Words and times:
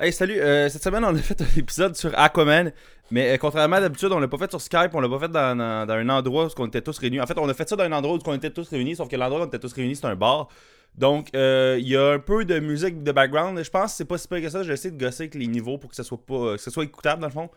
Hey, 0.00 0.12
salut. 0.12 0.40
euh, 0.40 0.68
cette 0.68 0.82
semaine, 0.82 1.04
on 1.04 1.14
a 1.14 1.18
fait 1.18 1.40
un 1.40 1.46
épisode 1.56 1.94
sur 1.96 2.18
Aquaman. 2.18 2.72
Mais 3.10 3.32
euh, 3.32 3.36
contrairement 3.36 3.76
à 3.76 3.80
d'habitude, 3.80 4.10
on 4.10 4.18
l'a 4.18 4.28
pas 4.28 4.38
fait 4.38 4.50
sur 4.50 4.60
Skype, 4.60 4.90
on 4.94 5.00
l'a 5.00 5.08
pas 5.08 5.18
fait 5.18 5.28
dans, 5.28 5.40
un 5.60 6.08
endroit 6.08 6.46
où 6.46 6.50
on 6.58 6.66
était 6.66 6.80
tous 6.80 6.98
réunis. 6.98 7.20
En 7.20 7.26
fait, 7.26 7.38
on 7.38 7.48
a 7.48 7.54
fait 7.54 7.68
ça 7.68 7.76
dans 7.76 7.84
un 7.84 7.92
endroit 7.92 8.16
où 8.16 8.20
on 8.26 8.34
était 8.34 8.50
tous 8.50 8.68
réunis, 8.68 8.96
sauf 8.96 9.08
que 9.08 9.16
l'endroit 9.16 9.40
où 9.40 9.44
on 9.44 9.46
était 9.46 9.58
tous 9.58 9.72
réunis, 9.72 9.96
c'est 9.96 10.06
un 10.06 10.16
bar. 10.16 10.48
Donc, 10.96 11.28
euh, 11.34 11.76
il 11.78 11.88
y 11.88 11.96
a 11.96 12.12
un 12.12 12.18
peu 12.18 12.44
de 12.44 12.58
musique 12.58 13.02
de 13.02 13.12
background. 13.12 13.62
Je 13.62 13.70
pense 13.70 13.92
que 13.92 13.96
c'est 13.98 14.04
pas 14.04 14.18
si 14.18 14.28
pire 14.28 14.40
que 14.40 14.48
ça. 14.48 14.62
J'ai 14.62 14.72
essayé 14.72 14.90
de 14.90 15.02
gosser 15.02 15.24
avec 15.24 15.34
les 15.34 15.46
niveaux 15.46 15.78
pour 15.78 15.90
que 15.90 15.96
ça 15.96 16.04
soit 16.04 16.18
pas, 16.24 16.52
que 16.52 16.58
ça 16.58 16.70
soit 16.70 16.84
écoutable 16.84 17.20
dans 17.20 17.28
le 17.28 17.32
fond. 17.32 17.50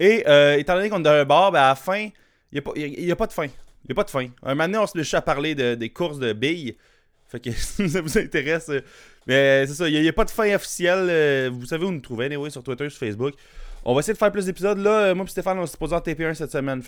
Et 0.00 0.24
euh, 0.28 0.56
étant 0.58 0.74
donné 0.74 0.90
qu'on 0.90 1.00
est 1.00 1.02
dans 1.02 1.10
un 1.10 1.24
bar, 1.24 1.52
ben, 1.52 1.60
à 1.60 1.68
la 1.68 1.74
fin, 1.74 2.08
il 2.52 2.62
n'y 2.96 3.10
a, 3.10 3.12
a 3.12 3.16
pas 3.16 3.26
de 3.26 3.32
fin. 3.32 3.46
Il 3.86 3.92
a 3.92 3.94
pas 3.94 4.04
de 4.04 4.10
fin. 4.10 4.26
Un 4.42 4.54
moment 4.54 4.64
donné, 4.66 4.78
on 4.78 4.86
se 4.86 4.96
lâche 4.98 5.14
à 5.14 5.22
parler 5.22 5.54
de- 5.54 5.74
des 5.74 5.90
courses 5.90 6.18
de 6.18 6.32
billes. 6.32 6.76
Fait 7.28 7.40
que 7.40 7.50
si 7.56 7.88
ça 7.88 8.00
vous 8.00 8.18
intéresse. 8.18 8.70
Mais 9.28 9.66
c'est 9.66 9.74
ça, 9.74 9.88
il 9.88 10.00
n'y 10.00 10.08
a, 10.08 10.12
pas 10.12 10.24
de 10.24 10.30
fin 10.30 10.54
officielle. 10.54 11.06
euh, 11.10 11.50
vous 11.52 11.66
savez 11.66 11.84
où 11.84 11.92
nous 11.92 12.00
trouver, 12.00 12.26
anyway, 12.26 12.48
sur 12.48 12.62
Twitter, 12.62 12.88
sur 12.88 12.98
Facebook. 12.98 13.34
On 13.84 13.94
va 13.94 14.00
essayer 14.00 14.14
de 14.14 14.18
faire 14.18 14.32
plus 14.32 14.46
d'épisodes. 14.46 14.78
Là, 14.78 14.90
euh, 14.90 15.14
moi 15.14 15.26
et 15.26 15.28
Stéphane, 15.28 15.58
on 15.58 15.66
s'est 15.66 15.76
posé 15.76 15.94
en 15.94 16.00
TP1 16.00 16.32
cette 16.32 16.50
semaine. 16.50 16.82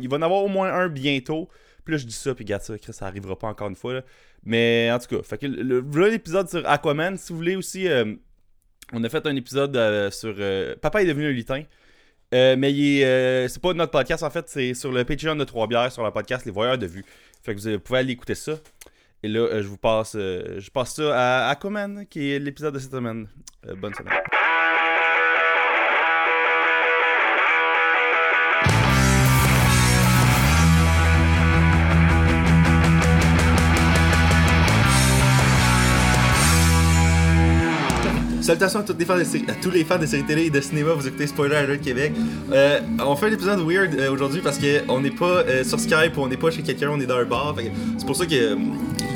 Il 0.00 0.08
va 0.08 0.16
en 0.18 0.22
avoir 0.22 0.44
au 0.44 0.48
moins 0.48 0.72
un 0.72 0.88
bientôt. 0.88 1.48
Là, 1.86 1.96
je 1.96 2.04
dis 2.04 2.12
ça, 2.12 2.34
puis 2.34 2.44
regarde 2.44 2.62
ça, 2.62 2.74
ça 2.92 3.06
arrivera 3.06 3.38
pas 3.38 3.46
encore 3.46 3.68
une 3.68 3.76
fois. 3.76 4.02
Mais 4.44 4.90
en 4.92 4.98
tout 4.98 5.16
cas, 5.16 5.22
fait 5.22 5.38
que 5.38 5.46
l'épisode 5.46 6.48
sur 6.48 6.68
Aquaman. 6.68 7.16
Si 7.16 7.32
vous 7.32 7.38
voulez 7.38 7.56
aussi, 7.56 7.88
euh, 7.88 8.14
on 8.92 9.02
a 9.02 9.08
fait 9.08 9.24
un 9.26 9.34
épisode 9.34 10.10
sur 10.12 10.34
Papa 10.80 11.02
est 11.02 11.06
devenu 11.06 11.26
un 11.26 11.30
lutin. 11.30 11.62
Mais 12.32 13.48
c'est 13.48 13.62
pas 13.62 13.72
notre 13.72 13.92
podcast 13.92 14.22
en 14.22 14.30
fait, 14.30 14.48
c'est 14.48 14.74
sur 14.74 14.92
le 14.92 15.04
Patreon 15.04 15.36
de 15.36 15.44
Trois 15.44 15.66
Bières, 15.66 15.92
sur 15.92 16.04
le 16.04 16.10
podcast 16.10 16.44
Les 16.44 16.52
Voyeurs 16.52 16.78
de 16.78 16.86
Vue. 16.86 17.04
Fait 17.42 17.54
que 17.54 17.60
vous 17.60 17.80
pouvez 17.80 18.00
aller 18.00 18.12
écouter 18.12 18.34
ça. 18.34 18.58
Et 19.26 19.28
là, 19.28 19.40
euh, 19.40 19.60
je 19.60 19.66
vous 19.66 19.76
passe, 19.76 20.14
euh, 20.14 20.60
je 20.60 20.70
passe 20.70 20.94
ça 20.94 21.46
à 21.46 21.50
Aquaman, 21.50 22.06
qui 22.06 22.30
est 22.30 22.38
l'épisode 22.38 22.74
de 22.74 22.78
cette 22.78 22.92
semaine. 22.92 23.26
Euh, 23.66 23.74
bonne 23.74 23.92
semaine. 23.92 24.14
Salutations 38.46 38.78
à, 38.78 38.82
toutes 38.84 39.00
les 39.00 39.04
fans 39.04 39.16
de 39.16 39.50
à 39.50 39.54
tous 39.60 39.70
les 39.72 39.82
fans 39.84 39.98
de 39.98 40.06
séries 40.06 40.22
télé 40.22 40.42
et 40.44 40.50
de 40.50 40.60
cinéma, 40.60 40.92
vous 40.92 41.08
écoutez 41.08 41.26
Spoiler 41.26 41.56
Alert 41.56 41.82
Québec. 41.82 42.12
Euh, 42.52 42.78
on 43.04 43.16
fait 43.16 43.26
un 43.26 43.32
épisode 43.32 43.58
weird 43.58 43.92
euh, 43.98 44.12
aujourd'hui 44.12 44.40
parce 44.40 44.56
qu'on 44.56 45.00
n'est 45.00 45.10
pas 45.10 45.42
euh, 45.48 45.64
sur 45.64 45.80
Skype, 45.80 46.16
on 46.16 46.28
n'est 46.28 46.36
pas 46.36 46.52
chez 46.52 46.62
quelqu'un, 46.62 46.90
on 46.92 47.00
est 47.00 47.06
dans 47.06 47.16
un 47.16 47.24
bar. 47.24 47.56
C'est 47.98 48.06
pour 48.06 48.14
ça 48.14 48.24
qu'il 48.24 48.38
y 48.38 48.46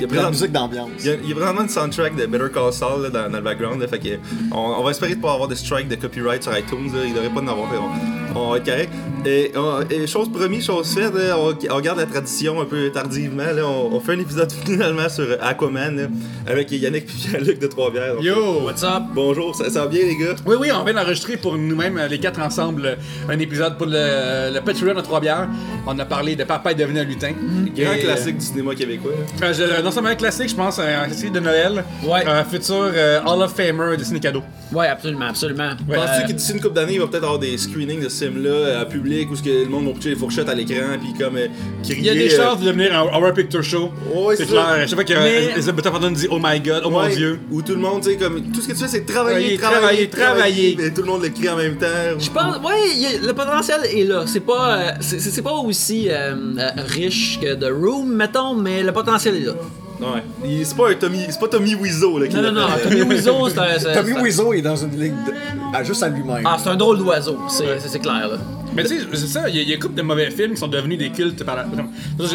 a, 0.03 0.07
De 0.09 0.15
la 0.17 0.31
musique 0.31 0.51
d'ambiance. 0.51 0.91
il 0.99 1.07
y, 1.07 1.11
a, 1.11 1.15
il 1.15 1.29
y 1.29 1.33
a 1.33 1.37
vraiment 1.37 1.61
une 1.63 1.69
soundtrack 1.69 2.17
de 2.17 2.27
Better 2.27 2.49
Call 2.53 2.73
Saul 2.73 3.03
là, 3.03 3.11
dans, 3.11 3.31
dans 3.31 3.37
le 3.39 3.45
background. 3.45 3.81
là, 3.81 3.87
fait 3.87 4.01
que, 4.01 4.09
on, 4.51 4.59
on 4.59 4.83
va 4.83 4.91
espérer 4.91 5.15
de 5.15 5.21
pas 5.21 5.33
avoir 5.33 5.47
de 5.47 5.55
strike 5.55 5.87
de 5.87 5.95
copyright 5.95 6.43
sur 6.43 6.59
iTunes. 6.59 6.91
là, 6.93 7.05
il 7.07 7.15
devrait 7.15 7.29
pas 7.29 7.41
en 7.41 7.47
avoir. 7.47 7.71
fait, 7.71 7.79
on, 7.79 8.30
on 8.35 8.51
va 8.53 8.57
être 8.59 8.65
correct. 8.65 8.93
Et, 9.27 9.53
on- 9.57 9.81
et 9.91 10.07
chose 10.07 10.31
promise, 10.33 10.65
chose 10.65 10.95
faite, 10.95 11.13
on, 11.37 11.55
on 11.75 11.81
garde 11.81 11.99
la 11.99 12.07
tradition 12.07 12.61
un 12.61 12.65
peu 12.65 12.91
tardivement. 12.91 13.43
là, 13.55 13.67
on, 13.67 13.95
on 13.95 14.01
fait 14.01 14.13
un 14.15 14.19
épisode 14.21 14.51
finalement 14.65 15.09
sur 15.09 15.27
Aquaman 15.43 15.97
là, 15.97 16.03
avec 16.47 16.71
Yannick 16.73 17.05
et 17.05 17.29
Pierre-Luc 17.29 17.59
de 17.59 17.67
Trois-Bières. 17.67 18.15
Yo, 18.23 18.63
what's 18.65 18.83
up? 18.83 19.03
Bonjour, 19.15 19.55
ça, 19.55 19.69
ça 19.69 19.81
va 19.83 19.87
bien 19.89 20.01
les 20.07 20.17
gars? 20.17 20.37
Oui, 20.47 20.57
oui, 20.59 20.71
on 20.73 20.85
vient 20.85 20.95
d'enregistrer 20.95 21.37
pour 21.37 21.57
nous-mêmes, 21.57 21.99
euh, 21.99 22.09
les 22.09 22.19
quatre 22.19 22.41
ensemble, 22.41 22.87
euh, 22.87 22.95
un 23.29 23.39
épisode 23.39 23.77
pour 23.77 23.87
le, 23.87 24.53
le 24.55 24.61
Patreon 24.61 24.95
de 24.95 25.01
Trois 25.03 25.21
Bières. 25.21 25.49
On 25.87 25.99
a 25.99 26.05
parlé 26.05 26.35
de 26.37 26.45
Papa 26.45 26.73
est 26.73 26.75
devenu 26.77 27.01
un 27.01 27.05
lutin. 27.05 27.33
Grand 27.77 27.93
Et, 27.93 27.99
classique 28.01 28.39
du 28.39 28.45
cinéma 28.47 28.75
québécois. 28.75 29.13
euh, 29.43 29.53
je- 29.53 29.83
non 29.83 29.91
seulement 29.91 30.09
un 30.11 30.15
classique, 30.15 30.49
je 30.49 30.55
pense, 30.55 30.79
un 30.79 31.05
classique 31.07 31.33
de 31.33 31.41
Noël. 31.41 31.85
Ouais. 32.05 32.25
Un 32.27 32.45
futur 32.45 32.91
euh, 32.95 33.21
Hall 33.27 33.43
of 33.43 33.53
Famer 33.55 33.97
de 33.99 34.05
ciné 34.05 34.19
cadeau. 34.21 34.43
Ouais, 34.73 34.87
absolument, 34.87 35.27
absolument. 35.27 35.71
Ouais. 35.89 35.97
Penses-tu 35.97 36.23
Euh, 36.25 36.27
que 36.29 36.33
d'ici 36.33 36.53
une 36.53 36.61
couple 36.61 36.75
d'années, 36.75 36.95
il 36.95 37.01
va 37.01 37.07
peut-être 37.09 37.25
avoir 37.25 37.39
des 37.39 37.57
screenings 37.59 38.03
de 38.03 38.09
ce 38.09 38.25
film-là 38.25 38.81
à 38.81 38.85
public 38.85 39.31
où 39.31 39.37
ce 39.37 39.43
que 39.43 39.49
le 39.65 39.69
monde 39.69 39.87
va 39.87 39.93
pitcher 39.93 40.11
les 40.11 40.17
fourchettes 40.17 40.49
à 40.49 40.55
l'écran 40.55 40.97
puis 41.01 41.13
comme 41.19 41.37
euh, 41.37 41.49
crier. 41.83 41.99
Il 41.99 42.05
y 42.05 42.11
a 42.11 42.15
des 42.15 42.33
euh, 42.33 42.37
chances 42.37 42.61
de 42.61 42.67
devenir 42.67 42.95
un 42.97 43.03
Horror 43.03 43.33
Picture 43.35 43.63
Show. 43.65 43.91
Ouais, 44.15 44.37
c'est 44.37 44.47
clair. 44.47 44.79
Je 44.83 44.87
sais 44.89 44.97
pas 44.97 45.05
que 45.05 45.13
Mais- 45.15 45.45
Elizabeth 45.55 45.85
Pardon 45.91 46.11
dit 46.11 46.29
Oh 46.31 46.39
my 46.43 46.61
god, 46.61 46.83
oh 46.85 46.91
mon 46.91 47.09
dieu. 47.09 47.41
Où 47.51 47.63
tout 47.63 47.73
le 47.75 47.81
monde, 47.81 48.03
tu 48.03 48.11
sais, 48.11 48.17
comme. 48.17 48.41
Tout 48.53 48.61
ce 48.61 48.69
que 48.69 48.73
tu 48.73 48.79
fais, 48.79 48.89
c'est 48.89 49.05
travailler, 49.05 49.57
Travailler, 49.57 50.09
travailler, 50.09 50.09
travailler, 50.09 50.75
travailler. 50.75 50.87
Et 50.87 50.95
tout 50.95 51.03
le 51.03 51.09
monde 51.09 51.23
le 51.23 51.29
crie 51.31 51.49
en 51.49 51.57
même 51.57 51.77
temps. 51.77 51.87
Je 52.19 52.31
pense, 52.31 52.57
ouais, 52.59 53.07
a- 53.23 53.27
le 53.27 53.33
potentiel 53.33 53.81
est 53.93 54.05
là. 54.05 54.25
C'est 54.27 54.41
pas, 54.41 54.77
euh, 54.79 54.91
c'est 55.01 55.43
pas 55.43 55.53
aussi 55.53 56.09
euh, 56.09 56.35
euh, 56.59 56.69
riche 56.87 57.41
que 57.41 57.55
The 57.55 57.73
Room, 57.73 58.15
mettons, 58.15 58.55
mais 58.55 58.83
le 58.83 58.93
potentiel 58.93 59.37
est 59.37 59.41
là. 59.47 59.55
Ouais. 60.01 60.63
C'est 60.65 60.77
pas 60.77 60.91
un 60.91 60.95
Tommy. 60.95 61.27
C'est 61.29 61.39
pas 61.41 61.49
Tommy 61.49 61.75
Wiseau, 61.75 62.19
là, 62.19 62.27
qui 62.27 62.37
Non, 62.37 62.43
non, 62.43 62.53
non. 62.53 62.67
Tommy 62.83 63.03
Wiseau, 63.03 63.49
c'est 63.51 63.59
un. 63.59 63.79
c'est- 63.79 63.93
Tommy 63.95 64.13
c'est- 64.15 64.21
Wiseau 64.23 64.53
est 64.55 64.63
dans 64.63 64.77
une 64.77 64.99
ligue 64.99 65.13
de... 65.13 65.33
ah, 65.75 65.83
juste 65.85 66.03
à 66.03 66.09
lui-même. 66.09 66.43
Ah, 66.45 66.57
c'est 66.63 66.71
un 66.71 66.77
drôle 66.77 66.99
d'oiseau, 66.99 67.37
c'est 67.49 67.79
c'est- 67.81 67.89
c'est 67.89 67.99
clair, 67.99 68.29
là. 68.29 68.39
Mais 68.75 68.85
tu 68.85 68.91
sais, 69.01 69.05
c'est 69.13 69.27
ça, 69.27 69.49
il 69.49 69.57
y, 69.57 69.59
a- 69.59 69.63
il 69.63 69.69
y 69.69 69.73
a 69.73 69.75
une 69.75 69.81
couple 69.83 69.97
de 69.97 70.03
mauvais 70.03 70.31
films 70.31 70.53
qui 70.53 70.57
sont 70.59 70.69
devenus 70.69 70.97
des 70.99 71.11
cultes 71.11 71.45
par 71.45 71.57
la. 71.57 71.67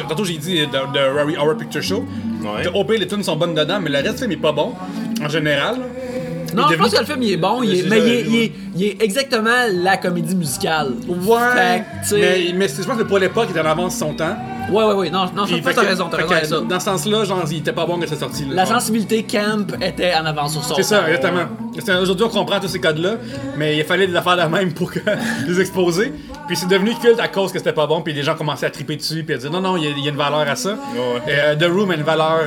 Tantôt 0.09 0.25
j'ai 0.25 0.37
dit 0.37 0.59
de, 0.59 0.65
de 0.65 1.17
Rory 1.19 1.35
Horror 1.37 1.55
Picture 1.57 1.81
Show. 1.81 2.05
Ouais. 2.43 2.63
Que 2.63 2.69
OP, 2.77 2.91
les 2.91 3.07
tunes 3.07 3.23
sont 3.23 3.35
bonnes 3.37 3.55
dedans, 3.55 3.79
mais 3.81 3.89
le 3.89 3.95
reste 3.97 4.13
du 4.15 4.19
film 4.19 4.31
est 4.33 4.37
pas 4.37 4.51
bon, 4.51 4.73
en 5.23 5.29
général. 5.29 5.77
Non, 6.55 6.63
je 6.69 6.75
pense 6.75 6.93
que 6.93 6.99
le 6.99 7.05
film 7.05 7.21
il 7.23 7.31
est 7.33 7.38
bon, 7.38 7.63
il 7.63 7.73
est- 7.73 7.81
C'est 7.83 7.89
mais 7.89 7.99
ça, 7.99 8.05
il 8.05 8.11
est, 8.13 8.21
il, 8.21 8.29
ouais. 8.31 8.43
est, 8.45 8.51
il 8.75 8.83
est 8.83 9.01
exactement 9.03 9.51
la 9.71 9.97
comédie 9.97 10.35
musicale. 10.35 10.93
Ouais, 11.07 11.83
Fait 12.03 12.16
mais, 12.17 12.53
mais 12.55 12.67
c'est- 12.67 12.83
je 12.83 12.88
pense 12.88 12.97
que 12.97 13.03
pour 13.03 13.19
l'époque, 13.19 13.45
il 13.49 13.51
était 13.57 13.66
en 13.67 13.69
avance 13.71 13.93
de 13.95 13.99
son 13.99 14.13
temps. 14.13 14.35
Ouais, 14.71 14.83
ouais, 14.83 14.94
ouais, 14.94 15.09
non, 15.11 15.25
non, 15.35 15.45
je 15.45 15.53
pense 15.57 15.63
fait 15.63 15.69
que 15.75 15.75
t'as 15.75 15.81
raison, 15.88 16.07
t'as 16.09 16.17
raison 16.17 16.31
avec 16.31 16.45
ça. 16.45 16.59
Dans 16.61 16.79
ce 16.79 16.85
sens-là, 16.85 17.23
genre, 17.23 17.44
il 17.51 17.57
était 17.57 17.71
pas 17.71 17.85
bon 17.85 17.99
que 17.99 18.07
cette 18.07 18.19
sortie. 18.19 18.45
La 18.49 18.65
sensibilité 18.65 19.21
camp 19.23 19.67
était 19.79 20.13
en 20.15 20.25
avance 20.25 20.53
sur 20.53 20.63
son 20.63 20.73
C'est 20.75 20.81
ça, 20.83 21.07
exactement. 21.07 21.44
C'est- 21.77 21.95
Aujourd'hui, 21.97 22.25
on 22.25 22.29
comprend 22.29 22.59
tous 22.59 22.69
ces 22.69 22.79
codes-là, 22.79 23.15
mais 23.57 23.77
il 23.77 23.83
fallait 23.83 24.07
les 24.07 24.21
faire 24.21 24.38
de 24.38 24.55
même 24.55 24.73
pour 24.73 24.91
que- 24.91 24.99
les 25.47 25.59
exposer. 25.61 26.13
Puis 26.47 26.55
c'est 26.57 26.67
devenu 26.67 26.95
culte 26.95 27.19
à 27.19 27.27
cause 27.27 27.51
que 27.51 27.59
c'était 27.59 27.73
pas 27.73 27.85
bon, 27.85 28.01
puis 28.01 28.13
les 28.13 28.23
gens 28.23 28.33
commençaient 28.35 28.65
à 28.65 28.69
triper 28.71 28.95
dessus, 28.95 29.23
puis 29.23 29.35
à 29.35 29.38
dire 29.38 29.51
non, 29.51 29.61
non, 29.61 29.77
il 29.77 29.83
y, 29.83 29.88
a- 29.88 29.91
il 29.91 30.03
y 30.03 30.07
a 30.07 30.11
une 30.11 30.17
valeur 30.17 30.47
à 30.49 30.55
ça. 30.55 30.71
Ouais. 30.71 31.21
Et, 31.27 31.31
euh, 31.39 31.55
The 31.55 31.65
Room 31.71 31.91
a 31.91 31.95
une 31.95 32.03
valeur, 32.03 32.39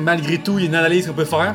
malgré 0.00 0.38
tout, 0.38 0.58
il 0.58 0.62
y 0.64 0.66
a 0.66 0.68
une 0.68 0.74
analyse 0.74 1.06
qu'on 1.06 1.12
peut 1.12 1.24
faire. 1.24 1.54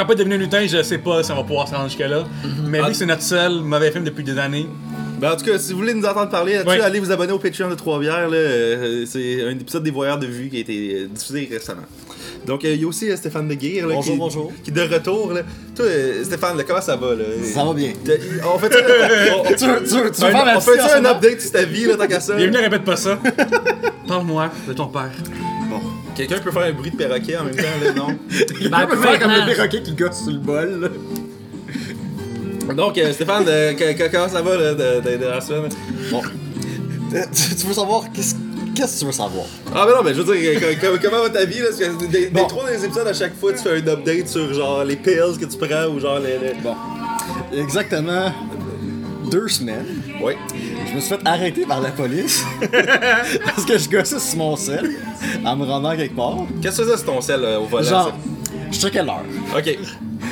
Après 0.00 0.14
devenu 0.14 0.38
lutin, 0.38 0.66
je 0.66 0.82
sais 0.82 0.98
pas 0.98 1.22
si 1.22 1.30
on 1.32 1.36
va 1.36 1.42
pouvoir 1.44 1.68
se 1.68 1.74
rendre 1.74 1.88
jusque-là. 1.88 2.24
Mais 2.66 2.80
vu 2.80 2.86
que 2.88 2.92
c'est 2.94 3.06
notre 3.06 3.22
seul 3.22 3.60
mauvais 3.60 3.90
film 3.90 4.04
depuis 4.04 4.24
des 4.24 4.38
années, 4.38 4.66
Ben, 5.20 5.32
en 5.32 5.36
tout 5.36 5.44
cas, 5.44 5.58
si 5.58 5.72
vous 5.74 5.80
voulez 5.80 5.92
nous 5.92 6.06
entendre 6.06 6.30
parler 6.30 6.54
là-dessus, 6.54 6.78
Ouais. 6.78 6.80
allez 6.80 6.98
vous 6.98 7.12
abonner 7.12 7.32
au 7.32 7.38
Patreon 7.38 7.68
de 7.68 7.74
Trois-Bières. 7.74 8.30
là, 8.30 8.36
euh, 8.38 9.04
C'est 9.06 9.44
un 9.44 9.50
épisode 9.50 9.82
des 9.82 9.90
Voyeurs 9.90 10.18
de 10.18 10.26
Vue 10.26 10.48
qui 10.48 10.56
a 10.56 10.60
été 10.60 10.94
euh, 10.94 11.06
diffusé 11.08 11.46
récemment. 11.52 11.82
Donc, 12.46 12.64
euh, 12.64 12.72
il 12.72 12.80
y 12.80 12.84
a 12.84 12.88
aussi 12.88 13.10
euh, 13.10 13.16
Stéphane 13.16 13.46
Deguire 13.46 13.86
là, 13.86 13.96
Bonjour, 13.96 14.14
qui, 14.14 14.18
bonjour. 14.18 14.52
qui 14.64 14.70
est 14.70 14.72
de 14.72 14.80
retour. 14.94 15.34
Là. 15.34 15.42
Toi, 15.76 15.84
euh, 15.84 16.24
Stéphane, 16.24 16.56
là, 16.56 16.64
comment 16.66 16.80
ça 16.80 16.96
va? 16.96 17.08
Là? 17.14 17.24
Ça 17.44 17.62
va 17.64 17.74
bien. 17.74 17.92
T'as- 18.02 18.12
On 18.48 18.58
fait 18.58 18.68
on, 19.36 19.42
Tu 19.54 19.66
veux, 19.66 19.82
tu 19.84 19.94
veux, 20.02 20.10
tu 20.10 20.20
veux 20.22 20.26
un- 20.28 20.58
faire 20.60 21.00
on 21.02 21.04
update 21.04 21.40
sur 21.42 21.52
ta 21.52 21.62
vie, 21.64 21.84
là, 21.84 21.96
tant 21.96 22.06
qu'à 22.06 22.20
ça? 22.20 22.34
bienvenue, 22.36 22.56
répète 22.56 22.84
pas 22.84 22.96
ça. 22.96 23.18
Parle-moi 24.08 24.48
de 24.68 24.72
ton 24.72 24.86
père. 24.86 25.10
Quelqu'un 26.26 26.42
peut 26.42 26.50
faire 26.50 26.62
un 26.62 26.72
bruit 26.72 26.90
de 26.90 26.96
perroquet 26.96 27.36
en 27.36 27.44
même 27.44 27.54
temps, 27.56 27.62
là, 27.84 27.92
non? 27.92 28.16
Il 28.60 28.70
Ben, 28.70 28.86
peut 28.86 28.96
faire 28.96 29.18
comme 29.18 29.30
le 29.32 29.46
perroquet 29.54 29.82
qui 29.82 29.92
gosse 29.92 30.22
sur 30.22 30.32
le 30.32 30.38
bol. 30.38 30.80
là. 30.80 30.88
Donc, 32.74 32.98
euh, 32.98 33.12
Stéphane, 33.12 33.44
euh, 33.48 33.72
que- 33.74 33.92
que- 33.94 34.10
comment 34.12 34.28
ça 34.28 34.42
va 34.42 34.56
là, 34.56 34.74
de, 34.74 35.00
de- 35.00 35.16
de 35.16 35.24
la 35.26 35.40
semaine? 35.40 35.70
Bon. 36.10 36.22
Euh, 37.14 37.22
Tu, 37.34 37.56
tu 37.56 37.66
veux 37.66 37.72
savoir 37.74 38.04
qu'est-ce 38.12 38.34
qu'est-ce 38.76 38.94
que 38.94 39.00
tu 39.00 39.06
veux 39.06 39.12
savoir? 39.12 39.46
Ah, 39.74 39.84
ben 39.86 39.96
non, 39.96 40.02
mais 40.04 40.14
je 40.14 40.22
veux 40.22 40.36
dire, 40.36 40.60
que- 40.60 40.74
que- 40.74 41.02
comment 41.02 41.22
va 41.22 41.30
ta 41.30 41.44
vie? 41.44 41.58
Là? 41.58 41.64
Parce 41.70 41.78
que 41.80 42.00
des, 42.06 42.06
des 42.06 42.26
Bon. 42.28 42.46
trois 42.46 42.70
des 42.70 42.84
épisodes, 42.84 43.08
à 43.08 43.12
chaque 43.12 43.34
fois, 43.38 43.52
tu 43.52 43.58
fais 43.58 43.70
un 43.82 43.86
update 43.88 44.28
sur 44.28 44.52
genre 44.54 44.84
les 44.84 44.94
pills 44.96 45.36
que 45.40 45.46
tu 45.46 45.56
prends 45.58 45.86
ou 45.88 45.98
genre 45.98 46.20
les. 46.20 46.38
les- 46.38 46.54
Bon. 46.62 46.74
Exactement 47.52 48.32
deux 49.30 49.48
semaines, 49.48 49.86
Ouais. 50.22 50.36
Je 50.90 50.94
me 50.96 51.00
suis 51.00 51.08
fait 51.14 51.20
arrêter 51.24 51.64
par 51.66 51.80
la 51.80 51.90
police 51.90 52.44
parce 53.44 53.64
que 53.64 53.78
je 53.78 53.88
gossais 53.88 54.18
sur 54.18 54.38
mon 54.38 54.56
sel 54.56 54.90
en 55.44 55.56
me 55.56 55.64
rendant 55.64 55.96
quelque 55.96 56.16
part. 56.16 56.38
Qu'est-ce 56.60 56.78
que 56.78 56.82
tu 56.82 56.88
faisais 56.90 57.02
sur 57.02 57.12
ton 57.14 57.20
sel 57.20 57.40
euh, 57.44 57.60
au 57.60 57.66
volant? 57.66 57.84
Genre, 57.84 58.12
je 58.70 58.78
checkais 58.78 59.02
l'heure. 59.02 59.22
Ok. 59.56 59.78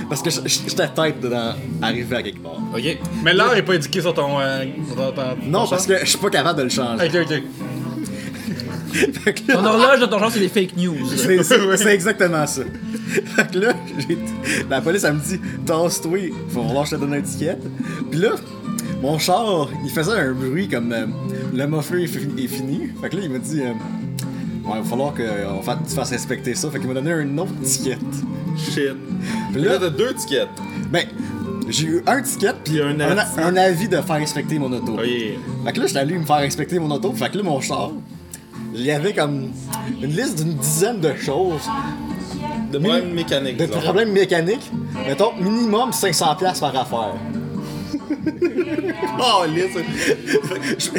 Parce 0.08 0.22
que 0.22 0.30
j'étais 0.30 0.88
tête 0.88 1.20
dedans, 1.20 1.52
arrivé 1.82 2.16
à 2.16 2.22
quelque 2.22 2.40
part. 2.42 2.58
Ok. 2.74 2.98
Mais 3.22 3.34
l'heure 3.34 3.54
est 3.56 3.62
pas 3.62 3.74
indiquée 3.74 4.00
sur 4.00 4.14
ton. 4.14 4.40
euh, 4.40 4.64
sur 4.86 4.96
ton- 4.96 5.12
ton- 5.12 5.22
Non, 5.46 5.64
ton 5.64 5.70
parce 5.70 5.86
que 5.86 5.98
je 6.00 6.06
suis 6.06 6.18
pas 6.18 6.30
capable 6.30 6.58
de 6.60 6.64
le 6.64 6.70
changer. 6.70 7.06
Ok, 7.06 7.26
ok. 7.30 7.42
Fait 9.22 9.34
que 9.34 9.48
là- 9.52 9.54
Ton 9.58 9.64
horloge 9.66 10.00
de 10.00 10.06
ton 10.06 10.18
genre, 10.18 10.30
c'est 10.32 10.40
des 10.40 10.48
fake 10.48 10.76
news. 10.76 10.96
C'est 11.76 11.92
exactement 11.94 12.46
ça. 12.46 12.62
Fait 13.36 13.50
que 13.50 13.58
là, 13.58 13.72
j'ai- 13.98 14.18
la 14.68 14.80
police, 14.80 15.04
elle 15.04 15.14
me 15.14 15.20
dit 15.20 15.38
Tasse-toi, 15.66 16.18
faut 16.48 16.62
falloir 16.62 16.84
que 16.84 16.90
je 16.90 16.96
te 16.96 17.00
donne 17.00 17.14
une 17.14 17.20
étiquette. 17.20 17.62
Puis 18.10 18.18
là, 18.20 18.30
mon 19.02 19.18
char, 19.18 19.68
il 19.84 19.90
faisait 19.90 20.18
un 20.18 20.32
bruit 20.32 20.68
comme 20.68 20.92
euh, 20.92 21.06
le 21.54 21.66
muffler 21.66 22.04
est, 22.04 22.06
fi- 22.06 22.44
est 22.44 22.46
fini. 22.48 22.88
Fait 23.00 23.08
que 23.08 23.16
là, 23.16 23.22
il 23.24 23.30
m'a 23.30 23.38
dit 23.38 23.60
euh, 23.60 23.72
Ouais, 24.64 24.74
il 24.76 24.82
va 24.82 24.88
falloir 24.88 25.14
qu'on 25.14 25.62
fa- 25.62 25.78
tu 25.88 25.94
fasses 25.94 26.10
respecter 26.10 26.54
ça. 26.54 26.70
Fait 26.70 26.78
qu'il 26.78 26.88
m'a 26.88 26.94
donné 26.94 27.12
une 27.22 27.38
autre 27.40 27.52
étiquette. 27.62 27.98
Shit. 28.56 28.92
Puis 29.52 29.62
Là, 29.62 29.78
t'as 29.78 29.88
deux 29.90 30.12
tickets. 30.14 30.48
ben, 30.90 31.04
j'ai 31.68 31.86
eu 31.86 32.02
un 32.06 32.20
ticket 32.22 32.52
puis 32.64 32.80
un 32.82 32.98
un, 33.00 33.16
avis. 33.18 33.20
un 33.40 33.56
avis 33.56 33.88
de 33.88 33.96
faire 34.00 34.16
inspecter 34.16 34.58
mon 34.58 34.72
auto. 34.72 34.96
Oh 34.98 35.02
yeah. 35.04 35.38
Fait 35.64 35.72
que 35.72 35.80
là, 35.80 35.86
j'étais 35.86 35.98
allé 36.00 36.18
me 36.18 36.24
faire 36.26 36.36
inspecter 36.36 36.78
mon 36.78 36.90
auto. 36.90 37.12
Fait 37.12 37.30
que 37.30 37.36
là, 37.38 37.44
mon 37.44 37.60
char, 37.60 37.92
il 38.74 38.82
y 38.82 38.90
avait 38.90 39.12
comme 39.14 39.48
une 40.02 40.10
liste 40.10 40.42
d'une 40.42 40.54
dizaine 40.54 41.00
de 41.00 41.14
choses 41.14 41.62
de, 42.72 42.78
mini- 42.78 42.88
Problème 42.90 43.14
mécanique. 43.14 43.56
de 43.56 43.66
problèmes 43.66 44.12
mécaniques, 44.12 44.70
mettons 45.06 45.32
minimum 45.40 45.90
500$ 45.90 46.36
piastres 46.38 46.60
par 46.60 46.76
affaire. 46.82 47.14
Oh, 49.20 49.44
lisse. 49.48 49.76
Je 50.78 50.90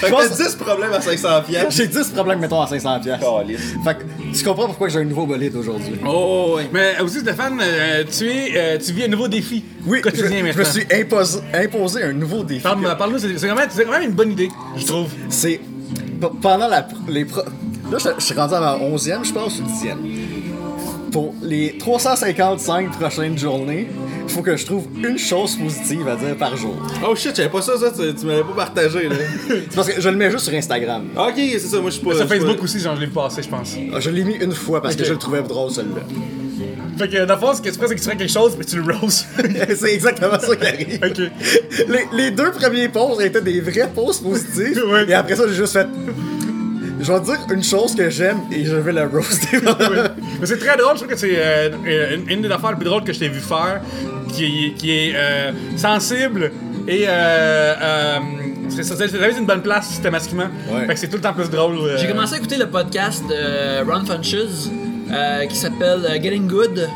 Fait 0.00 0.10
pense- 0.10 0.28
que 0.28 0.36
t'as 0.36 0.44
10 0.48 0.54
problèmes 0.56 0.92
à 0.92 1.00
500 1.00 1.28
piastres. 1.46 1.70
J'ai 1.70 1.86
10 1.86 2.08
problèmes, 2.10 2.40
mettons, 2.40 2.60
à 2.60 2.66
500$. 2.66 3.00
piastres. 3.02 3.26
Oh, 3.26 3.40
lisse. 3.46 3.74
Fait 3.84 3.94
que 3.98 4.36
tu 4.36 4.44
comprends 4.44 4.66
pourquoi 4.66 4.88
j'ai 4.88 4.98
un 4.98 5.04
nouveau 5.04 5.26
bolide 5.26 5.54
aujourd'hui. 5.56 5.94
Oh, 6.06 6.54
ouais. 6.56 6.68
Mais 6.72 7.00
aussi, 7.00 7.20
Stéphane, 7.20 7.60
euh, 7.62 8.04
tu, 8.10 8.26
es, 8.28 8.52
euh, 8.56 8.78
tu 8.84 8.92
vis 8.92 9.04
un 9.04 9.08
nouveau 9.08 9.28
défi. 9.28 9.64
Oui, 9.86 10.00
je, 10.04 10.10
je 10.24 10.58
me 10.58 10.64
suis 10.64 10.86
imposé, 10.92 11.38
imposé 11.54 12.02
un 12.04 12.12
nouveau 12.12 12.42
défi. 12.42 12.62
Parle- 12.62 12.96
Parle-nous, 12.96 13.18
c'est 13.18 13.38
c'est 13.38 13.48
quand, 13.48 13.54
même- 13.56 13.68
c'est 13.70 13.84
quand 13.84 13.92
même 13.92 14.02
une 14.10 14.12
bonne 14.16 14.32
idée, 14.32 14.48
je 14.76 14.86
trouve. 14.86 15.08
C'est 15.28 15.60
pendant 16.42 16.68
la, 16.68 16.86
les 17.08 17.24
pro- 17.24 17.42
Là, 17.90 17.96
je, 17.98 18.08
je 18.18 18.24
suis 18.24 18.34
rendu 18.34 18.52
à 18.54 18.60
ma 18.60 18.76
11e, 18.76 19.24
je 19.24 19.32
pense, 19.32 19.58
ou 19.60 19.62
10e. 19.62 19.96
Pour 21.12 21.34
les 21.42 21.76
355 21.78 22.90
prochaines 22.98 23.38
journées, 23.38 23.88
il 24.26 24.30
faut 24.32 24.42
que 24.42 24.56
je 24.56 24.66
trouve 24.66 24.86
une 25.02 25.16
chose 25.18 25.56
positive 25.56 26.06
à 26.06 26.16
dire 26.16 26.36
par 26.36 26.54
jour. 26.56 26.76
Oh 27.08 27.14
shit, 27.16 27.34
j'avais 27.34 27.48
pas 27.48 27.62
ça, 27.62 27.78
ça, 27.78 27.90
tu, 27.90 28.14
tu 28.14 28.26
m'avais 28.26 28.42
pas 28.42 28.54
partagé, 28.56 29.08
là. 29.08 29.14
C'est 29.48 29.74
parce 29.74 29.88
que 29.88 30.00
je 30.00 30.08
le 30.08 30.16
mets 30.16 30.30
juste 30.30 30.44
sur 30.44 30.54
Instagram. 30.54 31.04
ok, 31.16 31.32
c'est 31.36 31.58
ça, 31.60 31.80
moi 31.80 31.90
je 31.90 31.96
suis 31.96 32.04
pas. 32.04 32.14
Sur 32.14 32.28
Facebook 32.28 32.56
pas- 32.58 32.62
aussi, 32.64 32.78
genre, 32.78 32.94
je 32.96 33.00
l'ai 33.00 33.06
vu 33.06 33.12
passer, 33.12 33.42
je 33.42 33.48
pense. 33.48 33.74
Ah, 33.94 34.00
Je 34.00 34.10
l'ai 34.10 34.24
mis 34.24 34.34
une 34.34 34.52
fois 34.52 34.82
parce 34.82 34.96
que 34.96 35.04
je 35.04 35.12
le 35.12 35.18
trouvais 35.18 35.42
drôle, 35.42 35.70
celui-là. 35.70 36.02
Fait 36.98 37.08
que, 37.08 37.24
dans 37.24 37.34
le 37.34 37.40
fond, 37.40 37.54
ce 37.54 37.62
que 37.62 37.68
tu 37.70 37.78
fais, 37.78 37.86
c'est 37.86 37.94
que 37.94 38.00
tu 38.00 38.04
ferais 38.06 38.16
quelque 38.16 38.32
chose, 38.32 38.56
mais 38.58 38.64
tu 38.64 38.80
le 38.82 38.92
roses. 38.92 39.24
C'est 39.76 39.94
exactement 39.94 40.38
ça 40.40 40.56
qui 40.56 40.66
arrive. 40.66 40.98
ok. 41.00 41.30
Les, 41.88 42.08
les 42.24 42.30
deux 42.32 42.50
premiers 42.50 42.88
posts 42.88 43.20
étaient 43.20 43.40
des 43.40 43.60
vrais 43.60 43.88
posts 43.94 44.24
positifs. 44.24 44.76
Ouais. 44.84 45.04
Et 45.08 45.14
après 45.14 45.36
ça, 45.36 45.44
j'ai 45.46 45.54
juste 45.54 45.74
fait. 45.74 45.86
Je 47.00 47.12
vais 47.12 47.20
dire 47.20 47.38
une 47.52 47.62
chose 47.62 47.94
que 47.94 48.10
j'aime 48.10 48.38
et 48.50 48.64
je 48.64 48.74
vais 48.76 48.92
la 48.92 49.06
roaster. 49.06 49.58
Mais 50.40 50.46
c'est 50.46 50.58
très 50.58 50.76
drôle, 50.76 50.92
je 50.94 51.02
trouve 51.04 51.08
que 51.08 51.16
c'est 51.16 51.34
euh, 51.36 52.16
une, 52.16 52.28
une 52.30 52.42
des 52.42 52.50
affaires 52.50 52.70
les 52.70 52.76
plus 52.76 52.84
drôles 52.86 53.04
que 53.04 53.12
je 53.12 53.18
t'ai 53.20 53.28
vu 53.28 53.40
faire, 53.40 53.80
qui, 54.32 54.44
est- 54.44 54.74
qui 54.74 54.90
est 54.90 55.12
euh, 55.14 55.52
sensible 55.76 56.50
et 56.88 57.04
euh, 57.06 57.10
euh, 57.80 58.18
c'est 58.68 58.82
ça, 58.82 58.94
c'est 58.96 59.08
c'est 59.08 59.38
une 59.38 59.46
bonne 59.46 59.62
place 59.62 59.88
systématiquement. 59.88 60.46
Ouais. 60.72 60.86
Fait 60.86 60.94
que 60.94 61.00
c'est 61.00 61.08
tout 61.08 61.16
le 61.16 61.22
temps 61.22 61.32
plus 61.34 61.50
drôle. 61.50 61.76
euh. 61.78 61.96
J'ai 61.98 62.08
commencé 62.08 62.34
à 62.34 62.38
écouter 62.38 62.56
le 62.56 62.66
podcast 62.68 63.22
de 63.28 63.84
Ron 63.90 64.04
Funches 64.04 64.34
euh, 65.12 65.46
qui 65.46 65.56
s'appelle 65.56 66.04
euh, 66.04 66.14
Getting 66.22 66.46
Good. 66.48 66.88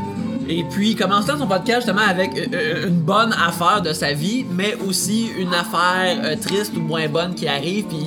Et 0.49 0.65
puis, 0.71 0.91
il 0.91 0.97
commençait 0.97 1.33
son 1.39 1.47
podcast 1.47 1.83
justement 1.87 2.07
avec 2.07 2.31
euh, 2.53 2.89
une 2.89 2.97
bonne 3.01 3.33
affaire 3.33 3.81
de 3.81 3.93
sa 3.93 4.13
vie, 4.13 4.45
mais 4.51 4.75
aussi 4.87 5.31
une 5.39 5.55
affaire 5.55 6.19
euh, 6.25 6.35
triste 6.37 6.77
ou 6.77 6.81
moins 6.81 7.07
bonne 7.09 7.35
qui 7.35 7.47
arrive. 7.47 7.85
Puis, 7.87 7.99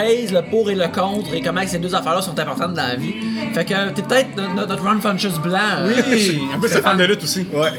pèse 0.00 0.32
le 0.32 0.42
pour 0.50 0.70
et 0.70 0.74
le 0.74 0.88
contre 0.88 1.34
et 1.34 1.40
comment 1.40 1.60
ces 1.66 1.78
deux 1.78 1.94
affaires-là 1.94 2.22
sont 2.22 2.38
importantes 2.38 2.74
dans 2.74 2.86
la 2.86 2.96
vie. 2.96 3.14
Fait 3.54 3.64
que 3.64 3.90
t'es 3.94 4.02
peut-être 4.02 4.36
notre, 4.36 4.54
notre 4.68 4.82
Ron 4.84 5.00
Funches 5.00 5.40
blanc. 5.42 5.58
euh, 5.78 5.92
Oui, 6.10 6.40
en 6.54 6.58
plus 6.60 6.68
c'est 6.68 6.82
fan 6.82 6.96
de 6.96 7.04
lutte 7.04 7.22
aussi. 7.24 7.46
ouais. 7.52 7.70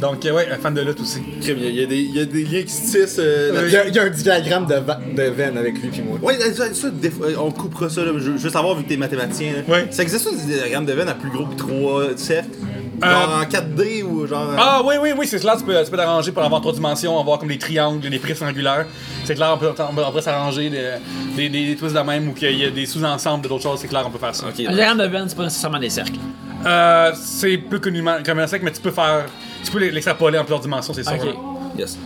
Donc, 0.00 0.24
euh, 0.24 0.32
ouais, 0.32 0.48
un 0.50 0.56
fan 0.56 0.72
de 0.72 0.80
lutte 0.80 0.98
aussi. 0.98 1.18
Y, 1.42 1.50
a- 1.50 1.52
il 1.52 1.74
y 1.74 1.82
a 1.82 1.86
des- 1.86 1.96
il 1.98 2.16
y 2.16 2.20
a 2.20 2.24
des 2.24 2.42
liens 2.44 2.62
qui 2.62 2.72
se 2.72 2.90
tissent. 2.90 3.16
euh, 3.18 3.64
Il 3.66 3.70
y, 3.70 3.76
a, 3.76 3.86
il 3.86 3.94
y 3.94 3.98
a 3.98 4.04
un 4.04 4.08
diagramme 4.08 4.64
de, 4.66 4.76
va- 4.76 4.98
de 5.14 5.22
veine 5.24 5.58
avec 5.58 5.74
lui 5.78 5.88
puis 5.90 6.00
moi. 6.00 6.18
Ouais, 6.22 6.38
ça, 6.54 6.72
ça, 6.72 6.88
des 6.88 7.10
fois, 7.10 7.26
on 7.38 7.50
coupera 7.50 7.90
ça, 7.90 8.02
là. 8.02 8.12
Je, 8.16 8.22
je 8.22 8.30
veux 8.30 8.48
savoir, 8.48 8.76
vu 8.76 8.84
que 8.84 8.88
t'es 8.88 8.96
mathématicien, 8.96 9.52
là. 9.52 9.74
Ouais. 9.74 9.86
Ça 9.90 10.02
existe 10.02 10.24
ça, 10.24 10.30
des 10.34 10.54
diagrammes 10.54 10.86
de 10.86 10.92
veine 10.94 11.08
à 11.08 11.12
plus 11.14 11.28
gros 11.30 11.44
que 11.44 11.54
3 11.54 12.16
cercles 12.16 12.48
Euh, 12.59 12.59
Genre 13.02 13.40
en 13.40 13.42
4D 13.44 14.02
ou 14.02 14.26
genre. 14.26 14.50
Ah 14.58 14.82
oui, 14.84 14.94
oui, 15.00 15.10
oui, 15.16 15.26
c'est 15.26 15.38
cela, 15.38 15.56
tu 15.56 15.64
peux, 15.64 15.74
tu 15.84 15.90
peux 15.90 15.96
t'arranger 15.96 16.32
pour 16.32 16.42
avoir 16.42 16.60
trois 16.60 16.72
dimensions, 16.72 17.18
avoir 17.18 17.38
comme 17.38 17.48
des 17.48 17.58
triangles, 17.58 18.08
des 18.08 18.18
prismes 18.18 18.44
angulaires. 18.46 18.86
C'est 19.24 19.34
clair, 19.34 19.52
on 19.54 19.58
peut, 19.58 19.70
on 19.70 19.94
peut, 19.94 20.02
on 20.06 20.12
peut 20.12 20.20
s'arranger 20.20 20.70
des, 20.70 20.94
des, 21.36 21.48
des 21.48 21.76
twists 21.76 21.94
de 21.94 22.00
même 22.00 22.28
ou 22.28 22.32
qu'il 22.32 22.58
y 22.58 22.64
a 22.64 22.70
des 22.70 22.86
sous-ensembles 22.86 23.44
de 23.44 23.48
d'autres 23.48 23.62
choses, 23.62 23.80
c'est 23.80 23.88
clair, 23.88 24.04
on 24.06 24.10
peut 24.10 24.18
faire 24.18 24.34
ça. 24.34 24.46
Ok. 24.46 24.60
Un 24.66 24.72
diagramme 24.72 24.98
de 25.24 25.28
c'est 25.28 25.36
pas 25.36 25.44
nécessairement 25.44 25.78
des 25.78 25.90
cercles. 25.90 26.18
Euh, 26.66 27.12
c'est 27.14 27.56
plus 27.56 27.80
connument 27.80 28.18
comme 28.24 28.38
un 28.38 28.46
cercle, 28.46 28.64
mais 28.64 28.72
tu 28.72 28.80
peux 28.80 28.90
faire. 28.90 29.26
Tu 29.64 29.70
peux 29.70 29.78
l'extrapoler 29.78 30.38
en 30.38 30.42
plusieurs 30.42 30.60
dimensions, 30.60 30.92
c'est 30.92 31.04
sûr. 31.04 31.36
Yes. 31.78 31.96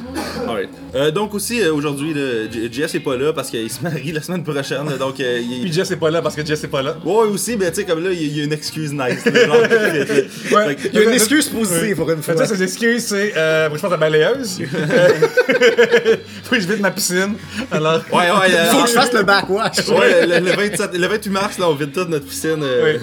Alright. 0.47 0.69
Euh, 0.95 1.11
donc 1.11 1.35
aussi, 1.35 1.61
euh, 1.61 1.73
aujourd'hui, 1.73 2.15
J- 2.53 2.69
Jess 2.71 2.95
est 2.95 3.01
pas 3.01 3.17
là 3.17 3.33
parce 3.33 3.51
qu'il 3.51 3.69
se 3.71 3.81
marie 3.83 4.13
la 4.13 4.21
semaine 4.23 4.45
prochaine. 4.45 4.89
là, 4.89 4.97
Donc, 4.99 5.19
euh, 5.19 5.41
il 5.43 5.63
Puis 5.63 5.73
Jess 5.73 5.91
est 5.91 5.97
pas 5.97 6.11
là 6.11 6.23
parce 6.23 6.37
que 6.37 6.45
Jess 6.45 6.63
est 6.65 6.69
pas 6.69 6.83
là. 6.83 6.97
Ouais, 7.05 7.27
aussi, 7.27 7.57
mais 7.57 7.71
tu 7.71 7.77
sais, 7.81 7.85
comme 7.85 8.05
là, 8.05 8.11
il 8.13 8.21
y 8.23 8.25
a- 8.25 8.27
il 8.29 8.39
y 8.39 8.41
a 8.43 8.45
une 8.45 8.53
excuse 8.53 8.93
nice. 8.93 9.25
là, 9.25 9.47
genre, 9.47 9.57
Fait 9.67 10.75
que- 10.77 10.89
Il 10.89 10.95
y 10.95 10.99
a 10.99 11.03
une 11.05 11.13
excuse 11.15 11.49
positive 11.49 11.97
pour 11.97 12.11
une 12.11 12.23
Fait 12.23 12.35
fois. 12.35 12.43
que 12.43 12.49
ça, 12.49 12.55
ses 12.55 12.63
excuses, 12.63 13.05
c'est. 13.07 13.33
Euh, 13.37 13.65
faut 13.67 13.71
que 13.73 13.77
je 13.77 13.81
fasse 13.83 13.91
la 13.91 13.97
balayeuse. 13.97 14.61
Euh, 14.75 15.09
faut 16.45 16.55
que 16.57 16.61
je 16.61 16.67
vide 16.69 16.81
ma 16.81 16.91
piscine. 16.91 17.35
Alors. 17.71 18.03
Ouais, 18.13 18.19
ouais. 18.31 18.55
euh, 18.55 18.65
Faut 18.71 18.83
que 18.83 18.89
je 18.89 18.93
fasse 18.95 19.13
le 19.13 19.23
backwash. 19.23 19.89
Ouais, 19.89 20.27
le, 20.27 20.41
le 20.41 20.53
27 20.57 20.91
le 20.97 21.07
28 21.07 21.31
mars, 21.31 21.59
là, 21.59 21.69
on 21.69 21.75
vide 21.75 21.93
toute 21.93 22.09
notre 22.11 22.27
piscine. 22.27 22.61
euh. 22.63 22.99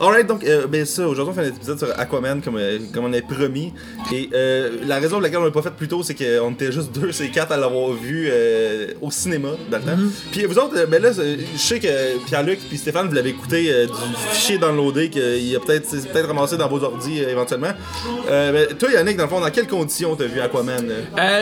Alright, 0.00 0.26
donc, 0.26 0.44
euh, 0.44 0.66
ben 0.66 0.84
ça, 0.84 1.06
aujourd'hui, 1.06 1.32
on 1.36 1.42
fait 1.42 1.48
un 1.48 1.54
épisode 1.54 1.78
sur 1.78 1.88
Aquaman, 1.98 2.40
comme, 2.42 2.56
euh, 2.56 2.78
comme 2.92 3.04
on 3.04 3.12
avait 3.12 3.22
promis. 3.22 3.72
Et 4.12 4.28
euh, 4.34 4.70
la 4.86 4.96
raison 4.96 5.12
pour 5.12 5.20
laquelle 5.22 5.38
on 5.38 5.44
l'a 5.44 5.50
pas 5.50 5.62
fait 5.62 5.70
plus 5.70 5.88
tôt, 5.88 6.02
c'est 6.02 6.14
qu'on 6.14 6.50
était 6.52 6.72
juste 6.72 6.92
deux, 6.92 7.12
c'est 7.12 7.28
quatre 7.28 7.52
à 7.52 7.56
l'avoir 7.56 7.90
vu 7.92 8.28
euh, 8.30 8.88
au 9.00 9.10
cinéma, 9.10 9.50
dans 9.70 9.78
le 9.78 9.82
temps. 9.84 9.98
Puis 10.32 10.44
vous 10.46 10.58
autres, 10.58 10.86
ben 10.86 11.00
là, 11.02 11.10
je 11.12 11.58
sais 11.58 11.78
que 11.78 12.18
Pierre-Luc 12.26 12.58
puis 12.68 12.76
Stéphane, 12.76 13.06
vous 13.08 13.14
l'avez 13.14 13.30
écouté 13.30 13.62
du 13.86 14.28
fichier 14.32 14.58
downloadé 14.58 15.10
qu'il 15.10 15.56
a 15.56 15.60
peut-être 15.60 15.88
peut-être 15.90 16.26
ramassé 16.28 16.56
dans 16.56 16.68
vos 16.68 16.82
ordi 16.82 17.20
éventuellement. 17.20 17.72
Ben, 18.28 18.66
toi, 18.78 18.90
Yannick, 18.92 19.16
dans 19.16 19.24
le 19.24 19.28
fond, 19.28 19.40
dans 19.40 19.50
quelles 19.50 19.68
conditions 19.68 20.16
t'as 20.16 20.24
vu 20.26 20.40
Aquaman? 20.40 20.90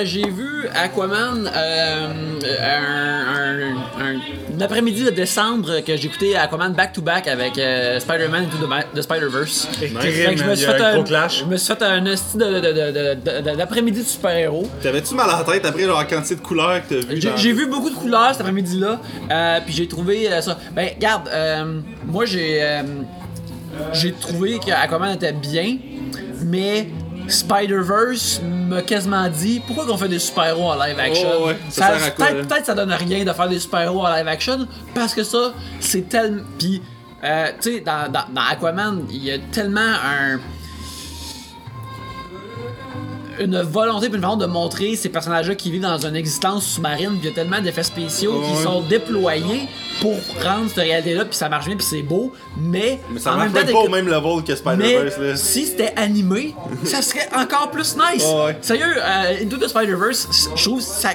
J'ai 0.04 0.28
vu 0.28 0.66
Aquaman 0.74 1.46
un, 1.46 2.10
un- 2.60 3.72
un- 3.98 4.20
un 4.56 4.60
après-midi 4.60 5.04
de 5.04 5.10
décembre 5.10 5.80
que 5.80 5.92
écouté 5.92 6.36
Aquaman 6.36 6.72
back-to-back 6.74 7.28
avec 7.28 7.56
euh, 7.58 7.98
Spider-Man 8.42 8.48
Into 8.48 8.56
the, 8.64 8.68
Ma- 8.68 8.82
the 8.94 9.02
Spider-Verse. 9.02 9.68
Fait 9.78 9.88
que 9.88 10.36
je 10.36 10.44
me 10.44 10.54
suis 10.54 10.66
fait 10.66 10.80
un 10.80 10.84
un, 10.84 10.94
gros 10.94 11.04
clash. 11.04 11.40
je 11.40 11.44
me 11.44 11.56
suis 11.56 11.74
fait 11.74 11.82
un 11.82 12.04
esti 12.06 12.36
de, 12.36 12.44
de, 12.44 12.50
de, 12.60 12.60
de- 12.60 13.14
de- 13.14 13.50
de- 13.50 13.56
d'après-midi 13.56 14.00
de 14.00 14.06
super-héros. 14.06 14.68
T'avais-tu 14.82 15.14
mal 15.14 15.28
à 15.30 15.38
la 15.38 15.44
tête 15.44 15.64
après, 15.64 15.84
genre, 15.84 15.98
la 15.98 16.04
quantité 16.04 16.34
de 16.36 16.40
couleurs 16.40 16.80
que 16.88 16.94
t'as 16.94 17.06
vu? 17.06 17.20
J'ai 17.20 17.30
dans- 17.30 17.36
j'ai 17.36 17.52
vu 17.52 17.66
beaucoup 17.66 17.90
de 17.90 17.94
couleurs 17.94 18.30
cet 18.32 18.40
après-midi-là, 18.40 19.00
euh, 19.30 19.58
puis 19.64 19.74
j'ai 19.74 19.86
trouvé 19.88 20.30
euh, 20.32 20.40
ça. 20.40 20.58
Ben, 20.74 20.88
regarde, 20.94 21.28
euh, 21.28 21.80
moi 22.06 22.24
j'ai 22.26 22.62
euh, 22.62 22.82
j'ai 23.92 24.12
trouvé 24.12 24.58
qu'Aquaman 24.58 25.14
était 25.14 25.32
bien, 25.32 25.76
mais 26.44 26.88
Spider-Verse 27.28 28.40
m'a 28.44 28.82
quasiment 28.82 29.28
dit 29.28 29.60
pourquoi 29.66 29.86
qu'on 29.86 29.96
fait 29.96 30.08
des 30.08 30.18
super-héros 30.18 30.70
en 30.72 30.74
live 30.74 30.98
action? 30.98 31.28
Oh, 31.40 31.46
ouais. 31.48 31.56
Ça 31.70 31.90
peut-être, 31.92 32.18
là? 32.18 32.44
peut-être 32.44 32.66
ça 32.66 32.74
donne 32.74 32.92
rien 32.92 33.24
de 33.24 33.32
faire 33.32 33.48
des 33.48 33.58
super-héros 33.60 34.04
en 34.04 34.14
live 34.14 34.28
action, 34.28 34.66
parce 34.94 35.14
que 35.14 35.22
ça, 35.22 35.52
c'est 35.80 36.08
tellement. 36.08 36.42
Puis, 36.58 36.82
euh, 37.24 37.46
tu 37.60 37.74
sais, 37.74 37.80
dans, 37.80 38.10
dans, 38.10 38.24
dans 38.32 38.42
Aquaman, 38.50 39.06
il 39.10 39.24
y 39.24 39.30
a 39.30 39.38
tellement 39.38 39.80
un 39.80 40.40
une 43.40 43.60
volonté 43.62 44.08
puis 44.08 44.16
une 44.16 44.22
façon 44.22 44.36
de 44.36 44.46
montrer 44.46 44.96
ces 44.96 45.08
personnages-là 45.08 45.54
qui 45.54 45.70
vivent 45.70 45.82
dans 45.82 46.06
une 46.06 46.16
existence 46.16 46.66
sous-marine, 46.66 47.10
puis 47.18 47.20
il 47.22 47.24
y 47.24 47.28
a 47.28 47.34
tellement 47.34 47.60
d'effets 47.60 47.82
spéciaux 47.82 48.42
qui 48.42 48.62
sont 48.62 48.82
déployés 48.82 49.68
pour 50.00 50.16
rendre 50.42 50.68
cette 50.68 50.84
réalité-là, 50.84 51.24
puis 51.24 51.36
ça 51.36 51.48
marche 51.48 51.66
bien, 51.66 51.76
puis 51.76 51.86
c'est 51.88 52.02
beau, 52.02 52.32
mais, 52.56 53.00
Mais 53.10 53.20
ça 53.20 53.34
en 53.34 53.36
marche 53.36 53.52
même 53.52 53.66
pas 53.66 53.78
au 53.78 53.88
même 53.88 54.08
level 54.08 54.44
que 54.44 54.54
Spider-Verse, 54.54 55.40
si 55.40 55.66
c'était 55.66 55.92
animé, 55.96 56.54
ça 56.84 57.02
serait 57.02 57.28
encore 57.36 57.70
plus 57.70 57.96
nice. 57.96 58.24
Ouais. 58.24 58.56
Sérieux, 58.60 58.96
euh, 58.98 59.42
Into 59.42 59.56
the 59.56 59.68
Spider-Verse, 59.68 60.28
je 60.54 60.64
trouve 60.64 60.80
ça 60.80 61.10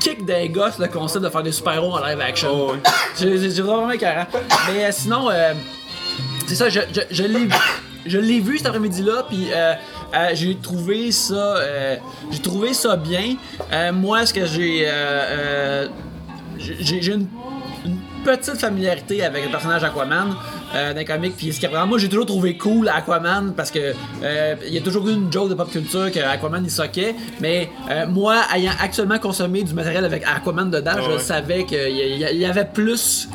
kick 0.00 0.24
des 0.24 0.48
gosses 0.48 0.78
le 0.78 0.88
concept 0.88 1.24
de 1.24 1.30
faire 1.30 1.42
des 1.42 1.52
super-héros 1.52 1.94
en 1.96 2.04
live 2.04 2.20
action. 2.20 2.72
J'ai- 3.18 3.50
j'ai 3.50 3.62
vraiment 3.62 3.90
écœurant. 3.90 4.26
Mais 4.68 4.84
euh, 4.84 4.90
sinon, 4.92 5.30
euh, 5.30 5.54
c'est 6.46 6.54
ça, 6.56 6.68
je, 6.68 6.80
je, 6.92 7.00
je 7.10 7.22
l'ai 7.24 7.48
je 8.06 8.18
l'ai 8.18 8.40
vu 8.40 8.58
cet 8.58 8.66
après-midi-là, 8.66 9.24
puis 9.28 9.48
euh, 9.52 9.74
euh, 10.14 10.28
j'ai 10.34 10.56
trouvé 10.56 11.10
ça 11.10 11.56
j'ai 12.30 12.38
trouvé 12.40 12.74
ça 12.74 12.96
bien. 12.96 13.36
Moi, 13.92 14.26
ce 14.26 14.34
que 14.34 14.44
j'ai 14.46 14.88
j'ai 16.58 17.02
j'ai 17.02 17.12
une, 17.12 17.26
une 17.84 17.98
petite 18.24 18.56
familiarité 18.58 19.24
avec 19.24 19.44
le 19.44 19.50
personnage 19.50 19.84
Aquaman? 19.84 20.34
Euh, 20.74 20.92
d'un 20.92 21.04
comic, 21.04 21.36
puis 21.36 21.52
ce 21.52 21.60
qui 21.60 21.66
moi 21.68 21.98
j'ai 21.98 22.08
toujours 22.08 22.26
trouvé 22.26 22.56
cool 22.56 22.88
Aquaman 22.88 23.52
parce 23.56 23.70
que 23.70 23.92
euh, 24.22 24.54
il 24.66 24.74
y 24.74 24.78
a 24.78 24.80
toujours 24.80 25.08
eu 25.08 25.12
une 25.12 25.32
joke 25.32 25.48
de 25.48 25.54
pop 25.54 25.70
culture 25.70 26.10
que 26.10 26.20
Aquaman 26.20 26.62
il 26.64 26.70
soquait, 26.70 27.14
mais 27.40 27.68
euh, 27.90 28.06
moi 28.06 28.42
ayant 28.54 28.72
actuellement 28.80 29.18
consommé 29.18 29.62
du 29.62 29.74
matériel 29.74 30.04
avec 30.04 30.22
Aquaman 30.26 30.70
dedans, 30.70 30.92
je 31.04 31.10
ouais. 31.12 31.18
savais 31.18 31.64
qu'il 31.64 31.78
y, 31.88 32.22
y- 32.24 32.36
y 32.38 32.44
avait 32.44 32.64
plus 32.64 33.28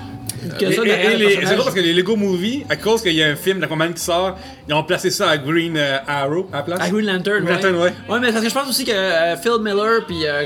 que 0.59 0.71
ça 0.71 0.83
derrière 0.83 1.19
le 1.19 1.29
c'est 1.29 1.55
drôle 1.55 1.57
parce 1.57 1.75
que 1.75 1.79
les 1.79 1.93
Lego 1.93 2.15
Movie, 2.15 2.65
à 2.69 2.75
cause 2.75 3.01
qu'il 3.01 3.13
y 3.13 3.23
a 3.23 3.27
un 3.27 3.35
film 3.35 3.59
d'Aquaman 3.59 3.93
qui 3.93 4.01
sort, 4.01 4.37
ils 4.67 4.73
ont 4.73 4.83
placé 4.83 5.09
ça 5.09 5.29
à 5.29 5.37
Green 5.37 5.75
euh, 5.77 5.97
Arrow 6.07 6.47
à 6.51 6.57
la 6.57 6.63
place. 6.63 6.79
À 6.81 6.89
Green 6.89 7.05
Lantern, 7.05 7.43
Green 7.43 7.55
Lantern, 7.55 7.75
ouais. 7.75 7.93
Ouais, 8.09 8.19
mais 8.19 8.31
parce 8.31 8.43
que 8.43 8.49
je 8.49 8.53
pense 8.53 8.69
aussi 8.69 8.85
que 8.85 8.91
euh, 8.91 9.37
Phil 9.37 9.61
Miller 9.61 10.05
puis 10.05 10.25
euh, 10.25 10.45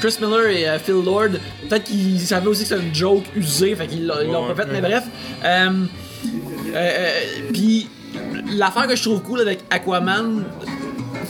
Chris 0.00 0.16
Miller 0.20 0.46
et 0.46 0.78
Phil 0.78 1.02
Lord, 1.04 1.30
peut-être 1.68 1.84
qu'ils 1.84 2.20
savaient 2.20 2.48
aussi 2.48 2.62
que 2.62 2.68
c'était 2.68 2.82
une 2.82 2.94
joke 2.94 3.24
usée, 3.36 3.74
fait 3.74 3.86
qu'ils 3.86 4.06
l'ont 4.06 4.14
ils 4.22 4.30
l'ont 4.30 4.48
Ouais, 4.48 4.54
pas 4.54 4.64
fait, 4.64 4.72
mais 4.72 4.80
bref. 4.80 5.04
Puis 7.52 7.88
l'affaire 8.56 8.86
que 8.86 8.96
je 8.96 9.02
trouve 9.02 9.22
cool 9.22 9.40
avec 9.40 9.60
Aquaman, 9.70 10.44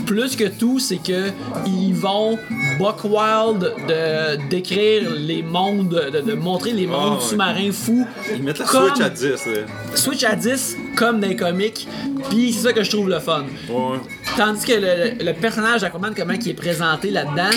plus 0.04 0.37
que 0.37 0.45
tout, 0.45 0.78
c'est 0.78 0.97
que 0.99 1.30
ils 1.66 1.92
vont 1.95 2.38
buck 2.78 3.04
wild 3.04 3.73
de 3.88 4.49
d'écrire 4.49 5.11
les 5.16 5.42
mondes, 5.42 5.88
de, 6.12 6.21
de 6.21 6.33
montrer 6.35 6.73
les 6.73 6.87
mondes 6.87 7.14
ouais. 7.14 7.21
sous-marins 7.21 7.73
fous. 7.73 8.07
Ils 8.35 8.42
mettent 8.42 8.59
la 8.59 8.64
comme- 8.66 8.88
Switch 8.88 9.00
à 9.00 9.11
10, 9.11 9.23
là. 9.47 9.52
Switch 9.95 10.25
à 10.25 10.35
10 10.35 10.76
comme 10.97 11.21
dans 11.21 11.28
les 11.28 11.37
comics, 11.37 11.87
puis 12.30 12.52
c'est 12.52 12.69
ça 12.69 12.73
que 12.73 12.83
je 12.83 12.90
trouve 12.90 13.09
le 13.09 13.19
fun. 13.21 13.45
Ouais. 13.69 13.99
Tandis 14.37 14.64
que 14.64 14.73
le, 14.73 15.25
le- 15.25 15.33
personnage 15.35 15.80
d'Aquaman, 15.80 16.12
comment 16.16 16.35
il 16.35 16.49
est 16.49 16.54
présenté 16.54 17.11
là-dedans, 17.11 17.50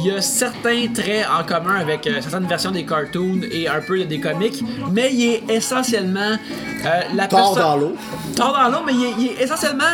il 0.00 0.06
y 0.06 0.10
a 0.12 0.20
certains 0.20 0.86
traits 0.94 1.26
en 1.28 1.44
commun 1.44 1.76
avec 1.80 2.06
euh, 2.06 2.20
certaines 2.20 2.46
versions 2.48 2.70
des 2.70 2.84
cartoons 2.84 3.40
et 3.50 3.68
un 3.68 3.80
peu 3.80 4.04
des 4.04 4.20
comics, 4.20 4.62
mais 4.92 5.10
il 5.12 5.30
est 5.34 5.42
essentiellement 5.50 6.20
euh, 6.84 6.88
la 7.14 7.26
Tord 7.26 7.54
perso- 7.54 7.60
dans 7.60 7.76
l'eau. 7.76 7.96
Tord 8.36 8.52
dans 8.52 8.68
l'eau, 8.68 8.82
mais 8.86 8.92
il 8.94 9.04
est, 9.04 9.12
il 9.18 9.26
est 9.40 9.42
essentiellement 9.44 9.84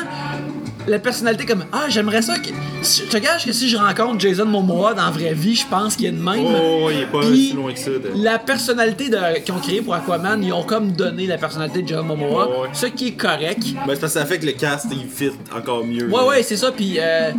la 0.87 0.99
personnalité 0.99 1.45
comme 1.47 1.65
Ah, 1.73 1.87
j'aimerais 1.89 2.23
ça 2.23 2.39
que. 2.39 2.49
Je 2.83 3.03
te 3.11 3.17
gage 3.19 3.45
que 3.45 3.53
si 3.53 3.69
je 3.69 3.77
rencontre 3.77 4.21
Jason 4.21 4.45
Momoa 4.47 4.95
dans 4.95 5.05
la 5.07 5.11
vraie 5.11 5.35
vie, 5.35 5.55
je 5.57 5.67
pense 5.67 5.97
qu'il 5.97 6.07
est 6.07 6.13
de 6.13 6.23
même. 6.23 6.45
Oh, 6.47 6.89
il 6.91 7.01
est 7.03 7.07
pas 7.07 7.21
Puis, 7.21 7.49
si 7.49 7.53
loin 7.55 7.73
que 7.73 7.79
ça. 7.79 7.91
de- 7.91 8.13
La 8.23 8.39
personnalité 8.39 9.09
de- 9.09 9.41
qu'ils 9.41 9.55
ont 9.55 9.59
créée 9.59 9.83
pour 9.83 9.95
Aquaman, 9.95 10.43
ils 10.45 10.53
ont 10.53 10.63
comme 10.63 10.93
donné 10.93 11.27
la 11.27 11.39
personnalité 11.39 11.83
de 11.83 11.89
Jason 11.89 12.05
Momoa, 12.05 12.47
ouais. 12.63 12.69
ce 12.73 12.87
qui 12.87 13.09
est 13.09 13.13
correct. 13.13 13.63
Ben, 13.87 13.95
c'est 13.95 14.01
parce 14.01 14.15
que 14.15 14.21
ça 14.21 14.27
fait 14.27 14.39
que 14.39 14.47
le 14.47 14.53
cast, 14.53 14.87
il 14.93 15.07
fit 15.09 15.33
encore 15.57 15.85
mieux. 15.85 16.07
Ouais, 16.07 16.21
là. 16.21 16.27
ouais, 16.27 16.43
c'est 16.43 16.57
ça. 16.57 16.71
Puis, 16.73 16.97
euh, 16.99 17.31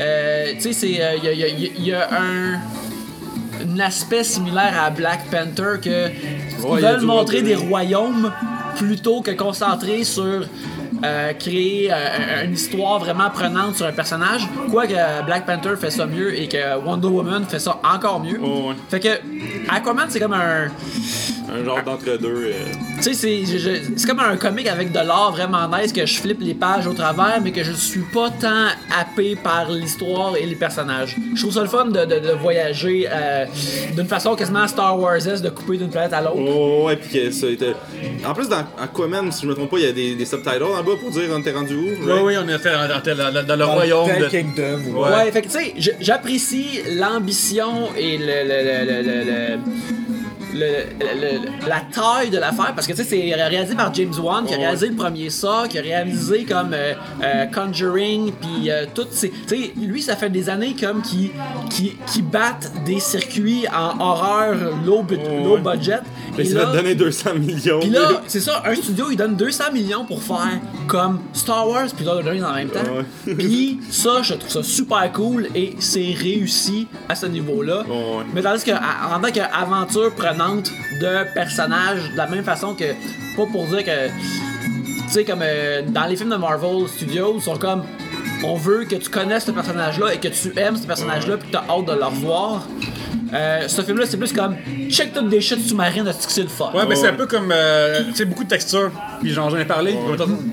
euh, 0.00 0.52
tu 0.56 0.60
sais, 0.62 0.72
c'est. 0.72 1.02
euh, 1.02 1.16
Il 1.18 1.24
y, 1.24 1.28
a, 1.28 1.32
y 1.32 1.44
a- 1.44 1.80
y 1.80 1.92
a 1.92 2.08
un. 2.12 2.60
Un 3.58 3.80
aspect 3.80 4.22
similaire 4.22 4.74
à 4.82 4.90
Black 4.90 5.30
Panther 5.30 5.80
que. 5.82 6.08
ils 6.10 6.82
veulent 6.82 7.00
montrer 7.00 7.40
des 7.42 7.54
royaumes 7.54 8.30
plutôt 8.76 9.22
que 9.22 9.30
concentrer 9.30 10.04
sur. 10.04 10.46
Euh, 11.04 11.32
créer 11.34 11.90
euh, 11.92 12.44
une 12.44 12.54
histoire 12.54 12.98
vraiment 12.98 13.30
prenante 13.30 13.76
sur 13.76 13.86
un 13.86 13.92
personnage. 13.92 14.48
Quoique 14.70 14.94
euh, 14.94 15.22
Black 15.22 15.46
Panther 15.46 15.74
fait 15.78 15.90
ça 15.90 16.06
mieux 16.06 16.38
et 16.38 16.48
que 16.48 16.78
Wonder 16.84 17.08
Woman 17.08 17.44
fait 17.44 17.58
ça 17.58 17.78
encore 17.82 18.20
mieux. 18.20 18.38
Ouais. 18.40 18.74
Fait 18.88 19.00
que 19.00 19.08
Aquaman, 19.68 20.06
c'est 20.08 20.20
comme 20.20 20.32
un. 20.32 20.68
Un 21.48 21.64
genre 21.64 21.82
d'entre-deux. 21.84 22.46
euh. 22.46 22.52
Tu 23.02 23.14
sais, 23.14 23.42
c'est 23.96 24.06
comme 24.06 24.20
un 24.20 24.36
comic 24.36 24.66
avec 24.66 24.90
de 24.90 24.98
l'art 24.98 25.30
vraiment 25.32 25.68
nice 25.68 25.92
que 25.92 26.04
je 26.04 26.18
flippe 26.18 26.40
les 26.40 26.54
pages 26.54 26.86
au 26.86 26.92
travers, 26.92 27.40
mais 27.42 27.52
que 27.52 27.62
je 27.62 27.72
suis 27.72 28.00
pas 28.12 28.30
tant 28.30 28.66
happé 28.98 29.36
par 29.36 29.70
l'histoire 29.70 30.36
et 30.36 30.44
les 30.44 30.56
personnages. 30.56 31.16
Je 31.34 31.40
trouve 31.40 31.52
ça 31.54 31.62
le 31.62 31.68
fun 31.68 31.86
de, 31.86 32.04
de- 32.04 32.18
de 32.18 32.32
voyager 32.32 33.06
euh, 33.10 33.44
d'une 33.96 34.06
façon 34.08 34.34
quasiment 34.34 34.66
Star 34.66 34.98
Wars 34.98 35.18
de 35.42 35.48
couper 35.50 35.76
d'une 35.76 35.88
planète 35.90 36.12
à 36.14 36.20
l'autre. 36.20 36.36
Oh, 36.38 36.84
ouais, 36.86 36.96
pis 36.96 37.08
que 37.10 37.30
ça 37.30 37.46
a 37.46 37.50
été. 37.50 37.72
En 38.26 38.34
plus, 38.34 38.48
dans 38.48 38.64
Aquaman, 38.82 39.30
si 39.30 39.42
je 39.42 39.46
me 39.48 39.54
trompe 39.54 39.70
pas, 39.70 39.78
il 39.78 39.84
y 39.84 39.88
a 39.88 39.92
des, 39.92 40.14
des 40.16 40.24
subtitles 40.24 40.62
en 40.64 40.82
bas 40.82 40.92
pour 41.00 41.10
dire 41.10 41.22
on 41.32 41.38
était 41.38 41.52
rendu 41.52 41.74
où. 41.76 41.80
Oui, 42.04 42.10
right? 42.12 42.22
oui, 42.24 42.34
on 42.38 42.48
était 42.48 42.72
dans, 42.72 42.88
dans- 42.88 43.32
dans- 43.32 43.46
dans 43.46 43.52
le 43.54 43.58
Dans 43.58 43.72
royaume 43.72 44.06
tel 44.08 44.22
de. 44.22 44.28
Kingdom. 44.28 44.80
ou- 44.90 45.02
Ouais. 45.04 45.10
Ouais, 45.14 45.30
fait 45.30 45.42
que 45.42 45.46
tu 45.48 45.52
sais, 45.58 45.74
j'apprécie 46.00 46.80
l'ambition 46.96 47.90
et 47.96 48.18
le, 48.18 48.24
le- 48.24 49.02
le- 49.02 49.56
le- 49.56 49.58
le- 50.58 50.86
le- 51.00 51.68
la 51.68 51.80
taille 51.92 52.30
de 52.30 52.38
l'affaire 52.38 52.72
parce 52.74 52.86
que 52.86 52.92
tu 52.92 52.98
sais 52.98 53.04
c'est 53.04 53.34
réalisé 53.34 53.74
par 53.74 53.92
James 53.94 54.12
Wan 54.22 54.44
qui 54.46 54.54
a 54.54 54.56
réalisé 54.58 54.88
le 54.88 54.94
premier 54.96 55.30
ça 55.30 55.64
qui 55.68 55.78
a 55.78 55.82
réalisé 55.82 56.44
comme 56.44 56.72
euh, 56.72 56.94
euh, 57.22 57.46
Conjuring 57.46 58.32
puis 58.32 58.70
euh, 58.70 58.86
ces 59.10 59.30
tu 59.30 59.36
sais 59.48 59.72
lui 59.76 60.02
ça 60.02 60.16
fait 60.16 60.30
des 60.30 60.48
années 60.48 60.74
comme 60.78 61.02
qui 61.02 61.30
qui 61.70 61.96
qui 62.12 62.22
battent 62.22 62.72
des 62.84 63.00
circuits 63.00 63.64
en 63.74 64.00
horreur 64.00 64.54
low, 64.84 65.04
low 65.44 65.58
budget 65.58 66.00
Mais 66.36 66.44
il 66.46 66.54
va 66.54 66.66
te 66.66 66.72
donner 66.76 66.94
200 66.94 67.34
millions. 67.36 67.80
puis 67.80 67.90
là, 67.90 68.22
c'est 68.26 68.40
ça, 68.40 68.62
un 68.66 68.74
studio 68.74 69.06
il 69.10 69.16
donne 69.16 69.36
200 69.36 69.72
millions 69.72 70.04
pour 70.04 70.22
faire 70.22 70.58
comme 70.86 71.20
Star 71.32 71.68
Wars 71.68 71.86
puis 71.96 72.04
Lord 72.04 72.18
of 72.18 72.24
the 72.24 72.28
Rings 72.28 72.42
en 72.44 72.54
même 72.54 72.68
temps. 72.68 72.80
Puis 73.38 73.80
ça, 73.90 74.22
je 74.22 74.34
trouve 74.34 74.50
ça 74.50 74.62
super 74.62 75.10
cool 75.12 75.48
et 75.54 75.74
c'est 75.78 76.14
réussi 76.16 76.86
à 77.08 77.14
ce 77.14 77.26
niveau-là. 77.26 77.84
Mais 78.34 78.42
tandis 78.42 78.64
que 78.64 78.70
en 78.72 79.20
tant 79.20 79.30
qu'aventure 79.32 80.12
prenante 80.14 80.45
de 80.54 81.32
personnages, 81.34 82.10
de 82.12 82.16
la 82.16 82.26
même 82.26 82.44
façon 82.44 82.74
que 82.74 82.92
pas 83.36 83.46
pour 83.46 83.66
dire 83.66 83.84
que 83.84 84.08
tu 84.08 85.08
sais 85.08 85.24
comme 85.24 85.40
euh, 85.42 85.82
dans 85.86 86.06
les 86.06 86.16
films 86.16 86.30
de 86.30 86.36
Marvel 86.36 86.88
Studios, 86.88 87.34
ils 87.36 87.42
sont 87.42 87.56
comme 87.56 87.84
on 88.44 88.56
veut 88.56 88.84
que 88.84 88.96
tu 88.96 89.08
connaisses 89.08 89.44
ce 89.44 89.50
personnage-là 89.50 90.14
et 90.14 90.18
que 90.18 90.28
tu 90.28 90.58
aimes 90.58 90.76
ce 90.76 90.86
personnage-là 90.86 91.36
puis 91.38 91.48
que 91.48 91.52
tu 91.52 91.58
as 91.58 91.64
hâte 91.68 91.86
de 91.86 91.92
le 91.92 92.04
revoir. 92.04 92.66
Euh, 93.34 93.66
ce 93.66 93.82
film-là, 93.82 94.04
c'est 94.08 94.16
plus 94.16 94.32
comme 94.32 94.54
check 94.88 95.12
toutes 95.12 95.28
des 95.28 95.40
chutes 95.40 95.66
sous-marines 95.66 96.04
de 96.04 96.12
c'est 96.28 96.42
le 96.42 96.48
fun? 96.48 96.70
Ouais, 96.74 96.84
mais 96.88 96.94
c'est 96.96 97.08
un 97.08 97.12
peu 97.14 97.26
comme. 97.26 97.50
euh, 97.52 98.02
tu 98.10 98.14
sais, 98.16 98.24
beaucoup 98.24 98.44
de 98.44 98.48
textures. 98.48 98.90
Puis 99.20 99.32
j'en 99.32 99.50
j'en 99.50 99.58
ai 99.58 99.64
parlé. 99.64 99.96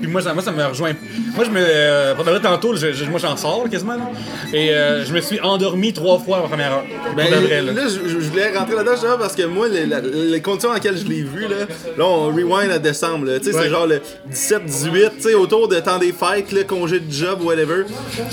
Puis 0.00 0.10
moi, 0.10 0.22
ça, 0.22 0.34
moi, 0.34 0.42
ça 0.42 0.50
me 0.52 0.64
rejoint. 0.64 0.92
Moi, 1.36 1.44
je 1.44 1.50
me. 1.50 1.60
Euh, 1.60 2.14
pour 2.14 2.24
de 2.24 2.30
vrai, 2.30 2.40
tantôt, 2.40 2.74
je- 2.74 2.92
je- 2.92 3.04
moi, 3.04 3.20
j'en 3.20 3.36
sors 3.36 3.68
quasiment. 3.70 3.94
là. 3.94 4.10
Et 4.52 4.70
euh, 4.70 5.04
je 5.04 5.12
me 5.12 5.20
suis 5.20 5.40
endormi 5.40 5.92
trois 5.92 6.18
fois 6.18 6.40
la 6.42 6.48
première 6.48 6.72
heure. 6.72 6.84
Ben, 7.16 7.26
pour 7.28 7.36
de 7.40 7.46
vrai, 7.46 7.62
là. 7.62 7.72
là, 7.72 7.82
je, 7.88 8.08
je 8.08 8.18
voulais 8.18 8.56
rentrer 8.56 8.74
là-dedans 8.74 8.92
justement 8.92 9.18
parce 9.18 9.34
que 9.36 9.42
moi, 9.44 9.68
les, 9.68 9.86
la- 9.86 10.00
les 10.00 10.40
conditions 10.40 10.70
dans 10.70 10.74
lesquelles 10.74 10.96
je 10.98 11.04
l'ai 11.06 11.22
vu, 11.22 11.42
là, 11.42 11.66
là, 11.96 12.04
on 12.04 12.26
rewind 12.28 12.70
à 12.72 12.78
décembre. 12.78 13.26
Tu 13.38 13.50
sais, 13.50 13.54
Ouais. 13.56 13.62
c'est 13.64 13.70
genre 13.70 13.86
le 13.86 14.00
17-18, 14.32 15.10
tu 15.16 15.22
sais, 15.22 15.34
autour 15.34 15.68
de 15.68 15.76
temps 15.80 15.98
des 15.98 16.12
fêtes, 16.12 16.52
là, 16.52 16.64
congé 16.64 17.00
de 17.00 17.10
job, 17.12 17.40
whatever. 17.42 17.84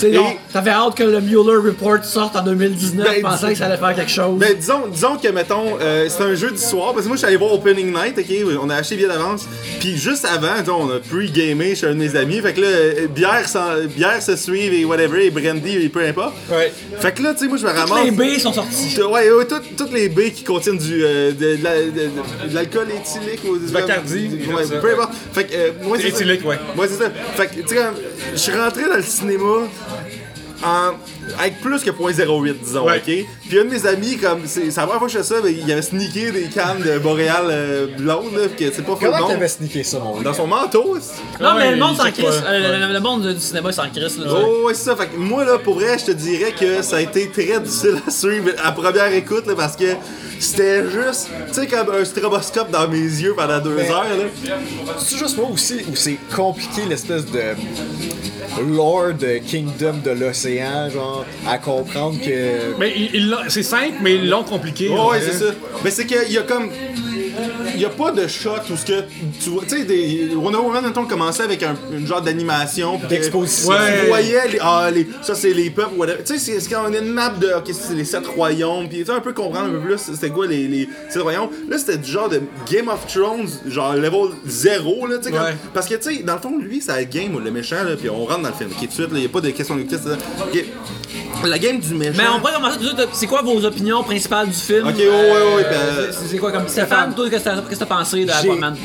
Et- 0.02 0.10
non, 0.10 0.24
T'avais 0.52 0.70
hâte 0.70 0.96
que 0.96 1.02
le 1.04 1.20
Mueller 1.20 1.56
Report 1.64 2.04
sorte 2.04 2.36
en 2.36 2.42
2019, 2.42 3.06
Ben, 3.06 3.14
je 3.16 3.20
pensais 3.20 3.52
que 3.52 3.58
ça 3.58 3.66
allait 3.66 3.76
faire 3.76 3.94
quelque 3.94 4.10
chose. 4.10 4.38
Ben, 4.42 4.56
disons, 4.56 4.88
disons 4.88 5.16
que, 5.18 5.28
mettons, 5.28 5.78
euh, 5.80 6.08
c'est 6.08 6.22
un 6.24 6.34
jeu 6.34 6.50
du 6.50 6.58
soir, 6.58 6.92
parce 6.92 7.02
que 7.04 7.08
moi, 7.08 7.14
je 7.16 7.18
suis 7.18 7.26
allé 7.28 7.36
voir 7.36 7.52
Opening 7.52 7.92
Night, 7.92 8.18
ok, 8.18 8.58
on 8.60 8.68
a 8.70 8.74
acheté 8.74 8.96
bien 8.96 9.06
d'avance, 9.06 9.46
puis 9.78 9.96
juste 9.96 10.24
avant, 10.24 10.54
on 10.80 10.90
a 10.90 10.98
pre-gamé 10.98 11.76
chez 11.76 11.86
un 11.86 11.90
de 11.90 11.98
mes 12.00 12.16
amis, 12.16 12.40
fait 12.40 12.52
que 12.52 12.60
là, 12.60 12.66
euh, 12.66 13.06
bière, 13.06 13.48
sans, 13.48 13.84
bière 13.96 14.20
se 14.20 14.34
suivent 14.34 14.74
et 14.74 14.84
whatever, 14.84 15.24
et 15.26 15.30
brandy, 15.30 15.76
et 15.84 15.88
peu 15.88 16.00
importe. 16.04 16.34
Ouais. 16.50 16.72
Fait 16.98 17.12
que 17.12 17.22
là, 17.22 17.34
tu 17.34 17.40
sais, 17.44 17.46
moi, 17.48 17.56
je 17.56 17.64
me 17.66 17.70
ramasse... 17.70 18.04
les 18.04 18.10
B 18.10 18.38
sont 18.40 18.52
sortis. 18.52 19.00
Ouais, 19.00 19.30
ouais, 19.30 19.46
toutes, 19.46 19.76
toutes 19.76 19.92
les 19.92 20.08
baies 20.08 20.32
qui 20.32 20.42
contiennent 20.42 20.78
du, 20.78 21.04
euh, 21.04 21.30
de, 21.30 21.56
de 21.56 21.62
la- 21.62 21.80
de- 21.80 21.90
de- 21.90 22.48
de 22.50 22.54
l'alcool 22.54 22.88
éthylique 22.90 23.44
ou 23.48 23.56
du 23.58 23.70
Bacardi, 23.72 24.28
ouais, 24.56 24.64
ça. 24.64 24.76
peu 24.80 24.92
importe. 24.92 25.12
Fait 25.32 25.44
que, 25.44 25.54
euh, 25.54 25.70
moi, 25.84 25.96
c'est 26.00 26.10
ça. 26.10 26.16
Éthylique, 26.16 26.44
ouais. 26.44 26.58
Moi, 26.74 26.86
c'est 26.88 26.98
ça. 27.00 27.10
Fait 27.36 27.46
que, 27.46 27.60
tu 27.66 27.76
sais, 27.76 27.80
je 28.32 28.38
suis 28.38 28.52
rentré 28.52 28.88
dans 28.88 28.96
le 28.96 29.02
cinéma 29.04 29.68
en, 30.64 30.92
avec 31.38 31.60
plus 31.60 31.82
que 31.82 31.90
0.08, 31.90 32.54
disons, 32.62 32.84
Ouais. 32.86 32.96
ok? 32.96 33.26
Puis 33.48 33.58
un 33.58 33.64
de 33.64 33.70
mes 33.70 33.86
amis, 33.86 34.16
comme, 34.16 34.40
c'est 34.46 34.66
la 34.66 34.82
première 34.82 34.98
fois 34.98 35.06
que 35.06 35.12
je 35.12 35.18
fais 35.18 35.24
ça, 35.24 35.36
mais 35.42 35.52
il 35.52 35.70
avait 35.70 35.82
sneaké 35.82 36.30
des 36.32 36.44
cannes 36.44 36.82
de 36.84 36.98
Boréal 36.98 37.44
euh, 37.50 37.86
blonde, 37.96 38.34
là, 38.34 38.48
que 38.48 38.64
c'est 38.72 38.82
pas 38.82 38.96
fait 38.96 39.06
Comment 39.06 39.18
bon. 39.18 39.28
t'avais 39.28 39.48
sneaké 39.48 39.84
ça, 39.84 39.98
mon 39.98 40.16
gars? 40.16 40.22
Dans 40.24 40.34
son 40.34 40.46
manteau, 40.46 40.96
Non, 41.40 41.54
mais 41.56 41.70
le 41.72 41.76
monde 41.78 41.96
s'en 41.96 42.10
crisse. 42.10 42.42
Euh, 42.46 42.86
le, 42.88 42.92
le 42.92 43.00
monde 43.00 43.26
du 43.34 43.40
cinéma 43.40 43.72
s'en 43.72 43.88
crisse. 43.88 44.18
Là, 44.18 44.26
Oh, 44.30 44.66
ouais, 44.66 44.74
c'est 44.74 44.84
ça. 44.84 44.96
Fait 44.96 45.06
que 45.08 45.16
moi, 45.16 45.44
là, 45.44 45.58
pour 45.58 45.74
vrai, 45.74 45.98
je 45.98 46.06
te 46.06 46.10
dirais 46.12 46.52
que 46.58 46.82
ça 46.82 46.96
a 46.96 47.00
été 47.00 47.28
très 47.30 47.60
difficile 47.60 47.96
à 48.06 48.10
suivre 48.10 48.50
à 48.62 48.72
première 48.72 49.12
écoute, 49.12 49.46
là, 49.46 49.54
parce 49.56 49.76
que 49.76 49.84
c'était 50.42 50.90
juste, 50.90 51.28
tu 51.48 51.54
sais, 51.54 51.66
comme 51.66 51.90
un 51.94 52.04
stroboscope 52.04 52.70
dans 52.70 52.88
mes 52.88 52.98
yeux 52.98 53.34
pendant 53.36 53.58
deux 53.60 53.74
Mais- 53.76 53.90
heures, 53.90 54.04
là. 54.04 54.54
C'est 54.98 55.16
juste 55.18 55.36
moi 55.36 55.48
aussi 55.52 55.76
où 55.90 55.94
c'est 55.96 56.18
compliqué 56.34 56.82
l'espèce 56.88 57.24
de 57.26 57.40
lore 58.74 59.14
de 59.18 59.38
Kingdom 59.38 59.94
de 60.04 60.10
l'océan, 60.10 60.90
genre, 60.90 61.24
à 61.48 61.58
comprendre 61.58 62.18
que. 62.20 62.78
Mais 62.78 62.92
c'est 63.48 63.62
simple, 63.62 63.94
mais 64.02 64.16
ils 64.16 64.28
l'ont 64.28 64.44
compliqué. 64.44 64.88
Ouais, 64.88 65.00
ouais, 65.00 65.20
c'est 65.20 65.38
ça. 65.38 65.52
Mais 65.84 65.90
c'est 65.90 66.06
qu'il 66.06 66.32
y 66.32 66.38
a 66.38 66.42
comme. 66.42 66.70
Il 67.74 67.80
y 67.80 67.84
a 67.84 67.88
pas 67.90 68.10
de 68.12 68.26
shot 68.26 68.50
où 68.70 68.76
ce 68.76 68.84
que 68.84 69.00
tu 69.42 69.50
vois. 69.50 69.62
Tu 69.68 69.76
sais, 69.78 69.84
des- 69.84 70.30
Wonder 70.34 70.58
Woman, 70.58 70.84
mettons, 70.84 71.04
commençait 71.06 71.42
avec 71.42 71.62
un, 71.62 71.74
une 71.92 72.06
genre 72.06 72.20
d'animation. 72.22 73.00
D'exposition. 73.08 73.70
Ouais. 73.70 74.00
Tu 74.02 74.06
voyais, 74.08 74.48
les, 74.48 74.58
ah, 74.60 74.90
les, 74.92 75.06
ça 75.22 75.34
c'est 75.34 75.52
les 75.52 75.70
peuples, 75.70 75.94
whatever. 75.96 76.18
Tu 76.24 76.34
sais, 76.34 76.38
c'est- 76.38 76.60
c'est 76.60 76.70
quand 76.70 76.82
on 76.88 76.92
a 76.92 76.98
une 76.98 77.08
map 77.12 77.30
de. 77.30 77.48
Ok, 77.56 77.70
c'est 77.72 77.94
les 77.94 78.04
sept 78.04 78.26
royaumes. 78.26 78.88
Puis 78.88 78.98
tu 79.00 79.04
sais, 79.06 79.12
un 79.12 79.20
peu 79.20 79.32
comprendre 79.32 79.66
un 79.68 79.70
peu 79.70 79.80
plus 79.80 79.98
c'était 79.98 80.30
quoi 80.30 80.46
les, 80.46 80.66
les 80.68 80.88
sept 81.08 81.22
royaumes. 81.22 81.48
Là, 81.68 81.78
c'était 81.78 81.98
du 81.98 82.10
genre 82.10 82.28
de 82.28 82.40
Game 82.70 82.88
of 82.88 83.06
Thrones, 83.06 83.48
genre 83.66 83.94
level 83.94 84.30
0, 84.46 85.06
là, 85.06 85.18
tu 85.18 85.24
sais. 85.30 85.32
Ouais. 85.32 85.54
Parce 85.74 85.86
que, 85.88 85.94
tu 85.94 86.16
sais, 86.16 86.22
dans 86.22 86.34
le 86.34 86.40
fond, 86.40 86.58
lui, 86.58 86.80
c'est 86.80 86.92
la 86.92 87.04
game, 87.04 87.38
le 87.42 87.50
méchant, 87.50 87.82
là, 87.84 87.96
puis 87.98 88.08
on 88.10 88.24
rentre 88.24 88.42
dans 88.42 88.48
le 88.48 88.54
film. 88.54 88.70
Ok, 88.70 88.80
tout 88.80 88.86
de 88.86 88.92
suite, 88.92 89.08
il 89.12 89.18
n'y 89.18 89.26
a 89.26 89.28
pas 89.28 89.40
de 89.40 89.50
question 89.50 89.76
de. 89.76 89.82
Ok. 89.82 90.64
La 91.44 91.58
game 91.58 91.78
du 91.80 91.94
méchant. 91.94 92.12
Mais 92.16 92.24
on 92.34 92.38
pourrait 92.38 92.54
commencer 92.54 92.76
tout 92.78 92.82
de 92.84 92.88
suite. 92.88 93.08
C'est 93.12 93.26
quoi 93.26 93.42
vos 93.42 93.64
opinions 93.64 94.02
principales 94.04 94.46
du 94.48 94.54
film? 94.54 94.86
Ok, 94.86 94.94
ouais, 94.96 95.06
ouais, 95.08 95.54
ouais, 95.56 95.62
ben, 95.64 95.70
Euh, 95.72 96.12
c'est- 96.12 96.28
C'est 96.28 96.38
quoi 96.38 96.52
comme 96.52 96.68
Stéphane, 96.68 97.14
qu'est-ce 97.30 97.44
que 97.44 97.48
t'as- 97.50 97.56
qu'est-ce 97.62 97.70
que 97.80 97.84
t'as 97.84 97.86
pensé 97.96 98.24
de 98.24 98.32
J'ai- 98.42 98.50
Aquaman? 98.50 98.76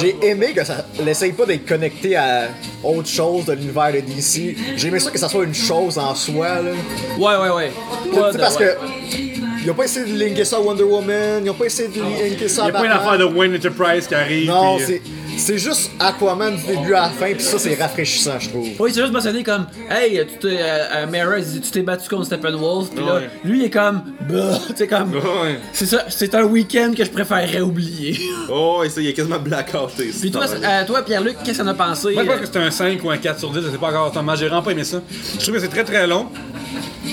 J'ai 0.00 0.16
aimé 0.22 0.52
que 0.54 0.64
ça 0.64 0.84
n'essaye 1.04 1.32
pas 1.32 1.46
d'être 1.46 1.66
connecté 1.66 2.16
à 2.16 2.48
autre 2.82 3.08
chose 3.08 3.44
de 3.46 3.52
l'univers 3.52 3.92
de 3.92 4.00
DC. 4.00 4.56
J'ai 4.76 4.88
aimé 4.88 5.00
ça 5.00 5.10
que 5.10 5.18
ça 5.18 5.28
soit 5.28 5.44
une 5.44 5.54
chose 5.54 5.98
en 5.98 6.14
soi, 6.14 6.48
là. 6.62 6.70
Ouais, 7.18 7.36
ouais, 7.48 7.54
ouais. 7.56 7.72
Tu 8.04 8.10
Pas 8.18 8.32
sais, 8.32 8.36
de- 8.38 8.42
parce 8.42 8.56
ouais. 8.56 8.76
que. 8.80 9.20
Ils 9.62 9.70
ont 9.70 9.74
pas 9.74 9.84
essayé 9.84 10.06
de 10.06 10.18
linker 10.18 10.46
ça 10.46 10.56
à 10.56 10.60
Wonder 10.60 10.84
Woman, 10.84 11.42
ils 11.44 11.50
ont 11.50 11.54
pas 11.54 11.66
essayé 11.66 11.86
de 11.88 12.00
linker 12.00 12.48
ça 12.48 12.62
Il 12.62 12.68
à 12.68 12.70
n'y 12.70 12.70
a 12.70 12.72
pas 12.72 12.84
une 12.86 12.90
Batman. 12.92 13.08
affaire 13.14 13.18
de 13.18 13.24
Wayne 13.34 13.54
Enterprise 13.56 14.06
qui 14.06 14.14
arrive. 14.14 14.48
Non, 14.48 14.76
puis, 14.76 14.84
euh, 14.84 14.86
c'est. 14.86 15.02
C'est 15.40 15.58
juste 15.58 15.90
Aquaman 15.98 16.54
du 16.56 16.62
début 16.66 16.92
à 16.94 17.02
la 17.02 17.08
fin, 17.08 17.32
puis 17.32 17.42
ça, 17.42 17.58
c'est 17.58 17.74
rafraîchissant, 17.74 18.38
je 18.38 18.50
trouve. 18.50 18.68
Oui, 18.78 18.90
c'est 18.92 19.00
juste 19.00 19.12
mentionné 19.12 19.42
comme 19.42 19.66
Hey, 19.90 20.24
tu 20.26 20.38
t'es. 20.38 20.58
Euh, 20.60 21.06
euh, 21.06 21.42
tu 21.62 21.70
t'es 21.70 21.80
battu 21.82 22.08
contre 22.10 22.26
Steppenwolf. 22.26 22.90
Puis 22.94 23.04
là, 23.04 23.14
Ouais. 23.16 23.30
lui, 23.44 23.60
il 23.60 23.64
est 23.64 23.70
comme. 23.70 24.02
Bah, 24.28 24.58
tu 24.68 24.76
sais, 24.76 24.86
comme. 24.86 25.14
Ouais. 25.14 25.58
C'est 25.72 25.86
ça, 25.86 26.04
c'est 26.08 26.34
un 26.34 26.42
week-end 26.44 26.92
que 26.96 27.04
je 27.04 27.10
préférerais 27.10 27.60
oublier. 27.62 28.18
Oh, 28.52 28.82
et 28.84 28.90
ça, 28.90 29.00
il 29.00 29.06
est 29.08 29.12
quasiment 29.12 29.38
blackouté. 29.38 30.10
Puis 30.20 30.30
toi, 30.30 30.46
c'est- 30.46 30.56
euh, 30.64 30.84
toi 30.84 31.02
Pierre-Luc, 31.02 31.36
qu'est-ce 31.44 31.58
que 31.58 31.62
t'en 31.62 31.68
as 31.68 31.74
pensé? 31.74 32.12
Moi, 32.14 32.24
je 32.24 32.28
pense 32.28 32.40
que 32.40 32.46
c'est 32.52 32.58
un 32.58 32.70
5 32.70 33.02
ou 33.04 33.10
un 33.10 33.16
4 33.16 33.38
sur 33.38 33.50
10, 33.50 33.60
je 33.64 33.70
sais 33.70 33.78
pas 33.78 33.88
encore. 33.88 34.10
Thomas, 34.12 34.34
j'ai 34.34 34.46
vraiment 34.48 34.62
pas 34.62 34.72
aimé 34.72 34.82
ça. 34.84 35.00
Je 35.34 35.38
trouve 35.42 35.54
que 35.54 35.60
c'est 35.60 35.68
très 35.68 35.84
très 35.84 36.06
long. 36.08 36.26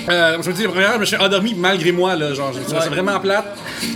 Euh, 0.09 0.37
je 0.41 0.49
me 0.49 0.53
dis, 0.53 0.63
la 0.63 0.69
première 0.69 0.87
heure, 0.89 0.95
je 0.95 0.99
me 1.01 1.05
suis 1.05 1.15
endormi 1.17 1.53
malgré 1.55 1.91
moi, 1.91 2.15
là. 2.15 2.33
Genre, 2.33 2.51
je 2.53 2.59
me 2.59 2.63
suis 2.65 2.73
Ouais. 2.73 2.79
c'est 2.81 2.89
vraiment 2.89 3.19
plate. 3.19 3.45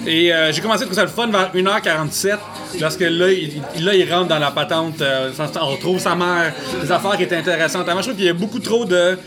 Et 0.05 0.31
euh, 0.33 0.51
j'ai 0.51 0.61
commencé 0.61 0.83
à 0.83 0.85
trouver 0.85 0.95
ça 0.95 1.03
le 1.03 1.09
fun 1.09 1.27
vers 1.27 1.51
1h47. 1.55 2.37
Il, 2.75 3.61
il- 3.75 3.85
là, 3.85 3.95
il 3.95 4.11
rentre 4.13 4.27
dans 4.27 4.39
la 4.39 4.51
patente. 4.51 5.01
euh, 5.01 5.31
on 5.61 5.65
retrouve 5.67 5.99
sa 5.99 6.15
mère, 6.15 6.53
des 6.81 6.91
affaires 6.91 7.17
qui 7.17 7.23
étaient 7.23 7.35
intéressantes. 7.37 7.85
Moi, 7.87 7.97
je 7.97 8.01
trouve 8.07 8.15
qu'il 8.15 8.25
y 8.25 8.29
a 8.29 8.33
beaucoup 8.33 8.59
trop 8.59 8.85
de, 8.85 9.17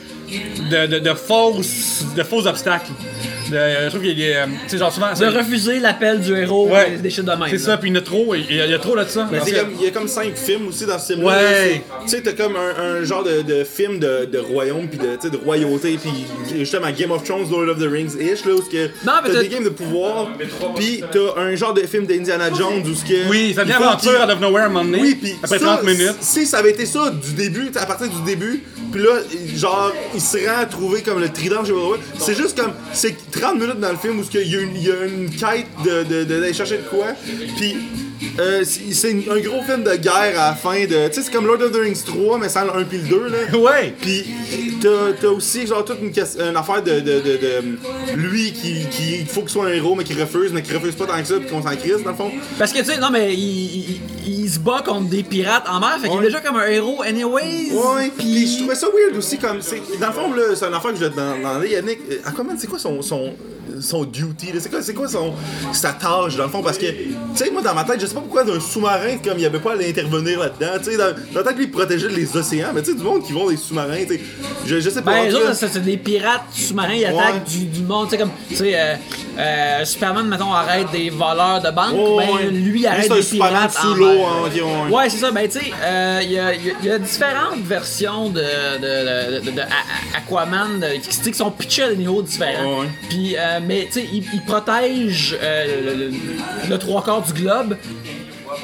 de, 0.71 0.87
de, 0.87 0.99
de 0.99 1.14
fausses, 1.14 2.05
de 2.17 2.23
faux 2.23 2.47
obstacles. 2.47 2.91
De- 3.50 3.57
je 3.85 3.88
trouve 3.91 4.00
qu'il 4.00 4.19
y 4.19 4.33
a. 4.33 4.45
euh, 4.45 4.47
Tu 4.64 4.71
sais, 4.71 4.79
genre 4.79 4.91
souvent. 4.93 5.12
de 5.12 5.26
refuser 5.26 5.79
l'appel 5.79 6.19
du 6.21 6.35
héros, 6.35 6.67
Ouais. 6.71 6.93
des- 6.93 6.97
des 7.03 7.11
shit 7.11 7.25
de 7.25 7.31
même. 7.31 7.43
C'est 7.50 7.57
là. 7.57 7.62
ça, 7.62 7.76
puis 7.76 7.91
il 7.91 7.95
y 7.95 7.97
en 7.99 8.00
a 8.00 8.03
trop. 8.05 8.35
Il 8.35 8.57
y 8.57 8.61
a, 8.61 8.64
il 8.64 8.71
y 8.71 8.75
a 8.75 8.79
trop 8.79 8.97
de 8.97 9.05
ça. 9.05 9.29
C'est 9.45 9.50
que- 9.53 9.61
comme- 9.61 9.71
il 9.79 9.85
y 9.85 9.87
a 9.87 9.91
comme 9.91 10.09
5 10.09 10.35
films 10.35 10.69
aussi 10.69 10.87
dans 10.87 10.99
ce 10.99 11.12
film-là. 11.12 11.29
Ouais. 11.37 11.83
C'est- 12.00 12.05
Tu 12.05 12.09
sais, 12.09 12.23
t'as 12.23 12.33
comme 12.43 12.57
un, 12.57 12.83
un 13.00 13.05
genre 13.05 13.23
de, 13.23 13.43
de 13.43 13.62
film 13.64 13.99
de, 13.99 14.25
de 14.25 14.38
royaume, 14.38 14.88
puis 14.88 14.99
de, 14.99 15.29
de 15.29 15.37
royauté, 15.37 15.99
puis 16.03 16.11
justement 16.59 16.87
Game 16.99 17.11
of 17.11 17.23
Thrones, 17.25 17.50
Lord 17.50 17.69
of 17.69 17.79
the 17.79 17.88
Rings-ish, 17.91 18.47
là, 18.47 18.55
où 18.55 18.62
t'as 18.62 19.43
des 19.43 19.49
games 19.49 19.64
de 19.64 19.69
pouvoir, 19.69 20.29
puis 20.76 21.03
t'as 21.12 21.41
un 21.43 21.55
genre 21.55 21.75
de 21.75 21.83
film 21.83 22.07
d'Indiana 22.07 22.49
Jones, 22.57 22.83
où 22.87 22.95
ce 22.95 23.05
que... 23.05 23.29
Oui, 23.29 23.53
ça 23.55 23.62
devient 23.64 23.76
il 23.79 23.85
aventure 23.85 24.21
out 24.25 24.31
of 24.31 24.41
nowhere 24.41 24.62
à 24.62 24.67
un 24.67 24.69
moment 24.71 24.85
donné. 24.87 25.00
Oui, 25.03 25.14
puis 25.21 25.35
après 25.43 25.59
ça, 25.59 25.67
30 25.79 25.83
minutes. 25.85 26.14
Si 26.21 26.47
ça 26.47 26.59
avait 26.59 26.71
été 26.71 26.87
ça 26.87 27.11
du 27.11 27.33
début, 27.35 27.71
à 27.76 27.85
partir 27.87 28.09
du 28.09 28.23
début, 28.25 28.62
puis 28.91 29.03
là, 29.03 29.11
genre, 29.55 29.93
il 30.14 30.21
se 30.25 30.38
rend 30.49 30.59
à 30.62 30.66
trouver 30.66 31.02
comme 31.02 31.21
le 31.21 31.28
trident, 31.28 31.64
je 31.64 31.73
sais. 31.73 31.99
C'est 32.19 32.35
juste 32.37 32.59
comme, 32.61 32.73
c'est 32.93 33.31
30 33.31 33.54
minutes 33.61 33.81
dans 33.81 33.90
le 33.93 33.99
film 33.99 34.19
où 34.19 34.23
il 34.35 34.40
y, 34.40 34.85
y 34.87 34.90
a 34.90 35.04
une 35.04 35.31
quête 35.31 35.66
de, 35.85 36.02
de, 36.04 36.25
de- 36.25 36.40
d'aller 36.40 36.52
chercher 36.52 36.78
de 36.78 36.83
quoi, 36.83 37.07
puis 37.57 37.76
euh, 38.38 38.62
c'est 38.64 39.11
un 39.30 39.40
gros 39.40 39.62
film 39.62 39.83
de 39.85 39.97
guerre 39.97 40.38
à 40.40 40.50
la 40.50 40.54
fin 40.54 40.85
de. 40.85 41.09
Tu 41.09 41.14
sais, 41.14 41.23
c'est 41.23 41.33
comme 41.33 41.47
Lord 41.47 41.61
of 41.62 41.73
the 41.73 41.76
Rings 41.76 42.02
3, 42.04 42.38
mais 42.38 42.49
sans 42.49 42.64
le 42.64 42.71
1 42.76 42.85
puis 42.85 42.99
le 42.99 43.09
2, 43.09 43.28
là. 43.28 43.59
Ouais! 43.59 43.94
Puis 44.00 44.25
t'as, 44.80 45.28
aussi 45.28 45.66
genre 45.66 45.85
toute 45.85 45.99
une, 46.00 46.12
une 46.49 46.56
affaire 46.56 46.83
de, 46.83 47.00
de, 47.00 47.21
de, 47.21 47.21
de- 47.21 48.16
lui 48.16 48.52
qui, 48.52 48.87
qui 48.90 49.21
il 49.21 49.26
faut 49.26 49.40
qu'il 49.40 49.50
soit 49.50 49.66
un 49.66 49.73
héros 49.73 49.94
mais 49.94 50.04
qui 50.04 50.12
refuse 50.14 50.52
mais 50.52 50.62
qui 50.62 50.73
refuse 50.75 50.94
pas 50.94 51.06
tant 51.06 51.18
que 51.18 51.26
ça 51.26 51.35
puis 51.38 51.49
qu'on 51.49 51.62
s'en 51.62 51.75
crisse 51.76 52.02
dans 52.04 52.11
le 52.11 52.16
fond. 52.16 52.30
Parce 52.59 52.73
que 52.73 52.78
tu 52.78 52.85
sais, 52.85 52.99
non 52.99 53.09
mais 53.11 53.33
il, 53.35 53.40
il- 53.90 54.00
il 54.26 54.49
se 54.50 54.59
bat 54.59 54.83
contre 54.85 55.09
des 55.09 55.23
pirates 55.23 55.64
en 55.68 55.80
mer, 55.80 55.99
fait 56.00 56.09
qu'il 56.09 56.18
est 56.21 56.23
déjà 56.25 56.40
comme 56.40 56.56
un 56.56 56.66
héros 56.66 57.02
anyways. 57.02 57.73
Ouais, 57.73 58.11
Puis 58.16 58.47
je 58.47 58.59
trouvais 58.59 58.75
ça 58.75 58.87
weird 58.88 59.16
aussi 59.16 59.38
comme 59.38 59.61
c'est 59.62 59.80
dans 60.00 60.09
le 60.09 60.12
fond 60.12 60.33
là, 60.35 60.42
c'est 60.54 60.66
une 60.66 60.75
affaire 60.75 60.90
que 60.92 60.99
je 60.99 61.04
vais 61.04 61.11
te 61.11 61.16
dans 61.16 61.38
dans 61.42 61.62
Yannick, 61.62 61.99
euh, 62.11 62.16
Aquaman 62.26 62.56
c'est 62.59 62.66
quoi 62.66 62.78
son 62.78 63.00
son 63.02 63.33
son 63.81 64.04
duty 64.04 64.52
c'est 64.59 64.71
quoi 64.71 64.81
quoi 64.95 65.09
son 65.09 65.35
sa 65.73 65.93
tâche 65.93 66.37
dans 66.37 66.45
le 66.45 66.50
fond? 66.50 66.62
Parce 66.62 66.78
que 66.78 66.87
tu 66.87 67.14
sais 67.35 67.50
moi 67.50 67.62
dans 67.62 67.75
ma 67.75 67.85
tête 67.85 68.00
je 68.00 68.07
sais 68.07 68.14
pas 68.14 68.21
pourquoi 68.21 68.45
d'un 68.45 68.61
sous-marin 68.61 69.16
comme 69.23 69.38
il 69.38 69.43
y 69.43 69.47
avait 69.47 69.59
pas 69.59 69.73
à 69.73 69.76
l'intervenir 69.76 70.40
là-dedans 70.40 70.78
tu 70.78 70.90
sais 70.90 70.97
dans, 70.97 71.12
dans 71.33 71.40
la 71.40 71.43
tête 71.43 71.57
lui 71.57 71.64
il 71.64 71.71
protégeait 71.71 72.09
les 72.09 72.37
océans 72.37 72.69
mais 72.75 72.83
tu 72.83 72.93
sais 72.93 72.97
du 72.97 73.02
monde 73.02 73.25
qui 73.25 73.33
vont 73.33 73.49
des 73.49 73.57
sous-marins 73.57 74.04
tu 74.07 74.14
sais 74.14 74.21
je, 74.66 74.81
je 74.81 74.90
sais 74.90 75.02
pas 75.02 75.12
en 75.12 75.14
Ben, 75.14 75.28
les 75.28 75.35
autres, 75.35 75.54
c'est 75.54 75.81
des 75.81 75.97
pirates 75.97 76.45
sous-marins, 76.52 76.95
ils 76.95 77.04
attaquent 77.04 77.45
du 77.45 77.83
monde. 77.83 78.07
Tu 78.09 78.12
sais, 78.12 78.19
comme, 78.19 78.31
tu 78.49 78.57
sais, 78.57 78.73
euh, 78.75 78.95
euh, 79.38 79.85
Superman, 79.85 80.29
mettons, 80.29 80.53
arrête 80.53 80.91
des 80.93 81.11
voleurs 81.11 81.61
de 81.61 81.71
banque. 81.71 81.95
Ouais, 82.19 82.26
ben, 82.45 82.50
lui, 82.64 82.87
arrête 82.87 83.11
des 83.12 83.23
Superman 83.23 83.69
pirates 83.69 83.73
sous 83.75 83.95
l'eau 83.95 84.25
hein, 84.25 84.88
Ouais, 84.91 85.11
c'est 85.11 85.19
ça. 85.19 85.31
Ben, 85.31 85.49
tu 85.49 85.59
sais, 85.61 85.73
euh, 85.83 86.21
il 86.23 86.33
y, 86.33 86.38
a, 86.38 86.55
il 86.55 86.67
y 86.67 86.71
a- 86.71 86.75
il 86.83 86.88
y 86.88 86.91
a 86.91 86.99
différentes 86.99 87.61
versions 87.64 88.31
de, 88.31 88.43
Aquaman 90.17 90.85
qui, 91.03 91.35
sont 91.35 91.50
pitchées 91.50 91.83
à 91.85 91.88
des 91.91 91.97
niveaux 91.97 92.23
différents. 92.23 92.81
Ouais. 92.81 92.88
Puis, 93.09 93.37
euh, 93.37 93.61
mais, 93.67 93.87
tu 93.87 94.00
sais, 94.00 94.09
il, 94.12 94.43
protège 94.43 95.37
euh, 95.43 95.83
le, 95.85 95.95
le- 96.11 96.12
le 96.71 96.79
trois 96.79 97.03
quarts 97.03 97.23
du 97.23 97.33
globe. 97.33 97.76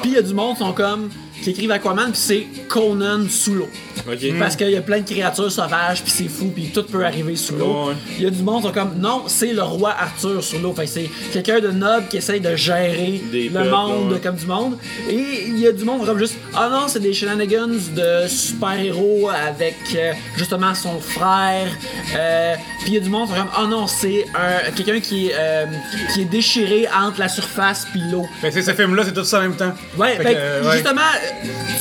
Puis, 0.01 0.11
il 0.11 0.13
y 0.13 0.17
a 0.17 0.21
du 0.21 0.33
monde 0.33 0.53
qui 0.57 0.59
sont 0.63 0.73
comme. 0.73 1.09
qui 1.43 1.49
écrivent 1.51 1.71
Aquaman, 1.71 2.11
puis 2.11 2.19
c'est 2.21 2.47
Conan 2.67 3.27
sous 3.29 3.53
l'eau. 3.55 3.69
Ok. 4.07 4.37
Parce 4.39 4.55
qu'il 4.55 4.69
y 4.69 4.77
a 4.77 4.81
plein 4.81 4.99
de 4.99 5.09
créatures 5.09 5.51
sauvages, 5.51 6.01
puis 6.01 6.11
c'est 6.11 6.27
fou, 6.27 6.51
puis 6.53 6.71
tout 6.73 6.83
peut 6.83 7.05
arriver 7.05 7.35
sous 7.35 7.55
l'eau. 7.55 7.91
Il 8.17 8.23
y 8.23 8.27
a 8.27 8.29
du 8.29 8.41
monde 8.43 8.61
qui 8.61 8.67
sont 8.67 8.73
comme 8.73 8.95
non, 8.99 9.23
c'est 9.27 9.53
le 9.53 9.63
roi 9.63 9.91
Arthur 9.97 10.43
sous 10.43 10.59
l'eau. 10.59 10.73
Fait 10.73 10.87
c'est 10.87 11.09
quelqu'un 11.31 11.59
de 11.59 11.71
noble 11.71 12.07
qui 12.07 12.17
essaye 12.17 12.39
de 12.39 12.55
gérer 12.55 13.21
Des 13.31 13.49
le 13.49 13.53
peuples, 13.53 13.69
monde 13.69 14.11
ouais. 14.13 14.19
comme 14.19 14.35
du 14.35 14.45
monde. 14.45 14.77
Et 15.09 15.45
il 15.47 15.59
y 15.59 15.67
a 15.67 15.71
du 15.71 15.83
monde 15.83 16.05
comme 16.05 16.17
juste 16.19 16.35
ah 16.55 16.69
non, 16.71 16.87
c'est 16.87 16.99
des 16.99 17.13
shenanigans 17.13 17.67
de 17.95 18.27
super-héros 18.27 19.29
avec 19.29 19.75
euh, 19.95 20.13
justement 20.37 20.73
son 20.73 20.99
frère. 20.99 21.67
Euh, 22.15 22.55
puis 22.81 22.89
il 22.89 22.93
y 22.95 22.97
a 22.97 23.01
du 23.01 23.09
monde 23.09 23.27
qui 23.29 23.35
sont 23.35 23.39
comme 23.41 23.51
ah 23.55 23.65
non, 23.67 23.87
c'est 23.87 24.25
un 24.35 24.71
quelqu'un 24.71 24.99
qui 24.99 25.27
est 25.27 25.35
euh, 25.37 25.65
qui 26.13 26.21
est 26.21 26.25
déchiré 26.25 26.87
entre 26.95 27.19
la 27.19 27.29
surface 27.29 27.87
puis 27.91 28.01
l'eau. 28.11 28.25
Ben, 28.41 28.51
c'est 28.51 28.61
ce 28.61 28.71
film-là, 28.73 29.03
c'est 29.05 29.13
tout 29.13 29.23
ça 29.23 29.39
en 29.39 29.41
même 29.41 29.55
temps. 29.55 29.73
Ouais, 29.97 30.15
Fait 30.17 30.23
fait 30.23 30.33
que, 30.33 30.39
que, 30.39 30.43
euh, 30.43 30.63
ouais. 30.69 30.73
justement, 30.73 31.01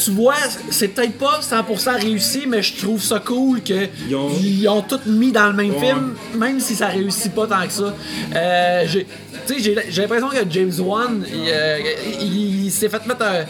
tu 0.04 0.11
vois, 0.12 0.35
c'est 0.70 0.88
peut-être 0.88 1.18
pas 1.18 1.40
100% 1.42 2.00
réussi, 2.11 2.44
mais 2.46 2.62
je 2.62 2.77
trouve 2.77 3.03
ça 3.03 3.18
cool 3.20 3.62
que 3.62 3.87
Ils 4.09 4.14
ont- 4.16 4.31
ils 4.42 4.68
ont 4.68 4.83
tout 4.83 5.01
mis 5.07 5.33
dans 5.33 5.46
le 5.49 5.53
même 5.55 5.70
Ouais. 5.75 5.87
film, 5.87 6.14
même 6.37 6.61
si 6.61 6.75
ça 6.75 6.87
réussit 6.88 7.33
pas 7.35 7.46
tant 7.46 7.66
que 7.66 7.73
ça. 7.73 7.94
Euh, 8.35 8.85
j'ai- 8.87 9.07
tu 9.46 9.55
sais, 9.55 9.61
j'ai 9.61 9.77
j'ai 9.90 10.03
l'impression 10.03 10.29
que 10.29 10.44
James 10.51 10.73
Wan, 10.81 11.25
il, 11.33 11.49
euh, 11.49 11.79
il- 12.20 12.64
il 12.66 12.70
s'est 12.70 12.88
fait 12.88 13.05
mettre 13.07 13.25
un. 13.25 13.44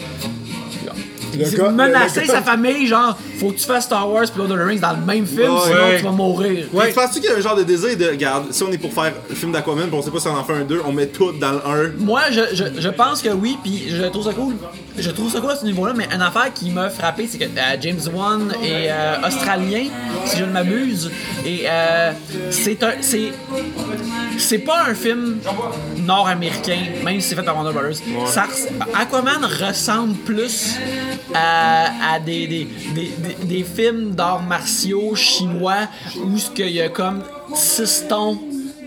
Il 1.33 1.47
s'est 1.47 1.71
menacé 1.71 2.27
sa 2.27 2.43
famille, 2.43 2.87
genre, 2.87 3.17
faut 3.41 3.51
que 3.51 3.59
tu 3.59 3.65
fasses 3.67 3.85
Star 3.85 4.09
Wars 4.11 4.25
et 4.25 4.39
Lord 4.39 4.51
of 4.51 4.59
the 4.59 4.63
Rings 4.63 4.81
dans 4.81 4.93
le 4.93 5.05
même 5.05 5.27
film, 5.27 5.53
Ouais. 5.55 5.61
sinon 5.65 5.77
Ouais. 5.89 5.97
tu 5.99 6.05
vas 6.05 6.11
mourir. 6.11 6.67
Puis 6.71 6.93
Penses-tu 6.93 7.21
qu'il 7.21 7.31
y 7.31 7.33
a 7.33 7.37
un 7.37 7.41
genre 7.41 7.57
de 7.57 7.63
désir 7.65 7.97
de. 7.97 8.07
Regarde, 8.07 8.45
si 8.53 8.63
on 8.63 8.71
est 8.71 8.79
pour 8.79 8.93
faire 8.93 9.13
le 9.29 9.35
film 9.35 9.51
d'Aquaman, 9.53 9.89
puis 9.89 9.97
on 9.99 10.03
sait 10.03 10.11
pas 10.11 10.21
si 10.21 10.29
on 10.29 10.37
en 10.37 10.45
fait 10.45 10.53
un 10.55 10.65
2, 10.65 10.83
on 10.87 10.93
met 10.93 11.07
tout 11.07 11.33
dans 11.33 11.53
le 11.53 11.59
1. 11.67 11.93
Moi, 11.99 12.21
je, 12.31 12.41
je, 12.55 12.65
je 12.81 12.89
pense 12.91 13.23
que 13.23 13.31
oui, 13.31 13.57
puis 13.63 13.85
je 13.89 14.05
trouve 14.05 14.25
ça 14.25 14.33
cool. 14.33 14.55
Je 14.99 15.11
trouve 15.11 15.33
ça 15.33 15.41
cool 15.41 15.51
à 15.53 15.57
ce 15.57 15.65
niveau-là, 15.65 15.95
mais 15.97 16.07
une 16.15 16.21
affaire 16.21 16.53
qui 16.53 16.71
m'a 16.71 16.91
frappé, 16.91 17.27
c'est 17.31 17.39
que 17.39 17.45
euh, 17.45 17.77
James 17.81 18.01
Wan 18.13 18.53
est 18.63 18.89
euh, 18.91 19.27
australien, 19.27 19.85
si 20.27 20.37
je 20.39 20.45
ne 20.45 20.53
m'abuse, 20.53 21.11
et 21.47 21.63
euh, 21.67 22.13
c'est 22.51 22.83
un, 22.83 22.93
c'est, 23.01 23.33
c'est 24.37 24.59
pas 24.59 24.85
un 24.89 24.95
film 24.95 25.39
nord-américain, 25.99 26.79
même 27.05 27.21
si 27.21 27.29
c'est 27.31 27.35
fait 27.37 27.43
par 27.43 27.55
Warner 27.57 27.73
Brothers. 27.73 27.97
Ça 28.27 28.43
res- 28.45 29.01
Aquaman 29.01 29.45
ressemble 29.45 30.15
plus 30.17 30.75
à, 31.35 32.15
à 32.15 32.19
des, 32.19 32.47
des, 32.47 32.69
des, 32.95 33.11
des- 33.19 33.30
des 33.45 33.63
films 33.63 34.15
d'arts 34.15 34.43
martiaux 34.43 35.15
chinois 35.15 35.89
où 36.17 36.37
qu'il 36.55 36.71
y 36.71 36.81
a 36.81 36.89
comme 36.89 37.23
six 37.55 38.07
tons 38.09 38.39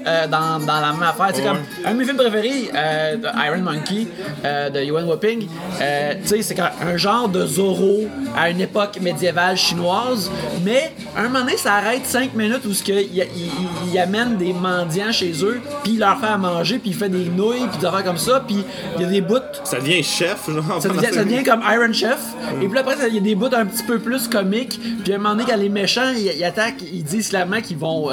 euh, 0.05 0.27
dans, 0.27 0.59
dans 0.59 0.81
la 0.81 0.91
même 0.91 1.03
affaire. 1.03 1.29
Tu 1.29 1.35
sais, 1.35 1.47
comme, 1.47 1.59
un 1.85 1.93
de 1.93 1.97
mes 1.97 2.03
films 2.03 2.17
préférés, 2.17 2.69
euh, 2.75 3.15
de 3.15 3.27
Iron 3.45 3.61
Monkey, 3.61 4.07
euh, 4.43 4.69
de 4.69 4.81
Yuan 4.81 5.07
sais, 6.25 6.41
c'est 6.41 6.59
un 6.59 6.97
genre 6.97 7.29
de 7.29 7.45
Zorro 7.45 8.07
à 8.35 8.49
une 8.49 8.59
époque 8.59 8.99
médiévale 9.01 9.55
chinoise, 9.55 10.29
mais 10.63 10.91
à 11.15 11.21
un 11.21 11.23
moment 11.23 11.39
donné, 11.39 11.57
ça 11.57 11.75
arrête 11.75 12.05
5 12.05 12.33
minutes 12.33 12.65
où 12.65 12.71
il, 12.89 13.99
amène 13.99 14.37
des 14.37 14.51
mendiants 14.51 15.11
chez 15.11 15.31
eux, 15.43 15.61
puis 15.83 15.93
il 15.93 15.99
leur 15.99 16.19
fait 16.19 16.27
à 16.27 16.37
manger, 16.37 16.79
puis 16.79 16.89
il 16.89 16.95
fait 16.95 17.09
des 17.09 17.29
nouilles, 17.29 17.67
puis 17.69 17.79
des 17.79 17.85
affaires 17.85 18.03
comme 18.03 18.17
ça, 18.17 18.43
puis 18.45 18.57
il 18.97 19.01
y 19.01 19.05
a 19.05 19.07
des 19.07 19.21
bouts 19.21 19.37
Ça 19.63 19.79
devient 19.79 20.03
chef, 20.03 20.49
genre. 20.49 20.81
ça 20.81 20.89
devient, 20.89 21.13
ça 21.13 21.23
devient 21.23 21.43
comme 21.43 21.61
Iron 21.71 21.93
Chef. 21.93 22.19
Et 22.61 22.67
puis 22.67 22.77
après, 22.77 22.95
il 23.07 23.15
y 23.15 23.17
a 23.17 23.21
des 23.21 23.35
bouts 23.35 23.53
un 23.53 23.65
petit 23.65 23.83
peu 23.83 23.99
plus 23.99 24.27
comiques. 24.27 24.79
Puis 25.03 25.13
à 25.13 25.15
un 25.15 25.19
moment 25.19 25.35
donné, 25.35 25.45
quand 25.47 25.57
les 25.57 25.69
méchants, 25.69 26.11
ils, 26.15 26.33
ils 26.37 26.43
attaquent, 26.43 26.81
ils 26.81 27.03
disent 27.03 27.29
clairement 27.29 27.61
qu'ils 27.61 27.77
vont 27.77 28.09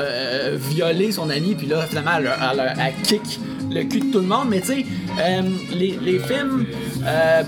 violer 0.54 1.12
son 1.12 1.28
ami. 1.30 1.54
Puis 1.54 1.66
là, 1.66 1.79
finalement, 1.86 2.12
elle, 2.18 2.30
elle- 2.52 2.74
elle 2.78 3.02
kick 3.02 3.40
le 3.70 3.82
cul 3.84 4.00
de 4.00 4.12
tout 4.12 4.20
le 4.20 4.26
monde. 4.26 4.48
Mais 4.48 4.60
tu 4.60 4.66
sais, 4.66 4.86
euh, 5.20 5.42
les, 5.72 5.98
les 6.02 6.18
films 6.18 6.66
euh, 7.06 7.42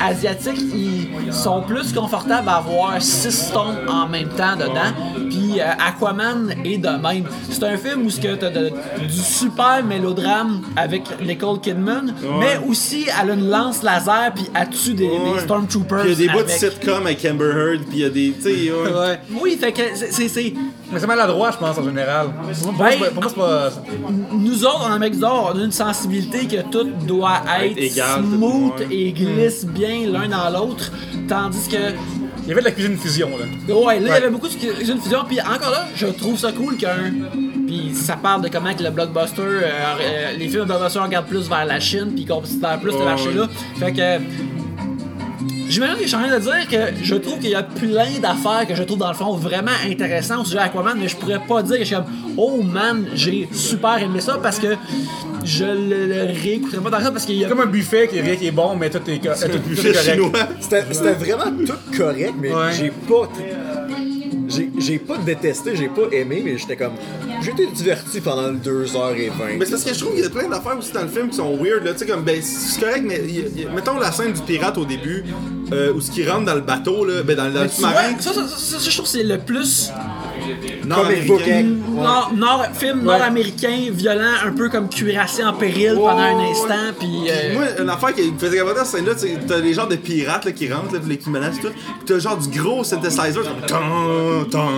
asiatiques, 0.00 0.60
ils 0.74 1.32
sont 1.32 1.62
plus 1.62 1.92
confortables 1.92 2.48
à 2.48 2.56
avoir 2.56 3.00
six 3.00 3.50
tons 3.52 3.74
en 3.88 4.06
même 4.08 4.28
temps 4.28 4.56
dedans. 4.56 4.92
Puis 5.30 5.60
euh, 5.60 5.64
Aquaman 5.86 6.54
est 6.64 6.78
de 6.78 6.88
même. 6.88 7.24
C'est 7.50 7.62
un 7.64 7.76
film 7.76 8.02
où 8.06 8.10
ce 8.10 8.20
que 8.20 8.34
t'as 8.34 8.50
de- 8.50 8.70
du 9.08 9.12
super 9.18 9.82
mélodrame 9.84 10.62
avec 10.76 11.02
Nicole 11.22 11.60
Kidman, 11.60 12.14
mais 12.40 12.58
aussi 12.68 13.06
elle 13.20 13.30
a 13.30 13.34
une 13.34 13.48
lance 13.48 13.82
laser 13.82 14.32
puis 14.34 14.44
elle 14.54 14.68
tue 14.70 14.94
des. 14.94 15.08
Stormtroopers. 15.40 16.02
Puis 16.02 16.12
il 16.12 16.20
y 16.20 16.28
a 16.28 16.32
des 16.32 16.38
bouts 16.38 16.44
de 16.44 16.50
sitcom 16.50 17.06
avec 17.06 17.24
Amber 17.24 17.44
Heard, 17.54 17.80
puis 17.88 17.94
il 17.94 18.00
y 18.00 18.04
a 18.04 18.10
des. 18.10 18.32
Tu 18.36 18.42
sais, 18.42 18.70
ouais. 18.72 18.92
Ouais. 18.92 19.20
Oui, 19.40 19.56
fait 19.60 19.72
que 19.72 19.82
c'est- 19.94 20.12
c'est- 20.12 20.28
c'est. 20.28 20.54
Mais 20.92 21.00
c'est 21.00 21.06
maladroit, 21.06 21.50
je 21.50 21.56
pense, 21.56 21.76
en 21.78 21.82
général. 21.84 22.28
Moi, 22.42 22.74
Ben, 23.00 23.10
pour 23.12 23.22
moi, 23.22 23.28
c'est 23.28 23.40
pas. 23.40 23.63
Nous 24.32 24.64
autres, 24.64 24.88
en 24.88 24.92
Amérique 24.92 25.14
du 25.14 25.20
Nord, 25.20 25.52
on 25.54 25.58
a 25.58 25.64
une 25.64 25.72
sensibilité 25.72 26.46
que 26.46 26.62
tout 26.70 26.84
doit 27.06 27.42
être, 27.60 27.72
Être 27.78 27.92
égal, 27.92 28.22
tout, 28.22 28.36
smooth 28.36 28.86
et 28.90 29.12
glisse 29.12 29.64
bien 29.66 30.06
l'un 30.10 30.28
dans 30.28 30.50
l'autre. 30.50 30.90
Tandis 31.28 31.68
que 31.68 31.76
Il 32.42 32.48
y 32.48 32.52
avait 32.52 32.60
de 32.60 32.66
la 32.66 32.72
cuisine 32.72 32.96
fusion, 32.98 33.30
là. 33.38 33.74
Ouais, 33.74 34.00
là, 34.00 34.06
il 34.06 34.08
y 34.08 34.10
avait 34.10 34.30
beaucoup 34.30 34.48
de 34.48 34.54
cuisine 34.54 35.00
fusion. 35.00 35.20
Puis 35.26 35.40
encore 35.40 35.70
là, 35.70 35.86
je 35.94 36.06
trouve 36.06 36.38
ça 36.38 36.52
cool 36.52 36.76
qu'un. 36.76 37.12
Puis 37.66 37.92
ça 37.94 38.16
parle 38.16 38.42
de 38.42 38.48
comment 38.48 38.74
que 38.74 38.82
le 38.82 38.90
blockbuster. 38.90 39.40
euh, 39.40 39.62
euh, 39.62 40.32
les 40.38 40.48
films 40.48 40.62
de 40.62 40.66
blockbuster 40.66 40.98
regardent 41.00 41.26
plus 41.26 41.48
vers 41.48 41.64
la 41.64 41.80
Chine, 41.80 42.12
puis 42.14 42.26
considèrent 42.26 42.78
plus 42.80 42.92
ce 42.92 42.98
marché-là. 43.02 43.48
Fait 43.78 43.92
que. 43.92 44.20
J'imagine 45.68 45.96
que 45.96 46.02
je 46.02 46.06
suis 46.08 46.16
en 46.16 46.20
train 46.22 46.34
de 46.38 46.40
dire 46.42 46.68
que 46.70 46.76
je 47.02 47.14
trouve 47.14 47.38
qu'il 47.38 47.50
y 47.50 47.54
a 47.54 47.62
plein 47.62 48.18
d'affaires 48.20 48.66
que 48.68 48.74
je 48.74 48.82
trouve 48.82 48.98
dans 48.98 49.08
le 49.08 49.14
fond 49.14 49.32
vraiment 49.34 49.70
intéressantes 49.84 50.40
au 50.40 50.44
sujet 50.44 50.58
d'Aquaman, 50.58 50.96
mais 50.98 51.08
je 51.08 51.16
pourrais 51.16 51.40
pas 51.40 51.62
dire 51.62 51.74
que 51.78 51.84
je 51.84 51.86
suis 51.86 51.94
comme 51.96 52.04
Oh 52.36 52.62
man, 52.62 53.06
j'ai 53.14 53.48
super 53.52 53.98
aimé 54.02 54.20
ça 54.20 54.38
parce 54.42 54.58
que 54.58 54.76
je 55.44 55.64
le, 55.64 56.06
le 56.06 56.22
réécouterai 56.42 56.82
pas 56.82 56.90
dans 56.90 57.00
ça 57.00 57.10
parce 57.10 57.24
qu'il 57.24 57.36
y 57.36 57.44
a 57.44 57.48
Comme 57.48 57.60
un 57.60 57.66
buffet 57.66 58.08
qui 58.08 58.18
est 58.18 58.22
rien 58.22 58.36
qui 58.36 58.46
est 58.46 58.50
bon, 58.50 58.76
mais 58.76 58.90
tout 58.90 58.98
est, 59.08 59.18
co- 59.18 59.28
tout, 59.34 59.58
tout 59.58 59.86
est 59.86 59.92
correct. 59.92 60.10
chinois. 60.12 60.30
C'était 60.60 60.84
c'était 60.92 61.12
vraiment 61.12 61.52
tout 61.66 61.96
correct, 61.96 62.34
mais 62.40 62.52
Ouais. 62.52 62.72
j'ai 62.78 62.90
pas. 62.90 63.28
J'ai 64.78 64.98
pas 64.98 65.18
détesté, 65.18 65.74
j'ai 65.76 65.88
pas 65.88 66.02
aimé, 66.12 66.42
mais 66.44 66.56
j'étais 66.58 66.76
comme. 66.76 66.92
J'ai 67.42 67.50
été 67.52 67.66
diverti 67.66 68.20
pendant 68.20 68.52
2h20. 68.52 69.58
Mais 69.58 69.64
c'est 69.64 69.70
parce 69.72 69.84
que 69.84 69.94
je 69.94 69.98
trouve 70.00 70.14
qu'il 70.14 70.22
y 70.22 70.26
a 70.26 70.30
plein 70.30 70.48
d'affaires 70.48 70.78
aussi 70.78 70.92
dans 70.92 71.02
le 71.02 71.08
film 71.08 71.28
qui 71.30 71.36
sont 71.36 71.56
weird, 71.56 71.84
là. 71.84 71.92
Tu 71.92 72.00
sais, 72.00 72.06
comme, 72.06 72.22
ben, 72.22 72.40
c'est 72.42 72.80
correct, 72.80 73.02
mais 73.04 73.20
il 73.26 73.34
y 73.36 73.38
a- 73.40 73.48
il 73.56 73.60
y 73.62 73.66
a- 73.66 73.70
mettons 73.70 73.98
la 73.98 74.12
scène 74.12 74.32
du 74.32 74.40
pirate 74.40 74.78
au 74.78 74.84
début, 74.84 75.24
euh, 75.72 75.92
où 75.92 76.00
ce 76.00 76.10
qui 76.10 76.26
rentre 76.28 76.44
dans 76.46 76.54
le 76.54 76.60
bateau, 76.60 77.04
là, 77.04 77.22
ben, 77.22 77.36
dans, 77.36 77.50
dans 77.52 77.62
le 77.64 77.68
sous-marin. 77.68 78.18
ça, 78.18 78.32
ça, 78.32 78.48
ça, 78.48 78.56
ça, 78.56 78.76
je 78.90 78.90
trouve 78.96 79.04
que 79.06 79.10
c'est 79.10 79.22
le 79.24 79.38
plus 79.38 79.90
nord-américain. 80.86 81.64
nord, 81.94 82.32
nord- 82.34 82.66
film 82.74 83.02
nord-américain, 83.02 83.76
violent, 83.90 84.32
un 84.44 84.52
peu 84.52 84.68
comme 84.68 84.88
cuirassé 84.88 85.44
en 85.44 85.52
péril 85.52 85.94
pendant 85.94 86.18
un 86.18 86.38
instant, 86.50 86.92
puis. 86.98 87.08
euh, 87.30 87.54
Moi, 87.54 87.64
une 87.82 87.88
affaire 87.90 88.14
qui 88.14 88.30
me 88.32 88.38
faisait 88.38 88.56
capoter 88.58 88.78
dans 88.78 88.84
cette 88.84 88.96
scène-là, 88.96 89.12
c'est 89.16 89.46
t'as 89.46 89.60
des 89.60 89.74
genres 89.74 89.88
de 89.88 89.96
pirates 89.96 90.44
là, 90.44 90.52
qui 90.52 90.72
rentrent, 90.72 90.92
là, 90.94 91.16
qui 91.16 91.30
menacent 91.30 91.60
tout. 91.60 91.68
Puis 91.70 92.04
t'as 92.06 92.18
genre 92.18 92.36
du 92.36 92.48
gros 92.58 92.84
synthesizer, 92.84 93.42
tan, 93.66 94.44
tan. 94.50 94.68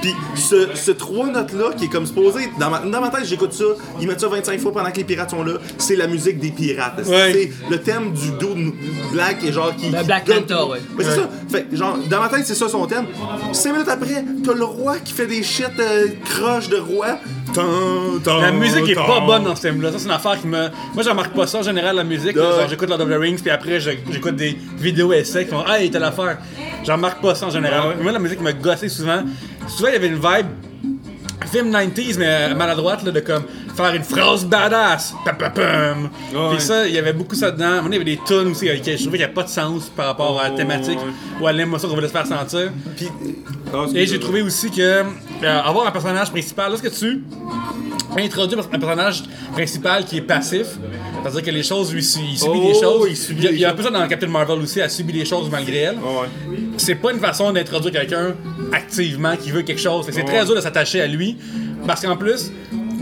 Puis 0.00 0.14
ce, 0.36 0.68
ce 0.74 0.90
trois 0.90 1.26
notes-là 1.28 1.72
qui 1.76 1.84
est 1.84 1.88
comme 1.88 2.06
supposé, 2.06 2.50
dans 2.58 2.70
ma, 2.70 2.78
dans 2.80 3.00
ma 3.00 3.08
tête, 3.10 3.24
j'écoute 3.24 3.52
ça, 3.52 3.64
ils 4.00 4.06
mettent 4.06 4.20
ça 4.20 4.28
25 4.28 4.60
fois 4.60 4.72
pendant 4.72 4.90
que 4.90 4.96
les 4.96 5.04
pirates 5.04 5.30
sont 5.30 5.42
là, 5.44 5.54
c'est 5.78 5.96
la 5.96 6.06
musique 6.06 6.38
des 6.38 6.50
pirates. 6.50 7.00
Ouais. 7.06 7.32
C'est 7.32 7.52
le 7.70 7.78
thème 7.80 8.12
du 8.12 8.30
dude 8.32 8.72
black 9.12 9.42
et 9.44 9.52
genre 9.52 9.74
qui. 9.76 9.90
Le 9.90 9.98
qui 9.98 10.04
Black 10.04 10.28
Manta, 10.28 10.66
ouais. 10.66 10.78
Mais 10.96 11.04
c'est 11.04 11.14
ça. 11.16 11.28
Fait 11.48 11.62
que, 11.64 11.76
genre, 11.76 11.96
dans 12.10 12.20
ma 12.20 12.28
tête, 12.28 12.44
c'est 12.46 12.54
ça 12.54 12.68
son 12.68 12.86
thème. 12.86 13.06
Cinq 13.52 13.72
minutes 13.72 13.88
après, 13.88 14.11
t'as 14.44 14.54
le 14.54 14.64
roi 14.64 14.96
qui 14.98 15.12
fait 15.12 15.26
des 15.26 15.42
shit 15.42 15.66
euh, 15.78 16.06
croches 16.24 16.68
de 16.68 16.76
roi. 16.76 17.18
Tan, 17.54 17.62
tan, 18.24 18.40
La 18.40 18.50
musique 18.52 18.88
est 18.88 18.94
tan. 18.94 19.04
pas 19.06 19.20
bonne 19.20 19.44
dans 19.44 19.54
ce 19.54 19.62
thème-là. 19.62 19.92
Ça, 19.92 19.98
c'est 19.98 20.04
une 20.06 20.10
affaire 20.12 20.40
qui 20.40 20.46
me. 20.46 20.68
Moi, 20.94 21.02
je 21.02 21.08
remarque 21.10 21.34
pas 21.34 21.46
ça 21.46 21.58
en 21.58 21.62
général, 21.62 21.96
la 21.96 22.04
musique. 22.04 22.34
là. 22.36 22.42
Ouais. 22.50 22.60
Genre, 22.60 22.68
j'écoute 22.68 22.88
Lord 22.88 23.00
of 23.00 23.08
the 23.10 23.18
Rings, 23.18 23.40
puis 23.40 23.50
après, 23.50 23.78
j'écoute 23.80 24.36
des 24.36 24.56
vidéos 24.78 25.12
essais 25.12 25.44
qui 25.44 25.50
font 25.50 25.64
Hey, 25.66 25.90
telle 25.90 26.04
affaire. 26.04 26.38
J'en 26.84 26.94
remarque 26.94 27.20
pas 27.20 27.34
ça 27.34 27.46
en 27.46 27.50
général. 27.50 27.96
Moi, 28.00 28.12
la 28.12 28.18
musique 28.18 28.40
me 28.40 28.52
gossait 28.52 28.88
souvent. 28.88 29.22
Souvent, 29.68 29.88
il 29.88 29.92
y 29.94 29.96
avait 29.96 30.08
une 30.08 30.14
vibe. 30.14 30.46
Film 31.50 31.70
90s, 31.70 32.16
mais 32.18 32.26
euh, 32.28 32.54
maladroite, 32.54 33.02
là, 33.04 33.10
de 33.10 33.20
comme 33.20 33.42
faire 33.74 33.94
une 33.94 34.02
phrase 34.02 34.44
badass. 34.44 35.14
Pam, 35.24 35.36
pam, 35.36 35.52
pam. 35.52 36.10
Puis 36.50 36.60
ça, 36.60 36.86
il 36.86 36.94
y 36.94 36.98
avait 36.98 37.12
beaucoup 37.12 37.34
ça 37.34 37.50
dedans. 37.50 37.82
Il 37.86 37.92
y 37.92 37.96
avait 37.96 38.04
des 38.04 38.20
tunes 38.24 38.48
aussi, 38.52 38.66
qui 38.66 38.96
je 38.96 38.96
trouvais 38.96 38.96
qu'il 38.96 39.10
n'y 39.18 39.22
avait 39.24 39.32
pas 39.32 39.42
de 39.44 39.48
sens 39.48 39.90
par 39.94 40.06
rapport 40.06 40.40
à 40.40 40.44
la 40.48 40.54
Oh, 40.54 40.56
thématique 40.56 40.98
ou 41.40 41.46
à 41.46 41.52
l'émotion 41.52 41.88
qu'on 41.88 41.94
voulait 41.94 42.08
se 42.08 42.12
faire 42.12 42.26
sentir. 42.26 42.70
Puis, 42.96 43.08
Et 43.94 44.06
j'ai 44.06 44.20
trouvé 44.20 44.42
aussi 44.42 44.70
que 44.70 44.80
euh, 44.80 45.04
avoir 45.64 45.86
un 45.86 45.90
personnage 45.90 46.30
principal, 46.30 46.70
lorsque 46.70 46.90
tu 46.92 47.22
introduis 48.18 48.58
un 48.58 48.78
personnage 48.78 49.22
principal 49.54 50.04
qui 50.04 50.18
est 50.18 50.22
passif, 50.22 50.66
c'est-à-dire 51.22 51.42
que 51.42 51.50
les 51.50 51.62
choses 51.62 51.92
lui 51.94 52.00
il 52.02 52.38
subit 52.38 52.58
Oh, 52.62 52.68
des 52.68 52.74
choses. 52.80 53.06
il 53.08 53.16
subit 53.16 53.42
y 53.44 53.46
a, 53.46 53.50
des 53.50 53.56
il 53.56 53.60
y 53.60 53.64
a 53.64 53.70
un 53.70 53.74
peu 53.74 53.82
ça 53.82 53.90
dans 53.90 54.06
Captain 54.06 54.26
Marvel 54.26 54.58
aussi, 54.58 54.80
elle 54.80 54.90
subit 54.90 55.14
des 55.14 55.24
choses 55.24 55.48
malgré 55.50 55.78
elle. 55.78 55.96
ouais. 55.96 56.58
C'est 56.76 56.96
pas 56.96 57.12
une 57.12 57.20
façon 57.20 57.50
d'introduire 57.52 57.92
quelqu'un 57.92 58.34
activement 58.72 59.34
qui 59.36 59.50
veut 59.50 59.62
quelque 59.62 59.80
chose. 59.80 60.06
C'est 60.10 60.24
très 60.24 60.44
dur 60.44 60.54
de 60.54 60.60
s'attacher 60.60 61.00
à 61.00 61.06
lui 61.06 61.38
parce 61.86 62.02
qu'en 62.02 62.16
plus, 62.16 62.52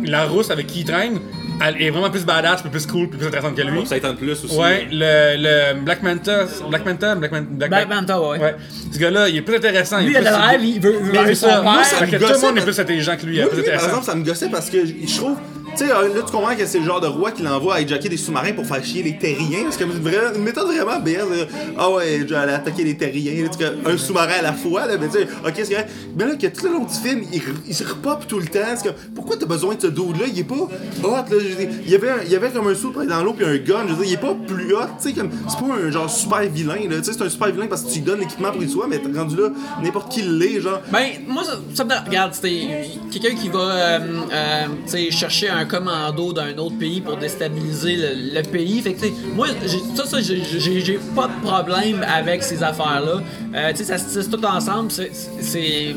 la 0.05 0.25
rousse 0.25 0.51
avec 0.51 0.67
qui 0.67 0.81
il 0.81 0.85
traîne, 0.85 1.19
elle 1.65 1.81
est 1.83 1.91
vraiment 1.91 2.11
plus 2.11 2.25
badass, 2.25 2.63
plus 2.63 2.87
cool, 2.87 3.09
plus 3.11 3.27
intéressante 3.27 3.55
que 3.55 3.63
lui. 3.63 3.87
Ça 3.87 3.97
étend 3.97 4.15
plus 4.15 4.31
aussi. 4.45 4.57
Ouais, 4.57 4.89
le, 4.91 5.37
le 5.75 5.81
Black 5.81 6.03
Manta, 6.03 6.47
Black 6.69 6.85
Manta, 6.87 7.15
Black 7.15 7.33
Manta, 7.33 7.47
Black, 7.51 7.71
Black 7.71 7.89
Manta, 7.89 8.21
ouais. 8.21 8.39
Ouais. 8.39 8.57
Ce 8.93 8.99
gars-là, 8.99 9.29
il 9.29 9.37
est 9.37 9.43
plus 9.43 9.57
intéressant. 9.57 10.01
Lui, 10.01 10.11
il 10.13 10.17
a 10.17 10.21
de 10.21 10.25
plus- 10.27 10.33
la 10.33 10.39
rêve, 10.47 10.65
il 10.65 10.81
veut, 10.81 10.95
il 11.13 11.19
veut 11.21 11.35
ça. 11.35 11.61
père. 11.61 11.85
ça 11.85 12.07
me 12.07 12.11
tout 12.19 12.27
le 12.27 12.41
monde 12.41 12.59
est 12.59 12.63
plus 12.63 12.81
intelligent 12.81 13.17
que 13.17 13.27
lui. 13.27 13.41
Moi, 13.41 13.49
plus 13.51 13.59
lui, 13.63 13.71
par 13.71 13.85
exemple, 13.85 14.05
ça 14.05 14.15
me 14.15 14.25
gossait 14.25 14.49
parce 14.49 14.71
que 14.71 14.79
je 14.87 15.17
trouve. 15.17 15.37
Tu 15.77 15.87
sais, 15.87 15.89
là, 15.89 16.03
tu 16.27 16.33
comprends 16.33 16.55
que 16.57 16.67
c'est 16.67 16.79
le 16.79 16.85
genre 16.85 17.01
de 17.01 17.07
roi 17.07 17.31
qui 17.31 17.43
l'envoie 17.43 17.77
à 17.77 17.81
hijacker 17.81 18.09
des 18.09 18.17
sous-marins 18.17 18.53
pour 18.53 18.67
faire 18.67 18.85
chier 18.85 19.03
les 19.03 19.17
terriens. 19.17 19.67
C'est 19.71 19.79
comme 19.81 19.93
une, 19.93 20.03
vraie- 20.03 20.35
une 20.37 20.43
méthode 20.43 20.67
vraiment 20.67 20.99
de, 20.99 21.47
Ah 21.79 21.91
ouais, 21.91 22.21
je 22.21 22.27
vais 22.27 22.37
aller 22.37 22.53
attaquer 22.53 22.85
les 22.85 22.97
terriens. 22.97 23.49
un 23.87 23.97
sous-marin 23.97 24.35
à 24.41 24.43
la 24.43 24.53
fois. 24.53 24.87
Là, 24.87 24.95
mais 25.01 25.07
tu 25.09 25.19
sais, 25.19 25.23
ok, 25.47 25.53
c'est 25.57 25.75
vrai. 25.75 25.87
Mais 26.17 26.25
là, 26.27 26.35
que 26.37 26.47
tout 26.49 26.67
le 26.67 26.73
long 26.73 26.85
du 26.85 26.95
film, 26.95 27.23
il, 27.67 27.75
se 27.75 27.85
repop 27.85 28.27
tout 28.27 28.39
le 28.41 28.47
temps. 28.47 28.59
C'est 28.77 28.95
pourquoi 29.15 29.37
t'as 29.37 29.47
besoin 29.47 29.75
de 29.75 29.81
ce 29.83 29.87
dude-là? 29.87 30.27
Il 30.33 30.39
est 30.39 30.45
pas 30.45 30.55
hot. 30.57 30.69
Là, 31.03 31.23
il, 31.31 31.91
y 31.91 31.95
avait 31.95 32.11
il 32.25 32.33
y 32.33 32.37
avait 32.37 32.51
comme 32.51 32.67
un 32.69 32.75
sou 32.75 32.93
dans 32.93 33.23
l'eau 33.23 33.33
puis 33.33 33.47
un 33.47 33.57
gun. 33.57 33.87
Je 33.89 33.95
veux 33.95 34.05
dire, 34.05 34.07
il 34.07 34.13
est 34.15 34.17
pas 34.17 34.35
plus 34.47 34.75
hot. 34.75 34.81
Tu 35.01 35.09
sais, 35.09 35.15
comme, 35.15 35.31
c'est 35.49 35.59
pas 35.59 35.75
un 35.87 35.91
genre 35.91 36.11
super 36.11 36.41
vilain. 36.43 36.77
Tu 36.89 37.05
sais, 37.05 37.13
c'est 37.13 37.23
un 37.23 37.29
super 37.31 37.51
vilain 37.53 37.67
parce 37.69 37.83
que 37.83 37.89
tu 37.89 37.95
lui 37.97 38.03
donnes 38.03 38.21
l'équipement 38.21 38.51
pour 38.51 38.61
qu'il 38.61 38.71
soit, 38.71 38.87
mais 38.89 38.99
t'es 38.99 39.17
rendu 39.17 39.37
là, 39.37 39.49
n'importe 39.83 40.13
qui 40.13 40.23
l'est, 40.23 40.61
genre. 40.61 40.81
Ben, 40.93 41.07
moi, 41.27 41.43
ça, 41.75 41.85
me 41.85 42.07
regarde, 42.07 42.35
c'était 42.35 42.89
quelqu'un 43.11 43.35
qui 43.35 43.49
va 43.49 43.59
euh, 43.59 43.99
euh, 44.33 44.67
chercher 45.11 45.49
un 45.49 45.65
commando 45.71 46.33
d'un 46.33 46.57
autre 46.59 46.77
pays 46.79 47.01
pour 47.01 47.17
déstabiliser 47.17 47.97
le, 47.97 48.35
le 48.39 48.43
pays. 48.43 48.81
Fait 48.81 48.95
que, 48.95 49.07
moi, 49.35 49.47
ça, 49.95 50.05
ça, 50.07 50.19
j'ai- 50.21 50.99
pas 51.15 51.29
de 51.29 51.47
problème 51.47 52.05
avec 52.13 52.43
ces 52.43 52.63
affaires-là. 52.63 53.21
Euh, 53.55 53.71
tu 53.71 53.77
sais, 53.79 53.85
ça 53.85 53.99
se 53.99 54.19
tisse 54.19 54.29
tout 54.31 54.45
ensemble, 54.45 54.91
c'est- 54.91 55.95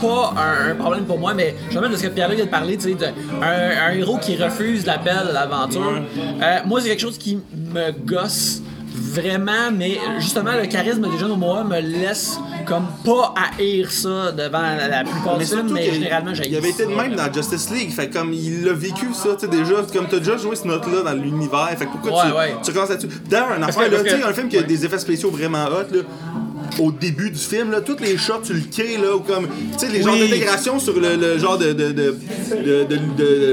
pas 0.00 0.34
un, 0.36 0.70
un 0.72 0.74
problème 0.74 1.04
pour 1.04 1.18
moi, 1.18 1.34
mais 1.34 1.54
je 1.70 1.78
de 1.78 1.96
ce 1.96 2.02
que 2.02 2.08
Pierre-Luc 2.08 2.36
vient 2.36 2.46
de 2.46 2.50
parler, 2.50 2.76
tu 2.76 2.90
sais, 2.90 2.96
un 3.90 3.92
héros 3.94 4.18
qui 4.18 4.36
refuse 4.36 4.84
l'appel 4.86 5.16
à 5.30 5.32
l'aventure. 5.32 6.00
Euh, 6.42 6.58
moi, 6.66 6.80
c'est 6.80 6.88
quelque 6.88 7.00
chose 7.00 7.18
qui 7.18 7.38
me 7.74 7.90
gosse 8.04 8.62
vraiment, 8.94 9.70
mais 9.76 9.98
justement, 10.18 10.52
le 10.52 10.66
charisme 10.66 11.08
des 11.10 11.18
jeunes 11.18 11.30
Momoa 11.30 11.64
me 11.64 11.80
laisse 11.80 12.38
comme 12.66 12.86
pas 13.04 13.34
haïr 13.58 13.90
ça 13.90 14.32
devant 14.32 14.60
la, 14.60 14.88
la 14.88 15.04
plupart 15.04 15.38
des 15.38 15.44
films, 15.44 15.70
mais 15.72 15.92
généralement, 15.92 16.34
j'ai 16.34 16.48
Il 16.48 16.56
avait 16.56 16.70
été 16.70 16.84
de 16.86 16.90
même 16.94 17.14
dans 17.14 17.32
Justice 17.32 17.70
League, 17.70 17.90
fait 17.92 18.08
comme 18.10 18.32
il 18.32 18.64
l'a 18.64 18.72
vécu 18.72 19.12
ça, 19.12 19.30
tu 19.34 19.40
sais 19.40 19.48
déjà, 19.48 19.74
comme 19.92 20.06
t'as 20.08 20.18
déjà 20.18 20.36
joué 20.36 20.56
ce 20.56 20.66
note-là 20.66 21.02
dans 21.02 21.12
l'univers, 21.20 21.68
fait 21.76 21.86
pourquoi 21.86 22.12
Ouais, 22.12 22.30
tu, 22.30 22.36
ouais. 22.36 22.56
tu 22.64 22.72
commences 22.72 22.90
là-dessus? 22.90 23.08
D'ailleurs, 23.28 23.52
un 23.58 23.62
affaire 23.62 23.90
là, 23.90 24.02
tu 24.02 24.10
sais, 24.10 24.22
un 24.22 24.32
film 24.32 24.48
qui 24.48 24.58
a 24.58 24.62
des 24.62 24.84
effets 24.84 24.98
spéciaux 24.98 25.30
vraiment 25.30 25.64
hot 25.66 25.94
là. 25.94 26.02
Au 26.78 26.90
début 26.90 27.30
du 27.30 27.38
film, 27.38 27.70
là, 27.70 27.80
toutes 27.80 28.00
les 28.00 28.16
shots, 28.16 28.40
tu 28.44 28.54
le 28.54 28.60
crées, 28.70 28.96
là, 28.96 29.14
ou 29.16 29.20
comme, 29.20 29.46
tu 29.46 29.78
sais, 29.78 29.88
les 29.92 30.02
genres 30.02 30.16
d'intégration 30.16 30.78
sur 30.78 30.98
le, 30.98 31.16
le 31.16 31.38
genre 31.38 31.58
de, 31.58 31.72
de, 31.72 31.92
de, 31.92 32.16
de, 32.84 32.96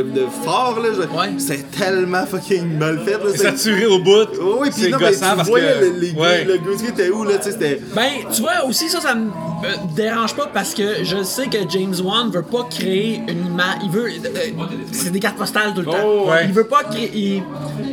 de, 0.04 0.26
phare, 0.44 0.80
là, 0.80 0.90
Ouais. 1.18 1.34
c'est 1.38 1.70
tellement 1.72 2.26
fucking 2.26 2.78
mal 2.78 3.00
fait, 3.06 3.18
là. 3.24 3.36
Saturé 3.36 3.86
au 3.88 4.00
bout. 4.00 4.28
Oh, 4.42 4.58
oui, 4.62 4.70
puis 4.72 4.84
c'est 4.84 4.90
non, 4.90 4.98
mais 5.02 5.12
tu 5.14 5.20
parce 5.20 5.48
voyais 5.48 5.74
que. 5.80 5.86
le, 5.86 6.00
les, 6.00 6.12
ouais. 6.14 6.46
le 6.46 6.58
Grizzly 6.58 6.90
était 6.90 7.10
où, 7.10 7.24
là, 7.24 7.38
tu 7.38 7.44
sais, 7.44 7.52
c'était... 7.52 7.82
Ben, 7.96 8.10
tu 8.34 8.42
vois, 8.42 8.66
aussi, 8.68 8.90
ça, 8.90 9.02
ça 9.02 9.16
me 9.16 9.28
euh, 9.28 9.76
dérange 9.96 10.36
pas 10.36 10.48
parce 10.54 10.74
que 10.74 11.04
je 11.04 11.22
sais 11.24 11.48
que 11.48 11.58
James 11.70 11.96
Wan 12.04 12.30
veut 12.32 12.42
pas 12.44 12.68
créer 12.70 13.22
une 13.28 13.46
image. 13.48 13.66
Il 13.84 13.92
veut. 13.92 14.06
euh, 14.08 14.64
c'est 14.92 15.12
des 15.12 15.20
cartes 15.20 15.38
postales 15.38 15.74
tout 15.74 15.82
le 15.82 15.86
temps. 15.88 15.98
Oh, 16.06 16.30
ouais. 16.30 16.46
Il 16.46 16.54
veut 16.54 16.68
pas 16.68 16.84
créer. 16.84 17.12
Il, 17.14 17.44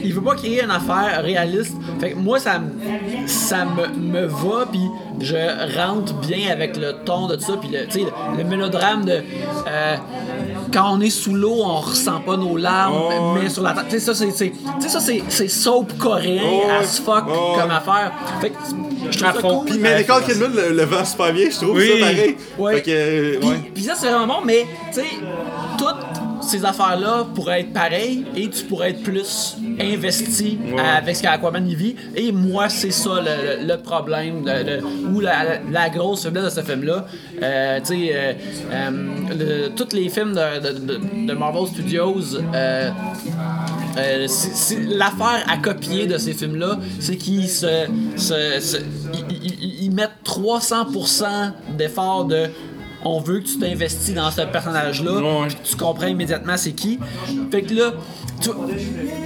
il 0.04 0.14
veut 0.14 0.22
pas 0.22 0.34
créer 0.36 0.62
une 0.62 0.70
affaire 0.70 1.22
réaliste. 1.22 1.72
Fait 2.00 2.12
que 2.12 2.16
moi, 2.16 2.38
ça, 2.38 2.58
me- 2.60 3.26
ça 3.26 3.64
me, 3.64 4.20
me 4.20 4.26
va, 4.26 4.66
puis 4.70 4.80
je 5.20 5.36
rentre 5.78 6.12
bien 6.14 6.50
avec 6.50 6.76
le 6.76 6.92
ton 7.04 7.26
de 7.26 7.38
ça, 7.38 7.54
puis 7.60 7.70
le, 7.70 7.86
tu 7.86 8.00
sais, 8.00 8.00
le, 8.00 8.38
le 8.38 8.44
mélodrame 8.44 9.04
de. 9.04 9.22
euh, 9.68 9.96
quand 10.72 10.92
on 10.92 11.00
est 11.00 11.10
sous 11.10 11.34
l'eau, 11.34 11.56
on 11.64 11.76
ressent 11.80 12.20
pas 12.20 12.36
nos 12.36 12.56
larmes, 12.56 12.94
Oh, 12.98 13.32
mais 13.40 13.48
sur 13.48 13.62
la 13.62 13.72
tête. 13.72 13.84
Tu 13.88 13.98
sais, 13.98 14.00
ça, 14.00 14.14
c'est- 14.14 14.30
c'est 14.32 14.50
tu 14.50 14.58
sais, 14.80 14.88
ça, 14.88 15.00
c'est 15.00 15.22
c'est 15.28 15.48
soap 15.48 15.96
coréen 15.98 16.42
Oh, 16.44 16.62
as 16.80 17.00
fuck 17.00 17.24
Oh, 17.28 17.56
comme 17.58 17.70
affaire. 17.70 18.12
Fait 18.40 18.50
que 18.50 18.56
je 19.10 19.18
trouve 19.18 19.32
ça 19.34 19.40
fond. 19.40 19.58
cool. 19.60 19.66
Puis, 19.70 19.78
mais 19.78 19.98
Nicole 20.00 20.24
Kidman 20.24 20.52
le, 20.54 20.72
le 20.76 20.82
vend 20.84 21.04
super 21.04 21.32
bien, 21.32 21.48
je 21.50 21.56
trouve 21.56 21.76
Oui. 21.76 21.88
ça 22.00 22.06
pareil. 22.06 22.36
Ouais. 22.58 22.74
Fait 22.76 22.82
que, 22.82 22.90
euh, 22.90 23.38
Puis, 23.40 23.48
ouais. 23.48 23.70
puis 23.74 23.82
ça, 23.84 23.94
c'est 23.96 24.10
vraiment 24.10 24.26
bon, 24.40 24.44
mais 24.44 24.66
tu 24.92 25.00
sais, 25.00 25.06
toutes 25.78 25.96
ces 26.42 26.64
affaires-là 26.64 27.26
pourraient 27.34 27.60
être 27.62 27.72
pareilles 27.72 28.24
et 28.36 28.48
tu 28.50 28.64
pourrais 28.64 28.90
être 28.90 29.02
plus 29.02 29.56
investi 29.80 30.58
avec 30.78 31.16
ce 31.16 31.22
qu'Aquaman 31.22 31.66
y 31.68 31.74
vit. 31.74 31.96
Et 32.14 32.32
moi, 32.32 32.68
c'est 32.68 32.90
ça 32.90 33.20
le, 33.20 33.76
problème, 33.76 34.44
ou 35.12 35.20
la, 35.20 35.60
la 35.70 35.88
grosse 35.90 36.22
faiblesse 36.24 36.54
de 36.54 36.60
ce 36.60 36.66
film-là. 36.66 37.06
Euh, 37.42 37.78
tu 37.80 37.86
sais, 37.86 38.10
euh, 38.14 38.32
euh, 38.72 38.90
le- 39.38 39.68
tous 39.74 39.94
les 39.94 40.08
films 40.08 40.34
de, 40.34 41.32
Marvel 41.34 41.66
Studios. 41.68 42.36
euh, 42.54 42.90
euh, 43.98 44.26
L'affaire 44.88 45.44
à 45.48 45.56
copier 45.58 46.06
de 46.06 46.18
ces 46.18 46.32
films-là, 46.32 46.78
c'est 47.00 47.16
qu'ils 47.16 47.48
se, 47.48 47.66
se- 48.16 48.60
se- 48.60 48.76
ils- 49.12 49.36
ils- 49.42 49.54
ils- 49.62 49.84
ils 49.84 49.90
mettent 49.90 50.10
300% 50.24 51.52
d'efforts 51.76 52.24
de 52.26 52.46
on 53.04 53.20
veut 53.20 53.38
que 53.38 53.46
tu 53.46 53.58
t'investis 53.58 54.14
dans 54.14 54.30
ce 54.32 54.40
personnage-là, 54.42 55.12
Ouais. 55.12 55.48
tu 55.62 55.76
comprends 55.76 56.06
immédiatement 56.08 56.56
c'est 56.56 56.72
qui. 56.72 56.98
Fait 57.52 57.62
que 57.62 57.72
là, 57.74 57.92
tu- 58.40 58.50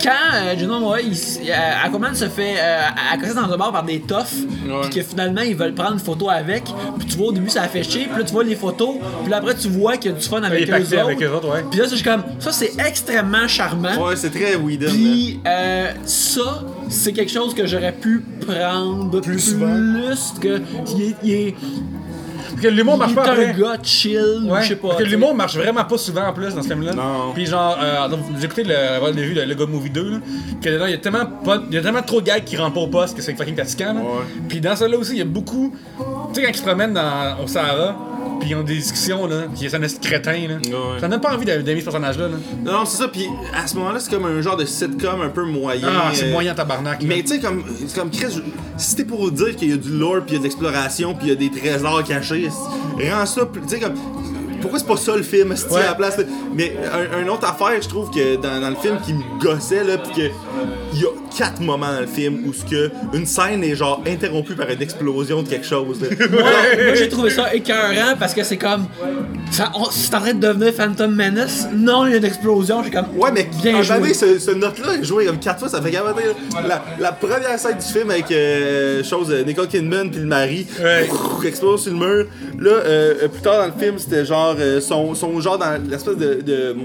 quand 0.02 0.10
euh, 0.34 0.56
Juno 0.58 0.80
Moa, 0.80 1.00
il, 1.00 1.12
euh, 1.12 1.52
Aquaman 1.84 2.14
se 2.14 2.28
fait 2.28 2.54
euh, 2.58 2.80
accosser 3.12 3.34
dans 3.34 3.52
un 3.52 3.56
bar 3.56 3.70
par 3.72 3.82
des 3.84 4.00
toughs, 4.00 4.24
puis 4.82 4.90
que 4.90 5.02
finalement 5.02 5.42
ils 5.42 5.54
veulent 5.56 5.74
prendre 5.74 5.92
une 5.94 5.98
photo 5.98 6.30
avec, 6.30 6.64
puis 6.98 7.06
tu 7.08 7.16
vois 7.18 7.28
au 7.28 7.32
début 7.32 7.50
ça 7.50 7.62
a 7.62 7.68
fait 7.68 7.82
chier, 7.82 8.06
puis 8.06 8.18
là 8.18 8.24
tu 8.24 8.32
vois 8.32 8.44
les 8.44 8.56
photos, 8.56 8.96
puis 9.22 9.30
là, 9.30 9.38
après 9.38 9.54
tu 9.54 9.68
vois 9.68 9.96
qu'il 9.96 10.12
y 10.12 10.14
a 10.14 10.16
du 10.18 10.24
fun 10.26 10.42
avec 10.42 10.68
eux 10.68 10.74
autres. 10.74 10.98
avec 11.00 11.22
eux 11.22 11.30
autres, 11.34 11.48
ouais. 11.52 11.64
Puis 11.70 11.80
là, 11.80 11.86
c'est 11.88 12.02
comme, 12.02 12.22
ça 12.38 12.52
c'est 12.52 12.72
extrêmement 12.78 13.46
charmant. 13.48 14.06
Ouais, 14.06 14.16
c'est 14.16 14.30
très 14.30 14.54
Whedon. 14.56 14.86
là. 14.86 14.92
Puis 14.92 15.40
euh, 15.46 15.90
ça, 16.06 16.64
c'est 16.88 17.12
quelque 17.12 17.30
chose 17.32 17.54
que 17.54 17.66
j'aurais 17.66 17.92
pu 17.92 18.24
prendre 18.46 19.20
plus, 19.20 19.38
souvent. 19.40 19.76
que. 20.40 20.60
Il 20.96 21.02
est, 21.02 21.16
il 21.22 21.30
est, 21.32 21.54
Parce 21.54 21.99
que 22.60 22.68
l'humour 22.68 22.96
marche 22.98 23.14
pas 23.14 23.22
après. 23.24 23.46
un 23.46 23.52
gars 23.52 23.76
chill, 23.82 24.46
Ouais, 24.48 24.62
je 24.62 24.68
sais 24.68 24.76
pas. 24.76 24.88
parce 24.88 25.02
que 25.02 25.08
l'humour 25.08 25.34
marche 25.34 25.56
vraiment 25.56 25.84
pas 25.84 25.98
souvent 25.98 26.26
en 26.26 26.32
plus 26.32 26.54
dans 26.54 26.62
ce 26.62 26.68
film-là. 26.68 26.92
Non. 26.92 27.32
Puis 27.34 27.46
genre, 27.46 27.78
euh, 27.82 28.08
vous 28.32 28.44
écoutez 28.44 28.64
le, 28.64 28.98
vous 29.00 29.06
avez 29.06 29.22
vu 29.22 29.34
le, 29.34 29.54
God 29.54 29.70
Movie 29.70 29.90
2, 29.90 30.10
là, 30.10 30.16
que 30.62 30.68
dedans, 30.68 30.86
il 30.86 30.92
y 30.92 30.94
a 30.94 30.98
tellement 30.98 31.26
pas, 31.26 31.62
il 31.68 31.74
y 31.74 31.78
a 31.78 31.82
tellement 31.82 32.02
trop 32.02 32.20
de 32.20 32.26
gars 32.26 32.40
qui 32.40 32.56
rentrent 32.56 32.74
pas 32.74 32.80
au 32.80 32.86
poste 32.88 33.16
que 33.16 33.22
c'est 33.22 33.34
fucking 33.34 33.56
fatigant. 33.56 33.94
là. 33.94 34.00
Ouais. 34.00 34.24
Puis 34.48 34.60
dans 34.60 34.76
celui-là 34.76 34.98
aussi, 34.98 35.12
il 35.12 35.18
y 35.18 35.22
a 35.22 35.24
beaucoup, 35.24 35.74
tu 36.32 36.40
sais 36.40 36.42
quand 36.46 36.50
ils 36.52 36.56
se 36.56 36.62
promènent 36.62 36.94
dans, 36.94 37.42
au 37.42 37.46
Sahara, 37.46 37.96
puis 38.40 38.50
ils 38.50 38.54
ont 38.54 38.62
des 38.62 38.76
discussions 38.76 39.26
là, 39.26 39.42
puis 39.54 39.68
c'est 39.68 39.76
un 39.76 39.82
esti 39.82 40.00
de 40.00 40.04
crétin 40.06 40.32
là. 40.48 40.54
Ouais. 40.56 41.00
Ça 41.00 41.08
donne 41.08 41.20
pas 41.20 41.34
envie 41.34 41.44
d'a- 41.44 41.58
d'aimer 41.62 41.80
ce 41.80 41.84
personnage-là. 41.84 42.28
Là. 42.28 42.36
Non, 42.64 42.72
non, 42.72 42.84
c'est 42.84 42.96
ça. 42.98 43.08
Puis 43.08 43.26
à 43.54 43.66
ce 43.66 43.74
moment-là, 43.76 44.00
c'est 44.00 44.10
comme 44.10 44.24
un 44.26 44.40
genre 44.40 44.56
de 44.56 44.64
sitcom 44.64 45.20
un 45.22 45.28
peu 45.28 45.44
moyen. 45.44 45.88
Ah, 45.90 46.10
c'est 46.12 46.26
euh, 46.26 46.32
moyen 46.32 46.54
tabarnak. 46.54 47.02
là. 47.02 47.08
Mais 47.08 47.22
tu 47.22 47.28
sais, 47.28 47.40
comme, 47.40 47.62
comme 47.94 48.10
Chris, 48.10 48.40
si 48.76 48.90
c'était 48.90 49.04
pour 49.04 49.30
dire 49.30 49.56
qu'il 49.56 49.70
y 49.70 49.72
a 49.72 49.76
du 49.76 49.90
lore, 49.90 50.22
puis 50.26 50.30
il 50.30 50.32
y 50.34 50.36
a 50.36 50.38
de 50.38 50.44
l'exploration, 50.44 51.14
puis 51.14 51.26
il 51.26 51.30
y 51.30 51.32
a 51.32 51.36
des 51.36 51.50
trésors 51.50 52.02
cachés, 52.04 52.48
rends 53.10 53.26
ça 53.26 53.46
plus. 53.46 53.62
Tu 53.62 53.68
sais, 53.68 53.80
comme. 53.80 53.94
Pourquoi 54.60 54.78
c'est 54.78 54.86
pas 54.86 54.96
ça 54.96 55.16
le 55.16 55.22
film, 55.22 55.52
esti, 55.52 55.72
Ouais. 55.72 55.80
à 55.82 55.86
la 55.86 55.94
place? 55.94 56.16
Mais 56.54 56.76
un, 56.92 57.24
un 57.24 57.28
autre 57.28 57.46
affaire, 57.48 57.80
je 57.80 57.88
trouve 57.88 58.10
que 58.10 58.36
dans, 58.36 58.60
dans 58.60 58.70
le 58.70 58.76
film 58.76 58.98
qui 59.04 59.12
me 59.14 59.22
gossait, 59.40 59.84
là, 59.84 59.98
puis 59.98 60.12
que. 60.14 60.28
Il 60.92 61.00
y 61.02 61.04
a 61.04 61.08
quatre 61.38 61.60
moments 61.60 61.92
dans 61.92 62.00
le 62.00 62.06
film 62.08 62.42
où 62.44 62.52
ce 62.52 62.64
que 62.64 62.90
une 63.14 63.24
scène 63.24 63.62
est 63.62 63.76
genre 63.76 64.02
interrompue 64.06 64.54
par 64.56 64.68
une 64.70 64.82
explosion 64.82 65.42
de 65.44 65.48
quelque 65.48 65.64
chose. 65.64 66.00
Moi, 66.00 66.40
moi, 66.40 66.94
j'ai 66.96 67.08
trouvé 67.08 67.30
ça 67.30 67.54
écœurant 67.54 68.16
parce 68.18 68.34
que 68.34 68.42
c'est 68.42 68.56
comme. 68.56 68.86
ça- 69.52 69.70
on- 69.76 69.84
C'est 69.90 70.12
en 70.14 70.20
train 70.20 70.34
de 70.34 70.40
devenir 70.40 70.74
Phantom 70.74 71.14
Menace. 71.14 71.68
Non, 71.72 72.06
il 72.06 72.10
y 72.10 72.14
a 72.14 72.16
une 72.16 72.24
explosion. 72.24 72.82
J'ai 72.82 72.90
comme. 72.90 73.06
Ouais, 73.16 73.30
mais 73.32 73.48
bien 73.62 73.76
un 73.76 73.82
joué. 73.82 74.12
ce, 74.14 74.38
ce 74.40 74.50
note-là 74.50 75.00
joué 75.02 75.26
comme 75.26 75.38
quatre 75.38 75.60
fois, 75.60 75.68
ça 75.68 75.80
fait 75.80 75.92
gamin. 75.92 76.12
La, 76.66 76.82
la 76.98 77.12
première 77.12 77.56
scène 77.58 77.78
du 77.78 77.86
film 77.86 78.10
avec 78.10 78.30
euh, 78.32 79.04
chose, 79.04 79.28
euh, 79.30 79.44
Nicole 79.44 79.68
Kidman 79.68 80.10
puis 80.10 80.20
le 80.20 80.26
mari 80.26 80.66
Ouais. 80.82 81.08
explose 81.46 81.84
sur 81.84 81.92
le 81.92 81.98
mur. 81.98 82.26
Là, 82.58 82.70
euh, 82.70 83.14
euh, 83.22 83.28
plus 83.28 83.40
tard 83.42 83.58
dans 83.60 83.72
le 83.74 83.80
film, 83.80 83.96
c'était 83.98 84.24
genre 84.24 84.49
euh, 84.58 84.80
son, 84.80 85.14
son 85.14 85.40
genre 85.40 85.58
dans 85.58 85.80
l'espèce 85.88 86.16
de, 86.16 86.40
de- 86.42 86.76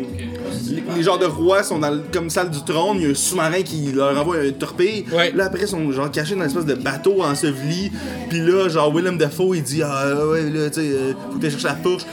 les, 0.69 0.83
les 0.97 1.03
genres 1.03 1.17
de 1.19 1.25
rois 1.25 1.63
sont 1.63 1.79
dans 1.79 1.99
comme 2.11 2.29
salle 2.29 2.49
du 2.49 2.63
trône, 2.63 2.97
il 2.97 3.03
y 3.03 3.05
a 3.07 3.09
un 3.09 3.13
sous-marin 3.15 3.61
qui 3.61 3.91
leur 3.91 4.17
envoie 4.19 4.37
un 4.37 4.51
torpille. 4.51 5.05
Ouais. 5.13 5.31
Là 5.35 5.45
après 5.45 5.61
ils 5.63 5.67
sont 5.67 5.91
genre 5.91 6.09
cachés 6.11 6.35
dans 6.35 6.41
une 6.41 6.47
espèce 6.47 6.65
de 6.65 6.75
bateau 6.75 7.23
enseveli. 7.23 7.91
Puis 8.29 8.39
là, 8.39 8.67
genre 8.69 8.93
Willem 8.93 9.17
Dafoe 9.17 9.55
il 9.57 9.63
dit 9.63 9.81
ah 9.83 10.13
ouais 10.27 10.43
là 10.49 10.69
tu 10.69 10.81
sais 10.81 10.87
euh, 10.87 11.13
faut 11.31 11.37
que 11.37 11.41
t'ailles 11.41 11.51
chercher 11.51 11.67
la 11.67 11.75
fourche. 11.75 12.03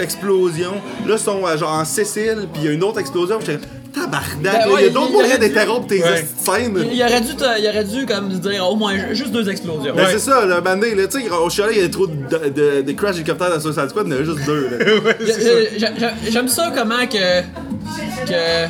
Explosion. 0.00 0.72
Là 1.06 1.14
ils 1.14 1.18
sont 1.18 1.46
euh, 1.46 1.56
genre 1.56 1.72
en 1.72 1.84
Sicile, 1.84 2.46
puis 2.52 2.62
il 2.62 2.66
y 2.66 2.68
a 2.68 2.72
une 2.72 2.82
autre 2.84 2.98
explosion. 3.00 3.38
Tabarnak, 3.94 4.42
Ben 4.42 4.58
il 4.78 4.84
y 4.84 4.88
a 4.88 4.90
d'autres 4.90 5.12
moyens 5.12 5.38
d'interrompre 5.38 5.86
tes 5.86 6.00
scènes. 6.00 6.78
Il, 6.90 6.94
il 6.94 7.02
aurait 7.02 7.20
dû, 7.20 7.34
te- 7.36 7.60
il 7.60 7.68
aurait 7.68 7.84
dû 7.84 8.04
comme 8.06 8.28
dire 8.28 8.68
au 8.68 8.76
moins 8.76 8.94
juste 9.12 9.30
deux 9.32 9.48
explosions. 9.48 9.94
Ben 9.94 10.04
Ouais. 10.04 10.10
c'est 10.12 10.18
ça, 10.18 10.44
là, 10.44 10.60
bandé, 10.60 10.94
là, 10.94 11.06
tu 11.06 11.20
sais, 11.22 11.30
au 11.30 11.48
chalet, 11.50 11.74
il 11.76 11.82
y 11.82 11.84
a 11.84 11.88
trop 11.88 12.06
de, 12.06 12.12
de, 12.48 12.82
de 12.82 12.92
crash 12.92 13.12
d'hélicoptère 13.12 13.50
dans 13.50 13.60
Suicide 13.60 13.88
Squad, 13.88 14.06
il 14.08 14.12
y 14.12 14.16
en 14.16 14.20
a 14.20 14.24
juste 14.24 14.44
deux, 14.46 14.68
J'aime 16.30 16.48
ça 16.48 16.72
comment 16.74 17.06
que. 17.06 17.40
que. 18.26 18.66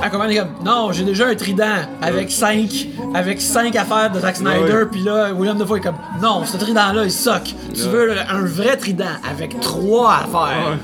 Ah, 0.00 0.10
comment 0.10 0.24
il 0.26 0.36
est 0.36 0.40
comme. 0.40 0.54
Non, 0.64 0.92
j'ai 0.92 1.02
déjà 1.02 1.26
un 1.26 1.34
trident 1.34 1.64
avec 2.00 2.30
5 2.30 2.88
avec 3.14 3.40
cinq 3.40 3.74
affaires 3.74 4.10
de 4.14 4.20
Zack 4.20 4.36
Snyder, 4.36 4.84
puis 4.90 5.02
là, 5.02 5.32
William 5.32 5.58
Dafoe 5.58 5.78
est 5.78 5.80
comme. 5.80 5.96
Non, 6.22 6.44
ce 6.44 6.56
trident-là, 6.56 7.02
il 7.04 7.10
soque. 7.10 7.54
Tu 7.74 7.80
veux 7.82 8.12
un 8.12 8.42
vrai 8.44 8.76
trident 8.76 9.04
avec 9.28 9.58
trois 9.60 10.20
affaires. 10.24 10.78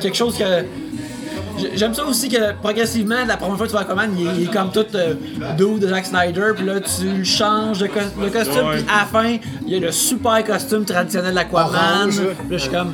Quelque 0.00 0.16
chose 0.16 0.36
que. 0.38 0.44
J'ai- 1.58 1.76
J'aime 1.76 1.94
ça 1.94 2.04
aussi 2.04 2.28
que 2.28 2.52
progressivement, 2.60 3.24
la 3.26 3.36
première 3.36 3.56
fois 3.56 3.66
que 3.66 3.70
tu 3.72 3.76
vois 3.76 3.82
Aquaman, 3.82 4.10
il 4.18 4.26
est, 4.26 4.30
il 4.38 4.42
est 4.44 4.52
comme 4.52 4.70
tout 4.72 4.84
euh, 4.94 5.14
doux 5.56 5.78
de 5.78 5.88
Zack 5.88 6.06
Snyder, 6.06 6.52
puis 6.56 6.64
là 6.66 6.80
tu 6.80 7.06
le 7.18 7.24
changes 7.24 7.78
de, 7.78 7.86
co- 7.86 8.00
de 8.00 8.28
costume, 8.28 8.54
puis 8.72 8.84
à 8.92 8.98
la 9.00 9.04
fin, 9.06 9.36
il 9.66 9.72
y 9.72 9.76
a 9.76 9.80
le 9.80 9.92
super 9.92 10.42
costume 10.44 10.84
traditionnel 10.84 11.34
d'Aquaman. 11.34 12.08
Puis 12.08 12.18
là 12.28 12.34
je 12.50 12.56
suis 12.58 12.70
comme. 12.70 12.92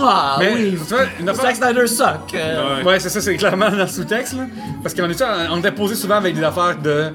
Ah 0.00 0.36
Mais, 0.38 0.52
oui, 0.54 0.78
Zack 1.34 1.56
Snyder 1.56 1.86
suck. 1.86 2.06
euh, 2.34 2.82
Ouais, 2.84 2.98
c'est 3.00 3.10
ça, 3.10 3.20
c'est 3.20 3.36
clairement 3.36 3.68
dans 3.70 3.76
le 3.76 3.86
sous-texte, 3.86 4.32
là. 4.34 4.44
Parce 4.82 4.94
qu'on 4.94 5.10
est 5.10 5.22
on 5.50 5.58
était 5.58 5.72
posé 5.72 5.94
souvent 5.94 6.16
avec 6.16 6.34
des 6.34 6.42
affaires 6.42 6.76
de. 6.82 7.12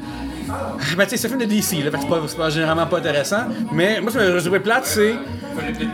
Ben, 0.97 1.03
tu 1.06 1.10
sais, 1.12 1.17
c'est 1.17 1.27
un 1.27 1.29
film 1.29 1.41
de 1.41 1.45
DC, 1.45 1.84
là, 1.84 1.91
fait 1.91 1.97
que 1.97 2.03
c'est 2.03 2.10
pas, 2.10 2.21
c'est 2.27 2.38
pas 2.38 2.49
généralement 2.49 2.86
pas 2.86 2.97
intéressant. 2.97 3.43
Mais 3.71 3.99
moi, 4.01 4.12
ce 4.12 4.17
que 4.17 4.38
je 4.39 4.43
trouvais 4.43 4.60
plate, 4.60 4.86
c'est 4.86 5.15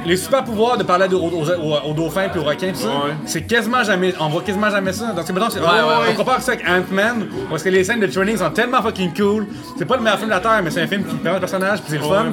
les 0.06 0.18
super 0.18 0.44
pouvoirs 0.44 0.78
de 0.78 0.84
parler 0.84 1.08
aux, 1.14 1.18
aux, 1.18 1.50
aux- 1.50 1.90
aux 1.90 1.94
dauphins 1.94 2.30
puis 2.30 2.40
aux 2.40 2.44
requins, 2.44 2.72
pis 2.72 2.80
ça. 2.80 2.88
Ouais. 2.88 3.14
C'est 3.26 3.42
quasiment 3.44 3.84
jamais. 3.84 4.14
On 4.20 4.30
voit 4.30 4.42
quasiment 4.42 4.70
jamais 4.70 4.94
ça. 4.94 5.08
Donc, 5.12 5.24
c'est 5.26 5.34
mettons, 5.34 5.50
c'est- 5.50 5.60
ouais, 5.60 5.66
on, 5.84 6.02
ouais. 6.02 6.08
on 6.12 6.16
compare 6.16 6.42
ça 6.42 6.54
avec 6.54 6.66
Ant-Man, 6.68 7.28
parce 7.50 7.64
que 7.64 7.70
les 7.70 7.84
scènes 7.84 8.00
de 8.00 8.08
training 8.08 8.38
sont 8.38 8.50
tellement 8.52 8.82
fucking 8.82 9.14
cool. 9.16 9.48
C'est 9.78 9.86
pas 9.86 9.98
le 9.98 10.04
meilleur 10.04 10.18
film 10.18 10.30
de 10.30 10.36
la 10.36 10.40
Terre, 10.42 10.62
mais 10.64 10.72
c'est 10.72 10.82
un 10.82 10.88
film 10.88 11.04
qui 11.04 11.16
permet 11.16 11.38
le 11.38 11.42
personnage, 11.42 11.80
puis 11.82 11.90
c'est 11.90 11.98
le 11.98 12.04
fun. 12.04 12.26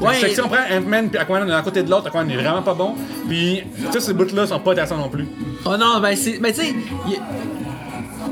Ouais. 0.00 0.14
Fait 0.14 0.28
que 0.30 0.34
si 0.34 0.40
on 0.40 0.48
prend 0.48 0.56
Ant-Man 0.76 1.08
puis 1.10 1.18
Aquaman 1.18 1.46
d'un 1.46 1.62
côté 1.62 1.82
de 1.82 1.90
l'autre, 1.90 2.08
Aquaman 2.08 2.28
est 2.30 2.36
vraiment 2.42 2.62
pas 2.62 2.74
bon. 2.74 2.94
Puis, 3.28 3.62
tous 3.92 4.00
ces 4.00 4.12
bouts-là 4.14 4.46
sont 4.46 4.58
pas 4.58 4.72
intéressants 4.72 4.96
non 4.96 5.08
plus. 5.08 5.26
Oh 5.64 5.76
non, 5.78 6.00
ben 6.00 6.16
c'est. 6.16 6.38
Mais 6.40 6.52
tu 6.52 6.62
sais, 6.62 6.74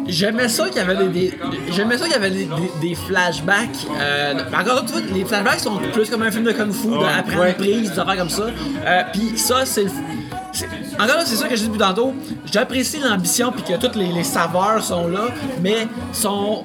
j'aimais 0.09 0.49
ça 0.49 0.67
qu'il 0.69 0.77
y 0.77 0.81
avait 0.81 0.97
des. 0.97 1.09
des- 1.09 1.39
j'aimais 1.73 1.97
ça 1.99 2.05
qu'il 2.05 2.13
y 2.13 2.17
avait 2.17 2.31
des, 2.31 2.45
des- 2.45 2.89
des 2.89 2.95
flashbacks. 2.95 3.69
Euh, 4.01 4.35
encore 4.59 4.83
une 4.83 4.89
fois, 4.89 5.01
les 5.15 5.25
flashbacks 5.25 5.61
sont 5.61 5.77
plus 5.93 6.09
comme 6.11 6.23
un 6.23 6.31
film 6.31 6.45
de 6.45 6.53
kung 6.53 6.73
fu, 6.73 6.89
de 6.89 6.95
apprendre 6.95 7.41
ouais. 7.41 7.53
prise, 7.55 7.93
des 7.93 7.99
affaires 7.99 8.17
comme 8.17 8.31
ça. 8.31 8.47
Euh, 8.87 9.03
Puis 9.13 9.33
ça, 9.37 9.65
c'est 9.65 9.85
le. 9.85 9.91
Encore 10.95 11.07
là, 11.17 11.23
c'est 11.25 11.37
ça 11.37 11.47
que 11.47 11.55
j'ai 11.55 11.63
dit 11.63 11.69
depuis 11.69 11.79
tantôt. 11.79 12.13
J'apprécie 12.53 12.99
l'ambition 12.99 13.53
puis 13.53 13.63
que 13.63 13.79
toutes 13.81 13.95
les, 13.95 14.09
les 14.09 14.25
saveurs 14.25 14.83
sont 14.83 15.07
là, 15.07 15.27
mais 15.63 15.87
sont 16.13 16.65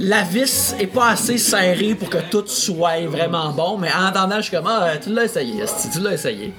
la 0.00 0.22
vis 0.22 0.74
est 0.78 0.86
pas 0.86 1.10
assez 1.10 1.38
serrée 1.38 1.94
pour 1.94 2.10
que 2.10 2.18
tout 2.30 2.44
soit 2.46 3.06
vraiment 3.06 3.50
bon, 3.50 3.78
mais 3.78 3.88
en 3.92 4.06
attendant, 4.06 4.36
je 4.36 4.42
suis 4.42 4.56
comme, 4.56 4.66
ah, 4.66 4.90
tu 5.02 5.10
l'as 5.10 5.24
essayé, 5.24 5.62
tu 5.92 6.00
l'as 6.00 6.12
essayé. 6.12 6.52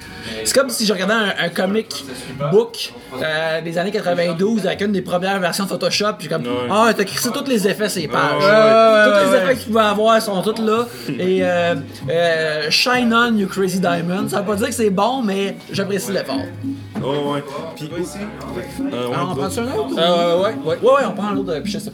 C'est 0.43 0.54
comme 0.54 0.69
si 0.69 0.86
je 0.86 0.93
regardais 0.93 1.13
un, 1.13 1.34
un 1.45 1.49
comic 1.49 2.06
book 2.52 2.93
euh, 3.21 3.62
des 3.62 3.78
années 3.78 3.91
92 3.91 4.65
avec 4.65 4.82
une 4.82 4.91
des 4.91 5.02
premières 5.02 5.39
versions 5.39 5.63
de 5.65 5.69
Photoshop, 5.69 6.13
puis 6.17 6.28
comme, 6.28 6.43
ah, 6.69 6.91
t'as 6.95 7.04
crissé 7.04 7.30
tous 7.32 7.45
les 7.49 7.67
effets, 7.67 7.89
ces 7.89 8.08
pages. 8.08 8.43
tous 8.43 9.32
les 9.32 9.38
effets 9.38 9.56
que 9.56 9.60
tu 9.60 9.67
pouvais 9.67 9.82
avoir 9.82 10.21
sont 10.21 10.41
tous 10.41 10.62
là. 10.62 10.86
Et 11.08 11.43
euh, 11.43 11.75
euh, 12.10 12.69
Shine 12.69 13.13
On, 13.13 13.36
You 13.38 13.47
Crazy 13.47 13.80
Diamond, 13.80 14.28
ça 14.30 14.39
veut 14.41 14.45
pas 14.45 14.56
dire 14.56 14.67
que 14.67 14.73
c'est 14.73 14.89
bon, 14.89 15.21
mais 15.21 15.56
j'apprécie 15.71 16.12
l'effort. 16.12 16.41
Oh, 17.04 17.34
ouais. 17.34 17.44
Puis 17.76 17.90
aussi. 18.02 18.18
Euh, 18.20 19.08
ouais, 19.08 19.14
Alors, 19.14 19.30
on 19.32 19.36
prend 19.36 19.50
ça 19.50 19.62
un 19.62 19.66
autre? 19.66 19.94
ou- 19.94 19.98
Euh, 20.00 20.38
ouais, 20.42 20.44
ouais. 20.66 20.78
Ouais, 20.82 20.92
ouais, 20.94 21.02
on 21.08 21.12
prend 21.14 21.32
l'autre, 21.32 21.60
puis 21.64 21.72
je 21.72 21.78
sais 21.80 21.86
ça. 21.86 21.92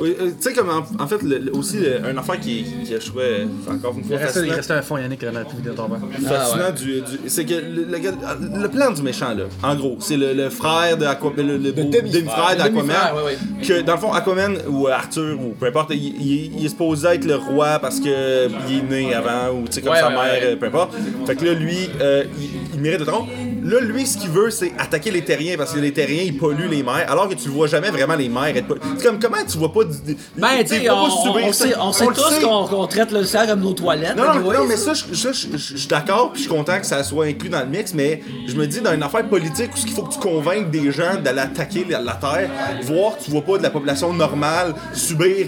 Oui, 0.00 0.14
euh, 0.20 0.26
tu 0.28 0.34
sais, 0.40 0.52
comme 0.52 0.68
en, 0.70 1.02
en 1.02 1.06
fait, 1.08 1.22
le- 1.22 1.38
le- 1.38 1.56
aussi, 1.56 1.78
le- 1.78 2.04
un 2.04 2.16
affaire 2.16 2.38
qui, 2.38 2.64
qui 2.84 2.94
trouvais 2.98 3.40
euh, 3.40 3.46
encore 3.72 3.94
une 3.94 4.00
Il 4.04 4.08
fois 4.08 4.18
restait, 4.18 4.46
il 4.46 4.52
restait 4.52 4.74
un 4.74 4.82
fond 4.82 4.96
Yannick 4.96 5.24
dans 5.24 5.32
la 5.32 5.42
vidéo 5.42 5.72
de 5.72 5.76
ton 5.76 5.88
père. 5.88 5.98
fascinant 6.28 6.70
du, 6.70 7.00
du- 7.00 7.28
c'est 7.28 7.44
que 7.44 7.54
le, 7.54 7.84
le- 7.84 8.60
le 8.62 8.68
plan 8.68 8.92
du 8.92 9.02
méchant, 9.02 9.34
là, 9.34 9.44
en 9.62 9.74
gros, 9.74 9.96
c'est 9.98 10.16
le, 10.16 10.34
le 10.34 10.50
frère 10.50 10.96
de 10.96 11.04
Aquaman, 11.04 11.46
le, 11.46 11.56
le 11.56 11.72
beau- 11.72 11.82
demi-frère. 11.90 12.56
d'Aquaman, 12.56 12.82
demi-frère, 12.86 13.14
ouais, 13.16 13.22
ouais. 13.22 13.66
que 13.66 13.80
dans 13.82 13.94
le 13.94 13.98
fond, 14.00 14.12
Aquaman 14.12 14.56
ou 14.68 14.86
Arthur, 14.86 15.36
ou 15.40 15.54
peu 15.58 15.66
importe, 15.66 15.90
il, 15.90 16.04
il- 16.04 16.58
il 16.58 16.64
est 16.66 16.68
supposé 16.68 17.08
être 17.08 17.24
le 17.24 17.34
roi 17.36 17.78
parce 17.80 17.98
que 17.98 18.46
il 18.68 18.78
est 18.78 18.82
né 18.82 19.14
avant, 19.14 19.52
ou 19.56 19.64
tu 19.66 19.72
sais, 19.72 19.82
comme 19.82 19.92
Ouais, 19.92 19.98
sa 20.00 20.08
ouais, 20.08 20.14
mère, 20.14 20.22
ouais. 20.32 20.40
euh, 20.44 20.56
peu 20.56 20.66
importe. 20.66 20.94
Fait 21.26 21.34
que 21.34 21.44
là, 21.44 21.54
lui, 21.54 21.88
euh, 22.00 22.24
il, 22.38 22.50
il 22.74 22.80
mérite 22.80 23.00
le 23.00 23.06
trône. 23.06 23.26
Là, 23.64 23.80
lui, 23.80 24.06
ce 24.06 24.16
qu'il 24.16 24.27
veut, 24.28 24.50
c'est 24.50 24.72
attaquer 24.78 25.10
les 25.10 25.24
terriens 25.24 25.56
parce 25.56 25.72
que 25.72 25.78
les 25.80 25.92
terriens, 25.92 26.22
ils 26.24 26.36
polluent 26.36 26.68
les 26.68 26.82
mers, 26.82 27.04
alors 27.10 27.28
que 27.28 27.34
tu 27.34 27.48
vois 27.48 27.66
jamais 27.66 27.90
vraiment 27.90 28.14
les 28.16 28.28
mers 28.28 28.44
être 28.56 28.66
polluées. 28.66 28.82
C'est 28.98 29.04
comme, 29.06 29.18
comment 29.18 29.36
tu 29.50 29.58
vois 29.58 29.72
pas. 29.72 29.84
du- 29.84 30.16
Ben, 30.36 30.48
tu 30.60 30.66
sais, 30.68 30.90
on, 30.90 30.94
pas 31.04 31.10
subir 31.10 31.46
on 31.48 31.52
ça? 31.52 31.64
sait, 31.66 31.74
on 31.80 31.92
sait 31.92 32.06
tous 32.06 32.40
qu'on 32.40 32.86
traite 32.86 33.12
le 33.12 33.24
cerf 33.24 33.46
comme 33.48 33.60
nos 33.60 33.72
toilettes. 33.72 34.16
Non, 34.16 34.34
non, 34.40 34.64
mais 34.66 34.76
ça, 34.76 34.92
je, 34.94 35.32
suis 35.32 35.88
d'accord, 35.88 36.32
puis 36.32 36.42
je 36.42 36.48
suis 36.48 36.56
content 36.56 36.78
que 36.78 36.86
ça 36.86 37.02
soit 37.04 37.26
inclus 37.26 37.48
dans 37.48 37.60
le 37.60 37.66
mix, 37.66 37.94
mais 37.94 38.22
je 38.46 38.54
me 38.54 38.66
dis, 38.66 38.80
dans 38.80 38.92
une 38.92 39.02
affaire 39.02 39.26
politique 39.28 39.70
où 39.74 39.78
il 39.86 39.92
faut 39.92 40.02
que 40.02 40.14
tu 40.14 40.20
convainques 40.20 40.70
des 40.70 40.90
gens 40.92 41.16
d'aller 41.22 41.40
attaquer 41.40 41.86
la, 41.88 42.00
la 42.00 42.14
Terre, 42.14 42.50
voir 42.82 43.16
que 43.18 43.24
tu 43.24 43.30
vois 43.30 43.42
pas 43.42 43.58
de 43.58 43.62
la 43.62 43.70
population 43.70 44.12
normale 44.12 44.74
subir 44.92 45.46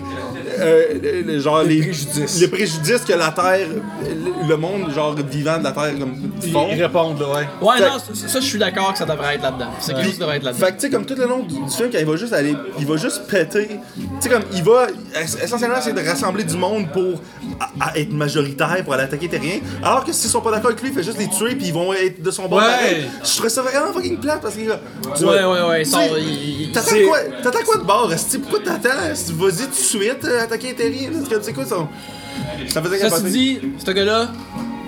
euh, 0.58 0.84
le- 1.02 1.22
le- 1.22 1.40
genre 1.40 1.62
les, 1.62 1.78
préjudices. 1.80 2.40
les 2.40 2.48
préjudices 2.48 3.00
que 3.06 3.12
la 3.12 3.30
Terre, 3.30 3.66
le, 4.02 4.48
le 4.48 4.56
monde 4.56 4.90
genre 4.94 5.14
vivant 5.14 5.58
de 5.58 5.64
la 5.64 5.72
Terre 5.72 5.92
comme 5.98 6.14
font. 6.52 6.68
Ils 6.72 6.82
répondent, 6.82 7.20
là, 7.20 7.28
ouais. 7.28 7.48
Ouais, 7.60 7.80
non, 7.80 7.98
ça, 7.98 8.28
ça, 8.28 8.40
je 8.40 8.44
suis 8.46 8.58
d'accord 8.58 8.69
que 8.72 8.98
ça 8.98 9.04
devrait 9.04 9.35
être 9.37 9.42
là-dedans. 9.42 9.70
C'est 9.80 9.94
qui 9.94 10.18
devrait 10.18 10.37
être 10.37 10.44
là-dedans. 10.44 10.66
Fait 10.66 10.72
que 10.72 10.76
tu 10.76 10.80
sais 10.83 10.90
comme 10.90 11.04
tout 11.06 11.14
le 11.14 11.26
long 11.26 11.40
du, 11.42 11.54
du 11.54 11.70
film 11.70 11.90
quand 11.92 11.98
il 11.98 12.06
va 12.06 12.16
juste 12.16 12.33
aller 12.33 12.54
il 12.78 12.87
va 12.87 12.96
juste 12.96 13.26
péter 13.28 13.68
tu 13.96 14.02
sais 14.20 14.28
comme 14.28 14.42
il 14.52 14.62
va 14.62 14.87
ess- 15.14 15.38
essentiellement 15.42 15.76
c'est 15.80 15.92
de 15.92 16.00
rassembler 16.06 16.44
du 16.44 16.56
monde 16.56 16.90
pour 16.92 17.20
à- 17.80 17.88
à 17.90 17.98
être 17.98 18.12
majoritaire 18.12 18.83
pour 18.85 18.94
aller 18.94 19.04
attaquer 19.04 19.28
Terrien 19.28 19.61
alors 19.83 20.04
que 20.04 20.12
s'ils 20.12 20.30
sont 20.30 20.40
pas 20.40 20.50
d'accord 20.50 20.70
avec 20.70 20.83
lui 20.83 20.90
il 20.90 20.94
fait 20.94 21.02
juste 21.02 21.18
les 21.18 21.28
tuer 21.28 21.54
puis 21.54 21.66
ils 21.68 21.72
vont 21.74 21.92
être 21.92 22.22
de 22.22 22.30
son 22.30 22.46
bord 22.48 22.61
Ouais. 22.61 23.06
je 23.24 23.30
trouvais 23.35 23.48
ça 23.48 23.62
vraiment 23.62 23.92
fucking 23.92 24.18
plate 24.18 24.40
parce 24.40 24.54
que 24.54 24.61
tu 24.61 25.24
Ouais, 25.24 25.42
vois, 25.42 25.62
ouais, 25.64 25.68
ouais, 25.68 25.85
sais, 25.85 26.11
il- 26.20 26.72
t'attends 26.72 26.96
quoi 27.09 27.18
t'attends 27.42 27.64
quoi 27.64 27.76
de 27.78 27.83
bord 27.85 28.12
esti? 28.12 28.38
pourquoi 28.38 28.61
t'attends? 28.61 28.88
Vas-y 28.88 29.64
tout 29.64 29.70
de 29.70 29.74
suite 29.74 30.24
euh, 30.24 30.42
attaquer 30.44 30.74
Terrien? 30.74 31.11
C'est 31.28 31.44
c'est 31.44 31.52
quoi 31.52 31.64
ça 31.64 31.76
ça 32.68 32.83
faisait 32.83 33.09
Ceci 33.11 33.22
dit, 33.33 33.61
ce 33.85 33.90
gars-là, 33.90 34.28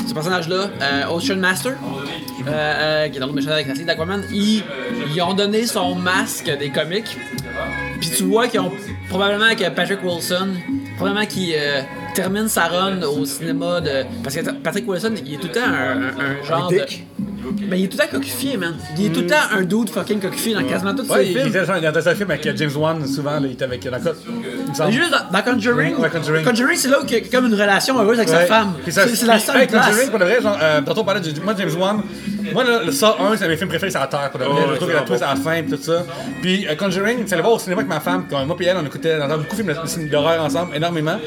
ce 0.07 0.15
personnage-là, 0.15 0.71
euh, 0.81 1.07
Ocean 1.15 1.37
Master, 1.37 1.73
euh, 1.73 2.49
euh, 2.49 3.09
qui 3.09 3.17
est 3.17 3.21
dans 3.21 3.27
le 3.27 3.33
méchant 3.33 3.51
avec 3.51 3.67
la 3.69 3.75
série 3.75 3.87
d'Aquaman, 3.87 4.23
ils, 4.33 4.62
ils 5.15 5.23
ont 5.23 5.35
donné 5.35 5.67
son 5.67 5.95
masque 5.95 6.51
des 6.59 6.71
comics. 6.71 7.17
Puis 8.01 8.11
tu 8.17 8.25
vois 8.25 8.49
qu'ils 8.49 8.61
ont 8.61 8.73
probablement 9.09 9.55
que 9.55 9.69
Patrick 9.71 10.03
Wilson, 10.03 10.49
probablement 10.97 11.27
qui 11.27 11.55
termine 12.15 12.49
sa 12.49 12.67
run 12.67 13.03
au 13.03 13.25
cinéma 13.25 13.81
de. 13.81 14.05
Parce 14.23 14.37
que 14.37 14.51
Patrick 14.51 14.88
Wilson, 14.88 15.15
il 15.25 15.35
est 15.35 15.37
tout 15.38 15.47
le 15.47 15.53
temps 15.53 15.61
un, 15.65 16.03
un- 16.03 16.43
un 16.43 16.45
genre 16.45 16.69
de. 16.71 16.77
dick? 16.79 17.07
Mais 17.68 17.81
il 17.81 17.85
est 17.85 17.88
tout 17.88 17.96
le 17.98 18.05
temps 18.05 18.11
coquefié, 18.11 18.57
man. 18.57 18.74
Il 18.98 19.07
est 19.07 19.11
tout 19.11 19.20
le 19.20 19.26
temps 19.26 19.35
un 19.52 19.62
dude 19.62 19.90
fucking 19.90 20.20
coquefié 20.20 20.55
dans 20.55 20.62
quasiment 20.64 20.94
tous 20.94 21.09
Ouais, 21.11 21.18
ses 21.18 21.24
il, 21.24 21.31
il 21.33 21.37
films. 21.42 21.48
était 21.48 21.81
dans 21.81 21.92
dans 21.92 22.09
un 22.09 22.14
film 22.14 22.31
avec 22.31 22.46
euh, 22.46 22.52
James 22.57 22.70
Wan, 22.76 23.07
souvent, 23.07 23.33
là, 23.33 23.40
il 23.44 23.52
était 23.52 23.64
avec. 23.64 23.83
Dans 23.85 24.00
quoi 24.00 24.12
Il 24.64 24.70
me 24.70 24.74
semble. 24.74 24.92
Juste 24.92 25.11
dans, 25.11 25.31
dans 25.38 25.42
Conjuring, 25.44 25.96
Ouais, 25.96 26.09
Conjuring. 26.11 26.76
c'est 26.76 26.88
là 26.88 27.00
où 27.00 27.05
il 27.07 27.12
y 27.12 27.16
a 27.16 27.20
comme 27.20 27.46
une 27.46 27.55
relation 27.55 27.98
heureuse 28.00 28.18
avec 28.18 28.28
sa 28.28 28.38
Ouais. 28.38 28.46
femme. 28.46 28.74
Puis 28.83 28.92
ça- 28.92 29.07
C'est 29.09 29.16
c'est 29.16 29.26
la 29.26 29.38
seule 29.38 29.61
hey, 29.62 29.66
place. 29.66 29.87
Conjuring, 29.87 30.11
pour 30.11 30.18
de 30.18 30.24
vrai, 30.24 30.40
genre, 30.42 30.59
euh, 30.61 30.81
tantôt 30.83 31.00
on 31.00 31.05
parlait 31.05 31.20
de 31.20 31.40
moi, 31.40 31.55
James 31.59 31.74
Wan. 31.78 32.02
Moi, 32.53 32.65
le, 32.65 32.87
le 32.87 32.93
Saw 32.93 33.07
1, 33.19 33.37
c'est 33.37 33.45
un 33.45 33.47
de 33.47 33.53
mes 33.53 33.57
films 33.57 33.69
préférés 33.69 33.91
sur 33.91 34.01
la 34.01 34.07
Terre, 34.07 34.31
pour 34.31 34.41
de 34.41 34.45
vrai. 34.45 34.62
je 34.62 34.75
trouve 34.77 34.79
qu'il 34.79 34.88
y 34.88 34.93
a 34.97 35.01
la 35.01 35.07
twist 35.07 35.23
à 35.23 35.35
la 35.35 35.37
fin, 35.41 35.62
pis 35.62 35.71
tout 35.71 35.83
ça. 35.83 36.05
Puis 36.41 36.67
euh, 36.69 36.75
Conjuring, 36.77 37.25
c'est 37.27 37.35
allé 37.35 37.43
voir 37.43 37.55
au 37.55 37.59
cinéma 37.59 37.81
avec 37.81 37.88
ma 37.93 38.01
femme, 38.01 38.27
quand 38.29 38.45
moi, 38.47 38.57
puis 38.57 38.67
elle, 38.67 38.77
on 38.77 38.87
écoutait 38.87 39.15
on 39.21 39.25
entendait 39.25 39.45
beaucoup 39.45 39.57
de 39.57 39.88
films 39.88 40.09
d'horreur 40.09 40.43
ensemble, 40.45 40.75
énormément. 40.77 41.19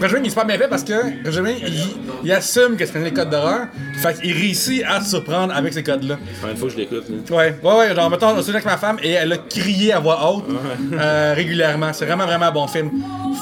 Conjuring, 0.00 0.24
il 0.24 0.26
est 0.26 0.30
super 0.30 0.46
bien 0.46 0.58
fait 0.58 0.68
parce 0.68 0.84
que 0.84 1.22
Conjuring, 1.24 1.56
il, 1.66 1.84
il 2.24 2.32
assume 2.32 2.76
que 2.76 2.86
c'est 2.86 2.98
les 2.98 3.12
codes 3.12 3.30
d'horreur. 3.30 3.66
Fait 4.02 4.14
qu'il 4.20 4.32
réussit 4.32 4.82
à 4.84 5.00
se 5.00 5.10
surprendre 5.10 5.54
avec 5.54 5.72
ces 5.72 5.82
codes-là. 5.82 6.18
Une 6.50 6.56
fois 6.56 6.68
que 6.68 6.74
je 6.74 6.78
l'écoute, 6.78 7.04
là. 7.08 7.36
Ouais, 7.36 7.56
ouais, 7.62 7.74
ouais, 7.78 7.94
genre, 7.94 8.10
mettons, 8.10 8.28
on 8.30 8.42
se 8.42 8.50
avec 8.50 8.64
ma 8.64 8.76
femme 8.76 8.96
et 9.02 9.12
elle 9.12 9.32
a 9.32 9.38
crié 9.38 9.92
à 9.92 9.98
voix 10.00 10.30
haute 10.30 10.44
euh, 10.92 11.32
régulièrement. 11.34 11.92
C'est 11.92 12.04
vraiment, 12.06 12.26
vraiment 12.26 12.46
un 12.46 12.52
bon 12.52 12.66
film. 12.66 12.90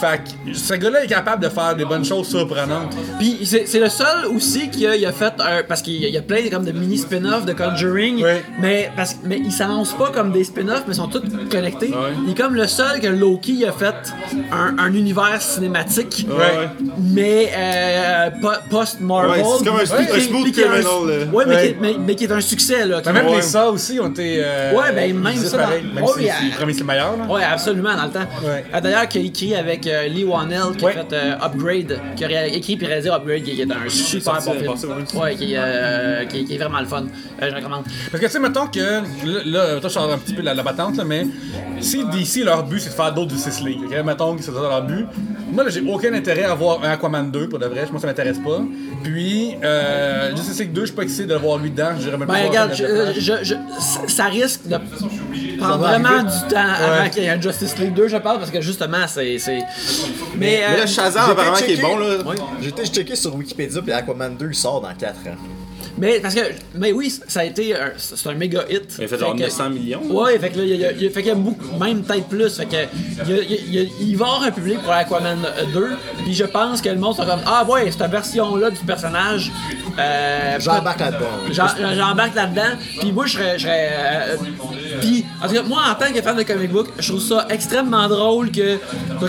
Fait 0.01 0.21
que 0.23 0.55
ce 0.57 0.75
gars-là 0.75 1.05
est 1.05 1.09
capable 1.09 1.43
de 1.43 1.49
faire 1.49 1.75
des 1.75 1.85
bonnes 1.85 2.05
choses 2.05 2.29
surprenantes. 2.29 2.95
Puis 3.19 3.41
c'est 3.45 3.67
c'est 3.67 3.81
le 3.81 3.89
seul 3.89 4.27
aussi 4.35 4.71
qui 4.71 4.87
a, 4.87 4.95
il 4.97 5.05
a 5.05 5.13
fait 5.13 5.33
un, 5.41 5.63
parce 5.67 5.83
qu'il 5.83 5.95
y 6.01 6.05
a- 6.05 6.09
il 6.09 6.15
y 6.15 6.19
a 6.19 6.23
plein 6.23 6.49
comme 6.51 6.65
de 6.65 6.73
mini 6.73 6.97
spin-off 7.11 7.45
de 7.45 7.53
Conjuring, 7.53 8.25
mais 8.61 8.91
parce 8.97 9.17
mais 9.25 9.39
ils 9.39 9.53
s'annoncent 9.53 9.97
pas 9.97 10.11
comme 10.11 10.31
des 10.33 10.45
spin-offs, 10.45 10.85
mais 10.87 10.95
sont 10.95 11.09
tous 11.09 11.23
connectés. 11.51 11.93
Il 12.25 12.31
est 12.33 12.37
comme 12.37 12.55
le 12.55 12.67
seul 12.67 13.01
que 13.01 13.09
Loki 13.09 13.65
a 13.67 13.73
fait 13.73 13.95
un, 14.53 14.79
un 14.79 14.95
univers 14.95 15.41
cinématique, 15.43 16.27
mais 16.99 17.51
euh, 17.57 18.31
po- 18.41 18.49
post 18.71 19.01
Marvel. 19.01 19.45
C'est 19.59 19.65
comme 19.65 19.77
un 19.77 19.85
smooth- 19.85 20.15
un 20.17 20.21
smooth 20.21 20.53
criminal, 20.53 20.83
là. 20.83 21.25
Ouais, 21.33 21.45
mais. 21.47 21.69
Qui, 21.69 21.77
mais, 21.81 21.95
mais 22.07 22.15
qui 22.15 22.25
est 22.25 22.33
un 22.33 22.41
succès 22.41 22.87
là. 22.87 23.01
qui- 23.01 23.09
Mais 23.13 23.23
même 23.23 23.35
les 23.35 23.43
ça 23.43 23.69
aussi 23.71 23.99
ont 24.01 24.09
été. 24.09 24.41
euh, 24.45 24.73
Ouais, 24.75 24.93
ben, 24.95 25.17
même 25.19 25.37
ça 25.37 25.57
dans- 25.59 25.69
Même 25.69 26.05
Oh, 26.05 26.13
si 26.17 26.25
yeah. 26.25 26.35
c'est 26.57 26.79
le 26.81 26.85
meilleur. 26.85 27.17
Là. 27.17 27.27
Ouais, 27.33 27.43
absolument, 27.45 27.97
dans 27.97 28.05
le 28.05 28.11
temps. 28.11 28.27
Ah, 28.73 28.81
D'ailleurs, 28.81 29.09
qui 29.09 29.19
a 29.19 29.21
écrit 29.23 29.55
avec 29.55 29.87
euh, 29.87 30.07
Lee 30.09 30.25
Wanell, 30.25 30.77
qui 30.77 30.87
a 30.87 30.91
fait 30.91 31.13
euh, 31.13 31.35
Upgrade, 31.45 32.01
qui 32.17 32.25
a 32.25 32.47
écrit 32.47 32.77
puis 32.77 32.87
réalisé 32.87 33.11
Upgrade, 33.11 33.43
qui, 33.43 33.61
est 33.61 33.71
un 33.71 33.89
super 33.89 34.35
bon 34.35 34.53
film. 34.53 34.73
ouais. 35.21 35.37
Euh, 35.41 36.25
qui, 36.27 36.45
qui 36.45 36.55
est 36.55 36.59
vraiment 36.59 36.81
le 36.81 36.87
fun. 36.87 37.00
Euh, 37.43 37.51
je 37.51 37.55
recommande. 37.57 37.85
Parce 38.11 38.21
que 38.23 38.27
tu 38.27 38.33
sais, 38.33 38.39
mettons 38.41 38.67
que. 38.67 39.49
Là, 39.51 39.81
je 39.83 39.89
sors 39.89 40.13
un 40.13 40.19
petit 40.19 40.35
peu 40.35 40.41
de 40.43 40.47
la, 40.47 40.55
la 40.55 40.63
battante, 40.63 40.97
là, 40.97 41.05
mais 41.05 41.27
si 41.81 42.05
DC, 42.05 42.45
leur 42.45 42.65
but, 42.65 42.81
c'est 42.81 42.91
de 42.91 42.95
faire 42.95 43.13
d'autres 43.15 43.31
Justice 43.31 43.61
League, 43.63 43.79
ok? 43.87 44.05
Mettons 44.05 44.37
que 44.37 44.43
c'est 44.43 44.53
ça 44.53 44.61
leur 44.61 44.83
but. 44.83 45.07
Moi, 45.53 45.65
là, 45.65 45.71
j'ai 45.71 45.81
aucun 45.81 46.13
intérêt 46.15 46.45
à 46.45 46.55
voir 46.55 46.83
un 46.85 46.91
Aquaman 46.91 47.31
2, 47.31 47.49
pour 47.49 47.59
de 47.59 47.67
vrai. 47.67 47.87
Moi, 47.91 48.01
ça 48.01 48.07
m'intéresse 48.07 48.39
pas. 48.39 48.61
Puis, 49.03 49.57
euh, 49.65 50.35
Justice 50.37 50.61
League 50.61 50.73
2, 50.73 50.81
je 50.83 50.87
suis 50.87 50.95
pas 50.97 51.03
excité 51.03 51.25
de 51.27 51.33
le 51.35 51.41
voir 51.41 51.59
lui 51.59 51.71
dedans. 51.71 51.91
J'irais 51.99 52.17
même 52.19 52.27
pas 52.29 52.35
Ben, 52.35 52.41
voir 52.41 52.51
regarde, 52.51 52.75
ça 52.75 52.85
je, 53.15 53.21
je- 53.21 53.45
je- 53.45 54.07
ça- 54.13 54.27
risque 54.27 54.67
de 54.69 54.77
prendre 55.59 55.79
vraiment 55.79 56.23
du 56.23 56.55
temps 56.55 56.61
avant 56.61 57.09
qu'il 57.11 57.23
y 57.25 57.27
ait 57.27 57.31
un 57.31 57.41
Justice 57.41 57.77
League 57.79 57.95
2, 57.95 58.09
je 58.09 58.17
pense, 58.19 58.39
parce 58.39 58.51
que 58.51 58.61
justement, 58.61 59.07
c'est. 59.09 59.39
Mais. 59.47 59.61
Mais 60.39 60.61
euh, 60.65 60.77
là, 60.79 60.87
Shazam, 60.87 61.31
apparemment, 61.31 61.57
qui 61.57 61.73
est 61.73 61.81
bon, 61.83 61.99
là. 61.99 62.07
J'ai 62.63 62.69
été 62.69 62.85
checké 62.87 63.17
sur 63.17 63.35
Wikipédia, 63.35 63.83
puis 63.83 63.93
Aquaman 63.93 64.37
2 64.37 64.49
il 64.51 64.55
sort 64.55 64.81
dans 64.81 64.95
4 64.95 65.15
ans. 65.29 65.37
Mais 65.99 66.21
parce 66.21 66.35
que. 66.35 66.41
Mais 66.75 66.93
oui, 66.93 67.11
ça 67.29 67.41
a 67.41 67.45
été. 67.45 67.75
un- 67.75 67.93
C'est 67.97 68.29
un 68.29 68.35
méga 68.35 68.65
hit. 68.71 68.95
Il 68.99 69.05
a 69.05 69.09
fait 69.09 69.19
genre 69.19 69.35
que- 69.35 69.41
900 69.41 69.71
millions. 69.71 70.01
Ouais, 70.11 70.39
fait 70.39 70.51
que 70.51 70.59
là, 70.59 70.65
il 70.65 70.77
y 70.77 70.85
a, 70.85 70.93
il 70.93 71.03
y 71.03 71.07
a- 71.07 71.11
fait 71.11 71.23
qu'il 71.23 71.29
y 71.29 71.31
a 71.31 71.35
beaucoup, 71.35 71.77
même 71.79 72.03
peut-être 72.03 72.29
plus. 72.29 72.57
Fait 72.57 72.67
que, 72.67 72.77
il, 73.27 73.31
y 73.31 73.39
a- 73.39 73.43
il 73.43 73.75
y 73.75 73.79
a- 73.81 73.91
il 74.01 74.17
va 74.17 74.27
y 74.27 74.29
avoir 74.29 74.43
un 74.43 74.51
public 74.51 74.79
pour 74.83 74.93
Aquaman 74.93 75.39
2. 75.75 75.89
Puis 76.25 76.35
je 76.35 76.45
pense 76.45 76.81
que 76.81 76.89
le 76.89 76.97
monde 76.99 77.15
sera 77.17 77.27
comme 77.27 77.41
Ah 77.47 77.65
ouais, 77.69 77.91
cette 77.91 78.11
version-là 78.11 78.71
du 78.71 78.79
personnage. 78.87 79.51
Euh, 79.99 80.57
J'embarque 80.61 81.01
là-dedans. 81.01 81.27
J'embarque 81.97 82.35
là-dedans. 82.35 82.77
Puis 83.01 83.13
moi, 83.13 83.27
je 83.27 83.33
serais. 83.33 83.59
je 83.59 83.63
serais, 83.65 83.91
euh, 83.93 84.37
puis, 85.01 85.25
en 85.43 85.49
tout 85.49 85.55
cas, 85.55 85.63
moi, 85.63 85.83
en 85.91 85.95
tant 85.95 86.13
que 86.13 86.23
fan 86.23 86.37
de 86.37 86.43
comic 86.43 86.71
book, 86.71 86.89
je 86.99 87.09
trouve 87.09 87.21
ça 87.23 87.47
extrêmement 87.51 88.09
drôle 88.09 88.51
que. 88.51 88.79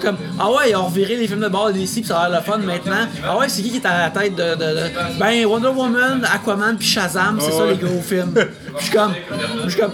comme, 0.01 0.17
ah 0.39 0.49
ouais, 0.51 0.69
ils 0.71 0.75
ont 0.75 0.85
reviré 0.85 1.15
les 1.15 1.27
films 1.27 1.41
de 1.41 1.47
bord 1.49 1.71
d'ici, 1.71 2.01
puis 2.01 2.07
ça 2.07 2.19
a 2.21 2.29
l'air 2.29 2.39
le 2.39 2.45
fun 2.51 2.57
maintenant. 2.59 3.07
Ah 3.27 3.37
ouais, 3.37 3.49
c'est 3.49 3.61
qui 3.61 3.69
qui 3.71 3.77
est 3.77 3.85
à 3.85 4.03
la 4.03 4.09
tête 4.09 4.35
de. 4.35 4.43
de- 4.55 4.75
de- 4.75 5.19
Ben, 5.19 5.45
Wonder 5.45 5.67
Woman, 5.69 6.25
Aquaman, 6.33 6.50
puis 6.77 6.87
Shazam, 6.87 7.39
c'est 7.39 7.51
ça 7.51 7.65
les 7.65 7.75
gros 7.77 8.01
films. 8.01 8.33
Puis 8.33 8.45
je 8.79 8.83
suis 8.85 8.91
comme. 8.93 9.13
Je 9.65 9.69
suis 9.69 9.79
comme. 9.81 9.91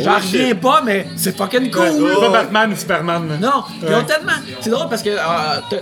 J'en 0.00 0.14
reviens 0.16 0.54
pas, 0.56 0.82
mais 0.84 1.06
c'est 1.16 1.36
fucking 1.36 1.70
cool! 1.70 1.84
C'est 2.14 2.20
pas 2.20 2.28
Batman 2.30 2.72
ou 2.72 2.76
Superman. 2.76 3.38
Non, 3.40 3.62
ils 3.82 3.94
ont 3.94 4.02
tellement. 4.04 4.32
C'est 4.60 4.70
drôle 4.70 4.88
parce 4.88 5.02
que 5.02 5.10
euh, 5.10 5.78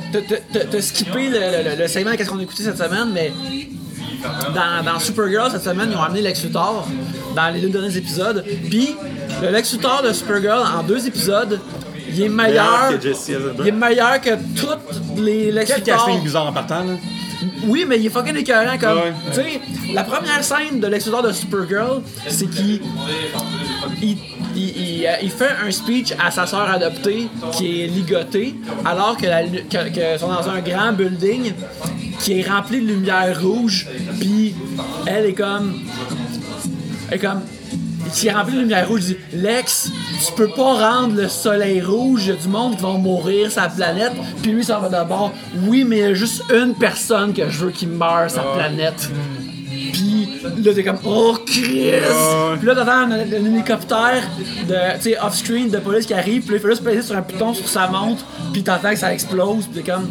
t'as- 0.71 0.83
skippé 0.83 1.29
le, 1.31 1.71
le, 1.71 1.83
le 1.83 1.89
segment 1.89 2.13
qu'est-ce 2.17 2.29
qu'on 2.31 2.39
a 2.39 2.43
écouté 2.43 2.63
cette 2.63 2.77
semaine, 2.79 3.11
mais 3.13 3.33
dans, 4.55 4.85
dans 4.85 4.99
Supergirl 4.99 5.51
cette 5.51 5.65
semaine, 5.65 5.89
ils 5.91 5.97
ont 5.97 6.03
amené 6.03 6.21
Lex 6.23 6.45
Luthor 6.45 6.87
dans 7.35 7.49
les 7.53 7.61
deux 7.61 7.69
derniers 7.71 7.97
épisodes. 7.97 8.45
Puis 8.69 8.95
le 9.43 9.51
Lex 9.51 9.73
Luthor 9.73 10.03
de 10.03 10.13
Supergirl 10.13 10.63
en 10.79 10.83
deux 10.83 11.07
épisodes, 11.07 11.59
il 12.09 12.23
est 12.23 12.29
meilleur. 12.29 12.91
Meilleur 12.91 13.01
que. 13.01 13.63
Il 13.63 13.69
est 13.69 13.73
meilleur 13.73 14.21
que 14.21 14.31
tous 14.55 15.21
les 15.21 15.51
Lex 15.53 15.71
Quel 15.73 15.81
Luthor. 15.85 16.05
casting 16.07 16.23
bizarre 16.23 16.47
en 16.47 16.53
partant, 16.53 16.85
là. 16.85 16.93
Oui, 17.65 17.85
mais 17.87 17.99
il 17.99 18.07
est 18.07 18.11
fucking 18.11 18.37
écœurant 18.37 18.79
comme. 18.79 18.99
Ouais. 18.99 19.13
Tu 19.31 19.35
sais, 19.35 19.61
la 19.95 20.05
première 20.05 20.43
scène 20.43 20.81
de 20.81 20.87
Lex 20.87 21.07
Luthor 21.07 21.23
de 21.23 21.33
Supergirl, 21.33 22.03
c'est 22.29 22.49
qu'il. 22.51 22.81
Il, 24.03 24.17
il- 24.57 24.77
il, 24.77 25.07
euh, 25.07 25.11
il 25.23 25.31
fait 25.31 25.51
un 25.67 25.71
speech 25.71 26.13
à 26.19 26.31
sa 26.31 26.47
sœur 26.47 26.69
adoptée 26.71 27.29
qui 27.53 27.83
est 27.83 27.87
ligotée, 27.89 28.55
alors 28.85 29.17
que, 29.17 29.27
la, 29.27 29.43
lu- 29.43 29.65
que, 29.71 29.89
que 30.15 30.19
sont 30.19 30.29
dans 30.29 30.49
un 30.49 30.61
grand 30.61 30.93
building 30.93 31.53
qui 32.21 32.41
est 32.41 32.49
rempli 32.49 32.81
de 32.81 32.87
lumière 32.87 33.39
rouge, 33.41 33.87
puis 34.19 34.55
elle 35.07 35.27
est 35.27 35.35
comme. 35.35 35.81
Elle 37.11 37.17
est 37.17 37.21
comme. 37.21 37.43
Qui 38.13 38.29
est 38.29 38.33
rempli 38.33 38.55
de 38.55 38.61
lumière 38.61 38.89
rouge, 38.89 39.01
il 39.03 39.07
dit 39.09 39.17
Lex, 39.33 39.91
tu 40.27 40.33
peux 40.35 40.49
pas 40.49 40.75
rendre 40.93 41.17
le 41.21 41.29
soleil 41.29 41.81
rouge, 41.83 42.23
il 42.27 42.29
y 42.29 42.33
a 42.33 42.37
du 42.37 42.49
monde 42.49 42.77
qui 42.77 42.83
va 42.83 42.91
mourir 42.93 43.51
sa 43.51 43.69
planète. 43.69 44.13
Puis 44.43 44.53
lui, 44.53 44.65
ça 44.65 44.79
va 44.79 44.89
d'abord, 44.89 45.33
oui, 45.67 45.85
mais 45.85 45.99
il 45.99 46.03
y 46.03 46.05
a 46.05 46.15
juste 46.15 46.43
une 46.53 46.75
personne 46.75 47.33
que 47.35 47.49
je 47.49 47.65
veux 47.65 47.71
qui 47.71 47.87
meure 47.87 48.31
sa 48.31 48.43
planète. 48.43 49.11
Puis 49.93 50.29
là, 50.65 50.73
t'es 50.75 50.85
comme, 50.85 50.99
oh 51.05 51.37
Chris! 51.47 51.91
Puis 52.59 52.67
là, 52.67 52.75
t'entends 52.75 52.91
un, 52.91 53.11
un 53.13 53.21
hélicoptère 53.31 54.23
de, 54.69 54.75
tu 54.97 55.03
sais, 55.11 55.19
off-screen 55.21 55.71
de 55.71 55.79
police 55.79 56.07
qui 56.07 56.15
arrive, 56.15 56.43
puis 56.43 56.53
là, 56.53 56.57
il 56.57 56.63
fait 56.63 56.69
juste 56.71 56.85
peser 56.85 57.03
sur 57.03 57.17
un 57.17 57.23
piton 57.23 57.55
sur 57.55 57.69
sa 57.69 57.87
montre, 57.89 58.25
puis 58.53 58.63
t'entends 58.63 58.91
que 58.91 58.97
ça 58.99 59.13
explose, 59.13 59.67
puis 59.67 59.83
t'es 59.83 59.91
comme. 59.91 60.11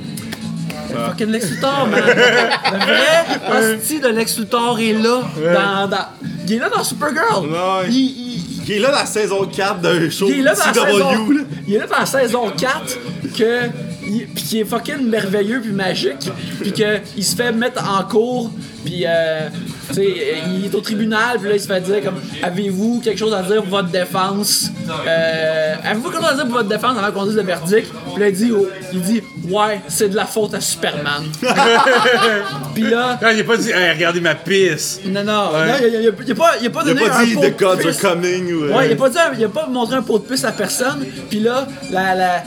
C'est 0.88 0.94
fucking 0.96 1.28
Lex 1.32 1.50
Luthor, 1.50 1.88
man! 1.88 2.02
Le 2.06 2.78
vrai 2.78 3.74
hostie 3.76 4.00
de 4.00 4.08
Lex 4.08 4.38
Luthor 4.38 4.80
est 4.80 4.94
là, 4.94 5.22
dans, 5.54 5.88
dans- 5.88 6.06
Il 6.48 6.54
est 6.54 6.60
là 6.60 6.70
dans 6.70 6.84
Supergirl! 6.84 7.46
Ouais. 7.48 7.88
Il, 7.90 7.96
il- 7.96 8.42
Il 8.68 8.72
est 8.74 8.80
là 8.80 8.90
dans 8.92 8.98
la 8.98 9.06
saison 9.06 9.46
4 9.46 9.80
d'un 9.80 10.10
show 10.10 10.26
il 10.28 10.40
est 10.40 10.42
là 10.42 10.56
dans 10.56 10.66
la 10.66 10.74
saison, 10.92 11.10
là. 11.30 11.42
il 11.68 11.76
est 11.76 11.78
là 11.78 11.86
dans 11.86 12.00
la 12.00 12.06
saison 12.08 12.50
4 12.58 12.98
que 13.38 13.60
il, 14.08 14.26
puis 14.28 14.44
qui 14.44 14.60
est 14.60 14.66
fucking 14.66 15.08
merveilleux 15.08 15.62
puis 15.62 15.72
magique 15.72 16.32
puis 16.62 16.72
que 16.74 16.98
il 17.16 17.24
se 17.24 17.36
fait 17.36 17.52
mettre 17.52 17.84
en 17.88 18.04
cours 18.04 18.50
puis 18.84 19.04
euh, 19.06 19.50
tu 19.90 19.94
sais 19.96 20.14
il 20.58 20.66
est 20.66 20.74
au 20.76 20.82
tribunal 20.82 21.38
puis 21.40 21.50
là 21.50 21.56
il 21.56 21.62
se 21.62 21.68
fait 21.68 21.82
dire 21.82 22.04
comme 22.04 22.16
avez-vous 22.42 23.02
quelque 23.04 23.20
chose 23.20 23.34
à 23.36 23.44
dire 23.44 23.62
pour 23.62 23.70
votre 23.78 23.90
défense? 23.90 24.72
Euh, 25.08 25.76
avez-vous 25.84 26.10
quelque 26.10 26.22
chose 26.24 26.32
à 26.32 26.36
dire 26.36 26.46
pour 26.46 26.56
votre 26.56 26.70
défense 26.70 26.98
avant 26.98 27.12
qu'on 27.12 27.26
dise 27.28 27.36
le 27.36 27.44
verdict? 27.44 27.92
Puis 28.14 28.22
là 28.22 28.30
il 28.30 28.36
dit 28.36 28.52
oh, 28.52 28.68
il 28.94 29.02
dit 29.02 29.22
ouais 29.50 29.82
c'est 29.88 30.10
de 30.10 30.16
la 30.16 30.26
faute 30.26 30.54
à 30.54 30.62
Superman 30.62 31.24
puis 32.74 32.84
là 32.84 33.18
Quand 33.22 33.30
il 33.30 33.40
a 33.42 33.44
pas 33.44 33.58
dit, 33.58 33.72
hey, 33.72 33.92
regardez 33.94 34.20
ma 34.22 34.36
pisse. 34.36 35.00
non 35.06 35.24
non, 35.24 35.34
non, 35.52 35.52
il, 35.66 35.72
a, 35.72 35.88
il 35.88 35.96
a- 35.96 36.12
il 36.26 36.32
a 36.32 36.36
pas 36.36 36.52
il 36.62 36.68
a 36.68 36.70
pas 36.70 36.82
Il 36.86 36.92
a 36.92 36.94
donné 36.94 37.08
pas 37.08 37.18
un 37.20 37.24
dit 37.26 37.34
pot 37.36 37.42
The 37.42 37.46
de 37.46 37.60
Gods 37.64 37.88
are 37.90 37.98
coming 38.14 38.54
ou. 38.54 38.64
euh, 38.66 38.74
Ouais, 38.78 38.88
il 38.88 38.94
a 38.94 38.96
pas 38.96 39.10
dit, 39.10 39.18
il 39.38 39.44
a 39.46 39.50
pas 39.50 39.68
montré 39.68 39.96
un 39.96 40.02
pot 40.02 40.20
de 40.20 40.24
pisse 40.26 40.44
à 40.44 40.52
personne. 40.52 41.06
Puis 41.30 41.40
là, 41.40 41.68
la, 41.92 42.16
la, 42.16 42.44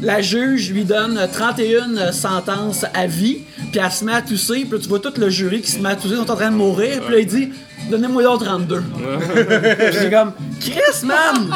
la 0.00 0.20
juge 0.22 0.70
lui 0.70 0.84
donne 0.84 1.20
31 1.32 2.12
sentences 2.12 2.84
à 2.94 3.06
vie. 3.06 3.38
Puis 3.70 3.80
elle 3.82 3.90
se 3.90 4.04
met 4.04 4.12
à 4.14 4.22
tousser. 4.22 4.60
Puis 4.68 4.70
là, 4.72 4.78
tu 4.82 4.88
vois 4.88 4.98
tout 5.00 5.12
le 5.16 5.30
jury 5.30 5.60
qui 5.62 5.70
se 5.70 5.78
met 5.78 5.90
à 5.90 5.96
tousser, 5.96 6.14
ils 6.14 6.16
sont 6.16 6.30
en 6.30 6.36
train 6.36 6.50
de 6.50 6.56
mourir. 6.56 7.00
Puis 7.02 7.12
là, 7.14 7.18
il 7.20 7.26
dit, 7.26 7.52
donnez-moi 7.90 8.22
d'autres 8.22 8.44
32. 8.44 8.80
Puis 8.82 9.96
c'est 9.98 10.10
comme, 10.10 10.32
Chris, 10.60 11.04
man! 11.06 11.50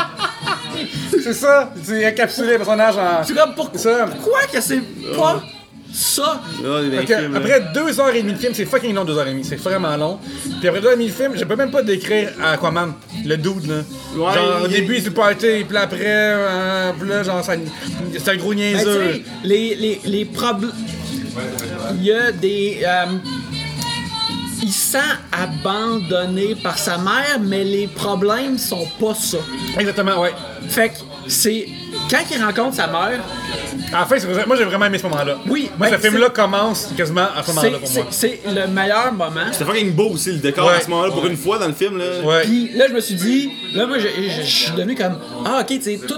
C'est 1.22 1.32
ça. 1.32 1.72
C'est 1.82 2.06
encapsulé 2.08 2.52
le 2.52 2.56
personnage 2.58 2.96
en. 2.98 3.24
C'est 3.24 3.34
comme, 3.34 3.54
pour- 3.54 3.70
Ça. 3.74 4.06
pourquoi 4.10 4.40
que 4.52 4.60
c'est 4.60 4.80
pas 5.16 5.42
ça? 5.92 6.40
Non, 6.62 6.80
il 6.82 6.88
est 6.92 6.96
dans 6.96 7.02
Ok, 7.02 7.08
les 7.08 7.16
films, 7.16 7.32
là. 7.32 7.38
après 7.38 7.60
2h30 7.74 8.32
de 8.32 8.34
film, 8.36 8.52
c'est 8.54 8.64
fucking 8.66 8.94
long 8.94 9.04
2h30, 9.04 9.44
c'est 9.44 9.56
vraiment 9.56 9.96
long. 9.96 10.18
Puis 10.60 10.68
après 10.68 10.80
2h30 10.80 11.04
de 11.06 11.08
film, 11.12 11.32
je 11.36 11.44
peux 11.44 11.56
même 11.56 11.70
pas 11.70 11.82
décrire 11.82 12.30
Aquaman, 12.44 12.92
le 13.24 13.36
dude 13.36 13.66
là. 13.66 13.76
Ouais, 14.14 14.34
genre 14.34 14.62
au 14.62 14.66
il- 14.66 14.72
début 14.72 14.96
c'est 14.98 15.06
le 15.06 15.10
party, 15.12 15.64
puis 15.66 15.76
après, 15.76 15.98
euh, 16.04 16.92
puis 16.98 17.08
là 17.08 17.22
genre 17.22 17.42
ça- 17.44 17.54
c'est 18.18 18.30
un 18.30 18.36
gros 18.36 18.50
Ben, 18.50 18.56
tu 18.58 18.62
niaiseux. 18.76 19.12
sais, 19.14 19.22
les, 19.44 19.74
les, 19.76 20.00
les 20.04 20.24
problèmes. 20.26 20.72
Il 21.94 22.04
y 22.04 22.12
a 22.12 22.32
des. 22.32 22.78
euh, 22.84 23.04
il 24.62 24.72
se 24.72 24.92
sent 24.92 24.98
abandonné 25.32 26.54
par 26.62 26.78
sa 26.78 26.98
mère, 26.98 27.38
mais 27.40 27.64
les 27.64 27.86
problèmes 27.86 28.58
sont 28.58 28.86
pas 29.00 29.14
ça. 29.14 29.38
Exactement, 29.78 30.20
ouais. 30.20 30.32
Fait 30.68 30.90
que 30.90 30.94
c'est. 31.28 31.66
Quand 32.10 32.18
il 32.30 32.42
rencontre 32.42 32.76
sa 32.76 32.86
mère, 32.86 33.20
c'est 34.08 34.24
vrai- 34.26 34.44
moi 34.46 34.56
j'ai 34.56 34.64
vraiment 34.64 34.86
aimé 34.86 34.98
ce 34.98 35.04
moment-là. 35.04 35.36
Oui, 35.48 35.70
Moi, 35.78 35.88
ben, 35.90 35.96
ce 35.96 36.06
film-là 36.06 36.30
commence 36.30 36.88
quasiment 36.96 37.22
à 37.36 37.42
ce 37.42 37.46
c'est- 37.48 37.54
moment-là 37.54 37.78
pour 37.78 37.88
c'est 37.88 37.94
moi. 38.02 38.06
c'est 38.10 38.40
le 38.46 38.66
meilleur 38.68 39.12
moment. 39.12 39.40
C'était 39.52 39.64
fucking 39.64 39.92
beau 39.92 40.10
aussi 40.10 40.32
le 40.32 40.38
décor 40.38 40.66
Ouais. 40.68 40.74
à 40.74 40.80
ce 40.80 40.88
moment-là 40.90 41.10
pour 41.12 41.26
une 41.26 41.36
fois 41.36 41.58
dans 41.58 41.66
le 41.66 41.72
film 41.74 41.98
là. 41.98 42.04
Ouais. 42.24 42.42
Puis 42.42 42.70
là, 42.74 42.86
je 42.88 42.92
me 42.94 43.00
suis 43.00 43.14
dit, 43.14 43.50
là, 43.74 43.86
moi, 43.86 43.98
je, 43.98 44.06
suis 44.42 44.70
devenu 44.72 44.94
comme, 44.94 45.18
ah, 45.44 45.58
ok, 45.62 45.66
tu 45.66 45.82
sais, 45.82 46.00
tous 46.06 46.14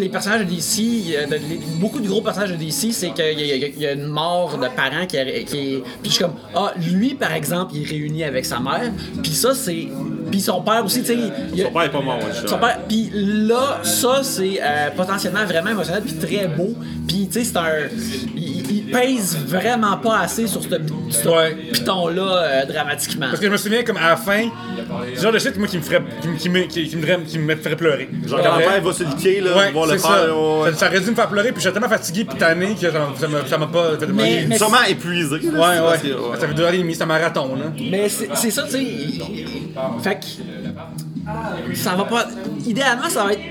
les 0.00 0.08
personnages 0.08 0.40
de 0.40 0.50
DC, 0.50 1.14
euh, 1.16 1.26
de- 1.26 1.34
les- 1.34 1.60
beaucoup 1.80 2.00
de 2.00 2.06
gros 2.08 2.20
personnages 2.22 2.50
de 2.52 2.56
DC, 2.56 2.92
c'est 2.92 3.10
qu'il 3.12 3.38
y, 3.40 3.52
a- 3.84 3.90
y 3.90 3.94
une 3.94 4.06
mort 4.06 4.56
de 4.58 4.66
parents 4.68 5.06
qui, 5.06 5.16
est- 5.16 5.44
qui 5.44 5.56
est. 5.58 5.82
Puis 6.02 6.06
je 6.06 6.10
suis 6.10 6.24
comme, 6.24 6.34
ah, 6.54 6.72
lui, 6.92 7.14
par 7.14 7.32
exemple, 7.32 7.72
il 7.74 7.82
est 7.82 7.86
réuni 7.90 8.24
avec 8.24 8.44
sa 8.44 8.60
mère, 8.60 8.90
puis 9.22 9.32
ça, 9.32 9.54
c'est. 9.54 9.88
Puis 10.30 10.40
son 10.40 10.60
père 10.62 10.84
aussi, 10.84 11.00
tu 11.00 11.06
sais. 11.06 11.18
Son 11.64 11.70
père 11.70 11.82
est 11.82 11.90
pas 11.90 12.00
mort, 12.00 12.18
ouais, 12.18 12.48
son 12.48 12.58
père, 12.58 12.80
puis 12.88 13.10
là, 13.14 13.80
ça, 13.82 14.20
c'est 14.22 14.58
euh, 14.60 14.90
potentiellement 14.96 15.44
vraiment 15.44 15.70
émotionnel, 15.70 16.02
puis 16.02 16.14
très 16.14 16.48
beau. 16.48 16.74
Puis, 17.06 17.28
tu 17.30 17.38
sais, 17.38 17.44
c'est 17.44 17.56
un. 17.56 17.72
Il, 18.36 18.45
il 18.70 18.84
pèse 18.90 19.36
vraiment 19.46 19.96
pas 19.98 20.18
assez 20.20 20.46
sur 20.46 20.62
ce, 20.62 20.68
ce 21.10 21.28
Ouais. 21.28 21.54
piton-là 21.72 22.22
euh, 22.22 22.64
dramatiquement. 22.66 23.26
Parce 23.28 23.40
que 23.40 23.46
je 23.46 23.52
me 23.52 23.56
souviens 23.56 23.82
comme 23.82 23.96
à 23.96 24.10
la 24.10 24.16
fin, 24.16 24.48
c'est 25.08 25.16
le 25.16 25.20
genre 25.22 25.32
de 25.32 25.38
shit 25.38 25.56
moi 25.58 25.66
qui 25.68 25.76
me 25.78 25.82
ferait 25.82 26.02
qui, 26.20 26.28
me- 26.28 26.36
qui 26.36 26.48
me, 26.48 26.60
qui, 26.62 26.88
qui 26.88 26.96
me, 26.96 27.02
ferait- 27.02 27.22
qui 27.26 27.38
me 27.38 27.56
ferait 27.56 27.76
pleurer. 27.76 28.08
Genre 28.26 28.40
quand 28.42 28.56
Ouais. 28.56 28.64
la 28.64 28.70
mère 28.70 28.82
va 28.82 28.90
le 28.98 29.22
quai 29.22 29.40
là, 29.40 29.56
Ouais, 29.56 29.72
voir 29.72 29.86
le 29.86 29.92
c'est 29.92 29.98
ça. 29.98 30.34
ouais, 30.34 30.70
ça. 30.72 30.76
Ça 30.78 30.86
aurait 30.88 31.00
dû 31.00 31.10
me 31.10 31.14
faire 31.14 31.28
pleurer, 31.28 31.52
puis 31.52 31.62
j'étais 31.62 31.72
tellement 31.72 31.88
fatigué 31.88 32.24
puis 32.24 32.38
tanné 32.38 32.74
que 32.74 32.90
ça 32.90 33.58
m'a- 33.58 33.66
pas 33.66 33.96
fait. 33.98 34.06
Mais- 34.06 34.46
mais- 34.48 34.58
Sûrement 34.58 34.82
épuisé. 34.88 35.36
Ouais, 35.36 35.58
ouais. 35.58 36.14
Ça 36.40 36.46
fait 36.48 36.54
deux 36.54 36.62
heures 36.62 36.74
et 36.74 36.78
demie, 36.78 36.94
c'est 36.94 37.02
un 37.02 37.06
marathon, 37.06 37.54
là. 37.56 37.64
Mais 37.90 38.08
c'est 38.08 38.50
ça, 38.50 38.62
tu 38.64 38.70
sais. 38.72 38.86
Fait 40.02 40.14
que. 40.14 41.05
Ça 41.74 41.94
va 41.94 42.04
pas. 42.04 42.26
Idéalement, 42.64 43.08
ça 43.08 43.24
va 43.24 43.32
être 43.32 43.42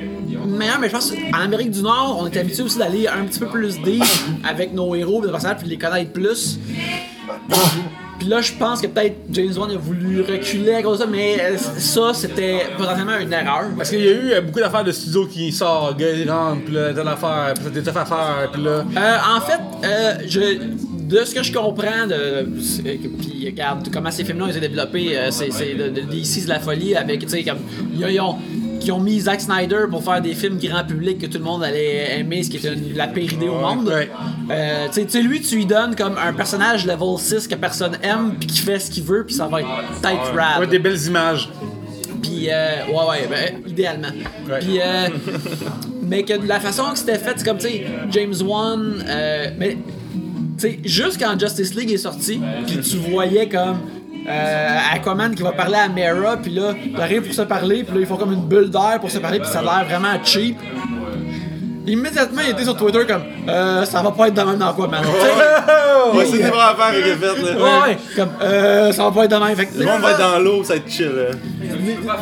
meilleur, 0.48 0.80
mais 0.80 0.88
je 0.88 0.94
pense 0.94 1.12
qu'en 1.12 1.40
Amérique 1.40 1.72
du 1.72 1.82
Nord, 1.82 2.20
on 2.22 2.28
est 2.28 2.38
habitué 2.38 2.64
aussi 2.64 2.78
d'aller 2.78 3.08
un 3.08 3.26
petit 3.26 3.40
peu 3.40 3.48
plus 3.48 3.82
deep 3.82 4.04
avec 4.48 4.74
nos 4.74 4.96
héros, 4.96 5.22
et 5.22 5.26
nos 5.26 5.32
personnages, 5.32 5.58
puis 5.58 5.66
de 5.66 5.72
les 5.72 5.78
connaître 5.78 6.12
plus. 6.12 6.60
Puis 8.18 8.30
là, 8.30 8.40
je 8.40 8.54
pense 8.54 8.82
que 8.82 8.88
peut-être 8.88 9.18
James 9.32 9.52
Wan 9.58 9.72
a 9.72 9.78
voulu 9.78 10.22
reculer 10.22 10.76
à 10.76 10.82
cause 10.82 11.00
de 11.00 11.04
ça, 11.04 11.10
mais 11.10 11.58
ça, 11.58 12.14
c'était 12.14 12.66
potentiellement 12.78 13.18
une 13.20 13.34
erreur. 13.34 13.66
Parce 13.76 13.90
qu'il 13.90 14.00
y 14.00 14.08
a 14.08 14.12
eu 14.12 14.32
euh, 14.32 14.42
beaucoup 14.42 14.60
d'affaires 14.60 14.86
de 14.86 14.94
studio 14.94 15.28
qui 15.28 15.52
sortent, 15.52 15.98
gars, 15.98 16.12
ils 16.12 16.30
rentrent, 16.32 16.64
puis 16.64 16.74
là, 16.74 16.94
telle 16.94 17.08
affaire, 17.08 17.54
puis 17.56 17.66
t'as 17.66 17.70
des 17.72 17.84
tough 17.84 17.98
à 17.98 18.06
faire, 18.06 18.50
puis 18.54 18.64
là. 18.64 18.86
Euh, 18.98 19.18
en 19.36 19.42
fait, 19.42 19.60
euh, 19.84 20.14
je, 20.28 20.40
de 21.08 21.24
ce 21.24 21.36
que 21.36 21.44
je 21.44 21.52
comprends, 21.54 22.08
de, 22.08 22.48
puis 23.20 23.46
regarde 23.46 23.88
comment 23.94 24.12
ces 24.12 24.24
films-là 24.26 24.46
ont 24.46 24.50
été 24.50 24.60
développés, 24.60 25.18
euh, 25.18 25.30
c'est, 25.32 25.50
de, 25.50 25.90
de 25.90 26.02
de 26.02 26.50
la 26.50 26.60
folie 26.60 26.96
avec, 26.96 27.20
tu 27.22 27.30
sais, 27.30 27.44
comme, 27.44 27.60
ils, 27.98 28.20
ont, 28.20 28.36
qui 28.80 28.92
ont 28.92 29.00
mis 29.00 29.20
Zack 29.22 29.42
Snyder 29.42 29.86
pour 29.90 30.04
faire 30.04 30.22
des 30.22 30.34
films 30.34 30.58
grand 30.58 30.84
public 30.84 31.20
que 31.20 31.26
tout 31.28 31.38
le 31.38 31.44
monde 31.44 31.64
allait 31.64 32.20
aimer, 32.20 32.44
ce 32.44 32.50
qui 32.50 32.58
était 32.58 32.74
une- 32.74 32.96
la 32.96 33.08
pire 33.08 33.32
idée 33.34 33.48
au 33.50 33.56
monde. 33.60 33.88
ouais. 33.88 34.10
Euh, 34.52 34.88
tu 34.94 35.08
sais- 35.08 35.22
lui, 35.22 35.42
tu 35.42 35.56
lui 35.58 35.66
donnes 35.66 35.96
comme 35.96 36.16
un 36.18 36.34
personnage 36.34 36.86
level 36.86 37.18
6 37.18 37.48
que 37.48 37.56
personne 37.56 37.98
aime, 38.04 38.34
puis 38.40 38.48
qui 38.48 38.60
fait 38.60 38.80
ce 38.80 38.90
qu'il 38.92 39.04
veut, 39.04 39.24
puis 39.26 39.36
ça 39.36 39.48
va 39.48 39.62
être 39.62 39.68
peut-être 40.02 40.36
rad. 40.36 40.60
Ouais, 40.60 40.68
des 40.68 40.80
belles 40.80 41.02
images. 41.06 41.50
Puis, 42.22 42.48
euh, 42.50 42.86
ouais, 42.88 43.10
ouais, 43.10 43.28
ben, 43.30 43.70
idéalement. 43.70 44.08
Puis, 44.60 44.80
euh, 44.82 45.08
mais 46.02 46.24
que 46.24 46.38
de 46.38 46.48
la 46.48 46.60
façon 46.60 46.84
que 46.92 46.98
c'était 46.98 47.18
fait, 47.20 47.34
c'est 47.38 47.46
comme, 47.46 47.58
tu 47.60 47.68
sais, 47.68 47.86
James 48.12 48.34
Wan, 48.44 49.04
euh, 49.08 49.48
mais, 49.60 49.78
sais, 50.62 50.80
juste 50.84 51.20
quand 51.20 51.40
Justice 51.40 51.74
League 51.76 51.92
est 51.92 51.98
sorti, 51.98 52.40
puis 52.66 52.80
tu 52.80 52.98
voyais 52.98 53.48
comme. 53.50 53.78
Euh, 54.28 54.78
Aquaman 54.92 55.36
qui 55.36 55.44
va 55.44 55.52
parler 55.52 55.76
à 55.76 55.88
Mera, 55.88 56.38
puis 56.38 56.50
là, 56.52 56.74
il 56.84 57.00
arrive 57.00 57.22
pour 57.22 57.34
se 57.36 57.44
parler, 57.44 57.84
puis 57.84 57.94
là, 57.94 58.02
ils 58.02 58.08
font 58.08 58.18
comme 58.18 58.34
une 58.34 58.48
bulle 58.48 58.72
d'air 58.72 58.98
pour 59.00 59.12
se 59.12 59.20
parler, 59.20 59.38
puis 59.40 59.48
ça 59.48 59.60
a 59.60 59.62
l'air 59.62 59.86
vraiment 59.88 60.18
cheap. 60.24 60.58
Immédiatement, 61.88 62.42
il 62.44 62.52
était 62.54 62.64
sur 62.64 62.76
Twitter 62.76 63.06
comme 63.08 63.22
euh, 63.48 63.86
ça 63.86 64.02
va 64.02 64.10
pas 64.10 64.28
être 64.30 64.34
de 64.34 64.42
même 64.42 64.58
dans 64.58 64.70
Aquaman. 64.70 65.04
Sais? 65.04 66.18
Ouais, 66.18 66.26
c'est 66.26 66.38
des 66.38 66.44
vraies 66.50 66.60
affaires 66.60 66.92
qu'il 66.92 67.12
a 67.12 67.16
faites 67.16 67.44
là. 67.44 67.52
Ouais, 67.64 67.90
ouais, 67.90 67.98
comme 68.16 68.30
euh, 68.42 68.92
ça 68.92 69.04
va 69.04 69.12
pas 69.12 69.26
être 69.26 69.32
de 69.40 69.46
même. 69.46 69.56
Fait 69.56 69.66
que- 69.68 69.78
Le 69.80 69.86
monde 69.86 70.02
va 70.02 70.12
être 70.12 70.20
dans 70.20 70.40
l'eau, 70.40 70.64
ça 70.64 70.74
va 70.74 70.78
être 70.78 70.90
chill 70.90 71.06
là. 71.06 71.36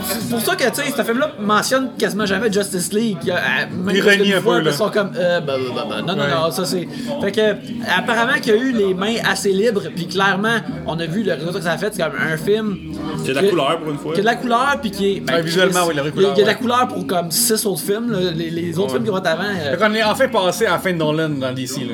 C'est 0.07 0.29
pour 0.29 0.39
ça 0.41 0.55
que, 0.55 0.63
tu 0.69 0.75
sais, 0.81 0.93
ce 0.95 1.01
film-là 1.03 1.31
mentionne 1.39 1.89
quasiment 1.97 2.25
jamais 2.25 2.51
Justice 2.51 2.91
League. 2.93 3.17
Euh, 3.29 3.65
Même 3.83 3.95
Il 3.95 4.01
qu'une 4.03 4.33
un 4.33 4.41
fois, 4.41 4.57
peu, 4.57 4.61
là. 4.63 4.71
Ils 4.71 4.77
sont 4.77 4.89
comme, 4.89 5.11
euh, 5.17 5.39
bah, 5.41 5.53
bah, 5.57 5.71
bah, 5.75 5.85
bah, 5.89 5.95
non, 6.01 6.15
non, 6.15 6.23
Ouais. 6.23 6.29
non, 6.33 6.51
ça 6.51 6.65
c'est. 6.65 6.87
Fait 7.21 7.31
que, 7.31 7.55
apparemment 7.97 8.39
qu'il 8.41 8.53
y 8.55 8.57
a 8.57 8.59
eu 8.61 8.71
les 8.71 8.93
mains 8.93 9.15
assez 9.29 9.51
libres, 9.51 9.83
puis 9.95 10.07
clairement, 10.07 10.57
on 10.87 10.99
a 10.99 11.05
vu 11.05 11.23
le 11.23 11.33
résultat 11.33 11.57
que 11.59 11.63
ça 11.63 11.71
a 11.73 11.77
fait, 11.77 11.91
c'est 11.93 12.01
comme 12.03 12.13
un 12.19 12.37
film. 12.37 12.77
Qui 13.23 13.31
a 13.31 13.33
de 13.33 13.39
la 13.39 13.49
couleur 13.49 13.79
pour 13.79 13.91
une 13.91 13.97
fois. 13.97 14.13
Qui 14.13 14.19
a 14.19 14.23
de 14.23 14.27
la 14.27 14.35
couleur, 14.35 14.75
puis 14.81 14.91
qui 14.91 15.15
est. 15.15 15.19
ben, 15.19 15.35
Ouais, 15.35 15.41
visuellement, 15.41 15.81
oui, 15.87 15.95
la 15.95 16.03
il 16.03 16.21
y 16.21 16.25
a- 16.25 16.33
de 16.33 16.41
la 16.45 16.53
couleur, 16.55 16.87
pour 16.87 17.05
comme 17.07 17.31
6 17.31 17.65
autres 17.65 17.81
films, 17.81 18.11
là. 18.11 18.19
les, 18.35 18.49
les 18.49 18.79
autres 18.79 18.91
films 18.91 19.03
qui 19.03 19.09
vont 19.09 19.17
être 19.17 19.27
avant. 19.27 19.43
euh, 19.43 19.71
Fait 19.71 19.77
qu'on 19.77 19.93
est 19.93 20.03
enfin 20.03 20.27
passé 20.27 20.65
à 20.65 20.71
la 20.71 20.79
fin 20.79 20.91
de 20.91 20.97
Nolan 20.97 21.29
dans 21.29 21.51
DC, 21.53 21.77
là. 21.81 21.93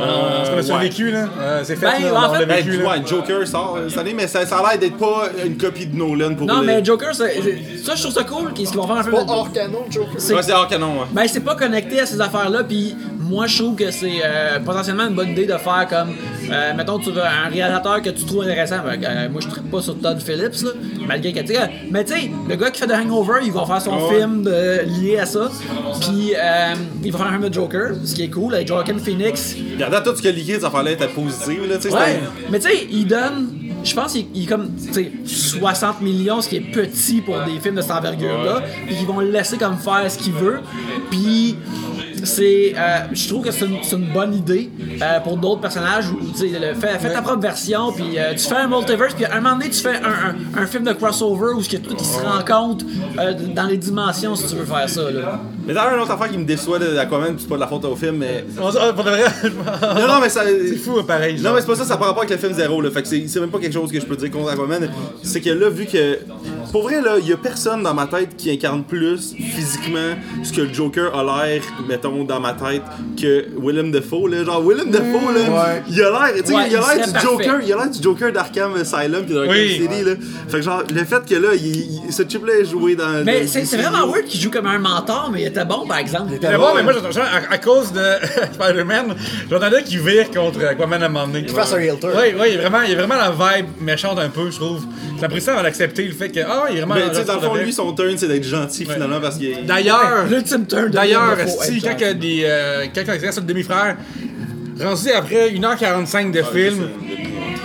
Euh, 0.00 0.50
qu'on 0.52 0.58
a 0.58 0.62
survécu, 0.62 1.10
là. 1.10 1.28
Euh, 1.40 1.60
c'est 1.64 1.76
fait, 1.76 1.86
Ben, 1.86 2.12
là, 2.12 2.14
en 2.14 2.30
on 2.30 2.34
fait- 2.34 2.40
l'a 2.40 2.46
Ben, 2.46 2.64
vécu, 2.64 2.78
là. 2.82 2.88
ouais, 2.90 3.02
Joker 3.06 3.46
sort 3.46 3.78
cette 3.88 3.98
année, 3.98 4.14
mais 4.16 4.26
ça, 4.26 4.44
ça 4.46 4.58
a 4.58 4.70
l'air 4.70 4.78
d'être 4.78 4.96
pas 4.96 5.28
une 5.44 5.56
copie 5.56 5.86
de 5.86 5.96
Nolan 5.96 6.34
pour 6.34 6.46
Non, 6.46 6.60
les- 6.60 6.81
mais 6.82 6.84
Joker, 6.84 7.14
c'est- 7.14 7.34
c'est- 7.42 7.84
ça, 7.84 7.94
je 7.94 8.02
trouve 8.02 8.14
ça 8.14 8.24
cool 8.24 8.52
qu'ils 8.52 8.68
vont 8.68 8.86
faire 8.86 8.96
un 8.96 9.02
film. 9.02 9.14
Pas 9.14 9.24
de- 9.24 9.30
hors 9.30 9.52
canon, 9.52 9.84
Joker. 9.90 10.14
c'est- 10.18 10.34
Ouais, 10.34 10.42
c'est 10.42 10.52
hors 10.52 10.68
canon, 10.68 11.00
ouais. 11.00 11.06
Ben, 11.12 11.24
c'est 11.26 11.40
pas 11.40 11.54
connecté 11.54 12.00
à 12.00 12.06
ces 12.06 12.20
affaires-là, 12.20 12.64
puis 12.64 12.94
moi, 13.18 13.46
je 13.46 13.58
trouve 13.62 13.76
que 13.76 13.90
c'est 13.90 14.20
euh, 14.24 14.58
potentiellement 14.60 15.06
une 15.08 15.14
bonne 15.14 15.30
idée 15.30 15.46
de 15.46 15.56
faire 15.56 15.86
comme, 15.88 16.10
euh, 16.50 16.74
mettons, 16.76 16.98
tu 16.98 17.10
veux 17.10 17.22
un 17.22 17.48
réalisateur 17.50 18.02
que 18.02 18.10
tu 18.10 18.24
trouves 18.24 18.42
intéressant. 18.42 18.76
Ben, 18.84 19.02
euh, 19.02 19.28
moi, 19.30 19.40
je 19.40 19.48
ne 19.48 19.66
pas 19.70 19.80
sur 19.80 19.98
Todd 19.98 20.20
Phillips, 20.20 20.62
là, 20.62 20.70
malgré 21.06 21.32
que, 21.32 21.40
tu 21.40 21.56
euh, 21.56 21.60
mais 21.90 22.04
tu 22.04 22.12
sais, 22.14 22.30
le 22.48 22.56
gars 22.56 22.70
qui 22.70 22.80
fait 22.80 22.86
The 22.86 22.92
Hangover, 22.92 23.40
il 23.44 23.52
va 23.52 23.64
faire 23.64 23.80
son 23.80 24.08
film 24.10 24.42
de- 24.42 24.82
lié 25.00 25.18
à 25.18 25.26
ça, 25.26 25.48
puis 26.00 26.34
euh, 26.36 26.74
il 27.04 27.12
va 27.12 27.18
faire 27.18 27.26
un 27.28 27.30
film 27.38 27.48
de 27.48 27.54
Joker, 27.54 27.92
ce 28.04 28.14
qui 28.14 28.24
est 28.24 28.28
cool, 28.30 28.54
avec 28.54 28.68
Joaquin 28.68 28.98
Phoenix. 28.98 29.56
Regardant 29.74 30.00
tout 30.10 30.16
ce 30.16 30.22
que 30.22 30.28
liquide, 30.28 30.60
ça 30.60 30.70
fallait 30.70 30.92
être 30.92 31.08
positif, 31.14 31.58
là, 31.68 31.76
tu 31.76 31.82
sais. 31.88 31.94
Ouais, 31.94 32.20
mais 32.50 32.58
tu 32.58 32.68
sais, 32.68 32.86
il 32.90 33.06
donne. 33.06 33.48
Je 33.84 33.94
pense 33.94 34.12
qu'il 34.12 34.26
il 34.34 34.44
est 34.44 34.46
comme 34.46 34.70
tu 34.76 34.92
sais, 34.92 35.12
60 35.24 36.00
millions, 36.00 36.40
ce 36.40 36.48
qui 36.48 36.56
est 36.56 36.60
petit 36.60 37.20
pour 37.20 37.36
des 37.44 37.58
films 37.60 37.74
de 37.76 37.82
cette 37.82 37.90
envergure-là. 37.90 38.62
Puis 38.86 38.96
ils 39.00 39.06
vont 39.06 39.20
le 39.20 39.30
laisser 39.30 39.56
comme 39.58 39.76
faire 39.76 40.10
ce 40.10 40.18
qu'il 40.18 40.32
veut. 40.32 40.60
Puis 41.10 41.56
c'est. 42.24 42.74
euh, 42.76 42.98
je 43.12 43.28
trouve 43.28 43.44
que 43.44 43.50
c'est 43.50 43.66
une, 43.66 44.12
bonne 44.12 44.34
idée 44.34 44.70
euh, 45.02 45.20
pour 45.20 45.36
d'autres 45.36 45.60
personnages. 45.60 46.08
Où, 46.10 46.18
tu 46.38 46.48
fais, 46.80 46.98
fais 46.98 47.12
ta 47.12 47.22
propre 47.22 47.40
version, 47.40 47.92
puis 47.92 48.16
euh, 48.18 48.32
tu 48.34 48.46
fais 48.46 48.54
un 48.56 48.68
multiverse, 48.68 49.14
puis 49.14 49.24
à 49.24 49.34
un 49.36 49.40
moment 49.40 49.56
donné, 49.56 49.70
tu 49.70 49.80
fais 49.80 49.96
un, 49.96 50.28
un- 50.58 50.62
un 50.62 50.66
film 50.66 50.84
de 50.84 50.92
crossover 50.92 51.54
où 51.56 51.62
ce 51.62 51.68
que 51.68 51.78
tout 51.78 51.94
qui 51.96 52.04
se 52.04 52.20
rencontre 52.20 52.84
dans 53.54 53.64
les 53.66 53.76
dimensions 53.78 54.36
si 54.36 54.46
tu 54.48 54.54
veux 54.56 54.64
faire 54.64 54.88
ça. 54.88 55.10
Là. 55.10 55.40
Mais 55.66 55.74
d'ailleurs, 55.74 55.94
une 55.94 56.00
autre 56.00 56.10
affaire 56.10 56.28
qui 56.30 56.38
me 56.38 56.44
déçoit 56.44 56.78
d'Aquaman, 56.78 57.34
pis 57.36 57.42
c'est 57.42 57.48
pas 57.48 57.54
de 57.56 57.60
la 57.60 57.66
faute 57.68 57.84
au 57.84 57.94
film, 57.96 58.16
mais. 58.16 58.44
Ah, 58.58 58.70
de 58.70 60.00
Non, 60.00 60.06
non, 60.08 60.20
mais 60.20 60.28
ça. 60.28 60.42
c'est 60.44 60.76
fou, 60.76 60.96
hein, 60.98 61.04
pareil. 61.06 61.40
Non, 61.40 61.52
mais 61.54 61.60
c'est 61.60 61.66
pas 61.66 61.76
ça, 61.76 61.84
ça 61.84 61.96
par 61.96 62.08
rapport 62.08 62.22
avec 62.24 62.30
le 62.30 62.38
film 62.38 62.52
Zéro, 62.52 62.80
là. 62.80 62.90
Fait 62.90 63.02
que 63.02 63.08
c'est 63.08 63.24
c'est 63.28 63.40
même 63.40 63.50
pas 63.50 63.58
quelque 63.58 63.72
chose 63.74 63.90
que 63.92 64.00
je 64.00 64.06
peux 64.06 64.16
dire 64.16 64.30
contre 64.30 64.50
Aquaman. 64.50 64.90
C'est 65.22 65.40
que 65.40 65.50
là, 65.50 65.68
vu 65.68 65.86
que. 65.86 66.18
Pour 66.72 66.84
vrai, 66.84 67.02
là, 67.02 67.16
il 67.20 67.28
y 67.28 67.32
a 67.32 67.36
personne 67.36 67.82
dans 67.82 67.92
ma 67.92 68.06
tête 68.06 68.34
qui 68.36 68.50
incarne 68.50 68.82
plus 68.82 69.34
physiquement 69.34 70.14
ce 70.42 70.52
que 70.52 70.62
le 70.62 70.72
Joker 70.72 71.14
a 71.14 71.22
l'air, 71.46 71.62
mettons, 71.86 72.24
dans 72.24 72.40
ma 72.40 72.54
tête, 72.54 72.82
que 73.20 73.46
Willem 73.60 73.90
Dafoe, 73.92 74.28
là. 74.28 74.44
Genre, 74.44 74.62
Willem 74.66 74.90
Dafoe, 74.90 75.32
là. 75.34 75.40
ouais. 75.40 75.82
Il 75.90 76.02
a 76.02 76.10
l'air, 76.10 76.34
tu 76.42 76.46
sais, 76.46 76.54
Ouais, 76.54 76.68
il 76.70 76.76
a 76.76 76.94
l'air 76.94 77.06
du. 77.12 77.20
Joker, 77.20 77.60
il 77.62 77.72
a 77.72 77.76
l'air 77.76 77.90
du 77.90 78.02
Joker 78.02 78.32
d'Arkham 78.32 78.72
Asylum 78.74 79.24
pis 79.24 79.32
de 79.34 79.38
Arkham 79.40 79.54
Oui. 79.54 79.70
City, 79.72 80.04
là. 80.04 80.12
Fait 80.48 80.56
que, 80.58 80.62
genre, 80.62 80.82
le 80.92 81.04
fait 81.04 81.24
que 81.28 81.34
là, 81.34 81.48
il, 81.54 81.66
il- 82.06 82.12
ce 82.12 82.22
chip-là 82.22 82.54
est 82.60 82.64
joué 82.64 82.96
dans. 82.96 83.22
Mais 83.24 83.46
c'est 83.46 83.64
vraiment 83.76 84.06
weird 84.10 84.24
qu'il 84.26 84.40
joue 84.40 84.50
comme 84.50 84.66
un 84.66 84.78
mentor, 84.78 85.30
mais 85.32 85.42
il 85.42 85.46
était 85.52 85.64
bon 85.64 85.86
par 85.86 85.98
exemple. 85.98 86.32
Mais 86.42 86.56
bon, 86.56 86.74
mais 86.74 86.82
moi, 86.82 86.92
j'entends- 86.94 87.20
à, 87.20 87.52
à 87.54 87.58
cause 87.58 87.92
de 87.92 88.02
Spider-Man, 88.54 89.14
j'entendais 89.50 89.82
qu'il 89.84 90.00
vire 90.00 90.30
contre 90.30 90.64
Aquaman 90.64 91.02
à 91.02 91.06
un 91.06 91.08
moment 91.08 91.26
donné. 91.28 91.44
Qu'il 91.46 91.54
fasse 91.54 91.72
un 91.72 91.78
heel 91.78 91.98
turn. 92.00 92.12
Oui, 92.16 92.34
oui, 92.38 92.46
il 92.48 92.54
y 92.54 92.58
a 92.58 92.60
vraiment, 92.68 92.82
il 92.82 92.96
vraiment 92.96 93.14
la 93.16 93.30
vibe 93.30 93.66
méchante 93.80 94.18
un 94.18 94.28
peu, 94.28 94.50
je 94.50 94.56
trouve. 94.56 94.84
J'ai 95.16 95.22
l'impression 95.22 95.52
d'avoir 95.52 95.66
accepté 95.66 96.04
le 96.04 96.12
fait 96.14 96.30
que, 96.30 96.40
ah, 96.40 96.64
il 96.70 96.76
est 96.76 96.80
vraiment. 96.80 96.94
Mais 96.96 97.08
tu 97.10 97.16
sais, 97.16 97.24
dans 97.24 97.34
le 97.34 97.40
fond, 97.40 97.54
lui, 97.54 97.72
son 97.72 97.92
turn, 97.92 98.16
c'est 98.16 98.28
d'être 98.28 98.44
gentil 98.44 98.84
finalement 98.84 99.20
parce 99.20 99.36
qu'il. 99.38 99.64
D'ailleurs, 99.64 100.26
L'ultime 100.28 100.66
turn 100.66 100.86
de 100.86 100.88
d'ailleurs, 100.88 101.36
si, 101.46 101.80
quand 101.80 101.94
il 101.96 102.00
y 102.00 102.04
a 102.04 102.14
des. 102.14 102.42
Euh, 102.44 102.84
est 102.84 103.32
sur 103.32 103.40
le 103.42 103.46
demi-frère, 103.46 103.96
rendu 104.80 105.10
après 105.10 105.50
1h45 105.50 106.30
de 106.32 106.42
film, 106.42 106.88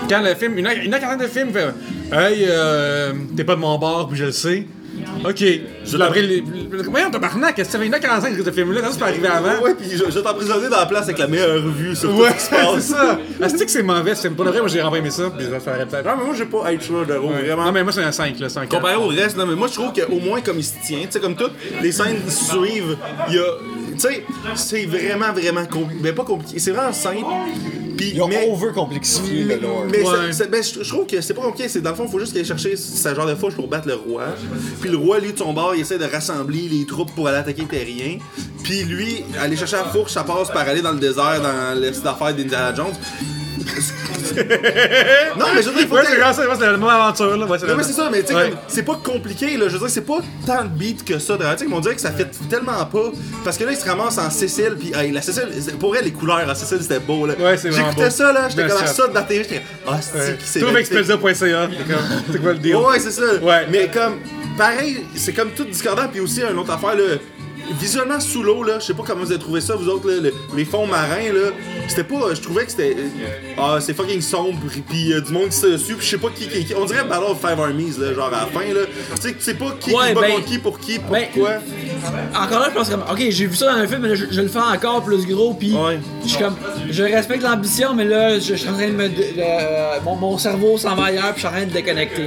quand 0.09 0.21
le 0.21 0.35
film. 0.35 0.55
1h, 0.55 0.89
1h45 0.89 1.21
de 1.21 1.27
film, 1.27 1.47
il 1.49 1.53
fait 1.53 1.73
Hey, 2.09 2.45
euh, 2.47 3.11
t'es 3.35 3.43
pas 3.43 3.55
de 3.55 3.59
mon 3.59 3.77
bord, 3.77 4.07
puis 4.07 4.17
je 4.17 4.25
le 4.25 4.31
sais. 4.31 4.65
Ok. 5.27 5.43
Je 5.85 5.97
l'ai 5.97 6.21
les. 6.21 6.43
Voyons, 6.89 7.09
tabarnak, 7.11 7.55
qu'est-ce 7.55 7.69
que 7.69 7.73
ça 7.73 7.79
fait 7.79 7.89
1h45 7.89 8.37
de 8.37 8.43
ce 8.43 8.51
film-là? 8.51 8.81
Quand 8.81 8.91
ça 8.91 8.97
peut 8.99 9.05
arriver 9.05 9.27
avant? 9.27 9.61
Ouais, 9.61 9.73
pis 9.75 9.89
je, 9.91 9.97
je 9.97 10.03
vais 10.05 10.21
t'emprisonner 10.21 10.69
dans 10.69 10.77
la 10.77 10.85
place 10.85 11.03
avec 11.03 11.17
la 11.17 11.27
meilleure 11.27 11.63
revue 11.63 11.95
sur 11.95 12.09
tout 12.09 12.17
Ouais, 12.21 12.29
ce 12.29 12.33
qui 12.35 12.39
se 12.41 12.49
c'est 12.49 12.55
passe. 12.55 12.85
ça. 12.87 13.19
Ah, 13.41 13.49
c'est 13.49 13.65
que 13.65 13.71
c'est 13.71 13.83
mauvais, 13.83 14.15
c'est 14.15 14.29
pas 14.29 14.43
vrai, 14.43 14.59
moi 14.59 14.67
j'ai 14.67 14.81
renvoyé 14.81 15.09
ça, 15.09 15.31
puis 15.35 15.45
ça 15.51 15.59
ferait 15.59 15.85
peut-être. 15.85 16.05
Non, 16.05 16.13
mais 16.17 16.25
moi, 16.25 16.35
j'ai 16.37 16.45
pas 16.45 16.71
être 16.73 16.81
sûr 16.81 17.05
de 17.05 17.13
vraiment. 17.13 17.65
Non, 17.65 17.71
mais 17.71 17.83
moi 17.83 17.91
c'est 17.91 18.03
un 18.03 18.11
5, 18.11 18.39
là, 18.39 18.49
5. 18.49 18.69
Comparé 18.69 18.95
au 18.95 19.07
reste, 19.07 19.37
non, 19.37 19.45
mais 19.45 19.55
moi, 19.55 19.67
je 19.67 19.73
trouve 19.73 19.91
qu'au 19.93 20.19
moins, 20.19 20.41
comme 20.41 20.59
il 20.59 20.63
se 20.63 20.73
tient, 20.85 20.99
tu 21.01 21.07
sais, 21.11 21.19
comme 21.19 21.35
toutes 21.35 21.53
les 21.81 21.91
scènes 21.91 22.21
qui 22.25 22.31
suivent, 22.31 22.95
il 23.29 23.35
y 23.35 23.39
a. 23.39 23.43
Tu 23.99 24.07
sais, 24.07 24.23
c'est 24.55 24.85
vraiment, 24.85 25.33
vraiment 25.33 25.65
compliqué. 25.65 25.99
Mais 26.01 26.13
pas 26.13 26.23
compliqué, 26.23 26.59
c'est 26.59 26.71
vraiment 26.71 26.93
simple. 26.93 27.25
Puis, 27.97 28.11
Ils 28.13 28.21
ont 28.21 28.27
mais, 28.27 28.47
over-complexifié 28.47 29.43
le 29.45 29.55
lore. 29.57 29.85
mais 29.89 29.99
Ouais. 30.03 30.31
ça- 30.31 30.43
ça- 30.43 30.45
ben, 30.45 30.61
je, 30.63 30.83
je 30.83 30.87
trouve 30.89 31.07
que 31.07 31.19
c'est 31.19 31.33
pas 31.33 31.41
compliqué. 31.41 31.67
C'est 31.67 31.81
dans 31.81 31.89
le 31.89 31.95
fond, 31.95 32.05
il 32.05 32.11
faut 32.11 32.19
juste 32.19 32.35
aller 32.35 32.45
chercher 32.45 32.75
ce 32.75 33.15
genre 33.15 33.25
de 33.25 33.33
fouche 33.33 33.55
pour 33.55 33.67
battre 33.67 33.87
le 33.87 33.95
roi. 33.95 34.25
Puis 34.81 34.91
le 34.91 34.97
roi, 34.97 35.19
lui, 35.19 35.33
de 35.33 35.37
son 35.39 35.51
bord, 35.51 35.73
il 35.73 35.81
essaie 35.81 35.97
de 35.97 36.05
rassembler 36.05 36.67
les 36.71 36.85
troupes 36.85 37.11
pour 37.15 37.27
aller 37.27 37.37
attaquer 37.39 37.61
les 37.63 37.67
terriens. 37.67 38.17
Puis 38.63 38.83
lui, 38.83 39.23
aller 39.39 39.55
chercher 39.57 39.77
la 39.77 39.85
fourche, 39.85 40.11
ça 40.11 40.23
passe 40.23 40.49
par 40.51 40.67
aller 40.67 40.81
dans 40.81 40.91
le 40.91 40.99
désert, 40.99 41.41
dans 41.41 41.79
les 41.79 41.89
affaires 42.05 42.35
d'Indiana 42.35 42.75
Jones. 42.75 42.93
Non, 45.37 45.45
mais 45.53 45.61
je 45.61 45.67
veux 45.69 45.73
dire, 45.75 45.81
il 45.83 45.87
faut 45.87 45.95
Ouais, 45.95 46.01
que- 46.01 46.07
c'est 46.35 46.65
le 46.71 46.77
moment 46.77 46.89
aventure, 46.91 47.37
là. 47.37 47.45
Ouais, 47.45 47.57
c'est 47.59 47.67
non, 47.67 47.75
mais 47.75 47.83
c'est 47.83 47.93
ça, 47.93 48.09
mais 48.11 48.21
tu 48.21 48.27
sais, 48.27 48.35
Ouais. 48.35 48.53
c'est 48.67 48.83
pas 48.83 48.99
compliqué, 49.03 49.57
là. 49.57 49.67
Je 49.67 49.73
veux 49.73 49.79
dire, 49.79 49.89
c'est 49.89 50.01
pas 50.05 50.19
tant 50.45 50.63
de 50.63 50.69
beats 50.69 51.03
que 51.05 51.19
ça. 51.19 51.37
Tu 51.37 51.43
sais, 51.65 51.71
on 51.71 51.79
dirait 51.79 51.95
que 51.95 52.01
ça 52.01 52.11
fait 52.11 52.29
tellement 52.49 52.85
pas. 52.85 53.11
Parce 53.43 53.57
que 53.57 53.63
là, 53.63 53.71
il 53.71 53.77
se 53.77 53.85
ramasse 53.87 54.17
en 54.17 54.29
Cécile, 54.29 54.75
puis 54.79 54.91
hey, 54.95 55.11
la 55.11 55.21
Cécile, 55.21 55.47
pour 55.79 55.95
elle, 55.95 56.05
les 56.05 56.11
couleurs 56.11 56.47
en 56.49 56.55
Cécile, 56.55 56.79
c'était 56.81 56.99
beau, 56.99 57.25
là. 57.25 57.33
Ouais, 57.39 57.57
c'est 57.57 57.71
J'écoutais 57.71 58.05
beau. 58.05 58.09
ça, 58.09 58.31
là, 58.33 58.47
j'étais 58.49 58.67
comme 58.67 58.85
ça 58.85 59.07
dans 59.07 59.13
la 59.13 59.21
télé, 59.23 59.43
j'étais 59.43 59.61
ah, 59.87 59.97
c'est 60.01 60.37
qui 60.37 60.45
c'est 60.47 60.61
magnifique. 60.61 60.91
expedia.ca. 60.93 61.69
C'est 62.31 62.41
quoi 62.41 62.53
le 62.53 62.59
deal? 62.59 62.75
Ouais, 62.75 62.99
c'est 62.99 63.11
ça. 63.11 63.35
Ouais. 63.41 63.67
Mais 63.71 63.89
comme, 63.93 64.15
pareil, 64.57 65.03
c'est 65.15 65.33
comme 65.33 65.51
tout 65.51 65.65
discordant, 65.65 66.07
puis 66.11 66.19
aussi, 66.19 66.41
une 66.41 66.57
autre 66.57 66.71
affaire, 66.73 66.95
là. 66.95 67.03
Visuellement 67.79 68.19
sous 68.19 68.43
l'eau, 68.43 68.63
là, 68.63 68.79
je 68.79 68.85
sais 68.85 68.93
pas 68.93 69.03
comment 69.05 69.23
vous 69.23 69.31
avez 69.31 69.39
trouvé 69.39 69.61
ça, 69.61 69.75
vous 69.75 69.89
autres, 69.89 70.09
là, 70.09 70.21
le- 70.21 70.33
les 70.55 70.65
fonds 70.65 70.87
marins, 70.87 71.31
là, 71.33 71.51
c'était 71.87 72.03
pas, 72.03 72.33
je 72.33 72.41
trouvais 72.41 72.65
que 72.65 72.71
c'était, 72.71 72.95
euh, 72.97 73.07
ah, 73.57 73.77
c'est 73.81 73.93
fucking 73.93 74.21
sombre, 74.21 74.57
puis 74.89 75.13
euh, 75.13 75.21
du 75.21 75.31
monde 75.33 75.49
qui 75.49 75.57
se 75.57 75.67
dessus, 75.67 75.95
puis 75.95 76.05
je 76.05 76.11
sais 76.11 76.17
pas 76.17 76.29
qui, 76.29 76.47
qui, 76.47 76.65
qui, 76.65 76.73
on 76.75 76.85
dirait 76.85 77.03
Battle 77.03 77.25
of 77.31 77.39
Five 77.41 77.59
Armies, 77.59 77.93
là, 77.99 78.13
genre 78.13 78.27
à 78.27 78.31
la 78.31 78.45
fin, 78.47 78.65
là, 78.73 78.81
tu 79.21 79.35
sais, 79.39 79.53
pas 79.53 79.75
qui, 79.79 79.91
Ouais, 79.91 80.09
qui 80.09 80.13
bat 80.15 80.21
ben- 80.21 80.31
contre 80.35 80.45
qui, 80.45 80.57
pour 80.59 80.79
qui, 80.79 80.99
ben- 80.99 81.25
pourquoi. 81.33 81.51
Encore 82.35 82.59
là, 82.59 82.67
je 82.71 82.77
pense 82.77 82.89
comme, 82.89 83.03
ok, 83.11 83.17
j'ai 83.29 83.45
vu 83.47 83.55
ça 83.55 83.67
dans 83.73 83.79
un 83.79 83.87
film, 83.87 84.01
mais 84.01 84.09
là, 84.09 84.15
je, 84.15 84.25
je 84.31 84.41
le 84.41 84.47
fais 84.47 84.59
encore 84.59 85.03
plus 85.03 85.25
gros, 85.25 85.53
puis 85.53 85.73
Ouais. 85.73 85.99
je 86.23 86.29
suis 86.29 86.37
comme, 86.43 86.55
je 86.89 87.03
respecte 87.03 87.43
l'ambition, 87.43 87.93
mais 87.93 88.05
là, 88.05 88.35
je, 88.39 88.39
je 88.39 88.55
suis 88.55 88.69
en 88.69 88.73
train 88.73 88.87
de 88.87 88.93
me, 88.93 89.05
euh, 89.05 89.97
mon, 90.03 90.15
mon 90.15 90.37
cerveau 90.37 90.77
s'en 90.77 90.95
va 90.95 91.05
ailleurs, 91.05 91.33
puis 91.33 91.35
je 91.35 91.39
suis 91.39 91.47
en 91.47 91.51
train 91.51 91.65
de 91.65 91.71
déconnecter. 91.71 92.25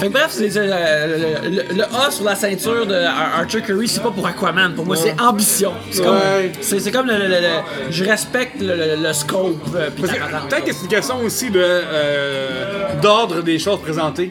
Fait 0.00 0.06
que 0.08 0.12
bref, 0.12 0.28
c'est 0.30 0.50
c'est, 0.50 0.60
euh, 0.62 1.38
le, 1.44 1.48
le- 1.50 1.74
le 1.76 1.82
A 1.84 2.10
sur 2.10 2.24
la 2.24 2.34
ceinture 2.34 2.86
de 2.86 2.94
Ar- 2.94 3.40
Archer 3.40 3.60
Curry, 3.62 3.88
c'est 3.88 4.02
pas 4.02 4.10
pour 4.10 4.26
Aquaman, 4.26 4.74
pour 4.74 4.84
moi, 4.86 4.96
c'est 4.96 5.14
ambition. 5.20 5.72
C'est 5.90 6.02
comme, 6.04 6.14
Ouais. 6.16 6.52
c'est 6.60 6.80
c'est 6.80 6.90
comme 6.92 7.06
le, 7.06 7.14
le- 7.16 7.28
le- 7.28 7.40
le- 7.40 7.90
je 7.90 8.04
respecte 8.04 8.60
le, 8.60 8.74
le- 8.76 9.02
le 9.02 9.12
scope, 9.12 9.56
euh, 9.74 9.90
puis 9.94 10.02
Parce 10.04 10.14
que 10.18 10.18
patente. 10.22 10.48
Peut-être 10.50 10.64
que 10.64 10.72
c'est 10.72 10.82
une 10.82 10.88
question 10.88 11.20
aussi 11.20 11.50
de, 11.50 11.60
euh, 11.62 12.85
d'ordre 13.02 13.42
des 13.42 13.58
choses 13.58 13.80
présentées. 13.80 14.30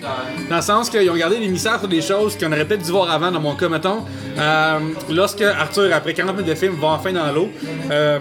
Dans 0.50 0.56
le 0.58 0.62
sens 0.62 0.90
qu'ils 0.90 1.10
ont 1.10 1.16
gardé 1.16 1.38
l'émissaire 1.38 1.80
sur 1.80 1.88
des 1.88 2.02
choses 2.02 2.38
qu'on 2.38 2.52
aurait 2.52 2.66
peut-être 2.66 2.84
dû 2.84 2.92
voir 2.92 3.12
avant, 3.12 3.32
dans 3.32 3.40
mon 3.40 3.56
cas, 3.56 3.70
mettons. 3.70 4.04
Euh, 4.38 4.80
lorsque 5.12 5.42
Arthur, 5.42 5.90
après 5.94 6.14
40 6.14 6.36
minutes 6.38 6.50
de 6.52 6.56
film, 6.56 6.76
va 6.80 6.88
enfin 6.90 7.12
dans 7.14 7.32
l'eau, 7.32 7.50
euh, 7.92 8.20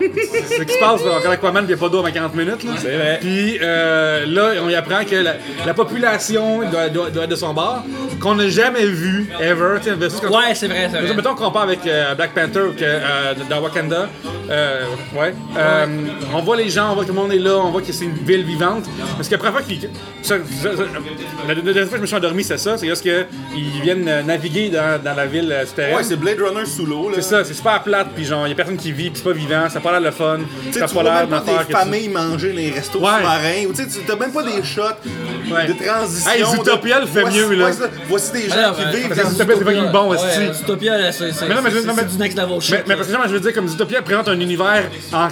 c'est 0.00 0.58
ce 0.58 0.62
qui 0.62 0.72
se 0.74 0.78
passe 0.80 1.04
là, 1.04 1.12
quand 1.22 1.30
Aquaman 1.30 1.64
il 1.64 1.68
n'y 1.68 1.74
a 1.74 1.76
pas 1.76 1.88
d'eau 1.88 1.98
avant 2.00 2.10
40 2.10 2.34
minutes. 2.34 2.64
Là. 2.64 2.72
C'est 2.78 2.96
vrai. 2.96 3.18
Puis 3.20 3.58
euh, 3.62 4.26
là, 4.26 4.60
on 4.64 4.68
y 4.68 4.74
apprend 4.74 5.04
que 5.04 5.14
la, 5.16 5.34
la 5.66 5.74
population 5.74 6.60
doit, 6.70 6.88
doit- 6.88 7.10
doit 7.10 7.24
être 7.24 7.30
de 7.30 7.36
son 7.36 7.52
bord, 7.54 7.82
qu'on 8.20 8.34
n'a 8.34 8.48
jamais 8.48 8.86
vu, 8.86 9.30
ever. 9.40 9.78
versus 9.96 10.20
quand- 10.20 10.28
Ouais, 10.36 10.54
c'est 10.54 10.66
vrai, 10.68 10.88
c'est 10.90 11.00
vrai. 11.00 11.14
Mettons 11.14 11.34
qu'on 11.34 11.44
compare 11.46 11.62
avec 11.62 11.80
euh, 11.86 12.14
Black 12.14 12.34
Panther 12.34 12.70
que, 12.76 12.82
euh, 12.84 13.34
dans 13.48 13.60
Wakanda. 13.60 14.08
Euh, 14.50 14.80
ouais. 15.14 15.34
Euh, 15.56 15.86
on 16.34 16.40
voit 16.40 16.56
les 16.56 16.70
gens, 16.70 16.90
on 16.90 16.94
voit 16.94 17.02
que 17.04 17.08
tout 17.10 17.14
le 17.14 17.20
monde 17.20 17.32
est 17.32 17.38
là, 17.38 17.56
on 17.58 17.70
voit 17.70 17.82
que 17.82 17.92
c'est 17.92 18.04
une 18.04 18.14
ville 18.14 18.44
vivante. 18.44 18.84
Parce 19.16 19.28
que 19.28 19.36
ça- 20.22 20.36
ça- 20.62 20.76
ça- 20.76 20.82
La 21.48 21.54
dernière 21.54 21.82
fois 21.84 21.90
que 21.92 21.96
je 21.96 22.00
me 22.02 22.06
suis 22.06 22.16
endormi, 22.16 22.44
c'est 22.44 22.58
ça. 22.58 22.76
C'est 22.78 22.86
parce 22.86 23.00
qu'ils 23.00 23.26
viennent 23.82 24.08
euh, 24.08 24.22
naviguer 24.22 24.68
dans, 24.70 25.02
dans 25.02 25.14
la 25.14 25.26
ville 25.26 25.50
euh, 25.52 25.64
souterraine. 25.66 25.96
Ouais, 25.96 26.02
c'est 26.04 26.16
Blade 26.16 26.38
Runner 26.40 26.66
sous 26.66 26.86
l'eau, 26.86 27.08
là. 27.08 27.16
c'est 27.16 27.22
ça, 27.22 27.44
c'est 27.44 27.54
super 27.54 27.82
plate, 27.82 28.08
puis 28.14 28.24
genre, 28.24 28.46
y 28.46 28.52
a 28.52 28.54
personne 28.54 28.76
qui 28.76 28.92
vit, 28.92 29.10
puis 29.10 29.20
c'est 29.22 29.28
pas 29.30 29.32
vivant, 29.36 29.68
ça 29.68 29.78
a 29.78 29.80
pas 29.80 29.92
l'air 29.92 30.00
le 30.00 30.10
fun, 30.10 30.38
ça 30.72 30.84
a 30.84 30.88
pas 30.88 31.02
l'air 31.02 31.28
pas 31.28 31.40
d'affaire 31.40 31.66
des 31.66 31.72
familles 31.72 32.08
manger 32.08 32.50
dans 32.50 32.56
les 32.56 32.70
restos 32.70 32.98
Ouais. 32.98 33.06
sous-marins, 33.16 33.64
ou 33.68 33.72
tu 33.72 33.82
sais, 33.90 34.00
t'as 34.06 34.16
même 34.16 34.32
pas 34.32 34.42
des 34.42 34.62
shots 34.62 34.82
Ouais. 35.50 35.66
de 35.66 35.72
transition. 35.84 36.30
Hey, 36.30 36.44
Zootopia 36.44 37.00
le 37.00 37.06
fait 37.06 37.20
voici- 37.22 37.38
mieux, 37.38 37.54
là. 37.54 37.72
c'est. 37.72 37.90
Voici 38.08 38.32
des 38.32 38.48
gens 38.48 38.54
Alors, 38.56 38.76
qui 38.76 38.82
euh, 38.82 38.90
vivent 38.90 39.14
Zootopia, 39.14 39.54
c'est 39.58 39.64
fucking 39.64 39.90
bon, 39.92 40.10
ouais, 40.10 40.16
esti. 40.16 40.58
Zootopia, 40.60 41.12
c'est 41.12 41.12
c'est- 41.12 41.32
c'est- 41.32 41.94
c'est 41.96 42.06
du 42.08 42.18
next 42.18 42.38
level 42.38 42.60
shit. 42.60 42.78
Mais, 42.86 42.96
parce 42.96 43.08
que 43.08 43.16
moi, 43.16 43.26
je 43.28 43.32
veux 43.32 43.40
dire, 43.40 43.52
comme 43.54 43.68
Zootopia 43.68 44.02
présente 44.02 44.28
un 44.28 44.38
univers 44.40 44.84
en 45.12 45.28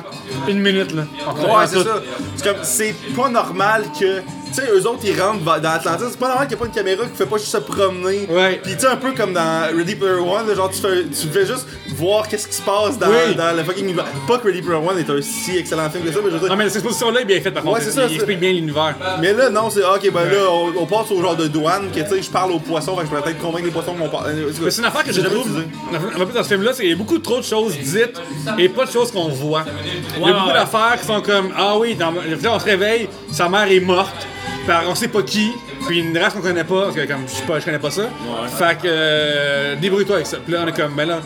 une 0.49 0.61
minute, 0.61 0.93
là. 0.95 1.03
En 1.27 1.35
Ouais, 1.35 1.67
c'est 1.67 1.77
ça. 1.83 2.03
C'est 2.37 2.45
comme, 2.47 2.57
c'est 2.63 2.95
pas 3.15 3.29
normal 3.29 3.85
que. 3.99 4.16
Tu 4.57 4.63
sais, 4.63 4.69
eux 4.73 4.87
autres, 4.87 5.01
ils 5.05 5.21
rentrent 5.21 5.45
dans 5.45 5.71
Atlantis. 5.71 6.05
C'est 6.11 6.19
pas 6.19 6.29
normal 6.29 6.47
qu'il 6.49 6.57
n'y 6.57 6.63
ait 6.63 6.67
pas 6.67 6.67
une 6.67 6.73
caméra 6.85 7.05
qui 7.07 7.17
fait 7.17 7.27
pas 7.27 7.37
juste 7.37 7.51
se 7.51 7.59
promener. 7.59 8.27
Ouais. 8.31 8.61
Pis 8.65 8.75
tu 8.75 8.81
sais, 8.81 8.87
un 8.87 8.97
peu 8.97 9.13
comme 9.13 9.33
dans 9.35 9.69
Ready 9.77 9.97
Player 9.97 10.15
One, 10.15 10.49
là, 10.49 10.55
genre, 10.55 10.71
tu 10.71 10.81
fais, 10.81 11.05
tu 11.05 11.27
fais 11.29 11.45
juste 11.47 11.67
voir 11.95 12.27
qu'est-ce 12.27 12.49
qui 12.49 12.55
se 12.55 12.63
passe 12.63 12.99
dans, 12.99 13.09
Oui. 13.09 13.35
dans 13.37 13.55
le 13.57 13.63
fucking 13.65 13.85
univers. 13.85 14.07
Pas 14.27 14.39
que 14.39 14.47
Ready 14.47 14.63
Player 14.63 14.79
One 14.79 14.99
est 14.99 15.11
un 15.11 15.21
si 15.21 15.59
excellent 15.59 15.91
film 15.91 16.05
que 16.05 16.13
ça, 16.13 16.21
mais 16.25 16.31
je 16.31 16.35
veux 16.37 16.41
dire. 16.41 16.49
Non, 16.49 16.57
mais 16.57 16.65
cette 16.69 16.77
exposition-là 16.77 17.21
est 17.21 17.25
bien 17.27 17.41
faite, 17.41 17.53
par 17.55 17.63
contre. 17.65 17.77
Ouais, 17.79 17.85
c'est 17.85 17.91
ça, 17.91 18.07
Il 18.09 18.15
explique 18.15 18.41
bien 18.41 18.53
l'univers. 18.53 18.95
Mais 19.21 19.33
là, 19.35 19.51
non, 19.51 19.69
c'est 19.69 19.85
ok, 19.85 20.11
ben 20.13 20.25
là, 20.25 20.51
on, 20.51 20.73
on 20.83 20.87
passe 20.87 21.11
au 21.11 21.21
genre 21.21 21.37
de 21.37 21.49
douane, 21.49 21.91
que 21.95 22.01
tu 22.01 22.09
sais, 22.09 22.23
je 22.23 22.31
parle 22.31 22.53
aux 22.53 22.59
poissons, 22.59 22.95
fait 22.97 23.03
que 23.03 23.07
je 23.07 23.11
pourrais 23.11 23.23
peut-être 23.23 23.41
convaincre 23.41 23.67
les 23.67 23.71
poissons 23.71 23.95
qu'on 23.95 24.09
parle. 24.09 24.33
Mais 24.63 24.71
c'est 24.71 24.81
une 24.81 24.87
affaire 24.87 25.05
que 25.05 25.13
je 25.13 25.21
J'ai 25.21 25.29
trouve. 25.29 25.49
Un 25.95 26.25
peu 26.25 26.33
dans 26.33 26.43
ce 26.43 26.49
film-là, 26.49 26.71
c'est 26.73 26.83
qu'il 26.83 26.91
y 26.91 26.95
a 26.95 26.97
beaucoup 26.97 27.19
trop 27.19 27.39
de 27.39 27.45
choses 27.45 27.77
dites 27.79 28.21
et 28.59 28.69
pas 28.69 28.87
de 28.87 28.91
choses 28.91 29.11
qu'on 29.13 29.29
voit. 29.29 29.65
Il 30.17 30.27
y 30.27 30.31
a 30.31 30.33
beaucoup 30.33 30.53
d'affaires 30.53 30.97
qui 31.01 31.07
sont 31.07 31.21
comme 31.21 31.51
Ah 31.57 31.77
oui, 31.79 31.95
dans, 31.95 32.13
on 32.51 32.59
se 32.59 32.65
réveille, 32.65 33.09
sa 33.31 33.49
mère 33.49 33.71
est 33.71 33.81
morte, 33.81 34.27
par 34.67 34.89
on 34.89 34.95
sait 34.95 35.09
pas 35.09 35.23
qui, 35.23 35.53
puis 35.87 36.01
une 36.01 36.17
race 36.19 36.35
qu'on 36.35 36.41
connaît 36.41 36.65
pas, 36.65 36.85
parce 36.85 36.97
que 36.97 37.07
comme 37.07 37.23
je 37.27 37.35
sais 37.35 37.45
pas, 37.45 37.61
je 37.61 37.65
connais 37.65 37.79
pas 37.79 37.91
ça. 37.91 38.09
Fait 38.59 38.77
que 38.77 38.87
euh, 38.87 39.77
débrouille-toi 39.77 40.17
avec 40.17 40.27
ça. 40.27 40.39
Puis 40.39 40.53
là, 40.53 40.63
on 40.65 40.69
est 40.69 40.77
comme, 40.77 40.95
ben 40.95 41.07
là, 41.07 41.21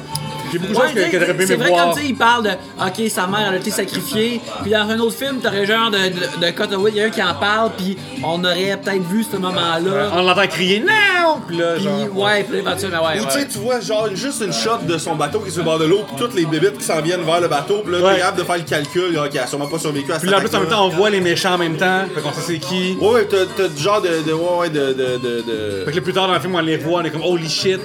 j'ai 0.53 0.59
beaucoup 0.59 0.72
de 0.72 0.78
Ouais, 0.78 0.86
choses 0.86 0.94
que, 0.94 1.11
que 1.11 1.20
j'aurais 1.20 1.26
c'est 1.46 1.55
aimé 1.55 1.57
vrai 1.57 1.68
voir. 1.70 1.84
comme 1.86 1.94
tu 1.94 2.01
sais, 2.01 2.07
il 2.09 2.14
parle 2.16 2.44
de 2.44 2.51
OK, 2.51 3.11
sa 3.11 3.26
mère 3.26 3.46
elle 3.48 3.55
a 3.55 3.59
été 3.59 3.70
sacrifiée, 3.70 4.40
puis 4.62 4.70
dans 4.70 4.88
un 4.88 4.98
autre 5.01 5.16
film, 5.16 5.38
t'aurais 5.40 5.66
genre 5.66 5.90
de, 5.90 5.96
de, 5.98 6.46
de 6.46 6.51
cutaway, 6.51 6.90
il 6.92 6.96
y 6.96 7.01
a 7.03 7.05
un 7.07 7.11
qui 7.11 7.22
en 7.22 7.34
parle, 7.34 7.70
puis 7.76 7.96
on 8.24 8.42
aurait 8.44 8.78
peut-être 8.82 9.03
vu 9.09 9.24
ce 9.30 9.36
moment-là. 9.36 10.11
On 10.12 10.22
l'entend 10.22 10.46
crier 10.46 10.80
non! 10.80 11.40
Puis 11.46 11.57
là, 11.59 11.74
Puis 11.74 11.84
genre. 11.84 12.16
ouais, 12.16 12.42
puis 12.44 12.59
éventuellement, 12.59 13.05
ouais. 13.07 13.20
Ou 13.20 13.22
tu 13.22 13.26
ouais. 13.26 13.30
sais, 13.32 13.48
tu 13.48 13.59
vois 13.59 13.80
genre 13.80 14.09
juste 14.14 14.42
une 14.44 14.53
shot 14.53 14.78
de 14.88 14.98
son 14.98 15.14
bateau 15.14 15.40
qui 15.40 15.48
est 15.48 15.51
sur 15.53 15.61
le 15.61 15.64
bord 15.66 15.78
de 15.78 15.84
l'eau, 15.84 16.01
puis 16.07 16.16
toutes 16.16 16.34
les 16.34 16.44
bébites 16.46 16.78
qui 16.78 16.84
s'en 16.84 17.01
viennent 17.01 17.22
vers 17.22 17.40
le 17.40 17.48
bateau, 17.48 17.82
puis 17.84 17.92
là, 17.92 18.01
Ouais. 18.01 18.14
t'es 18.14 18.20
capable 18.20 18.38
de 18.38 18.44
faire 18.44 18.57
le 18.57 18.62
calcul, 18.62 19.12
là, 19.12 19.28
qui 19.28 19.38
a 19.38 19.46
sûrement 19.46 19.66
pas 19.68 19.78
survécu 19.78 20.11
à 20.11 20.14
cette 20.14 20.22
Puis 20.22 20.30
là, 20.30 20.38
en 20.38 20.40
plus, 20.40 20.55
en 20.57 20.61
même 20.61 20.68
temps, 20.68 20.86
on 20.86 20.88
voit 20.88 21.11
les 21.11 21.20
méchants 21.20 21.55
en 21.55 21.59
même 21.59 21.76
temps, 21.76 22.05
fait 22.14 22.20
qu'on 22.20 22.32
sait 22.32 22.40
c'est 22.46 22.59
qui. 22.59 22.96
Ouais, 23.01 23.09
ouais, 23.12 23.24
t'as 23.28 23.44
t'as 23.57 23.68
du 23.68 23.80
genre 23.82 24.01
de. 24.03 24.09
de 24.26 24.32
ouais, 24.32 24.59
ouais, 24.61 24.70
de. 24.70 24.80
de, 24.80 24.92
de, 24.92 25.42
de- 25.46 25.84
Fait 25.84 25.90
que 25.92 25.96
là, 25.96 26.03
plus 26.03 26.12
tard 26.12 26.26
dans 26.26 26.34
le 26.34 26.40
film, 26.40 26.55
on 26.55 26.61
les 26.61 26.76
voit, 26.76 27.01
on 27.01 27.05
est 27.05 27.11
comme 27.11 27.22
holy 27.22 27.48
shit. 27.48 27.80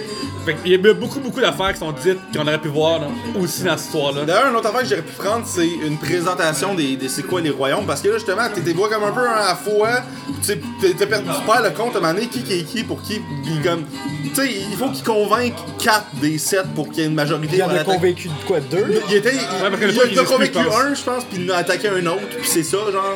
Fait 0.45 0.53
qu'il 0.53 0.71
y 0.71 0.75
a 0.75 0.93
beaucoup, 0.93 1.19
beaucoup 1.19 1.41
d'affaires 1.41 1.73
qui 1.73 1.79
sont 1.79 1.91
dites 1.91 2.19
qu'on 2.33 2.43
aurait 2.43 2.61
pu 2.61 2.67
voir 2.67 2.99
là, 2.99 3.07
aussi 3.39 3.63
dans 3.63 3.75
cette 3.77 3.87
histoire-là. 3.87 4.25
D'ailleurs, 4.25 4.49
une 4.49 4.55
autre 4.55 4.67
affaire 4.67 4.81
que 4.81 4.87
j'aurais 4.87 5.01
pu 5.01 5.13
prendre, 5.13 5.45
c'est 5.47 5.67
une 5.67 5.97
présentation 5.97 6.75
des, 6.75 6.95
des 6.95 7.09
c'est 7.09 7.23
quoi 7.23 7.41
les 7.41 7.49
royaumes. 7.49 7.85
Parce 7.87 8.01
que 8.01 8.09
là, 8.09 8.13
justement, 8.15 8.43
t'es 8.53 8.61
t'es 8.61 8.73
vois 8.73 8.89
comme 8.89 9.03
un 9.03 9.11
peu 9.11 9.27
un 9.27 9.33
à 9.33 9.47
la 9.49 9.55
fois. 9.55 10.01
Tu 10.45 10.55
perds 10.55 11.63
le 11.63 11.69
compte 11.71 11.95
à 11.95 11.97
un 11.97 12.01
moment 12.01 12.13
donné, 12.13 12.27
qui 12.27 12.43
qui 12.43 12.59
est 12.59 12.63
qui 12.63 12.83
pour 12.83 13.01
qui. 13.01 13.19
Puis 13.43 13.59
comme. 13.63 13.85
Tu 14.23 14.35
sais, 14.35 14.51
il 14.51 14.77
faut 14.77 14.89
qu'il 14.89 15.03
convainque 15.03 15.55
4 15.79 16.05
des 16.21 16.37
7 16.37 16.73
pour 16.75 16.89
qu'il 16.89 16.99
y 16.99 17.01
ait 17.01 17.07
une 17.07 17.15
majorité. 17.15 17.57
Il 17.57 17.63
en 17.63 17.69
a 17.69 17.83
convaincu 17.83 18.27
de 18.27 18.45
quoi 18.45 18.59
Deux? 18.59 19.01
Il 19.09 19.15
était. 19.15 19.33
Il, 19.33 19.39
il 19.39 20.11
il 20.11 20.19
a 20.19 20.23
convaincu 20.23 20.57
un, 20.59 20.93
je 20.93 21.03
pense, 21.03 21.23
puis 21.25 21.41
il 21.43 21.51
en 21.51 21.55
a 21.55 21.57
attaqué 21.57 21.89
un 21.89 22.05
autre, 22.05 22.27
puis 22.39 22.47
c'est 22.47 22.63
ça, 22.63 22.77
genre. 22.91 23.15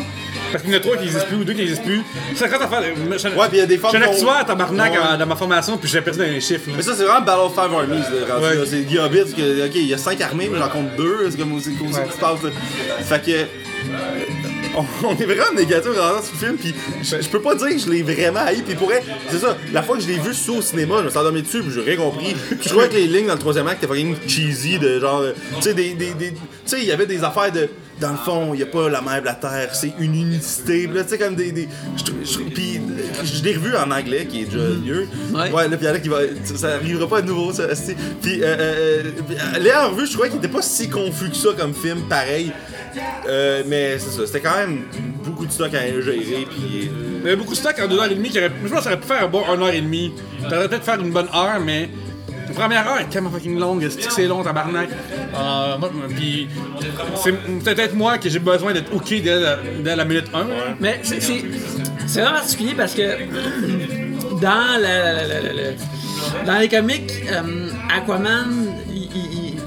Parce 0.52 0.64
qu'il 0.64 0.72
y 0.74 0.76
en 0.76 0.78
a 0.78 0.82
trois 0.82 0.96
qui 0.98 1.04
n'existent 1.04 1.28
plus 1.28 1.38
ou 1.38 1.44
deux 1.44 1.54
qui 1.54 1.60
n'existent 1.60 1.84
plus. 1.86 2.02
C'est 2.36 2.50
quand 2.50 2.58
affaire. 2.62 2.82
Ouais, 2.82 3.48
puis 3.50 3.58
il 3.58 3.58
y 3.58 3.62
a 3.62 3.66
des 3.66 3.76
je 3.76 3.80
suis 3.80 3.88
un 3.88 3.92
femmes 3.92 4.02
qu'on- 4.04 4.12
actuaire, 4.12 4.46
tabarnak, 4.46 4.92
Ouais. 4.94 5.18
dans 5.18 5.26
ma 5.26 5.36
formation, 5.36 5.78
puis 5.78 5.90
j'ai 5.90 6.02
perdu 6.02 6.20
dans 6.20 6.26
les 6.26 6.42
chiffres. 6.42 6.70
là. 6.70 6.74
Mais 6.78 6.84
ça, 6.84 6.94
c'est 6.96 7.04
vraiment 7.04 7.22
Battle 7.22 7.42
of 7.42 7.54
Five 7.54 7.74
Armies. 7.74 7.98
Ouais. 8.42 8.66
C'est 8.66 8.82
Guy 8.82 8.98
Hobbit, 9.00 9.34
que, 9.36 9.66
ok, 9.68 9.72
il 9.76 9.88
y 9.88 9.94
a 9.94 9.98
5 9.98 10.20
armées, 10.22 10.50
mais 10.52 10.60
j'en 10.60 10.70
compte 10.70 10.96
2. 10.98 11.30
C'est 11.32 11.38
comme 11.38 11.54
aussi 11.54 11.72
ça 11.92 12.02
qui 12.02 12.12
se 12.14 12.18
passe. 12.18 12.44
là. 12.44 12.50
Fait 13.04 13.22
que. 13.24 13.46
On, 14.78 14.86
on 15.08 15.12
est 15.18 15.26
vraiment 15.26 15.52
négatif 15.56 15.92
dans 15.96 16.22
ce 16.22 16.32
film, 16.46 16.56
puis 16.56 16.76
je, 17.02 17.28
peux 17.28 17.42
pas 17.42 17.56
dire 17.56 17.70
que 17.70 17.78
je 17.80 17.90
l'ai 17.90 18.04
vraiment 18.04 18.42
haï, 18.46 18.62
puis 18.62 18.76
pour 18.76 18.94
être, 18.94 19.06
c'est 19.30 19.40
ça, 19.40 19.58
la 19.74 19.82
fois 19.82 19.98
que 19.98 20.04
je 20.04 20.08
l'ai 20.08 20.20
vu 20.20 20.32
sous 20.34 20.58
au 20.58 20.62
cinéma, 20.62 20.98
je 21.00 21.06
me 21.06 21.10
suis 21.10 21.18
endormi 21.18 21.42
dessus, 21.42 21.62
puis 21.64 21.72
j'ai 21.74 21.82
rien 21.82 21.98
compris. 21.98 22.36
Je 22.62 22.70
trouvais 22.70 22.88
que 22.88 22.94
les 22.94 23.08
lignes 23.08 23.26
dans 23.28 23.34
le 23.34 23.40
troisième 23.40 23.68
acte 23.68 23.84
étaient 23.84 23.92
fucking 23.92 24.16
cheesy, 24.28 24.78
de 24.78 25.00
genre, 25.00 25.22
euh, 25.22 25.34
tu 25.58 25.62
sais, 25.64 25.74
des, 25.74 25.96
des, 25.96 26.12
des- 26.14 26.32
tu 26.34 26.38
sais, 26.66 26.78
il 26.80 26.86
y 26.86 26.92
avait 26.92 27.08
des 27.08 27.24
affaires 27.24 27.52
de, 27.52 27.68
dans 28.00 28.12
le 28.12 28.18
fond, 28.18 28.54
il 28.54 28.60
y 28.60 28.64
a 28.64 28.66
pas 28.66 28.90
la 28.90 29.02
mer 29.02 29.18
et 29.18 29.22
la 29.22 29.34
terre, 29.34 29.70
c'est 29.74 29.94
une 30.00 30.16
unicité, 30.16 30.90
tu 30.92 31.04
sais, 31.08 31.18
comme 31.18 31.36
des, 31.36 31.52
puis 32.54 32.82
je 33.24 33.44
l'ai 33.44 33.56
revu 33.56 33.76
en 33.76 33.92
anglais, 33.92 34.26
qui 34.26 34.42
est 34.42 34.46
déjà 34.46 34.58
mieux. 34.58 35.08
Ouais. 35.34 35.52
Ouais, 35.52 35.68
là, 35.68 35.78
puis 35.78 35.88
il 36.04 36.10
va. 36.10 36.20
Ça 36.56 36.76
arrivera 36.76 37.08
pas 37.08 37.18
à 37.20 37.22
nouveau, 37.22 37.52
ça. 37.52 37.64
Puis, 38.22 38.42
euh, 38.42 38.46
euh, 38.60 39.04
euh, 39.32 39.60
Léa 39.60 39.88
en 39.88 39.92
revue, 39.92 40.06
je 40.08 40.14
trouvais 40.14 40.30
qu'il 40.30 40.38
était 40.38 40.48
pas 40.48 40.62
si 40.62 40.90
confus 40.90 41.30
que 41.30 41.36
ça 41.36 41.50
comme 41.58 41.74
film, 41.74 42.02
pareil. 42.10 42.52
Euh, 43.28 43.64
mais 43.68 44.00
c'est 44.00 44.10
ça, 44.12 44.26
c'était 44.26 44.42
quand 44.42 44.56
même 44.56 44.84
beaucoup 45.24 45.46
de 45.46 45.52
stock 45.52 45.74
à 45.74 45.80
ingérer, 45.80 46.48
puis. 46.50 46.90
Il 47.22 47.26
y 47.26 47.28
avait 47.28 47.36
beaucoup 47.36 47.52
de 47.52 47.58
stock 47.58 47.76
en 47.80 47.88
2h30 47.88 48.30
qui 48.30 48.38
aurait. 48.38 48.52
Je 48.64 48.70
pense 48.70 48.78
que 48.78 48.84
ça 48.86 48.90
aurait 48.92 49.00
pu 49.02 49.08
faire 49.08 49.24
un 49.24 49.28
bon 49.28 49.42
1h30. 49.42 50.12
T'aurais 50.50 50.70
peut-être 50.70 50.86
faire 50.86 51.02
une 51.02 51.12
bonne 51.12 51.28
heure, 51.28 51.60
mais. 51.60 51.90
La 52.50 52.56
première 52.56 52.88
heure 52.88 53.00
est 53.00 53.10
tellement 53.10 53.30
fucking 53.30 53.58
longue, 53.60 53.88
c'est 53.90 54.28
long, 54.28 54.44
tabarnak? 54.44 54.90
Euh, 55.36 55.76
c'est 57.24 57.32
peut-être 57.64 57.94
moi 57.96 58.18
que 58.18 58.30
j'ai 58.30 58.40
besoin 58.40 58.74
d'être 58.74 58.94
hooké 58.94 59.22
dès 59.22 59.96
la, 59.96 60.06
minute 60.06 60.26
1. 60.34 60.46
Mais 60.80 61.00
c'est- 61.04 61.20
vraiment 62.08 62.32
particulier 62.34 62.74
parce 62.76 62.94
que 62.96 63.02
dans, 64.42 64.80
la- 64.82 65.14
la- 65.28 65.42
la- 65.42 66.46
dans 66.46 66.60
les 66.60 66.68
comics, 66.70 67.12
euh, 67.32 67.70
Aquaman, 67.96 68.74
il, 68.92 69.58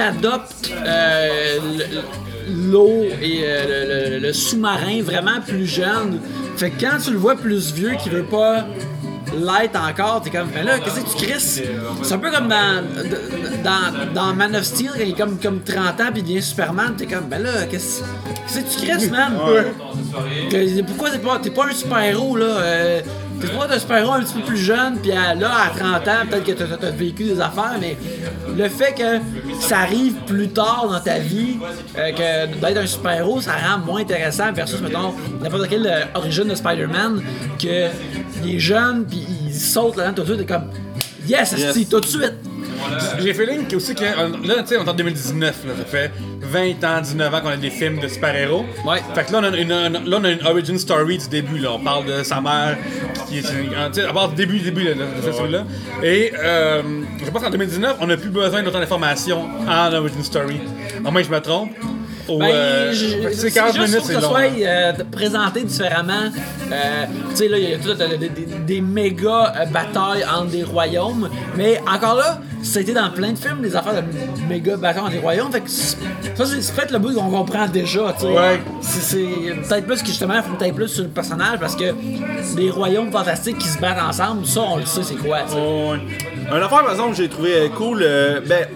adopte 0.00 0.70
euh, 0.86 1.58
le- 1.78 2.70
l'eau 2.70 3.04
et 3.22 3.40
euh, 3.44 4.20
le 4.20 4.32
sous-marin 4.32 5.00
vraiment 5.02 5.40
plus 5.46 5.66
jeune. 5.66 6.20
Fait 6.56 6.70
que 6.70 6.80
quand 6.80 6.98
tu 7.02 7.12
le 7.12 7.16
vois 7.18 7.34
plus 7.36 7.72
vieux 7.72 7.92
qui 8.02 8.08
veut 8.10 8.22
pas 8.24 8.66
l'être 9.34 9.78
encore, 9.78 10.22
t'es 10.22 10.30
comme, 10.30 10.48
ben 10.48 10.64
là, 10.64 10.78
qu'est-ce 10.78 11.00
que 11.00 11.18
tu 11.18 11.26
crisses? 11.26 11.62
C'est 12.02 12.14
un 12.14 12.18
peu 12.18 12.30
comme 12.30 12.48
dans, 12.48 12.84
dans, 13.64 14.12
dans 14.14 14.34
Man 14.34 14.54
of 14.56 14.64
Steel, 14.64 14.90
quand 14.94 15.00
il 15.02 15.10
est 15.10 15.16
comme, 15.16 15.38
comme 15.38 15.60
30 15.62 15.78
ans 16.00 16.10
puis 16.12 16.20
il 16.20 16.22
devient 16.24 16.42
Superman, 16.42 16.94
t'es 16.96 17.06
comme, 17.06 17.24
ben 17.28 17.42
là, 17.42 17.64
qu'est-ce 17.70 18.02
qu'est-ce 18.46 18.60
que 18.76 18.80
tu 18.80 18.86
crisses, 18.86 19.10
man? 19.10 19.32
Que- 20.50 20.82
pourquoi 20.82 21.10
t'es 21.10 21.18
pas, 21.18 21.38
t'es 21.38 21.50
pas 21.50 21.66
un 21.66 21.72
super-héros, 21.74 22.36
là? 22.36 22.46
Euh, 22.46 23.00
t'es 23.40 23.48
pas 23.48 23.68
un 23.74 23.78
super-héros 23.78 24.12
un 24.12 24.20
petit 24.22 24.34
peu 24.34 24.40
plus 24.42 24.56
jeune, 24.56 24.98
puis 25.00 25.12
à- 25.12 25.34
là, 25.34 25.50
à 25.66 25.78
30 25.78 26.08
ans, 26.08 26.26
peut-être 26.28 26.44
que 26.44 26.52
t'as, 26.52 26.66
t'as- 26.66 26.76
t'as 26.76 26.90
vécu 26.90 27.24
des 27.24 27.40
affaires, 27.40 27.74
mais 27.80 27.96
le 28.56 28.68
fait 28.68 28.94
que 28.94 29.60
ça 29.60 29.78
arrive 29.80 30.14
plus 30.26 30.48
tard 30.48 30.88
dans 30.90 31.00
ta 31.00 31.18
vie, 31.18 31.56
euh, 31.98 32.10
que 32.12 32.60
d'être 32.60 32.76
un 32.78 32.86
super-héros, 32.86 33.40
ça 33.40 33.52
rend 33.52 33.78
moins 33.78 34.00
intéressant 34.00 34.52
versus, 34.52 34.80
mettons, 34.80 35.14
n'importe 35.42 35.68
quelle 35.68 35.86
euh, 35.86 36.04
origine 36.14 36.44
de 36.48 36.54
Spider-Man, 36.54 37.22
que 37.60 37.88
il 38.44 38.56
est 38.56 38.58
jeune, 38.58 39.04
puis 39.06 39.24
il 39.48 39.54
saute 39.54 39.96
là-dedans 39.96 40.14
tout 40.14 40.22
de 40.22 40.34
suite, 40.36 40.46
t'es 40.46 40.54
comme, 40.54 40.70
yes, 41.28 41.54
Yes. 41.56 41.88
tout 41.88 42.00
de 42.00 42.06
suite! 42.06 42.34
J'ai 43.18 43.32
fait 43.34 43.46
ligne 43.46 43.64
aussi 43.74 43.94
que, 43.94 44.04
euh, 44.04 44.28
là, 44.44 44.62
tu 44.62 44.66
sais, 44.68 44.76
on 44.76 44.84
est 44.84 44.88
en 44.88 44.94
2019, 44.94 45.56
là, 45.66 45.72
ça 45.78 45.84
fait 45.84 46.10
20 46.46 46.84
ans, 46.84 47.00
19 47.02 47.34
ans 47.34 47.40
qu'on 47.40 47.48
a 47.48 47.56
des 47.56 47.70
films 47.70 47.98
de 48.00 48.08
super-héros. 48.08 48.64
Ouais. 48.86 48.98
Fait 49.14 49.24
que 49.24 49.32
là, 49.32 49.38
on 49.40 49.44
a 49.44 49.48
une, 49.56 49.70
une- 49.72 50.08
là, 50.10 50.18
on 50.20 50.24
a 50.24 50.30
une 50.30 50.46
origin 50.46 50.78
story 50.78 51.18
du 51.18 51.28
début, 51.28 51.58
là. 51.58 51.72
On 51.72 51.78
parle 51.80 52.06
de 52.06 52.22
sa 52.22 52.40
mère, 52.40 52.76
qui 53.28 53.38
est 53.38 53.44
une, 53.52 53.74
à 53.74 54.12
part 54.12 54.28
du 54.30 54.34
début, 54.36 54.58
début, 54.60 54.84
là, 54.84 54.94
de 54.94 55.00
cette 55.22 55.34
story-là. 55.34 55.64
Et, 56.02 56.32
euh, 56.42 56.82
je 57.24 57.30
pense 57.30 57.42
qu'en 57.42 57.50
2019, 57.50 57.96
on 58.00 58.06
n'a 58.06 58.16
plus 58.16 58.30
besoin 58.30 58.62
d'autant 58.62 58.80
d'informations 58.80 59.44
en 59.68 59.92
origin 59.92 60.22
story. 60.22 60.60
À 61.04 61.10
moins 61.10 61.20
que 61.22 61.28
je 61.28 61.32
me 61.32 61.40
trompe. 61.40 61.70
Au, 62.28 62.38
Ben, 62.38 62.46
euh, 62.46 62.92
je- 62.92 63.28
c'est 63.30 63.34
c'est 63.34 63.50
40 63.52 63.74
juste 63.76 63.86
minutes, 63.86 63.98
pour 63.98 64.06
c'est 64.06 64.14
que 64.14 64.20
ça 64.20 64.26
long. 64.26 64.32
soit 64.34 64.66
euh, 64.66 64.92
présenté 65.12 65.62
différemment. 65.62 66.12
Euh, 66.72 67.04
tu 67.30 67.36
sais, 67.36 67.48
là, 67.48 67.58
il 67.58 67.70
y 67.70 67.74
a 67.74 67.78
tout 67.78 67.90
euh, 67.90 68.16
des, 68.16 68.28
des- 68.28 68.46
des 68.66 68.80
méga 68.80 69.54
euh, 69.60 69.64
batailles 69.66 70.24
entre 70.24 70.46
des 70.50 70.64
royaumes. 70.64 71.28
Mais 71.56 71.80
encore 71.86 72.16
là, 72.16 72.40
ça 72.62 72.80
a 72.80 72.82
été 72.82 72.92
dans 72.92 73.10
plein 73.10 73.32
de 73.32 73.38
films, 73.38 73.60
des 73.62 73.76
affaires 73.76 73.94
de 73.94 74.48
méga 74.48 74.76
batailles 74.76 75.02
entre 75.02 75.12
des 75.12 75.18
royaumes. 75.20 75.52
Fait 75.52 75.60
que 75.60 75.70
ça, 75.70 75.94
c'est 76.46 76.74
peut-être 76.74 76.90
le 76.92 76.98
bout 76.98 77.12
qu'on 77.14 77.30
comprend 77.30 77.66
déjà. 77.68 78.12
tu 78.18 78.26
sais. 78.26 78.32
Ouais. 78.32 78.60
C'est 78.80 79.00
c'est 79.00 79.68
peut-être 79.68 79.86
plus 79.86 80.00
que 80.02 80.08
justement, 80.08 80.34
il 80.36 80.42
faut 80.42 80.56
peut-être 80.56 80.74
plus 80.74 80.88
sur 80.88 81.04
le 81.04 81.10
personnage 81.10 81.58
parce 81.60 81.76
que 81.76 81.94
des 82.56 82.70
royaumes 82.70 83.12
fantastiques 83.12 83.58
qui 83.58 83.68
se 83.68 83.78
battent 83.78 84.02
ensemble, 84.02 84.44
ça, 84.46 84.62
on 84.62 84.76
le 84.78 84.86
sait, 84.86 85.02
c'est 85.04 85.14
quoi. 85.14 85.38
Oh, 85.56 85.92
ouais. 85.92 85.98
Un 86.50 86.56
affaire, 86.56 86.82
par 86.82 86.90
exemple, 86.90 87.10
que 87.10 87.16
j'ai 87.16 87.28
trouvé 87.28 87.70
cool. 87.76 88.00
euh, 88.02 88.40
ben, 88.44 88.66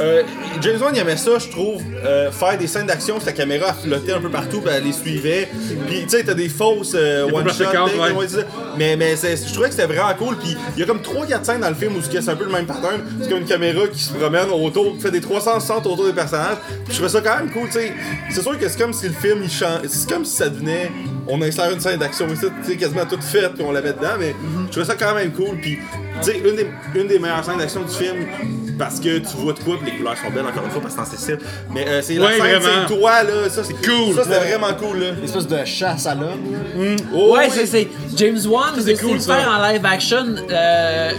euh, 0.00 0.22
James 0.60 0.80
Wan, 0.80 0.92
il 0.94 1.00
aimait 1.00 1.16
ça, 1.16 1.38
je 1.38 1.48
trouve, 1.48 1.82
euh, 2.04 2.30
faire 2.30 2.56
des 2.58 2.66
scènes 2.66 2.86
d'action, 2.86 3.20
sa 3.20 3.32
caméra 3.32 3.72
flottait 3.72 4.12
un 4.12 4.20
peu 4.20 4.30
partout, 4.30 4.60
puis 4.60 4.72
elle 4.74 4.84
les 4.84 4.92
suivait. 4.92 5.48
Puis, 5.86 6.02
tu 6.02 6.08
sais, 6.08 6.24
t'as 6.24 6.34
des 6.34 6.48
fausses 6.48 6.94
euh, 6.94 7.24
one-shot, 7.30 7.64
ouais. 7.64 8.44
mais, 8.78 8.96
mais 8.96 9.14
je 9.16 9.52
trouvais 9.52 9.68
que 9.68 9.74
c'était 9.74 9.92
vraiment 9.92 10.14
cool. 10.14 10.36
Puis, 10.36 10.56
il 10.76 10.80
y 10.80 10.82
a 10.82 10.86
comme 10.86 11.00
3-4 11.00 11.44
scènes 11.44 11.60
dans 11.60 11.68
le 11.68 11.74
film 11.74 11.96
où 11.96 12.00
c'est 12.02 12.28
un 12.28 12.36
peu 12.36 12.44
le 12.44 12.52
même 12.52 12.66
pattern. 12.66 13.00
C'est 13.22 13.28
comme 13.28 13.40
une 13.40 13.46
caméra 13.46 13.86
qui 13.88 14.00
se 14.00 14.12
promène 14.12 14.50
autour, 14.50 14.96
qui 14.96 15.00
fait 15.00 15.10
des 15.10 15.20
360 15.20 15.86
autour 15.86 16.06
des 16.06 16.12
personnages. 16.12 16.58
Puis, 16.84 16.94
je 16.94 16.94
trouvais 16.94 17.08
ça 17.08 17.20
quand 17.20 17.36
même 17.36 17.50
cool, 17.50 17.66
tu 17.66 17.72
sais. 17.72 17.92
C'est 18.30 18.42
sûr 18.42 18.58
que 18.58 18.68
c'est 18.68 18.78
comme 18.78 18.92
si 18.92 19.06
le 19.06 19.14
film, 19.14 19.40
il 19.42 19.50
change. 19.50 19.82
C'est 19.88 20.08
comme 20.08 20.24
si 20.24 20.36
ça 20.36 20.48
devenait. 20.48 20.90
On 21.28 21.40
insère 21.42 21.70
une 21.70 21.80
scène 21.80 21.98
d'action 21.98 22.26
ici, 22.28 22.46
tu 22.64 22.72
sais, 22.72 22.76
quasiment 22.76 23.06
toute 23.06 23.22
faite, 23.22 23.54
puis 23.54 23.64
on 23.64 23.70
l'avait 23.70 23.92
dedans, 23.92 24.16
mais 24.18 24.34
je 24.66 24.70
trouvais 24.70 24.86
ça 24.86 24.94
quand 24.94 25.14
même 25.14 25.30
cool. 25.32 25.56
Puis, 25.60 25.78
tu 26.22 26.32
sais, 26.32 26.38
une 26.38 26.56
des, 26.56 26.66
une 26.94 27.06
des 27.06 27.18
meilleures 27.18 27.44
scènes 27.44 27.58
d'action 27.58 27.82
du 27.82 27.94
film, 27.94 28.26
parce 28.80 28.98
que 28.98 29.18
tu 29.18 29.36
vois 29.36 29.52
de 29.52 29.58
quoi, 29.60 29.76
les 29.84 29.92
couleurs 29.92 30.16
sont 30.16 30.30
belles, 30.30 30.46
encore 30.46 30.64
une 30.64 30.70
fois, 30.70 30.80
parce 30.82 30.94
que 30.94 31.00
c'est 31.04 31.14
en 31.14 31.16
Cécile. 31.18 31.38
Mais 31.72 31.86
euh, 31.86 32.00
c'est 32.02 32.14
la 32.14 32.26
Ouais, 32.26 32.32
scène, 32.32 32.40
vraiment. 32.60 32.86
c'est 32.88 32.94
toi, 32.98 33.22
là, 33.22 33.48
ça 33.50 33.62
c'est 33.62 33.74
cool. 33.74 34.14
Ça, 34.16 34.24
c'était 34.24 34.38
vraiment 34.56 34.74
cool, 34.74 34.98
là. 34.98 35.06
Une 35.18 35.24
espèce 35.24 35.46
de 35.46 35.64
chasse 35.64 36.06
à 36.06 36.14
l'homme. 36.14 36.40
Oh, 37.14 37.34
Ouais, 37.36 37.46
oui. 37.46 37.52
c'est- 37.54 37.66
c'est 37.66 37.88
James 38.16 38.38
Wan 38.48 38.72
c'est 38.82 38.94
cool, 39.00 39.18
de 39.18 39.22
ça. 39.22 39.36
faire 39.36 39.48
en 39.48 39.62
live 39.70 39.84
action 39.84 40.26
euh, 40.50 41.10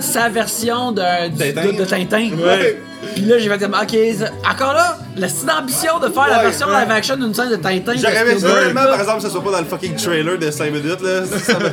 sa 0.00 0.28
version 0.28 0.92
de, 0.92 1.28
du- 1.30 1.52
Tintin. 1.52 1.72
de, 1.72 1.78
de 1.78 1.84
Tintin. 1.84 2.30
Ouais. 2.36 2.80
Puis 3.14 3.22
là, 3.26 3.38
j'ai 3.38 3.48
fait 3.48 3.58
comme, 3.58 3.74
ok, 3.80 3.96
ça- 4.18 4.50
encore 4.50 4.72
là, 4.72 4.98
la 5.16 5.28
petite 5.28 5.48
ambition 5.48 5.98
de 6.00 6.08
faire 6.08 6.26
la 6.28 6.38
Ouais, 6.38 6.42
version 6.44 6.66
ouais. 6.66 6.80
live 6.80 6.90
action 6.90 7.16
d'une 7.16 7.32
scène 7.32 7.50
de 7.50 7.56
Tintin. 7.56 7.92
de 7.94 7.98
J'aurais 7.98 8.20
aimé 8.22 8.74
là. 8.74 8.86
par 8.88 9.00
exemple, 9.00 9.16
que 9.18 9.22
ça 9.22 9.30
soit 9.30 9.44
pas 9.44 9.52
dans 9.52 9.58
le 9.60 9.64
fucking 9.66 9.94
trailer 9.94 10.36
de 10.38 10.50
5 10.50 10.72
minutes, 10.72 11.00
là. 11.00 11.24
Ça 11.24 11.58
me- 11.58 11.64
Ouais, 11.64 11.70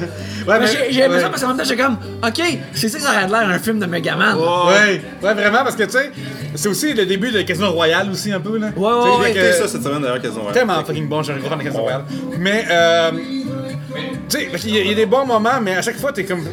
Mais 0.47 0.59
mais- 0.59 0.67
j'ai 0.67 0.91
j'ai 0.93 0.99
aimé 1.01 1.17
ça 1.17 1.23
ouais. 1.26 1.30
parce 1.32 1.41
qu'en 1.41 1.47
même 1.49 1.57
temps, 1.57 1.63
j'étais 1.63 1.82
comme, 1.82 1.97
ok, 2.23 2.41
c'est 2.73 2.89
ça 2.89 2.97
que 2.99 3.03
ça 3.03 3.09
aurait 3.09 3.28
l'air 3.28 3.49
un 3.49 3.57
film 3.59 3.80
de 3.80 3.86
Megaman. 3.88 4.36
Ouais, 4.38 5.01
ouais, 5.23 5.34
vraiment, 5.34 5.63
parce 5.63 5.76
que 5.76 5.84
tu 5.84 5.89
sais, 5.91 6.11
c'est 6.53 6.67
aussi 6.67 6.93
le 6.93 7.05
début 7.07 7.32
de 7.32 7.41
Casino 7.41 7.71
Royale 7.71 8.09
aussi 8.11 8.32
un 8.32 8.39
peu 8.39 8.59
là. 8.59 8.67
Ouais, 8.67 8.71
Tu 8.76 8.80
sais, 8.80 8.84
ouais, 8.84 9.21
ouais. 9.23 9.34
que- 9.34 9.39
J'ai 9.39 9.45
écouté 9.47 9.61
ça 9.63 9.67
cette 9.67 9.84
semaine 9.84 10.01
d'ailleurs, 10.03 10.21
quasiment. 10.21 10.45
ouais. 10.45 10.53
Tellement 10.53 10.84
fucking 10.86 11.07
bon, 11.09 11.23
j'ai 11.23 11.34
un 11.34 11.38
gros 11.38 11.49
fan 11.49 11.57
de 11.57 11.63
Casino 11.63 11.82
Royale. 11.82 12.03
Mais, 12.38 12.65
euh, 12.69 13.11
tu 14.30 14.38
sais, 14.38 14.49
il 14.65 14.76
y, 14.76 14.78
a- 14.78 14.82
il 14.82 14.88
y 14.89 14.91
a 14.91 14.95
des 14.95 15.05
bons 15.07 15.26
moments, 15.26 15.59
mais 15.61 15.76
à 15.76 15.82
chaque 15.82 15.97
fois, 15.97 16.11
t'es 16.11 16.23
comme. 16.26 16.43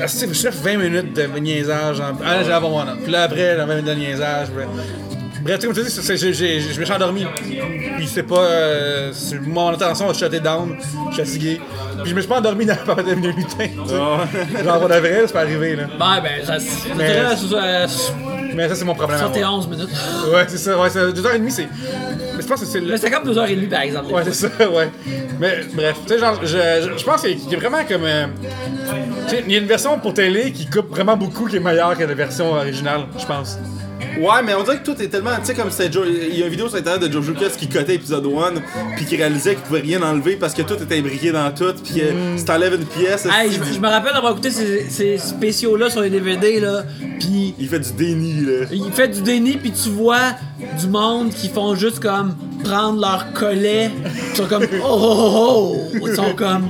Ah, 0.00 0.06
je 0.06 0.32
fais 0.34 0.50
20 0.50 0.76
minutes 0.78 1.12
de 1.14 1.38
niaisage. 1.38 2.00
en- 2.00 2.16
Ah, 2.24 2.42
j'ai 2.44 2.52
avant 2.52 2.70
moi, 2.70 2.84
là. 2.84 2.94
Puis 3.02 3.12
là, 3.12 3.22
après, 3.24 3.56
là, 3.56 3.64
20 3.66 3.74
minutes 3.76 3.90
de 3.90 3.94
niaisage. 3.94 4.48
Bref, 4.54 4.66
Bref, 5.44 5.56
tu 5.58 5.62
sais, 5.62 5.66
comme 5.66 5.76
je 5.76 5.80
te 5.80 5.86
dis, 5.86 5.92
c'est- 5.92 6.16
c'est- 6.16 6.60
je 6.60 6.78
me 6.80 6.84
suis 6.84 6.94
endormi. 6.94 7.26
Puis 7.96 8.06
c'est 8.06 8.22
pas. 8.22 8.38
euh, 8.44 9.10
c'est- 9.12 9.40
mon 9.40 9.70
attention 9.70 10.08
a 10.08 10.14
shuté 10.14 10.38
down. 10.38 10.76
Je 11.10 11.14
suis 11.16 11.24
fatigué. 11.24 11.60
Puis 12.02 12.10
je 12.10 12.14
me 12.14 12.20
suis 12.20 12.28
pas 12.28 12.38
endormi 12.38 12.64
dans 12.64 12.74
la 12.74 12.94
patate 12.94 13.20
de 13.20 13.26
lutin. 13.28 13.66
Genre, 14.64 14.78
pour 14.78 14.88
de 14.88 14.94
vrai, 14.94 15.26
ça 15.26 15.32
peut 15.32 15.38
arriver, 15.40 15.74
là. 15.74 15.82
Ouais, 15.84 16.20
ben, 16.22 16.46
ça, 16.46 16.58
Mais- 16.96 17.06
c'est, 17.36 17.56
euh, 17.56 17.86
Mais 18.54 18.68
ça, 18.68 18.74
c'est 18.76 18.84
mon 18.84 18.94
problème. 18.94 19.18
à 19.18 19.22
moi. 19.22 19.32
71 19.32 19.66
minutes. 19.68 19.88
Ouais, 20.32 20.44
c'est 20.46 20.58
ça. 20.58 20.78
Ouais, 20.78 20.90
c'est 20.90 21.12
2h30, 21.12 21.50
c'est. 21.50 21.66
Mais 22.36 22.42
je 22.42 22.46
pense 22.46 22.60
que 22.60 22.66
c'est 22.66 22.80
le. 22.80 22.86
Mais 22.90 22.96
c'était 22.98 23.10
comme 23.10 23.24
2h30 23.24 23.68
par 23.68 23.80
exemple. 23.80 24.12
Ouais, 24.12 24.22
c'est 24.26 24.34
ça, 24.34 24.70
ouais. 24.70 24.90
Mais 25.40 25.60
bref, 25.74 25.96
tu 26.06 26.12
sais, 26.14 26.18
genre, 26.20 26.38
je, 26.42 26.46
je, 26.46 26.98
je 26.98 27.04
pense 27.04 27.22
qu'il 27.22 27.50
y 27.50 27.54
a 27.54 27.58
vraiment 27.58 27.82
comme. 27.88 28.04
euh, 28.04 28.26
il 29.46 29.52
y 29.52 29.56
a 29.56 29.58
une 29.58 29.66
version 29.66 29.98
pour 29.98 30.14
télé 30.14 30.52
qui 30.52 30.68
coupe 30.68 30.90
vraiment 30.90 31.16
beaucoup 31.16 31.46
qui 31.46 31.56
est 31.56 31.60
meilleure 31.60 31.96
que 31.96 32.04
la 32.04 32.14
version 32.14 32.52
originale, 32.52 33.06
je 33.18 33.26
pense. 33.26 33.58
Ouais, 34.18 34.42
mais 34.44 34.54
on 34.54 34.62
dirait 34.62 34.78
que 34.78 34.84
tout 34.84 35.00
est 35.00 35.08
tellement. 35.08 35.30
Tu 35.40 35.46
sais, 35.46 35.54
comme 35.54 35.70
c'était 35.70 35.90
Joe. 35.90 36.06
Il 36.06 36.38
y 36.38 36.42
a 36.42 36.46
une 36.46 36.50
vidéo 36.50 36.68
sur 36.68 36.76
internet 36.76 37.08
de 37.08 37.10
Joe 37.10 37.26
Lucas 37.26 37.50
qui 37.56 37.66
cotait 37.66 37.94
épisode 37.94 38.26
1, 38.26 38.60
puis 38.96 39.06
qui 39.06 39.16
réalisait 39.16 39.54
qu'il 39.54 39.64
pouvait 39.64 39.80
rien 39.80 40.02
enlever 40.02 40.36
parce 40.36 40.52
que 40.52 40.62
tout 40.62 40.74
était 40.74 40.98
imbriqué 40.98 41.32
dans 41.32 41.50
tout, 41.52 41.72
puis 41.82 41.94
que 42.00 42.36
si 42.36 42.44
t'enlèves 42.44 42.74
une 42.74 42.84
pièce. 42.84 43.26
Hey, 43.26 43.50
je, 43.50 43.72
je 43.72 43.80
me 43.80 43.88
rappelle 43.88 44.12
d'avoir 44.12 44.32
écouté 44.32 44.50
ces, 44.50 44.88
ces 44.90 45.16
spéciaux-là 45.18 45.88
sur 45.88 46.02
les 46.02 46.10
DVD, 46.10 46.60
là, 46.60 46.84
pis 47.18 47.54
Il 47.58 47.68
fait 47.68 47.80
du 47.80 47.92
déni, 47.92 48.40
là. 48.44 48.66
il 48.70 48.92
fait 48.92 49.08
du 49.08 49.22
déni, 49.22 49.56
puis 49.56 49.72
tu 49.72 49.88
vois 49.88 50.32
du 50.78 50.88
monde 50.88 51.30
qui 51.30 51.48
font 51.48 51.74
juste 51.74 52.00
comme 52.00 52.36
prendre 52.64 53.00
leur 53.00 53.32
collet, 53.32 53.90
ils 54.30 54.36
sont 54.36 54.46
comme 54.46 54.64
oh 54.84 54.86
oh 54.86 55.32
oh, 55.34 55.76
oh. 55.94 56.06
ils 56.06 56.14
sont 56.14 56.34
comme 56.36 56.68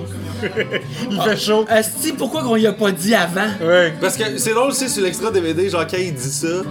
Il 1.10 1.20
fait 1.20 1.36
chaud. 1.36 1.64
Esti, 1.70 2.12
pourquoi 2.12 2.42
qu'on 2.42 2.56
y 2.56 2.66
a 2.66 2.72
pas 2.72 2.90
dit 2.92 3.14
avant? 3.14 3.48
Ouais. 3.62 3.92
Parce 4.00 4.16
que 4.16 4.38
c'est 4.38 4.54
drôle 4.54 4.68
aussi 4.68 4.88
sur 4.88 5.02
l'extra 5.02 5.30
DVD, 5.30 5.68
genre 5.68 5.86
quand 5.86 5.98
il 5.98 6.14
dit 6.14 6.30
ça, 6.30 6.62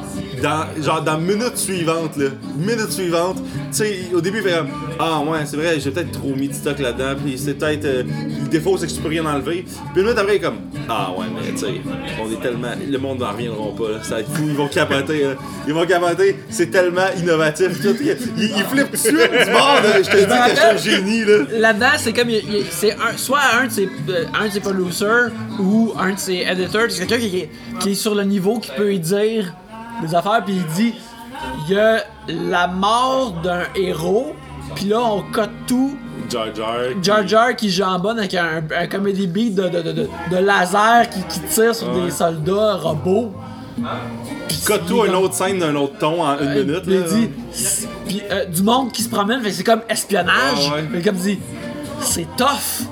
dans, 0.42 0.66
genre 0.84 1.02
dans 1.02 1.18
minute 1.18 1.56
suivante, 1.58 2.18
là, 2.18 2.28
minute 2.58 2.92
suivante, 2.92 3.38
tu 3.38 3.78
sais, 3.78 4.00
au 4.14 4.22
début 4.22 4.40
il 4.40 4.44
fait 4.44 4.58
comme 4.58 4.70
Ah 5.00 5.20
ouais, 5.20 5.40
c'est 5.46 5.58
vrai, 5.58 5.80
j'ai 5.80 5.92
peut-être 5.92 6.12
trop 6.12 6.36
mis 6.36 6.48
de 6.48 6.54
stock 6.54 6.80
là-dedans, 6.80 7.16
puis 7.24 7.38
c'est 7.38 7.54
peut-être. 7.54 7.86
euh, 7.86 8.04
le 8.44 8.48
défaut 8.50 8.78
c'est 8.78 8.88
que 8.88 8.92
tu 8.92 9.00
peux 9.02 9.10
rien 9.10 9.26
enlever. 9.26 9.64
Puis 9.94 10.02
une 10.02 10.04
minute 10.04 10.18
après 10.18 10.34
il 10.34 10.38
est 10.38 10.40
comme 10.40 10.58
Ah 10.90 11.12
ouais, 11.18 11.26
mais 11.34 11.52
tu 11.52 11.58
sais, 11.60 11.82
on 12.22 12.32
est 12.32 12.42
tellement. 12.42 12.72
Le 12.90 12.98
monde 12.98 13.20
n'en 13.20 13.32
reviendra 13.32 13.76
pas, 13.78 13.92
là, 13.92 14.04
ça 14.04 14.16
va 14.16 14.20
être 14.22 14.32
fou, 14.34 14.44
ils 14.48 14.56
vont 14.56 14.68
capoter, 14.68 15.24
là. 15.24 15.34
Ils 15.68 15.74
vont 15.74 15.86
capoter, 15.86 16.36
c'est 16.50 16.72
tellement 16.72 17.08
innovatif. 17.18 17.82
Tout, 17.82 17.96
il, 18.02 18.18
il 18.38 18.64
flippe 18.66 18.88
tout 18.88 18.92
de 18.94 18.98
suite 18.98 19.32
du 19.46 19.52
bord. 19.52 19.80
Je 20.04 20.10
te 20.10 20.18
dis 20.18 20.26
que 20.26 20.50
je 20.76 20.80
suis 20.80 20.92
un 20.92 20.96
génie, 20.98 21.26
là. 21.26 21.38
Là-dedans, 21.60 21.92
c'est 21.98 22.14
comme. 22.14 22.30
C'est 22.72 22.94
un, 22.94 23.16
soit 23.18 23.40
un 23.62 23.68
de, 23.68 23.72
ses, 23.72 23.90
euh, 24.10 24.26
un 24.34 24.48
de 24.48 24.52
ses 24.54 24.60
producers 24.60 25.30
ou 25.60 25.94
un 26.00 26.14
de 26.14 26.20
ses 26.20 26.46
editors. 26.50 26.84
C'est 26.90 27.06
quelqu'un 27.06 27.28
qui, 27.28 27.46
qui 27.80 27.92
est 27.92 27.96
sur 27.96 28.16
le 28.16 28.24
niveau 28.24 28.60
qui 28.60 28.72
peut 28.76 28.94
y 28.94 29.00
dire 29.00 29.54
des 30.02 30.16
affaires, 30.16 30.44
puis 30.44 30.56
il 30.56 30.66
dit 30.76 30.96
il 31.68 31.76
y 31.76 31.80
a 31.80 32.04
la 32.28 32.68
mort 32.68 33.34
d'un 33.44 33.64
héros, 33.76 34.36
puis 34.76 34.86
là, 34.86 35.00
on 35.02 35.22
cote 35.32 35.50
tout. 35.68 35.98
Jar 36.30 36.48
Jar. 36.56 36.76
Jar 37.02 37.28
Jar 37.28 37.56
qui 37.56 37.70
jambonne 37.70 38.20
avec 38.20 38.34
un, 38.36 38.64
un 38.78 38.88
comedy 38.88 39.28
beat 39.28 39.56
de, 39.56 39.68
de, 39.70 39.82
de, 39.82 39.92
de, 39.92 40.10
de 40.32 40.38
laser 40.38 41.10
qui, 41.10 41.24
qui 41.24 41.40
tire 41.42 41.76
sur 41.76 41.92
des 41.94 42.12
soldats 42.12 42.76
robots. 42.76 43.34
Cote 44.66 44.86
tout 44.86 45.06
une 45.06 45.16
autre 45.16 45.34
scène 45.34 45.60
d'un 45.60 45.76
autre 45.76 45.98
ton 45.98 46.24
en 46.24 46.38
une 46.40 46.66
minute, 46.66 46.84
Puis 46.84 46.94
il 46.96 47.04
dit, 47.04 47.30
puis 48.06 48.22
euh, 48.30 48.46
du 48.46 48.62
monde 48.62 48.92
qui 48.92 49.02
se 49.02 49.10
promène, 49.10 49.42
fait 49.42 49.52
c'est 49.52 49.64
comme 49.64 49.82
espionnage. 49.90 50.72
Ah. 50.72 50.82
Mais 50.92 51.02
comme 51.02 51.16
dit, 51.16 51.40
c'est 52.00 52.28
tough 52.38 52.86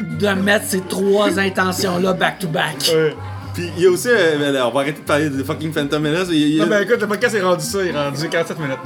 de 0.00 0.28
mettre 0.28 0.66
ces 0.66 0.80
trois 0.82 1.38
intentions-là 1.38 2.12
back 2.12 2.38
to 2.40 2.48
back. 2.48 2.76
Ouais. 2.92 3.14
Puis 3.54 3.70
il 3.76 3.84
y 3.84 3.86
a 3.86 3.90
aussi, 3.90 4.08
euh, 4.10 4.50
là, 4.52 4.66
on 4.68 4.72
va 4.72 4.80
arrêter 4.80 5.00
de 5.00 5.06
parler 5.06 5.30
de 5.30 5.42
fucking 5.44 5.72
Phantom 5.72 6.02
Menace. 6.02 6.26
Il 6.30 6.54
y 6.56 6.60
a- 6.60 6.64
Non, 6.64 6.70
ben 6.70 6.82
écoute, 6.82 7.00
le 7.00 7.06
podcast 7.06 7.34
est 7.36 7.40
rendu 7.40 7.64
ça, 7.64 7.78
il 7.82 7.88
est 7.88 7.92
rendu 7.96 8.28
47 8.28 8.58
minutes. 8.58 8.78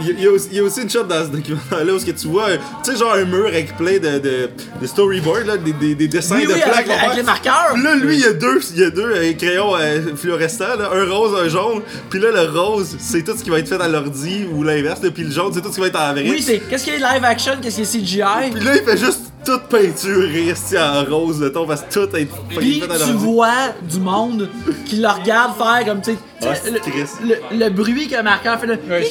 Il 0.00 0.06
y, 0.06 0.10
a- 0.10 0.14
il 0.18 0.24
y 0.24 0.26
a 0.26 0.30
aussi, 0.32 0.48
il 0.50 0.56
y 0.56 0.60
a 0.60 0.64
aussi 0.64 0.82
une 0.82 0.90
shot 0.90 1.04
dans 1.04 1.24
ce 1.24 1.30
documentaire-là 1.30 1.92
où 1.94 1.98
ce 1.98 2.04
que 2.06 2.10
tu 2.10 2.26
vois, 2.26 2.48
euh, 2.48 2.56
tu 2.84 2.90
sais, 2.90 2.98
genre 2.98 3.12
un 3.14 3.24
mur 3.24 3.46
avec 3.46 3.76
plein 3.76 3.98
de, 3.98 4.18
de, 4.18 4.48
de 4.82 4.86
storyboards, 4.86 5.44
là, 5.46 5.56
des, 5.56 5.72
des, 5.72 5.94
des 5.94 6.08
dessins 6.08 6.36
Oui, 6.36 6.46
de 6.46 6.52
oui, 6.54 6.60
plaques. 6.60 6.88
avec- 6.88 7.16
les 7.16 7.22
marqueurs. 7.22 7.70
Puis 7.74 7.82
là, 7.84 7.94
lui, 7.94 8.16
il 8.16 8.20
y 8.20 8.24
a 8.26 8.32
deux, 8.32 8.60
il 8.74 8.80
y 8.80 8.84
a 8.84 8.90
deux 8.90 9.12
euh, 9.14 9.32
crayons 9.34 9.76
euh, 9.76 10.00
fluorescents, 10.16 10.76
là, 10.76 10.90
un 10.92 11.04
rose, 11.08 11.38
un 11.40 11.48
jaune. 11.48 11.82
Puis 12.08 12.18
là, 12.18 12.30
le 12.32 12.50
rose, 12.58 12.96
c'est 12.98 13.22
tout 13.22 13.36
ce 13.36 13.44
qui 13.44 13.50
va 13.50 13.58
être 13.60 13.68
fait 13.68 13.80
à 13.80 13.86
l'ordi 13.88 14.44
ou 14.52 14.62
l'inverse. 14.64 15.00
là, 15.02 15.10
Puis 15.12 15.22
le 15.22 15.30
jaune, 15.30 15.52
c'est 15.54 15.60
tout 15.60 15.68
ce 15.68 15.74
qui 15.76 15.80
va 15.80 15.86
être 15.86 16.00
en 16.00 16.12
vrai. 16.12 16.26
Oui, 16.28 16.42
c'est 16.42 16.58
qu'est-ce 16.58 16.82
qui 16.84 16.90
est 16.90 16.98
live 16.98 17.22
action, 17.24 17.52
qu'est-ce 17.62 17.76
qui 17.76 17.82
est 17.82 18.00
CGI. 18.00 18.50
Puis 18.52 18.64
là, 18.64 18.76
il 18.76 18.82
fait 18.82 18.96
juste 18.96 19.20
toute 19.44 19.62
peinturée 19.68 20.48
esti, 20.48 20.76
en 20.78 21.04
rose, 21.04 21.40
le 21.40 21.52
ton, 21.52 21.66
parce 21.66 21.82
que 21.82 21.92
tout 21.92 22.16
est 22.16 22.28
Puis 22.48 22.82
tu 23.04 23.12
vois 23.12 23.70
du 23.82 23.98
monde 24.00 24.48
qui 24.86 24.96
le 24.96 25.08
regarde 25.08 25.56
faire 25.56 25.84
comme 25.86 26.00
tu 26.02 26.12
sais, 26.12 26.18
Ah, 26.42 26.70
le, 26.70 26.78
triste. 26.80 27.18
le- 27.22 27.58
le 27.58 27.68
bruit 27.70 28.08
que 28.08 28.20
marqueur 28.22 28.58
fait 28.60 28.66
le 28.66 28.74
Ouais. 28.88 29.06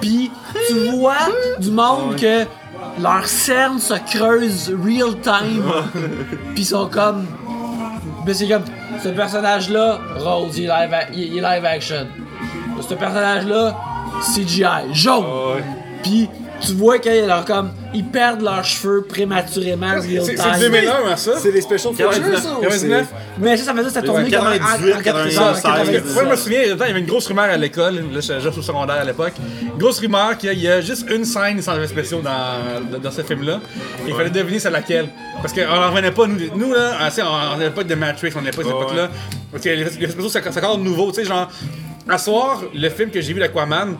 Puis 0.00 0.30
tu 0.68 0.74
vois 0.90 1.14
du 1.58 1.70
monde 1.70 2.16
que 2.16 2.44
leurs 3.00 3.26
cernes 3.26 3.78
se 3.78 3.94
creusent 3.94 4.72
real 4.84 5.20
time. 5.22 5.62
Puis 6.54 6.62
ils 6.62 6.66
sont 6.66 6.88
comme 6.88 7.26
mais 8.26 8.34
c'est 8.34 8.48
comme 8.48 8.64
ce 9.02 9.08
personnage 9.10 9.70
là 9.70 10.00
Rose 10.18 10.56
il 10.58 10.64
est 10.64 10.66
live, 10.66 10.94
a- 10.94 11.10
il 11.12 11.38
est 11.38 11.40
live 11.40 11.64
action. 11.64 12.06
Ce 12.88 12.94
personnage 12.94 13.46
là 13.46 13.76
CGI 14.34 14.64
jaune. 14.92 15.24
Ah, 15.26 15.60
Puis 16.02 16.28
tu 16.60 16.72
vois 16.72 16.98
qu'ils 16.98 17.26
leur 17.26 17.44
comme 17.44 17.70
ils 17.92 18.04
perdent 18.04 18.42
leurs 18.42 18.64
cheveux 18.64 19.02
prématurément 19.08 19.92
real 19.92 20.22
C'est 20.24 20.34
time. 20.34 20.44
c'est 20.54 20.60
2001, 20.70 20.92
hein, 20.92 21.16
ça? 21.16 21.32
C'est 21.38 21.50
les 21.50 21.60
special 21.60 21.92
features, 21.92 22.10
99, 22.10 22.42
ça? 22.42 22.52
ou 22.58 22.60
99? 22.62 23.06
Mais 23.38 23.56
ça, 23.56 23.64
ça 23.64 23.74
faisait 23.74 23.90
ça 23.90 24.02
tournait 24.02 24.30
comme 24.30 24.46
en- 24.46 24.50
en- 24.50 24.58
98, 24.58 24.92
en 24.94 25.00
96, 25.02 25.38
en 25.38 25.42
Parce 25.42 25.60
que, 25.60 25.66
90. 25.96 26.14
moi, 26.14 26.24
je 26.24 26.28
me 26.30 26.36
souviens, 26.36 26.60
il 26.62 26.68
y 26.68 26.82
avait 26.82 27.00
une 27.00 27.06
grosse 27.06 27.26
rumeur 27.26 27.44
à 27.44 27.56
l'école, 27.56 27.94
là, 27.96 28.20
j'étais 28.20 28.40
juste 28.40 28.58
au 28.58 28.62
secondaire 28.62 28.96
à 28.96 29.04
l'époque. 29.04 29.32
Une 29.62 29.78
grosse 29.78 30.00
rumeur 30.00 30.36
qu'il 30.38 30.58
y 30.58 30.68
a 30.68 30.80
juste 30.80 31.06
une 31.10 31.24
scène 31.24 31.60
sans 31.62 31.76
effets 31.76 31.88
spéciaux 31.88 32.20
dans, 32.22 32.98
dans, 33.00 33.10
ce 33.10 33.22
film-là. 33.22 33.60
Et 34.06 34.10
il 34.10 34.14
fallait 34.14 34.30
deviner 34.30 34.58
c'est 34.58 34.70
laquelle. 34.70 35.08
Parce 35.42 35.52
qu'on 35.52 35.60
n'en 35.66 35.90
revenait 35.90 36.10
pas, 36.10 36.26
nous, 36.26 36.38
nous 36.56 36.72
là, 36.72 36.92
ah, 37.00 37.08
tu 37.08 37.16
sais, 37.16 37.22
on 37.22 37.56
n'avait 37.58 37.70
pas 37.70 37.84
de 37.84 37.94
Matrix, 37.94 38.32
on 38.34 38.40
n'avait 38.40 38.56
pas 38.56 38.62
cette 38.62 38.72
Ouais, 38.72 38.80
époque-là. 38.82 39.08
Parce 39.52 39.62
que 39.62 39.68
les 39.68 39.82
effets 39.82 40.08
spéciaux, 40.10 40.28
c'est 40.30 40.42
c'est 40.52 40.64
encore 40.64 40.78
nouveau, 40.78 41.10
tu 41.12 41.20
sais, 41.20 41.24
genre. 41.26 41.48
À 42.08 42.18
soir, 42.18 42.62
le 42.74 42.88
film 42.88 43.10
que 43.10 43.20
j'ai 43.20 43.32
vu 43.32 43.40
d'Aquaman, 43.40 43.96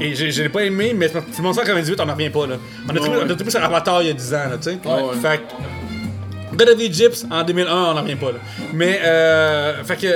et 0.00 0.14
je 0.14 0.30
je 0.30 0.42
l'ai 0.42 0.48
pas 0.48 0.64
aimé, 0.64 0.94
mais 0.96 1.08
c'est 1.08 1.42
mon 1.42 1.52
sens 1.52 1.64
98, 1.64 2.00
on 2.00 2.06
n'en 2.06 2.14
revient 2.14 2.30
pas, 2.30 2.46
là. 2.46 2.56
On 2.88 2.94
a 2.96 3.32
a 3.32 3.34
trippé 3.34 3.50
sur 3.50 3.62
Avatar 3.62 4.02
il 4.02 4.08
y 4.08 4.10
a 4.10 4.14
10 4.14 4.34
ans, 4.34 4.36
là, 4.50 4.56
tu 4.56 4.70
sais. 4.70 4.78
Fait 5.20 5.38
que 5.40 6.56
God 6.56 6.68
of 6.70 6.80
Egypt 6.80 7.26
en 7.30 7.42
2001, 7.42 7.70
on 7.72 7.94
n'en 7.94 8.02
revient 8.02 8.16
pas 8.16 8.32
là. 8.32 8.38
Mais, 8.72 8.98
euh, 9.04 9.84
fait 9.84 9.96
que, 9.96 10.06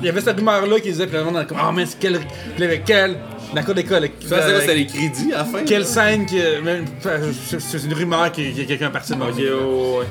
il 0.00 0.06
y 0.06 0.08
avait 0.08 0.20
cette 0.20 0.36
rumeur-là 0.36 0.80
qui 0.80 0.90
disait, 0.92 1.06
puis 1.06 1.16
le 1.16 1.24
monde 1.24 1.44
comme, 1.46 1.58
ah, 1.60 1.72
mais 1.74 1.86
c'est 1.86 1.98
quel. 1.98 2.20
Quel. 2.84 3.16
Le 3.54 3.62
cas 3.62 3.72
d'école, 3.74 4.08
Ça, 4.26 4.42
c'est 4.42 4.60
c'était 4.60 4.74
les 4.74 4.86
crédits 4.86 5.32
à 5.32 5.38
la 5.38 5.44
fin. 5.44 5.58
quelle 5.64 5.84
scène 5.86 6.26
même- 6.64 6.84
C'est 7.58 7.84
une 7.84 7.94
rumeur 7.94 8.30
qui 8.32 8.52
qui- 8.52 8.66
quelqu'un 8.66 8.88
est 8.88 8.92
parti 8.92 9.12
de 9.14 9.18
ouais, 9.20 9.26
ouais. 9.98 10.04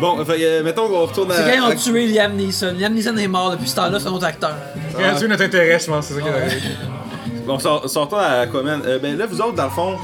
Bon, 0.00 0.24
fait 0.24 0.36
euh, 0.44 0.62
mettons 0.62 0.88
qu'on 0.88 1.06
retourne 1.06 1.30
à. 1.32 1.36
C'est 1.36 1.42
quand 1.42 1.66
ils 1.68 1.72
à- 1.72 1.74
ont 1.74 1.76
tué 1.76 2.06
Liam 2.06 2.34
Neeson. 2.34 2.74
Liam 2.78 2.92
Neeson 2.94 3.16
est 3.16 3.26
mort 3.28 3.50
depuis 3.52 3.68
ce 3.68 3.76
temps-là, 3.76 3.98
c'est 4.00 4.06
un 4.08 4.12
autre 4.12 4.26
acteur. 4.26 4.54
Quand 4.96 5.18
tu 5.18 5.28
notre 5.28 5.42
intérêt, 5.44 5.78
je 5.78 5.86
pense, 5.86 6.06
c'est 6.06 6.14
ça 6.14 6.20
qui 6.20 6.28
est 6.28 6.30
arrivé. 6.32 6.56
Bon, 7.46 7.58
sort- 7.58 7.88
sortons 7.90 8.16
à 8.18 8.40
Aquaman. 8.42 8.80
Euh, 8.86 8.98
ben 9.00 9.16
là, 9.18 9.26
vous 9.26 9.40
autres, 9.40 9.54
dans 9.54 9.64
le 9.64 9.70
fond, 9.70 9.96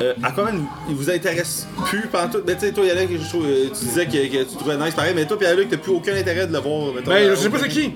euh, 0.00 0.14
Aquaman, 0.22 0.64
il 0.88 0.94
vous 0.94 1.10
intéresse 1.10 1.66
plus 1.86 2.06
pendant 2.10 2.28
tout. 2.28 2.38
Ben, 2.46 2.54
tu 2.56 2.66
sais, 2.66 2.72
toi, 2.72 2.84
Yannick, 2.84 3.10
je 3.20 3.28
trouve, 3.28 3.46
euh, 3.46 3.66
tu 3.68 3.84
disais 3.86 4.06
que, 4.06 4.12
que 4.12 4.42
tu 4.50 4.56
trouvais 4.56 4.76
nice 4.76 4.94
pareil, 4.94 5.12
mais 5.14 5.24
toi, 5.26 5.38
Pierre-Luc, 5.38 5.68
t'as 5.70 5.76
plus 5.76 5.92
aucun 5.92 6.14
intérêt 6.16 6.46
de 6.46 6.52
le 6.52 6.58
voir. 6.58 6.94
Mettons, 6.94 7.10
Ben, 7.10 7.16
euh, 7.16 7.30
je 7.34 7.40
sais 7.40 7.50
pas 7.50 7.58
c'est 7.60 7.68
qui. 7.68 7.92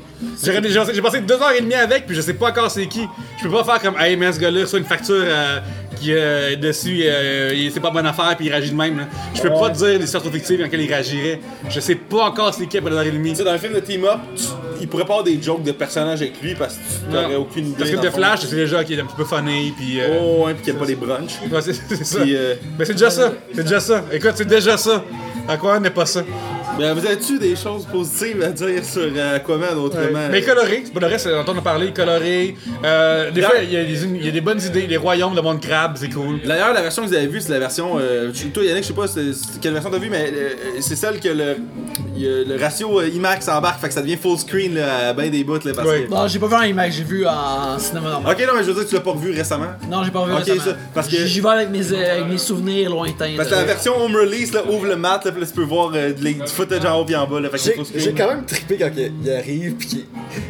J'ai 0.95 1.03
passé 1.03 1.21
deux 1.21 1.35
heures 1.35 1.53
et 1.57 1.61
demie 1.61 1.75
avec, 1.75 2.07
puis 2.07 2.15
je 2.17 2.21
sais 2.21 2.35
pas 2.35 2.49
encore 2.51 2.71
c'est 2.71 2.87
qui. 2.87 3.07
Je 3.39 3.45
peux 3.49 3.51
pas 3.53 3.65
faire 3.65 3.81
comme, 3.81 4.01
hey, 4.01 4.17
mais 4.17 4.33
ce 4.33 4.41
gars-là, 4.41 4.67
soit 4.67 4.79
une 4.79 4.85
facture 4.85 5.15
euh, 5.19 5.61
qui 6.01 6.13
euh, 6.13 6.57
dessus, 6.57 7.03
euh, 7.05 7.71
c'est 7.73 7.81
pas 7.81 7.91
bonne 7.91 8.07
affaire, 8.07 8.35
puis 8.37 8.47
il 8.47 8.51
réagit 8.51 8.71
de 8.71 8.77
même. 8.77 8.99
là. 8.99 9.05
Je 9.35 9.43
peux 9.43 9.51
pas 9.51 9.71
te 9.71 9.77
dire 9.79 9.99
des 9.99 10.07
situations 10.07 10.31
fictives 10.33 10.59
dans 10.59 10.65
lesquelles 10.65 10.81
il 10.83 10.89
réagirait. 10.89 11.41
Je 11.69 11.81
sais 11.81 11.95
pas 11.95 12.25
encore 12.25 12.53
c'est 12.55 12.67
qui 12.67 12.79
après 12.79 12.91
deux 12.91 12.97
heures 12.97 13.03
et 13.07 13.11
demie. 13.11 13.31
Tu 13.31 13.37
sais, 13.37 13.45
dans 13.45 13.53
un 13.53 13.59
film 13.59 13.75
de 13.75 13.81
team-up, 13.81 14.19
tu- 14.37 14.43
il 14.83 14.89
pourrait 14.89 15.05
pas 15.05 15.15
avoir 15.15 15.25
des 15.25 15.41
jokes 15.41 15.63
de 15.63 15.73
personnages 15.73 16.21
avec 16.21 16.41
lui 16.43 16.55
parce 16.55 16.75
que 16.75 16.81
tu 17.09 17.15
n'aurais 17.15 17.37
aucune 17.37 17.67
idée. 17.69 17.77
Parce 17.79 17.91
que 17.91 17.97
de. 17.97 18.11
Flash, 18.11 18.41
c'est 18.41 18.57
déjà 18.57 18.85
qui 18.85 18.95
est 18.95 19.01
un 19.01 19.07
petit 19.07 19.17
peu 19.17 19.25
funny, 19.25 19.73
puis. 19.77 20.01
euh, 20.01 20.19
Oh, 20.21 20.45
ouais, 20.47 20.55
pis 20.55 20.63
qu'il 20.63 20.73
n'y 20.75 20.79
a 20.79 20.81
pas 20.81 20.87
des 20.87 20.95
brunchs. 20.97 21.39
ouais, 21.51 21.61
c'est 21.63 22.05
ça. 22.05 22.21
Puis, 22.21 22.37
euh, 22.37 22.55
Mais 22.79 22.85
c'est 22.85 22.93
déjà 22.93 23.11
ça. 23.11 23.33
C'est 23.55 23.63
déjà 23.63 23.81
ça. 23.81 24.05
Écoute, 24.13 24.33
c'est 24.35 24.45
déjà 24.49 24.77
ça. 24.77 25.03
Aquaman 25.49 25.83
n'est 25.83 25.91
pas 25.91 26.07
ça. 26.07 26.23
Ben, 26.79 26.95
vous 26.95 27.05
avez-tu 27.05 27.39
des 27.39 27.55
choses 27.55 27.85
positives 27.85 28.43
à 28.43 28.49
dire 28.49 28.83
sur 28.83 29.03
euh, 29.03 29.37
Aquaman 29.37 29.77
autrement? 29.77 30.29
Mais 30.31 30.41
coloré, 30.41 30.85
pas 30.95 31.01
le 31.01 31.07
reste, 31.07 31.29
on 31.31 31.39
entend 31.41 31.55
parler, 31.61 31.93
coloré. 31.93 32.55
Euh, 32.83 33.31
des 33.31 33.43
fois, 33.43 33.57
il 33.63 33.71
y, 33.71 33.77
a 33.77 33.85
des- 33.85 34.05
il 34.05 34.25
y 34.25 34.29
a 34.29 34.31
des 34.31 34.41
bonnes 34.41 34.61
idées. 34.63 34.87
Les 34.87 34.97
royaumes, 34.97 35.35
le 35.37 35.43
monde 35.43 35.61
crabe, 35.61 35.97
c'est 35.97 36.09
cool. 36.09 36.41
D'ailleurs, 36.47 36.73
la 36.73 36.81
version 36.81 37.03
que 37.03 37.09
vous 37.09 37.15
avez 37.15 37.27
vue, 37.27 37.41
c'est 37.43 37.53
la 37.53 37.59
version. 37.59 37.99
Euh, 37.99 38.31
toi, 38.55 38.65
Yannick, 38.65 38.85
je 38.85 38.89
sais 38.89 38.95
pas 38.95 39.05
quelle 39.61 39.73
version 39.75 39.91
t'as 39.91 39.99
vue, 39.99 40.09
mais 40.11 40.33
euh, 40.33 40.51
c'est 40.81 40.97
celle 40.97 41.21
que 41.21 41.29
le, 41.29 41.51
a 41.51 41.57
le 42.49 42.57
ratio 42.59 43.03
IMAX 43.03 43.49
embarque, 43.49 43.81
fait 43.81 43.89
que 43.89 43.95
ça 43.95 44.01
devient 44.01 44.17
full 44.17 44.39
screen 44.39 44.72
là, 44.75 45.09
à 45.09 45.13
ben 45.13 45.31
des 45.31 45.45
bouts. 45.45 45.55
Là, 45.65 45.73
parce 45.75 45.89
que... 45.89 46.09
Non, 46.11 46.27
j'ai 46.29 46.39
pas 46.39 46.47
vu 46.49 46.55
en 46.55 46.63
image, 46.63 46.93
j'ai 46.95 47.05
vu 47.05 47.27
en 47.27 47.79
cinéma 47.79 48.11
normal. 48.11 48.35
Ok, 48.35 48.47
non, 48.47 48.53
mais 48.57 48.63
je 48.63 48.69
veux 48.69 48.75
dire 48.75 48.85
que 48.85 48.89
tu 48.89 48.95
l'as 48.95 49.01
pas 49.01 49.11
revu 49.13 49.33
récemment. 49.33 49.67
Non, 49.91 50.03
j'ai 50.05 50.11
pas 50.11 50.25
vu 50.25 50.33
Ok, 50.33 50.39
récemment. 50.41 50.63
ça, 50.65 50.71
parce 50.95 51.09
que- 51.09 51.25
J'y 51.27 51.41
vais 51.41 51.49
avec 51.49 51.71
mes, 51.71 51.93
euh, 51.93 52.13
avec 52.17 52.27
mes 52.29 52.39
souvenirs 52.39 52.91
lointains. 52.91 53.35
Parce 53.37 53.49
que 53.49 53.55
là. 53.55 53.61
la 53.61 53.67
version 53.67 54.01
home 54.03 54.15
release, 54.17 54.53
là, 54.53 54.63
ouvre 54.71 54.87
le 54.87 54.97
mat, 54.97 55.25
là, 55.25 55.31
puis 55.33 55.41
là, 55.41 55.47
tu 55.47 55.53
peux 55.53 55.63
voir 55.65 55.91
euh, 55.95 56.13
les- 56.21 56.35
du 56.35 56.47
footage 56.47 56.85
en 56.85 57.01
haut 57.01 57.07
et 57.09 57.17
en 57.17 57.27
bas. 57.27 57.41
Là, 57.41 57.49
fait 57.51 57.57
que 57.57 57.85
c'est 57.85 57.99
J'ai 58.01 58.13
quand 58.13 58.29
même 58.29 58.45
trippé 58.45 58.77
quand 58.79 58.91
il, 58.97 59.13
il 59.25 59.33
arrive 59.33 59.75
pis 59.75 59.87
qu'il 59.87 60.05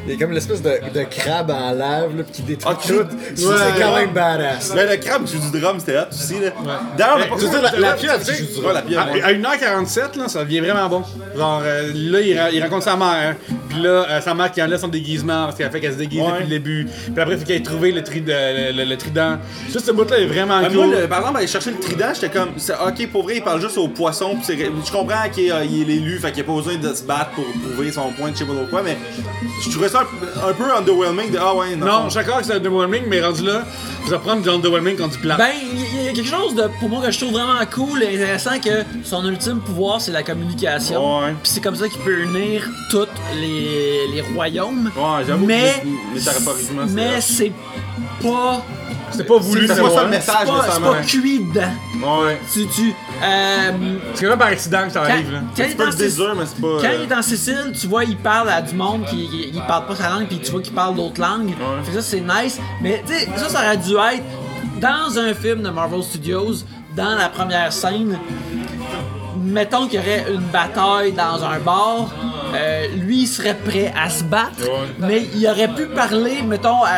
il 0.07 0.12
y 0.12 0.16
a 0.16 0.18
comme 0.18 0.33
l'espèce 0.33 0.62
de, 0.62 0.70
de 0.95 1.03
crabe 1.05 1.51
en 1.51 1.73
lave 1.73 2.16
là, 2.16 2.23
pis 2.25 2.33
qui 2.33 2.43
détruit 2.43 2.75
Ah, 2.77 2.87
tout. 2.87 2.93
ouais. 2.95 3.05
Ça, 3.37 3.73
c'est 3.75 3.83
quand 3.83 3.97
même 3.97 4.11
badass. 4.12 4.73
Mais 4.75 4.87
le 4.87 4.97
crabe 5.03 5.25
qui 5.25 5.35
joue 5.37 5.51
du 5.51 5.61
drum, 5.61 5.79
c'était 5.81 5.99
hot 5.99 6.03
aussi. 6.12 6.35
Là. 6.41 6.51
D'ailleurs, 6.97 7.16
on 7.18 7.23
a 7.23 7.27
pas 7.27 7.35
Je 7.39 7.45
veux 7.47 7.51
dire, 7.51 7.62
la, 7.62 7.79
la 7.79 7.93
pieuvre 7.95 8.18
qui 8.20 8.33
joue 8.37 8.61
du 8.61 8.66
Ouais, 8.66 8.73
la 8.75 8.83
pieuvre, 8.83 9.03
À, 9.03 9.12
ouais. 9.12 9.23
à 9.23 9.33
1h47, 9.33 10.18
là, 10.18 10.29
ça 10.29 10.45
devient 10.45 10.61
vraiment 10.61 10.89
bon. 10.89 11.03
Genre, 11.37 11.62
euh, 11.64 11.91
là, 11.95 12.20
il, 12.20 12.39
ra- 12.39 12.51
il 12.51 12.62
rencontre 12.62 12.85
sa 12.85 12.97
mère. 12.97 13.37
Puis 13.68 13.81
là, 13.83 14.07
euh, 14.16 14.20
sa 14.20 14.34
mère 14.34 14.50
qui 14.52 14.62
enlève 14.62 14.78
son 14.80 14.88
déguisement 14.88 15.44
parce 15.44 15.56
qu'elle 15.56 15.66
a 15.66 15.70
fait 15.70 15.80
qu'elle 15.80 15.92
se 15.92 15.98
déguise 15.98 16.20
Ouais. 16.20 16.28
depuis 16.32 16.44
le 16.44 16.48
début. 16.50 16.86
Puis 16.86 17.20
après, 17.22 17.34
il 17.34 17.38
faut 17.40 17.46
qu'elle 17.46 17.56
ait 17.56 17.62
trouvé 17.62 17.92
le, 17.92 18.02
tri 18.02 18.20
le, 18.26 18.72
le- 18.76 18.84
le 18.84 18.96
trident. 18.96 19.38
Juste 19.72 19.86
ce 19.86 19.92
bout-là 19.92 20.18
est 20.18 20.26
vraiment 20.26 20.60
Ben, 20.60 20.68
cool. 20.68 20.86
moi, 20.86 21.00
le- 21.00 21.08
par 21.08 21.18
exemple, 21.20 21.38
aller 21.38 21.46
chercher 21.46 21.70
le 21.70 21.78
trident, 21.78 22.12
j'étais 22.14 22.30
comme, 22.30 22.50
c'est- 22.56 22.74
ok, 22.74 23.08
pour 23.10 23.22
vrai, 23.24 23.36
il 23.36 23.42
parle 23.42 23.60
juste 23.60 23.78
aux 23.78 23.88
poissons. 23.88 24.36
pis 24.36 24.44
c'est- 24.44 24.56
je 24.58 24.92
comprends 24.92 25.28
qu'il 25.32 25.46
est, 25.46 25.52
euh, 25.52 25.64
il 25.64 25.82
est 25.82 25.84
l'élu, 25.84 26.18
fait 26.18 26.32
qu'il 26.32 26.42
a 26.42 26.44
pas 26.46 26.52
besoin 26.54 26.76
de 26.76 26.94
se 26.94 27.02
battre 27.02 27.30
pour 27.30 27.44
prouver 27.44 27.90
son 27.92 28.10
point 28.12 28.30
de 28.30 28.34
je 28.34 28.40
sais 28.40 28.44
pas 28.44 28.54
trop 28.54 28.66
quoi, 28.66 28.82
mais 28.82 28.96
je 29.64 29.70
trouvais 29.70 29.88
ça 29.88 30.00
un, 30.00 30.48
un 30.48 30.52
peu 30.52 30.64
underwhelming 30.76 31.30
de 31.30 31.38
ah 31.40 31.54
ouais, 31.54 31.76
non. 31.76 31.86
non, 31.86 32.04
je 32.04 32.10
suis 32.10 32.18
d'accord 32.20 32.38
que 32.40 32.44
c'est 32.46 32.54
underwhelming, 32.54 33.02
mais 33.08 33.20
rendu 33.22 33.42
là, 33.44 33.64
tu 34.04 34.10
vas 34.10 34.18
prendre 34.18 34.42
du 34.42 34.48
underwhelming 34.48 34.96
quand 34.96 35.08
du 35.08 35.18
plat. 35.18 35.36
Ben, 35.36 35.50
il 35.74 36.04
y 36.04 36.08
a 36.08 36.12
quelque 36.12 36.28
chose 36.28 36.54
de, 36.54 36.64
pour 36.80 36.88
moi 36.88 37.00
que 37.02 37.10
je 37.10 37.18
trouve 37.18 37.32
vraiment 37.32 37.58
cool 37.72 38.02
et 38.02 38.14
intéressant 38.16 38.58
que 38.58 38.84
son 39.04 39.24
ultime 39.26 39.60
pouvoir 39.60 40.00
c'est 40.00 40.12
la 40.12 40.22
communication. 40.22 41.20
Ouais. 41.20 41.30
Puis 41.42 41.52
c'est 41.54 41.60
comme 41.60 41.76
ça 41.76 41.88
qu'il 41.88 42.00
peut 42.00 42.20
unir 42.20 42.68
tous 42.90 43.06
les, 43.40 44.01
les 44.09 44.20
royaumes. 44.20 44.90
Ouais, 44.96 45.24
j'avoue 45.26 45.46
Mais, 45.46 45.82
que 45.82 46.14
métaphoriquement, 46.14 46.82
c'est 46.86 46.94
mais 46.94 47.20
c'est 47.20 47.53
pas, 48.22 48.64
c'est 49.11 49.24
pas 49.24 49.38
voulu, 49.38 49.66
c'est 49.66 49.80
pas 49.80 49.82
ça 49.82 49.88
vrai. 49.88 50.05
le 50.05 50.11
message 50.11 50.48
c'est 50.70 50.80
pas, 50.82 51.00
cuit 51.03 51.40
dedans. 51.40 52.22
Ouais. 52.22 52.40
Tu, 52.53 52.66
tu, 52.68 52.94
euh, 53.22 53.70
C'est 54.14 54.28
pas 54.28 54.36
par 54.36 54.48
accident 54.48 54.84
que 54.84 54.92
ça 54.92 55.00
quand, 55.00 55.11
arrive. 55.11 55.32
Là. 55.32 55.40
quand 55.57 55.62
il 55.64 55.70
est 55.70 55.78
mais 55.78 56.46
c'est 56.46 56.61
pas. 56.61 56.78
Quand 56.80 56.84
euh, 56.84 57.05
il 57.05 57.11
est 57.11 57.14
en 57.14 57.22
Sicile, 57.22 57.72
tu 57.78 57.86
vois, 57.86 58.05
il 58.05 58.16
parle 58.16 58.48
à 58.48 58.62
du 58.62 58.74
monde 58.74 59.05
qui 59.07 59.50
il 59.53 59.62
parle 59.62 59.86
pas 59.86 59.96
sa 59.96 60.11
langue, 60.11 60.26
puis 60.26 60.38
tu 60.38 60.50
vois 60.50 60.62
qu'il 60.62 60.74
parle 60.74 60.96
d'autres 60.96 61.20
langues. 61.20 61.55
Fait 61.84 61.92
ça, 61.92 62.03
c'est 62.03 62.20
nice. 62.20 62.59
Mais 62.80 63.03
tu 63.07 63.12
sais, 63.12 63.28
ça, 63.36 63.48
ça 63.48 63.59
aurait 63.61 63.76
dû 63.76 63.92
être 63.92 64.24
dans 64.80 65.18
un 65.18 65.32
film 65.34 65.62
de 65.62 65.70
Marvel 65.70 66.03
Studios, 66.03 66.64
dans 66.96 67.16
la 67.16 67.28
première 67.28 67.72
scène. 67.72 68.18
Mettons 69.44 69.86
qu'il 69.86 70.00
y 70.00 70.03
aurait 70.03 70.26
une 70.32 70.40
bataille 70.40 71.12
dans 71.12 71.44
un 71.44 71.59
bar, 71.59 72.11
euh, 72.55 72.86
lui 72.96 73.22
il 73.22 73.26
serait 73.26 73.55
prêt 73.55 73.92
à 74.00 74.09
se 74.11 74.24
battre, 74.24 74.62
mais 74.98 75.22
il 75.34 75.46
aurait 75.48 75.68
pu 75.68 75.86
parler, 75.86 76.42
mettons, 76.42 76.82
à 76.82 76.90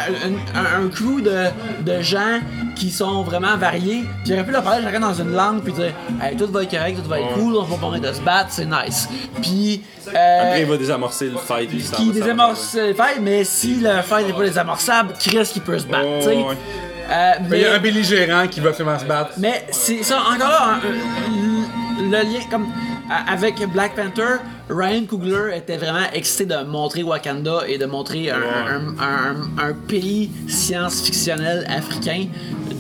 un, 0.54 0.58
un- 0.60 0.84
un 0.84 0.88
crew 0.88 1.20
de, 1.22 1.46
de 1.84 2.00
gens 2.02 2.40
qui 2.76 2.90
sont 2.90 3.22
vraiment 3.22 3.56
variés, 3.56 4.02
puis 4.22 4.26
il 4.26 4.32
aurait 4.34 4.44
pu 4.44 4.50
leur 4.52 4.62
parler 4.62 4.82
chacun 4.82 5.00
dans 5.00 5.14
une 5.14 5.32
langue, 5.32 5.62
puis 5.62 5.72
dire 5.72 5.92
hey, 6.22 6.36
tout 6.36 6.46
va 6.50 6.62
être 6.62 6.70
correct, 6.70 6.98
tout 7.02 7.08
va 7.08 7.20
être 7.20 7.34
cool, 7.34 7.56
on 7.56 7.62
va 7.62 7.76
pas 7.76 7.98
de 7.98 8.12
se 8.12 8.20
battre, 8.20 8.48
c'est 8.50 8.66
nice. 8.66 9.08
Puis. 9.40 9.82
euh, 10.08 10.42
Après, 10.42 10.60
il 10.62 10.66
va 10.66 10.76
désamorcer 10.76 11.26
le 11.30 11.38
fight. 11.38 11.68
puis 11.68 11.78
qui 11.82 12.10
désamorce 12.10 12.74
le 12.76 12.94
fight, 12.94 13.18
mais 13.20 13.44
si 13.44 13.76
le 13.76 14.02
fight 14.02 14.26
n'est 14.26 14.32
pas 14.32 14.42
désamorçable, 14.44 15.14
Chris 15.18 15.48
qui 15.52 15.60
peut 15.60 15.78
se 15.78 15.86
battre, 15.86 16.04
Oh, 16.06 16.18
tu 16.20 16.24
sais. 16.24 16.36
ouais. 16.36 16.56
Euh, 17.10 17.32
Il 17.40 17.46
mais 17.50 17.60
y 17.60 17.64
a 17.66 17.74
un 17.74 17.78
belligérant 17.78 18.46
qui 18.48 18.60
va 18.60 18.70
absolument 18.70 18.98
se 18.98 19.04
battre. 19.04 19.32
mais 19.36 19.66
c'est 19.70 20.02
ça, 20.02 20.20
encore 20.20 20.38
là, 20.48 20.78
le 22.00 22.10
lien, 22.10 22.40
comme 22.50 22.66
avec 23.10 23.56
Black 23.72 23.94
Panther, 23.96 24.36
Ryan 24.70 25.04
Coogler 25.06 25.56
était 25.56 25.76
vraiment 25.76 26.06
excité 26.12 26.46
de 26.46 26.64
montrer 26.64 27.02
Wakanda 27.02 27.60
et 27.68 27.76
de 27.78 27.84
montrer 27.86 28.30
un, 28.30 28.36
un- 28.38 28.94
un- 28.98 29.68
un 29.68 29.72
pays 29.86 30.30
science-fictionnel 30.48 31.66
africain. 31.68 32.26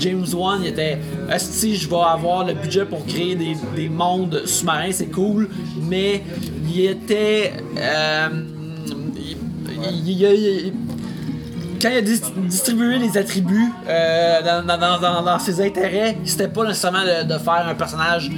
James 0.00 0.26
Wan 0.34 0.60
il 0.62 0.68
était 0.68 0.98
si 1.38 1.76
je 1.76 1.88
vais 1.88 1.96
avoir 1.96 2.44
le 2.44 2.54
budget 2.54 2.84
pour 2.84 3.04
créer 3.06 3.34
des, 3.36 3.56
des 3.76 3.88
mondes 3.88 4.42
sous-marins, 4.46 4.90
c'est 4.92 5.06
cool, 5.12 5.48
mais 5.80 6.22
il 6.74 6.86
était. 6.86 7.52
euh, 7.78 8.28
il- 9.16 9.36
il- 9.76 10.08
il- 10.08 10.20
il- 10.20 10.72
quand 11.80 11.88
il 11.90 11.96
a 11.96 12.00
dis- 12.00 12.20
distribué 12.36 12.98
les 12.98 13.16
attributs 13.18 13.72
euh, 13.88 14.42
dans, 14.42 14.66
dans- 14.66 14.78
dans- 14.78 15.00
dans- 15.00 15.22
dans 15.22 15.38
ses 15.38 15.60
intérêts, 15.60 16.16
c'était 16.24 16.48
pas 16.48 16.64
nécessairement 16.64 17.02
de, 17.04 17.24
de 17.32 17.38
faire 17.38 17.66
un 17.68 17.74
personnage 17.74 18.30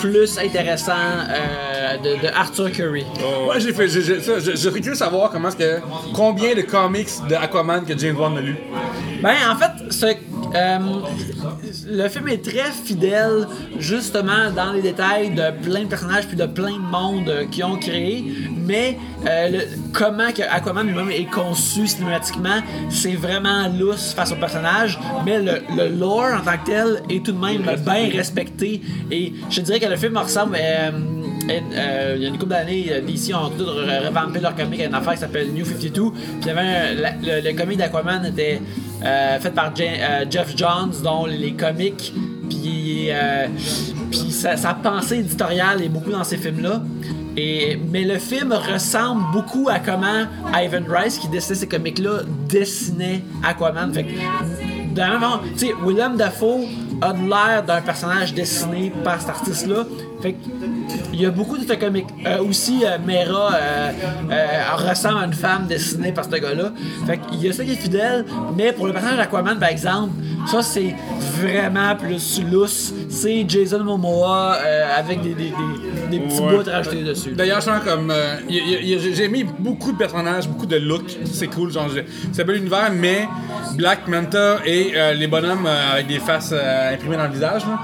plus 0.00 0.38
intéressant 0.38 0.92
euh, 0.92 1.96
de, 1.98 2.22
de 2.26 2.28
Arthur 2.34 2.70
Curry. 2.72 3.04
Ouais, 3.48 3.60
j'ai 3.60 3.72
fait. 3.72 3.88
Je 3.88 4.68
curieux 4.70 4.94
savoir 4.94 5.30
comment 5.30 5.48
est-ce 5.48 5.56
que. 5.56 5.80
Combien 6.14 6.54
de 6.54 6.62
comics 6.62 7.08
de 7.28 7.34
Aquaman 7.34 7.84
que 7.84 7.96
James 7.98 8.16
Wan 8.18 8.36
a 8.36 8.40
lu. 8.40 8.56
Ben, 9.22 9.34
en 9.50 9.56
fait, 9.56 9.70
ce- 9.90 10.06
euh, 10.06 10.78
le 11.88 12.08
film 12.08 12.28
est 12.28 12.44
très 12.44 12.70
fidèle, 12.70 13.46
justement, 13.78 14.50
dans 14.54 14.72
les 14.72 14.82
détails 14.82 15.30
de 15.30 15.50
plein 15.62 15.80
de 15.82 15.86
personnages 15.88 16.26
puis 16.26 16.36
de 16.36 16.46
plein 16.46 16.72
de 16.72 16.78
mondes 16.78 17.32
qu'ils 17.50 17.64
ont 17.64 17.76
créé. 17.76 18.24
Mais 18.64 18.98
euh, 19.26 19.48
le- 19.48 19.64
comment 19.92 20.30
que 20.32 20.42
Aquaman 20.42 20.86
lui-même 20.86 21.10
est 21.10 21.30
conçu 21.30 21.86
cinématiquement, 21.86 22.60
c'est 22.88 23.14
vraiment 23.14 23.68
lousse 23.68 24.12
face 24.14 24.32
au 24.32 24.36
personnage. 24.36 24.98
Mais 25.24 25.40
le, 25.40 25.62
le 25.76 25.88
lore 25.88 26.40
en 26.40 26.44
tant 26.44 26.56
que 26.58 26.66
tel 26.66 27.02
est 27.10 27.24
tout 27.24 27.32
de 27.32 27.38
même 27.38 27.62
bien 27.62 28.08
respecté. 28.16 28.80
Et 29.10 29.32
je 29.50 29.60
dirais 29.60 29.80
que 29.80 29.86
le 29.86 29.96
film 29.96 30.16
ressemble. 30.16 30.56
euh, 30.60 30.90
et, 31.46 31.60
euh, 31.74 32.14
il 32.16 32.22
y 32.22 32.24
a 32.24 32.28
une 32.28 32.38
couple 32.38 32.52
d'années, 32.52 32.90
DC 33.06 33.34
ont 33.34 33.50
tout 33.50 33.64
re- 33.64 34.06
revampé 34.08 34.40
leur 34.40 34.56
comic 34.56 34.80
à 34.80 34.86
une 34.86 34.94
affaire 34.94 35.12
qui 35.12 35.18
s'appelle 35.20 35.52
New 35.52 35.64
52. 35.66 35.90
Puis 35.90 36.10
il 36.40 36.46
y 36.46 36.50
avait 36.50 36.60
un- 36.60 36.94
la- 36.94 37.12
le, 37.40 37.50
le 37.50 37.54
comic 37.56 37.76
d'Aquaman 37.76 38.24
était 38.24 38.62
euh, 39.04 39.38
fait 39.40 39.50
par 39.50 39.72
euh, 39.78 40.24
Jeff 40.30 40.54
Johns, 40.56 40.92
dont 41.02 41.26
les 41.26 41.52
comics, 41.52 42.14
puis 42.48 43.10
puis 44.10 44.30
sa, 44.30 44.56
sa 44.56 44.72
pensée 44.74 45.18
éditoriale 45.18 45.82
est 45.82 45.88
beaucoup 45.88 46.10
dans 46.10 46.24
ces 46.24 46.38
films-là. 46.38 46.82
Mais 47.36 48.04
le 48.04 48.18
film 48.18 48.52
ressemble 48.52 49.22
beaucoup 49.32 49.68
à 49.68 49.78
comment 49.78 50.26
Ivan 50.54 50.84
Rice, 50.88 51.18
qui 51.18 51.28
dessinait 51.28 51.58
ces 51.58 51.68
comics-là, 51.68 52.20
dessinait 52.48 53.22
Aquaman. 53.42 53.92
Fait 53.92 54.04
que, 54.04 54.10
sais, 55.56 55.72
Willem 55.84 56.16
Dafoe 56.16 56.66
a 57.00 57.12
l'air 57.12 57.64
d'un 57.66 57.80
personnage 57.80 58.34
dessiné 58.34 58.92
par 59.02 59.20
cet 59.20 59.30
artiste-là. 59.30 59.84
Fait 60.22 60.34
que, 60.34 60.38
il 61.12 61.20
y 61.20 61.26
a 61.26 61.30
beaucoup 61.30 61.56
de 61.58 61.74
comics. 61.74 62.06
Euh, 62.26 62.38
aussi, 62.42 62.84
euh, 62.84 62.98
Mera 63.04 63.54
euh, 63.54 63.90
euh, 64.30 64.46
ressemble 64.90 65.18
à 65.22 65.24
une 65.26 65.32
femme 65.32 65.66
dessinée 65.66 66.12
par 66.12 66.24
ce 66.24 66.30
gars-là. 66.30 66.72
Fait 67.06 67.18
qu'il 67.18 67.42
y 67.44 67.48
a 67.48 67.52
ça 67.52 67.64
qui 67.64 67.72
est 67.72 67.76
fidèle, 67.76 68.24
mais 68.56 68.72
pour 68.72 68.86
le 68.86 68.92
personnage 68.92 69.16
d'Aquaman, 69.18 69.58
par 69.58 69.68
exemple, 69.70 70.12
ça 70.46 70.62
c'est 70.62 70.94
vraiment 71.40 71.94
plus 71.96 72.42
lousse. 72.50 72.92
C'est 73.08 73.44
Jason 73.48 73.82
Momoa 73.84 74.58
avec 74.96 75.22
des, 75.22 75.34
des, 75.34 75.52
des, 76.10 76.18
des 76.18 76.20
petits 76.20 76.40
Ouais. 76.40 76.56
bouts 76.58 76.70
rajoutés 76.70 77.02
dessus. 77.02 77.32
D'ailleurs, 77.32 77.60
je 77.60 77.64
sens 77.66 77.80
comme. 77.84 78.12
j'ai 78.48 79.28
mis 79.28 79.44
beaucoup 79.44 79.92
de 79.92 79.96
personnages, 79.98 80.48
beaucoup 80.48 80.66
de 80.66 80.76
looks. 80.76 81.16
C'est 81.32 81.46
cool, 81.46 81.72
genre, 81.72 81.88
c'est 82.32 82.42
un 82.42 82.44
peu 82.44 82.52
l'univers, 82.52 82.90
mais 82.92 83.26
Black 83.76 84.06
Manta 84.08 84.58
et 84.66 84.92
les 85.16 85.26
bonhommes 85.26 85.66
avec 85.66 86.06
des 86.08 86.18
faces 86.18 86.52
imprimées 86.92 87.16
dans 87.16 87.26
le 87.26 87.32
visage, 87.32 87.62
là, 87.66 87.78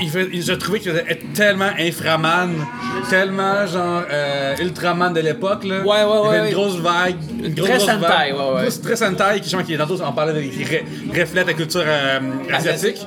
il 0.00 0.08
fait- 0.10 0.28
il- 0.32 0.42
je 0.42 0.52
trouvais 0.52 0.78
qu'il 0.80 0.90
était 0.96 1.18
tellement 1.34 1.70
inframan, 1.78 2.48
tellement 3.10 3.66
genre 3.66 4.02
euh, 4.10 4.54
Ultraman 4.60 5.12
de 5.12 5.20
l'époque. 5.20 5.64
Là. 5.64 5.80
Ouais, 5.80 5.86
ouais, 5.86 5.94
Il 5.94 5.96
y 5.96 6.04
avait 6.04 6.28
ouais, 6.28 6.36
une 6.38 6.42
ouais. 6.44 6.50
grosse 6.52 6.76
vague. 6.76 7.16
Une 7.44 7.54
grosse, 7.54 7.68
Très 7.68 7.76
grosse 7.78 7.88
Sentai, 7.90 8.00
vague. 8.06 8.34
ouais, 8.34 8.54
ouais. 8.54 8.62
Grosse- 8.62 8.80
Très 8.82 8.96
Sentai, 8.96 9.40
qui, 9.40 9.50
genre, 9.50 9.62
qui 9.64 9.76
tantôt, 9.76 9.98
on 10.02 10.12
parlait 10.12 10.32
de, 10.34 10.40
qui 10.40 10.64
reflète 11.20 11.46
la 11.46 11.54
culture 11.54 11.82
euh, 11.86 12.20
asiatique. 12.52 13.06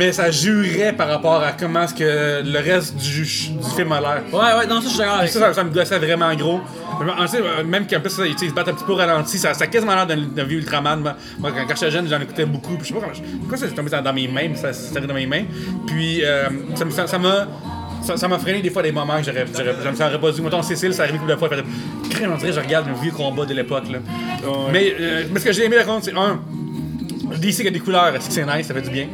Mais 0.00 0.12
ça 0.12 0.30
jurait 0.30 0.94
par 0.94 1.08
rapport 1.08 1.42
à 1.42 1.52
comment 1.52 1.82
est-ce 1.82 1.92
que 1.94 2.42
le 2.42 2.58
reste 2.58 2.96
du, 2.96 3.20
du 3.20 3.70
film 3.76 3.92
a 3.92 4.00
l'air. 4.00 4.22
Ouais, 4.32 4.38
ouais, 4.58 4.66
non, 4.66 4.76
ça 4.80 4.84
je 4.84 4.88
suis 4.88 4.98
d'accord 4.98 5.16
avec 5.18 5.30
Ça, 5.30 5.52
ça. 5.52 5.62
me 5.62 5.68
gossait 5.68 5.98
vraiment 5.98 6.34
gros. 6.34 6.60
Euh, 7.02 7.64
même 7.64 7.86
qu'en 7.86 8.00
plus, 8.00 8.08
ça, 8.08 8.22
ils, 8.26 8.38
se 8.38 8.54
battent 8.54 8.68
un 8.68 8.72
petit 8.72 8.84
peu 8.84 8.92
au 8.92 8.96
ralenti, 8.96 9.36
ça, 9.36 9.52
ça 9.52 9.64
a 9.64 9.66
quasiment 9.66 9.94
l'air 9.94 10.06
d'un 10.06 10.44
vieux 10.44 10.58
Ultraman. 10.60 11.00
Moi, 11.02 11.14
quand, 11.52 11.66
quand 11.68 11.74
j'étais 11.74 11.90
jeune, 11.90 12.08
j'en 12.08 12.18
écoutais 12.20 12.46
beaucoup. 12.46 12.76
Puis 12.76 12.88
je 12.88 12.94
sais 12.94 12.94
pas 12.94 13.06
comment. 13.06 13.56
ça 13.58 13.68
s'est 13.68 13.74
tombé 13.74 13.90
dans, 13.90 14.00
dans 14.02 14.12
mes 14.14 14.26
mains, 14.26 14.54
ça 14.54 14.72
s'est 14.72 14.92
arrivé 14.96 15.06
dans 15.06 15.14
mes 15.14 15.26
mains. 15.26 15.44
Puis 15.86 16.24
euh, 16.24 16.48
ça 16.76 16.84
me- 16.86 16.90
ça 16.90 17.06
ça 17.06 17.18
m'a. 17.18 17.46
Ça 18.02 18.16
ça 18.16 18.26
m'a 18.26 18.38
freiné 18.38 18.62
des 18.62 18.70
fois 18.70 18.82
des 18.82 18.92
moments 18.92 19.18
que 19.18 19.24
j'aurais. 19.24 19.44
j'aurais- 19.52 19.74
Je 19.84 19.88
me 19.90 19.94
serais 19.94 20.18
pas 20.18 20.30
dit. 20.32 20.40
Mettons, 20.40 20.62
Cécile, 20.62 20.94
ça 20.94 21.02
arrive 21.02 21.16
une 21.16 21.20
couple 21.20 21.32
de 21.32 21.36
fois. 21.36 21.48
Elle 21.52 21.58
fait 21.58 22.08
Crème, 22.16 22.32
on 22.32 22.36
dirait 22.38 22.50
que 22.50 22.56
je 22.56 22.60
regarde 22.60 22.88
un 22.88 23.02
vieux 23.02 23.12
combat 23.12 23.44
de 23.44 23.52
l'époque. 23.54 23.84
là. 23.92 23.98
Mais, 24.72 24.94
euh, 24.98 25.24
mais 25.30 25.40
ce 25.40 25.44
que 25.44 25.52
j'ai 25.52 25.66
aimé, 25.66 25.76
par 25.76 25.84
contre, 25.86 26.06
c'est 26.06 26.16
un. 26.16 26.40
DC 27.38 27.62
qui 27.62 27.68
a 27.68 27.70
des 27.70 27.78
couleurs, 27.80 28.12
c'est 28.18 28.26
que 28.28 28.34
c'est 28.34 28.56
nice, 28.56 28.66
ça 28.66 28.74
fait 28.74 28.82
du 28.82 28.90
bien? 28.90 29.06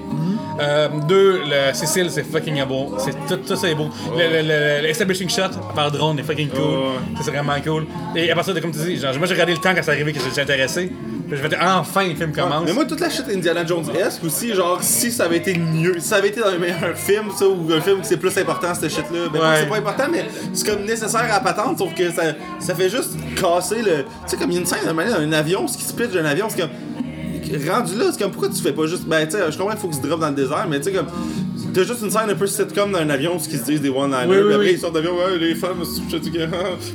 Euh, 0.61 0.89
deux, 1.09 1.41
le 1.45 1.75
Cécile, 1.75 2.11
c'est 2.11 2.23
fucking 2.23 2.65
beau. 2.65 2.95
C'est 2.99 3.13
tout, 3.27 3.37
tout 3.37 3.57
ça 3.57 3.69
est 3.69 3.75
beau. 3.75 3.89
Le, 4.17 4.19
le, 4.19 4.43
le- 4.49 4.83
le 4.83 4.89
establishing 4.89 5.29
shot 5.29 5.51
par 5.75 5.91
drone 5.91 6.19
est 6.19 6.23
fucking 6.23 6.49
cool. 6.49 6.61
Ça, 7.17 7.23
c'est 7.25 7.31
vraiment 7.31 7.55
cool. 7.65 7.87
Et 8.15 8.31
à 8.31 8.35
partir 8.35 8.55
de 8.55 8.61
comme 8.61 8.71
tu 8.73 8.79
dis, 8.79 8.97
genre, 8.97 9.15
moi 9.19 9.27
j'ai 9.27 9.35
regardé 9.35 9.53
le 9.53 9.59
temps 9.59 9.75
quand 9.75 9.83
c'est 9.83 9.91
arrivé 9.91 10.13
que 10.13 10.21
j'étais 10.21 10.41
intéressé. 10.41 10.91
Puis 11.29 11.37
je 11.37 11.43
me 11.43 11.49
disais, 11.49 11.61
enfin 11.65 12.07
le 12.07 12.15
film 12.15 12.33
commence. 12.33 12.63
Mais 12.65 12.73
moi, 12.73 12.85
toute 12.85 13.01
la 13.01 13.11
shit 13.11 13.25
Indiana 13.29 13.67
Jones-esque 13.67 14.23
aussi, 14.23 14.55
genre, 14.55 14.79
si 14.81 15.11
ça 15.11 15.25
avait 15.25 15.39
été 15.39 15.59
mieux, 15.59 15.99
si 15.99 16.07
ça 16.09 16.17
avait 16.17 16.29
été 16.29 16.41
dans 16.41 16.47
un 16.51 16.59
meilleur 16.59 16.97
film, 16.97 17.27
ça, 17.37 17.47
ou 17.49 17.67
un 17.73 17.81
film 17.81 17.97
où 17.99 18.05
c'est 18.05 18.17
plus 18.17 18.39
important, 18.39 18.73
cette 18.75 18.91
shit-là, 18.93 19.29
ben, 19.33 19.41
Ouais. 19.41 19.47
c'est 19.59 19.67
pas 19.69 19.77
important, 19.79 20.05
mais 20.11 20.25
c'est 20.53 20.69
comme 20.69 20.85
nécessaire 20.85 21.23
à 21.23 21.27
la 21.27 21.41
patente, 21.41 21.79
sauf 21.79 21.93
que 21.95 22.11
ça, 22.13 22.23
ça 22.61 22.75
fait 22.77 22.89
juste 22.89 23.11
casser 23.41 23.83
le. 23.83 24.05
Tu 24.05 24.09
sais, 24.29 24.37
comme 24.37 24.51
il 24.53 24.55
y 24.55 24.57
a 24.59 24.61
une 24.61 24.67
scène, 24.67 24.79
un 24.89 25.33
avion, 25.33 25.67
ce 25.67 25.77
qui 25.77 25.83
se 25.85 25.93
pitch 25.93 26.11
d'un 26.13 26.25
avion, 26.25 26.47
c'est 26.49 26.61
comme. 26.61 26.71
Rendu 27.69 27.97
là, 27.97 28.07
c'est 28.13 28.21
comme 28.21 28.31
pourquoi 28.33 28.49
tu 28.49 28.61
fais 28.63 28.73
pas 28.73 28.87
juste. 28.87 29.05
Ben, 29.05 29.27
tu 29.27 29.37
sais, 29.37 29.51
je 29.51 29.57
comprends 29.57 29.73
qu'il 29.73 29.81
faut 29.81 29.89
qu'il 29.89 29.97
se 30.03 30.07
drop 30.07 30.21
dans 30.21 30.29
le 30.29 30.35
désert, 30.35 30.67
mais 30.69 30.79
tu 30.79 30.85
sais, 30.85 30.93
comme. 30.93 31.07
T'as 31.75 31.83
juste 31.85 32.01
une 32.03 32.11
scène 32.11 32.31
un 32.31 32.35
peu 32.35 32.47
sitcom 32.47 32.91
dans 32.91 32.99
un 32.99 33.11
avion, 33.11 33.39
ce 33.39 33.49
qui 33.49 33.59
se 33.59 33.65
disent 33.65 33.83
des 33.83 33.91
one-liners, 33.91 34.27
Oui, 34.29 34.39
après 34.39 34.57
oui. 34.57 34.71
ils 34.73 34.79
sortent 34.79 34.95
d'avion, 34.95 35.15
ouais, 35.17 35.37
les 35.39 35.55
femmes, 35.55 35.83
je 36.11 36.17
dis 36.17 36.31
que. 36.31 36.39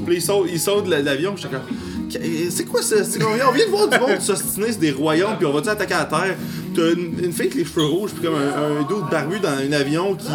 Puis 0.05 0.15
ils 0.15 0.21
sautent, 0.21 0.47
ils 0.51 0.59
sautent 0.59 0.85
de 0.85 0.95
l'avion, 0.95 1.35
comme. 1.35 1.59
C'est 2.49 2.65
quoi 2.65 2.81
ça? 2.81 3.03
C'est 3.03 3.23
On 3.23 3.51
vient 3.51 3.65
de 3.65 3.69
voir 3.71 3.87
du 3.87 3.99
monde 3.99 4.19
s'ostiner 4.19 4.71
sur 4.71 4.81
des 4.81 4.91
royaumes, 4.91 5.35
puis 5.37 5.45
on 5.45 5.53
va-tu 5.53 5.69
attaquer 5.69 5.93
à 5.93 6.05
terre? 6.05 6.35
T'as 6.75 6.91
une, 6.93 7.13
une 7.23 7.31
fille 7.31 7.41
avec 7.47 7.55
les 7.55 7.65
cheveux 7.65 7.85
rouges, 7.85 8.11
puis 8.11 8.25
comme 8.25 8.35
un, 8.35 8.79
un 8.79 8.87
dos 8.89 9.03
barbu 9.11 9.39
dans 9.39 9.49
un 9.49 9.71
avion 9.73 10.15
qui, 10.15 10.25
qui, 10.25 10.31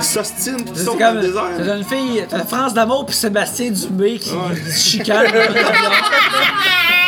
qui 0.00 0.06
s'ostine, 0.06 0.56
puis 0.56 0.64
qui 0.72 0.78
C'est 0.78 0.84
saute 0.86 0.98
dans 0.98 1.14
le 1.14 1.20
désert. 1.20 1.50
T'as 1.58 1.76
une 1.76 1.84
fille, 1.84 2.24
t'as 2.28 2.44
France 2.44 2.74
d'amour 2.74 3.04
puis 3.06 3.14
Sébastien 3.14 3.70
Dubé 3.70 4.18
qui 4.18 4.30
se 4.30 4.78
chicane. 4.88 5.26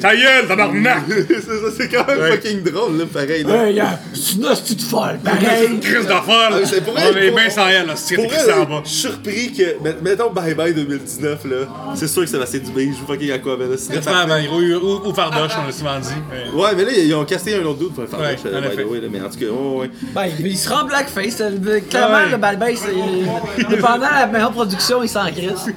Ta 0.00 0.14
gueule, 0.16 0.46
tabarnak! 0.48 1.02
c'est 1.08 1.40
ça, 1.42 1.52
c'est 1.76 1.88
quand 1.88 2.06
même 2.06 2.32
fucking 2.32 2.62
drôle, 2.62 2.98
là, 2.98 3.04
pareil. 3.12 3.42
Là. 3.44 3.62
Ouais, 3.62 3.72
yeah, 3.74 4.00
c'est 4.14 4.34
une 4.36 4.46
hostie 4.46 4.76
de 4.76 4.82
folle, 4.82 5.18
pareil. 5.24 5.78
Crise 5.80 6.06
de 6.06 6.12
Ah, 6.12 6.22
folle! 6.24 6.62
c'est 6.66 6.84
pour 6.84 6.94
On 6.94 7.16
est 7.16 7.30
bien 7.30 7.50
sans 7.50 7.68
elle, 7.68 7.86
là, 7.86 7.94
c'est 7.96 8.16
ça 8.16 8.64
bas. 8.64 8.82
je 8.84 8.88
suis 8.88 8.98
surpris 9.00 9.52
que. 9.52 9.82
met- 9.82 9.96
Mettons 10.02 10.30
Bye 10.30 10.54
Bye 10.54 10.74
2019, 10.74 11.44
là. 11.46 11.56
C'est 11.94 12.08
sûr 12.08 12.22
que 12.22 12.28
Sébastien 12.28 12.60
Dubé, 12.60 12.84
il 12.84 12.92
joue 12.92 13.06
fucking 13.06 13.30
à 13.32 13.38
quoi, 13.38 13.56
ben 13.56 13.68
là. 13.70 13.76
c'est 13.78 14.04
ben, 14.04 14.46
ou, 14.52 15.08
ou, 15.08 15.14
Fardoche, 15.14 15.52
on 15.62 15.66
l'a 15.66 15.72
souvent 15.72 15.98
dit. 15.98 16.08
mais- 16.30 16.60
Ouais, 16.60 16.70
mais 16.76 16.84
là, 16.84 16.90
ils 16.96 17.14
ont 17.14 17.24
casté 17.24 17.54
un 17.54 17.64
autre 17.64 17.78
doute 17.78 17.94
pour 17.94 18.08
faire 18.08 18.18
Ouais, 18.20 18.36
ça, 18.42 18.48
là, 18.50 18.60
mais 18.60 19.20
en 19.20 19.28
tout 19.30 19.38
cas, 19.38 19.46
ouais, 19.46 19.76
ouais. 19.78 19.90
Ben, 20.14 20.26
il 20.38 20.46
il 20.46 20.56
se 20.58 20.68
rend 20.68 20.84
blackface. 20.84 21.40
euh, 21.40 21.80
Clairement, 21.90 22.16
Ouais. 22.16 22.30
le 22.30 22.36
balbay, 22.36 22.74
c'est. 22.76 23.76
Pendant 23.76 24.10
la 24.10 24.26
meilleure 24.26 24.52
production, 24.52 25.02
il 25.02 25.08
s'en 25.08 25.26
crisse. 25.30 25.66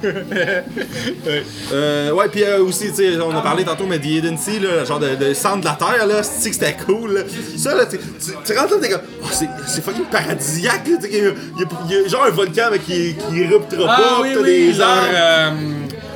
Euh, 1.72 2.10
ouais, 2.12 2.28
puis 2.28 2.42
euh, 2.44 2.62
aussi, 2.64 2.88
tu 2.90 2.96
sais, 2.96 3.16
on 3.20 3.36
a 3.36 3.40
parlé 3.42 3.64
tantôt, 3.70 3.86
mais 3.86 3.98
The 3.98 4.04
Hidden 4.06 4.38
Sea, 4.38 4.58
là, 4.60 4.68
le 4.80 4.84
genre 4.84 4.98
de, 5.00 5.14
de 5.14 5.34
centre 5.34 5.60
de 5.60 5.64
la 5.66 5.72
Terre, 5.78 6.06
là, 6.06 6.22
c'est 6.22 6.50
que 6.50 6.54
c'était 6.56 6.76
cool, 6.86 7.14
là? 7.14 7.20
Ça, 7.56 7.74
là, 7.74 7.86
tu 7.86 7.98
tu- 7.98 8.58
rentres 8.58 8.74
là, 8.74 8.80
t'es 8.80 8.90
comme, 8.90 9.00
oh, 9.22 9.26
c'est 9.66 9.82
fucking 9.84 10.04
paradisiaque, 10.06 10.86
là, 10.88 10.96
il 11.10 11.16
y, 11.16 11.92
y 11.92 11.96
y 12.02 12.04
a 12.04 12.08
genre 12.08 12.24
un 12.24 12.30
volcan, 12.30 12.68
mais 12.72 12.78
qui, 12.78 13.14
qui 13.14 13.40
éruptera 13.42 13.86
Ah 13.88 13.96
pas, 14.00 14.20
oui, 14.22 14.30
t'as 14.34 14.40
oui, 14.40 14.46
des 14.46 14.72
genre. 14.72 14.86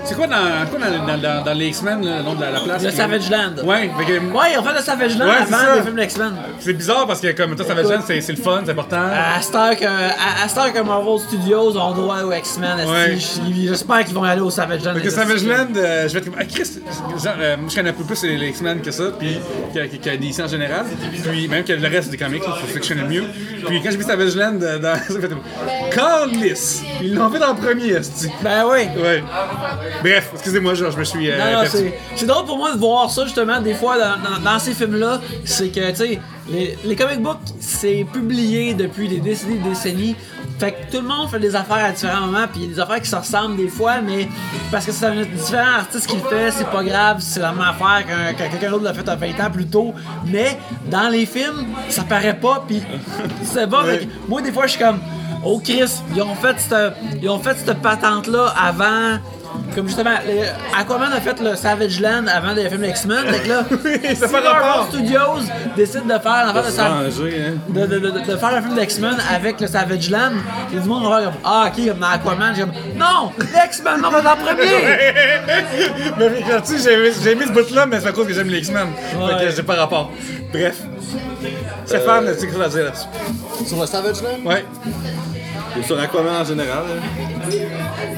C'est 0.05 0.15
quoi 0.15 0.27
dans, 0.27 0.67
quoi 0.71 0.79
dans, 0.79 1.07
dans, 1.07 1.19
dans, 1.19 1.45
dans 1.45 1.53
les 1.55 1.67
X-Men, 1.69 2.05
le 2.05 2.23
nom 2.23 2.35
de 2.35 2.41
la, 2.41 2.51
la 2.51 2.61
place? 2.61 2.83
Le 2.83 2.91
Savage 2.91 3.31
Land. 3.31 3.65
Ouais, 3.65 3.91
fait 3.99 4.05
que, 4.05 4.13
Ouais, 4.33 4.53
ils 4.53 4.59
ont 4.59 4.63
fait 4.63 4.75
le 4.75 4.81
Savage 4.83 5.19
Land 5.19 5.27
Ouais, 5.27 5.33
c'est 5.47 5.55
avant 5.55 5.65
ça. 5.65 5.77
les 5.77 5.83
films 5.83 5.97
d'X-Men. 5.97 6.33
c'est 6.61 6.73
bizarre 6.73 7.07
parce 7.07 7.21
que 7.21 7.33
comme 7.33 7.57
toi, 7.57 7.65
Savage 7.67 7.87
Land, 7.87 8.01
c'est 8.07 8.21
c'est 8.21 8.33
le 8.33 8.43
fun, 8.43 8.63
c'est 8.65 8.71
important. 8.73 9.01
À 9.37 9.41
cette 9.41 9.55
heure 9.55 9.77
que, 9.77 9.85
à, 9.85 10.45
à 10.45 10.49
cette 10.49 10.59
heure 10.59 10.73
que 10.73 10.81
Marvel 10.81 11.19
Studios 11.21 11.77
ont 11.77 11.93
droit 11.93 12.23
aux 12.23 12.33
X-Men, 12.33 12.79
esti, 12.79 12.91
Ouais. 12.91 13.17
j- 13.17 13.67
j'espère 13.69 14.05
qu'ils 14.05 14.15
vont 14.15 14.25
aller 14.25 14.41
au 14.41 14.51
Savage 14.51 14.85
Land. 14.85 14.93
Parce 14.93 15.05
que 15.05 15.11
Savage. 15.11 15.45
Land, 15.45 15.69
euh, 15.77 16.09
je 16.09 16.13
vais 16.13 16.19
être 16.21 16.25
comme. 16.27 16.35
Ah, 16.39 16.45
Chris, 16.45 16.71
genre, 17.23 17.35
euh, 17.39 17.57
moi 17.57 17.67
je 17.71 17.75
connais 17.75 17.91
un 17.91 17.93
peu 17.93 18.05
plus 18.05 18.23
les, 18.25 18.37
les 18.37 18.49
X-Men 18.49 18.81
que 18.81 18.91
ça, 18.91 19.05
puis 19.19 19.39
que, 19.75 19.81
que, 19.81 19.97
que 19.97 20.17
DC 20.17 20.41
en 20.41 20.49
général, 20.49 20.85
puis 21.25 21.49
même 21.49 21.65
que 21.65 21.73
le 21.73 21.89
reste 21.89 22.11
des 22.11 22.17
comics, 22.17 22.43
c'est 22.67 22.73
ça 22.75 22.79
que 22.81 22.85
je 22.85 22.89
connais 22.95 23.09
mieux. 23.09 23.25
Puis 23.67 23.83
quand 23.83 23.91
j'ai 23.91 23.97
vu 23.97 24.05
Savage 24.05 24.37
Land 24.37 24.59
euh, 24.63 24.79
dans. 24.79 24.95
ça 25.15 25.21
fait 25.21 25.29
comme. 25.29 25.41
Carlis! 25.91 26.83
Ils 27.03 27.15
l'ont 27.15 27.31
fait 27.31 27.43
en 27.43 27.55
premier, 27.55 27.93
esti. 27.93 28.29
Ben 28.43 28.65
oui. 28.67 28.81
Ouais. 29.03 29.23
Bref, 30.03 30.31
excusez-moi, 30.35 30.75
genre, 30.75 30.91
je 30.91 30.99
me 30.99 31.05
suis. 31.05 31.31
euh, 31.31 31.39
Non, 31.39 31.45
non, 31.45 31.61
perdu. 31.63 31.69
c'est, 31.77 31.99
c'est 32.17 32.27
drôle 32.27 32.45
pour 32.47 32.57
moi 32.59 32.73
de 32.73 32.79
voir 32.79 33.11
ça 33.11 33.25
justement 33.25 33.61
des 33.61 33.75
fois 33.75 33.97
dans, 33.99 34.17
dans- 34.23 34.53
dans 34.53 34.59
ces 34.59 34.73
films-là. 34.75 35.21
C'est 35.45 35.69
que, 35.69 35.91
tu 35.91 35.97
sais, 35.97 36.21
les, 36.51 36.77
les 36.85 36.97
comic 36.97 37.21
books, 37.23 37.39
c'est 37.61 38.07
publié 38.13 38.75
depuis 38.75 39.09
des 39.09 39.19
décennies 39.21 39.59
des 39.59 39.69
décennies. 39.71 40.17
Fait 40.59 40.71
que 40.73 40.93
tout 40.97 41.03
le 41.03 41.09
monde 41.09 41.29
fait 41.31 41.41
des 41.41 41.57
affaires 41.57 41.85
à 41.85 41.91
différents 41.91 42.27
moments, 42.27 42.47
puis 42.51 42.61
il 42.63 42.69
y 42.69 42.71
a 42.71 42.75
des 42.75 42.81
affaires 42.81 43.01
qui 43.01 43.09
se 43.11 43.17
ressemblent 43.17 43.57
des 43.57 43.67
fois, 43.67 44.01
mais 44.01 44.29
parce 44.71 44.87
que 44.87 44.93
c'est 44.93 45.07
un 45.07 45.23
différent 45.23 45.79
artiste 45.79 46.07
qui 46.07 46.15
le 46.17 46.23
fait, 46.23 46.53
c'est 46.53 46.71
pas 46.71 46.85
grave, 46.85 47.17
c'est 47.21 47.41
la 47.41 47.51
même 47.51 47.63
affaire 47.63 48.05
que 48.07 48.39
quelqu'un 48.39 48.71
d'autre 48.71 48.85
l'a 48.85 48.95
fait 48.95 49.09
à 49.09 49.17
20 49.17 49.27
ans 49.45 49.51
plus 49.53 49.67
tôt. 49.67 49.93
Mais 50.27 50.57
dans 50.89 51.09
les 51.09 51.27
films, 51.27 51.67
ça 51.89 52.03
paraît 52.05 52.39
pas, 52.39 52.63
puis 52.69 52.81
c'est 53.43 53.69
que 53.69 54.05
moi, 54.29 54.43
des 54.43 54.53
fois, 54.53 54.67
je 54.67 54.73
suis 54.73 54.81
comme, 54.81 55.01
oh 55.45 55.59
Chris, 55.59 55.91
ils 56.15 56.23
ont 56.23 56.35
fait 56.37 56.55
cette, 56.59 56.95
ils 57.21 57.29
ont 57.29 57.41
fait 57.41 57.57
cette 57.57 57.83
patente-là 57.83 58.55
avant 58.57 59.19
comme 59.75 59.87
justement, 59.89 60.11
les- 60.27 60.49
Aquaman 60.79 61.13
a 61.13 61.21
fait 61.21 61.41
le 61.41 61.57
Savage 61.57 62.01
Land 62.01 62.27
avant 62.29 62.53
les 62.53 62.69
films 62.69 62.85
X-Men. 62.85 63.25
Fait 63.27 63.41
que 63.41 63.49
là, 63.49 63.65
ça 64.15 64.27
si 64.29 64.33
fait 64.33 64.39
rapport. 64.49 64.61
Marvel 64.63 64.87
Studios 64.89 65.53
décide 65.77 66.05
de 66.07 66.19
faire, 66.19 66.53
l'affaire 66.55 66.63
de, 66.73 66.81
hein. 66.81 67.55
de, 67.69 67.87
de, 67.87 67.99
de, 67.99 68.11
de 68.11 68.37
faire 68.37 68.55
un 68.55 68.63
film 68.63 68.75
d'X-Men 68.75 69.17
avec 69.35 69.61
le 69.61 69.67
Savage 69.67 70.11
Land, 70.11 70.33
il 70.71 70.77
y 70.77 70.79
a 70.79 70.83
du 70.83 70.89
monde 70.89 71.03
va 71.09 71.19
faire 71.21 71.25
comme 71.31 71.41
Ah, 71.45 71.65
ok, 71.69 71.87
comme 71.89 71.99
dans 71.99 72.07
Aquaman. 72.09 72.55
J'ai 72.55 72.61
comme 72.63 72.73
Non, 72.97 73.33
l'X-Men, 73.53 74.03
on 74.05 74.11
va 74.11 74.19
en 74.19 74.37
premier. 74.37 74.65
Mais 76.19 76.61
tu 76.65 76.79
sais, 76.79 76.91
j'ai- 76.91 77.13
j'ai 77.23 77.35
mis 77.35 77.45
ce 77.47 77.51
bout-là, 77.53 77.87
mais 77.87 78.01
c'est 78.01 78.09
à 78.09 78.13
cause 78.13 78.27
que 78.27 78.33
j'aime 78.33 78.49
les 78.49 78.59
X-Men. 78.59 78.89
Fait 79.39 79.45
que 79.47 79.51
j'ai 79.57 79.63
pas 79.63 79.75
rapport. 79.75 80.11
Bref. 80.53 80.77
Stéphane, 81.85 82.27
tu 82.35 82.41
sais 82.41 82.47
quoi 82.49 82.65
à 82.65 82.69
dire 82.69 82.85
là-dessus? 82.85 83.67
Sur 83.69 83.81
le 83.81 83.87
Savage 83.87 84.23
Land? 84.23 84.49
Ouais. 84.51 84.65
Ou 85.79 85.83
sur 85.83 85.99
Aquaman 86.01 86.37
en 86.43 86.45
général. 86.45 86.85
hein. 86.89 87.51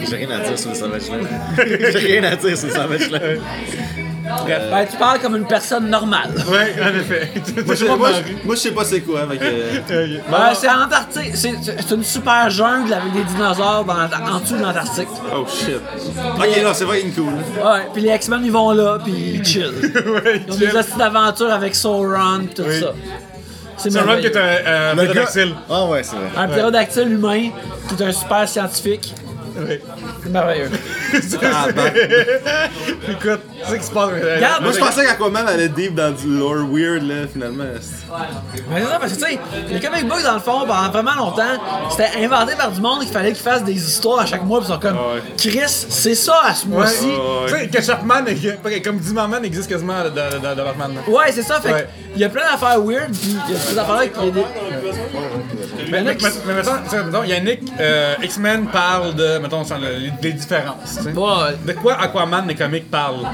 J'ai 0.09 0.17
rien 0.17 0.31
à 0.31 0.39
dire 0.41 0.59
sur 0.59 0.71
le 0.71 0.77
Savage 0.77 1.09
Land. 1.11 1.27
J'ai 1.93 1.99
rien 1.99 2.25
à 2.25 2.37
dire 2.37 2.57
sur 2.57 2.69
le 2.69 2.75
Savage 2.75 3.11
Land. 3.11 3.43
Ben, 4.47 4.85
tu 4.91 4.97
parles 4.97 5.21
comme 5.21 5.37
une 5.37 5.47
personne 5.47 5.89
normale. 5.89 6.31
Ouais, 6.49 6.75
en 6.83 6.89
effet. 6.99 7.31
Moi, 7.65 7.75
je, 7.77 7.85
moi, 7.87 8.09
je- 8.13 8.45
moi, 8.45 8.55
je 8.57 8.61
sais 8.61 8.73
pas 8.73 8.85
c'est 8.85 9.01
quoi. 9.01 9.21
Que, 9.23 9.37
euh, 9.93 10.19
Ben, 10.29 10.53
c'est 10.55 10.69
Antarctique. 10.69 11.37
C'est 11.37 11.95
une 11.95 12.03
super 12.05 12.51
jungle 12.51 12.93
avec 12.93 13.13
des 13.13 13.23
dinosaures 13.23 13.85
dans, 13.85 13.95
en 14.35 14.41
dessous 14.41 14.57
de 14.57 14.63
l'Antarctique. 14.63 15.09
oh 15.33 15.47
shit. 15.49 15.77
Ok, 16.39 16.63
non, 16.63 16.71
c'est 16.75 16.85
fucking 16.87 17.15
cool. 17.15 17.25
Ouais, 17.65 17.83
puis 17.93 18.03
les 18.03 18.15
X-Men 18.17 18.45
ils 18.45 18.51
vont 18.53 18.73
là, 18.73 18.99
puis 19.03 19.13
ils 19.15 19.45
chill. 19.47 19.71
ouais, 19.71 20.43
Ils 20.47 20.53
ont 20.53 20.57
des 20.57 20.77
astuces 20.77 20.97
d'aventure 20.97 21.53
avec 21.53 21.75
Sauron, 21.77 22.41
pis 22.49 22.55
tout 22.55 22.63
Oui. 22.67 22.81
ça. 22.81 22.93
C'est 23.79 23.97
un 23.97 24.03
run 24.03 24.21
qui 24.21 24.27
est 24.27 24.37
un, 24.37 24.41
un 24.41 24.95
Le 24.95 25.03
gars- 25.03 25.13
pterodactyle. 25.13 25.55
Ah 25.71 25.85
ouais, 25.87 26.03
c'est 26.03 26.17
vrai. 26.17 26.29
Un 26.37 26.49
ptérodactyle 26.49 27.13
humain 27.13 27.51
qui 27.89 28.03
est 28.03 28.07
un 28.07 28.13
super 28.13 28.49
scientifique. 28.49 29.15
Oui. 29.59 29.79
C'est 30.23 30.29
merveilleux. 30.31 30.71
Ah, 31.43 31.67
ben. 31.75 31.93
Écoute, 33.09 33.41
tu 33.65 33.71
sais 33.71 33.79
qui 33.79 33.85
se 33.85 33.91
passe. 33.91 34.11
euh, 34.13 34.35
Regarde, 34.37 34.63
Moi, 34.63 34.73
je 34.73 34.79
pensais 34.79 35.05
qu'Aquaman 35.05 35.47
allait 35.49 35.69
deep 35.69 35.95
dans 35.95 36.11
du 36.13 36.27
lore 36.39 36.67
weird, 36.71 37.03
là, 37.03 37.27
finalement. 37.33 37.65
Mais 37.65 37.81
c'est 37.81 38.85
ça, 38.85 38.99
parce 39.01 39.13
que 39.13 39.19
tu 39.19 39.25
sais, 39.33 39.39
les 39.71 39.81
comic 39.81 40.09
books, 40.09 40.23
dans 40.23 40.35
le 40.35 40.41
fond, 40.41 40.61
pendant 40.67 40.91
vraiment 40.91 41.15
longtemps, 41.17 41.43
c'était 41.91 42.25
inventé 42.25 42.55
par 42.57 42.71
du 42.71 42.81
monde 42.81 43.01
qu'il 43.01 43.13
fallait 43.13 43.33
qu'ils 43.33 43.43
fassent 43.43 43.65
des 43.65 43.73
histoires 43.75 44.21
à 44.21 44.27
chaque 44.27 44.43
mois, 44.45 44.61
pis 44.61 44.67
ils 44.69 44.73
sont 44.73 44.79
comme, 44.79 44.97
Ouais. 44.97 45.23
Chris, 45.39 45.61
c'est 45.89 46.15
ça 46.15 46.41
à 46.47 46.55
ce 46.55 46.67
Ouais. 46.67 46.73
mois-ci. 46.73 47.09
Tu 47.49 47.53
sais 47.55 47.69
que 47.69 47.83
Chapman, 47.83 48.25
comme 48.85 48.99
Dimmerman 48.99 49.45
existe 49.45 49.69
quasiment 49.69 50.03
de, 50.05 50.09
de, 50.11 50.15
de, 50.15 50.55
de 50.55 50.63
Batman. 50.63 50.95
là. 50.95 51.13
Ouais, 51.13 51.33
c'est 51.33 51.43
ça, 51.43 51.61
fait 51.61 51.73
Ouais. 51.73 51.87
il 52.15 52.21
y 52.21 52.25
a 52.25 52.29
plein 52.29 52.43
d'affaires 52.53 52.81
weird, 52.83 53.11
pis 53.13 53.37
il 53.49 53.53
y 53.53 53.57
a 53.57 53.59
ces 53.61 53.79
affaires-là 53.79 54.07
qui. 54.09 54.19
il 54.21 54.27
y 54.27 54.29
a 54.29 54.33
des- 54.33 54.45
Mais, 55.91 56.03
mettons, 56.03 56.19
tu 56.85 56.91
sais, 56.91 57.05
mettons, 57.05 57.23
Yannick, 57.25 57.61
euh, 57.81 58.15
X-Men 58.23 58.67
parle 58.67 59.15
de, 59.15 59.39
mettons, 59.47 59.65
sur 59.65 59.79
le- 59.79 59.97
les, 59.99 60.13
les 60.23 60.33
différences. 60.33 60.99
Ouais. 61.05 61.13
De 61.67 61.73
quoi 61.73 61.95
Aquaman, 62.01 62.47
les 62.47 62.55
comics, 62.55 62.91
parlent? 62.91 63.27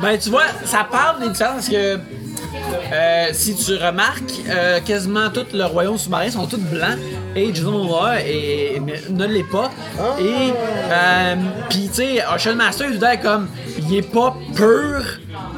Ben, 0.00 0.18
tu 0.18 0.30
vois, 0.30 0.44
ça 0.64 0.86
parle 0.90 1.20
des 1.22 1.28
différences 1.30 1.54
parce 1.54 1.68
que 1.68 1.98
euh, 2.92 3.26
si 3.32 3.54
tu 3.56 3.74
remarques, 3.76 4.22
euh, 4.48 4.80
quasiment 4.80 5.28
tout 5.30 5.46
le 5.52 5.64
royaume 5.64 5.98
sous-marin 5.98 6.30
sont 6.30 6.46
tous 6.46 6.58
blancs 6.58 6.98
et 7.34 7.54
Jason 7.54 7.70
Momoa 7.72 8.20
et, 8.22 8.80
mais 8.84 9.00
ne 9.10 9.26
l'est 9.26 9.42
pas. 9.50 9.70
Et 10.18 10.52
euh, 10.90 11.34
puis 11.68 11.88
tu 11.88 11.94
sais, 11.94 12.24
Ocean 12.34 12.54
Master, 12.56 12.88
il 12.92 13.02
est 13.02 13.18
comme, 13.20 13.48
il 13.78 13.96
est 13.96 14.02
pas 14.10 14.34
pur. 14.54 15.02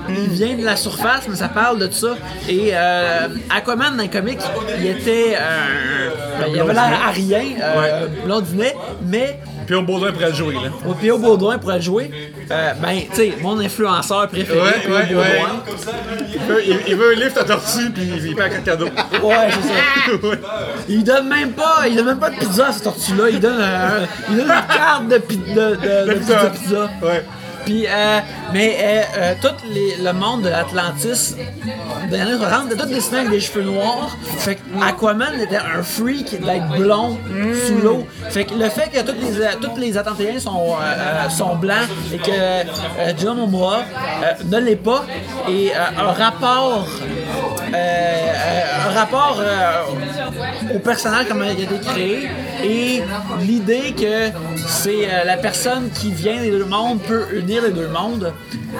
Il 0.08 0.28
vient 0.30 0.56
de 0.56 0.64
la 0.64 0.74
surface, 0.76 1.22
mais 1.28 1.36
ça 1.36 1.48
parle 1.48 1.78
de 1.78 1.86
tout 1.86 1.92
ça. 1.92 2.14
Et 2.48 2.70
euh, 2.72 3.28
Aquaman 3.54 3.96
dans 3.96 4.02
les 4.02 4.08
comics, 4.08 4.38
il 4.78 4.86
était. 4.86 5.36
euh, 5.36 6.10
ben, 6.40 6.46
il 6.54 6.60
avait 6.60 6.72
l'air 6.72 7.00
à 7.06 7.10
rien, 7.10 7.42
euh, 7.62 8.06
blondinet, 8.24 8.74
mais 9.02 9.38
Puis 9.68 9.76
on 9.76 9.82
Baudouin 9.82 10.12
pourrait 10.12 10.30
le 10.30 10.34
jouer, 10.34 10.54
là. 10.54 10.70
au 10.88 10.94
P.O. 10.94 11.18
Baudouin 11.18 11.58
pour 11.58 11.70
le 11.70 11.78
jouer, 11.80 12.10
euh, 12.50 12.72
ben, 12.80 13.00
tu 13.10 13.16
sais, 13.16 13.34
mon 13.42 13.60
influenceur 13.60 14.26
préféré, 14.28 14.58
Ouais, 14.60 14.72
P.O. 14.82 14.94
ouais, 14.94 15.02
Baudouin. 15.08 15.20
ouais. 15.20 16.26
Il 16.32 16.40
veut, 16.40 16.62
il, 16.66 16.78
il 16.88 16.96
veut 16.96 17.12
un 17.12 17.14
lift 17.22 17.36
à 17.36 17.44
tortue, 17.44 17.90
puis 17.90 18.02
il 18.16 18.34
fait 18.34 18.42
un 18.42 18.48
cadeau. 18.62 18.86
Ouais, 18.86 19.48
c'est 19.50 19.68
ça. 19.68 20.26
Ouais. 20.26 20.40
Il 20.88 21.04
donne 21.04 21.28
même 21.28 21.52
pas, 21.52 21.86
il 21.86 21.96
donne 21.96 22.06
même 22.06 22.18
pas 22.18 22.30
de 22.30 22.36
pizza 22.36 22.68
à 22.68 22.72
cette 22.72 22.84
tortue-là. 22.84 23.28
Il 23.30 23.40
donne, 23.40 23.60
un- 23.60 24.06
il 24.30 24.36
donne 24.38 24.46
une 24.46 24.74
carte 24.74 25.08
de, 25.08 25.18
pi- 25.18 25.36
de, 25.36 26.06
de, 26.06 26.14
pizza. 26.14 26.46
pizza. 26.46 26.90
Ouais. 27.02 27.24
Euh, 27.70 28.20
mais 28.52 28.76
euh, 28.80 29.02
euh, 29.16 29.34
tout 29.40 29.54
le 29.68 30.12
monde 30.12 30.42
de 30.42 30.48
l'Atlantis, 30.48 31.34
dans 32.10 32.16
les 32.16 32.20
années 32.20 32.36
60, 32.38 32.72
était 32.72 32.82
tout 32.82 32.88
dessiné 32.88 33.18
avec 33.18 33.30
des 33.30 33.40
cheveux 33.40 33.62
noirs. 33.62 34.16
Fait 34.38 34.56
que 34.56 34.60
Aquaman 34.82 35.40
était 35.40 35.56
un 35.56 35.82
freak 35.82 36.40
d'être 36.40 36.68
blond 36.68 37.18
sous 37.66 37.78
l'eau. 37.78 38.06
Fait 38.30 38.44
que 38.44 38.54
le 38.54 38.68
fait 38.68 38.90
que 38.90 39.00
tous 39.00 39.12
les, 39.12 39.48
tous 39.60 39.80
les 39.80 39.96
Atlantéens 39.96 40.38
sont, 40.38 40.76
sont 41.30 41.56
blancs 41.56 41.88
et 42.12 42.18
que 42.18 43.18
John 43.20 43.36
Momoa 43.38 43.82
ne 44.44 44.58
l'est 44.58 44.76
pas, 44.76 45.04
et 45.48 45.72
un 45.74 46.12
rapport 46.12 46.86
un 47.74 48.90
rapport 48.94 49.42
au 50.74 50.78
personnage 50.78 51.28
comme 51.28 51.42
il 51.44 51.48
a 51.48 51.52
été 51.52 51.78
créé. 51.84 52.28
Et 52.64 53.02
l'idée 53.40 53.94
que 53.96 54.30
c'est 54.66 55.08
euh, 55.10 55.24
la 55.24 55.36
personne 55.36 55.90
qui 55.90 56.12
vient 56.12 56.40
des 56.40 56.50
deux 56.50 56.64
mondes 56.64 57.00
peut 57.02 57.26
unir 57.32 57.62
les 57.62 57.70
deux 57.70 57.88
mondes 57.88 58.32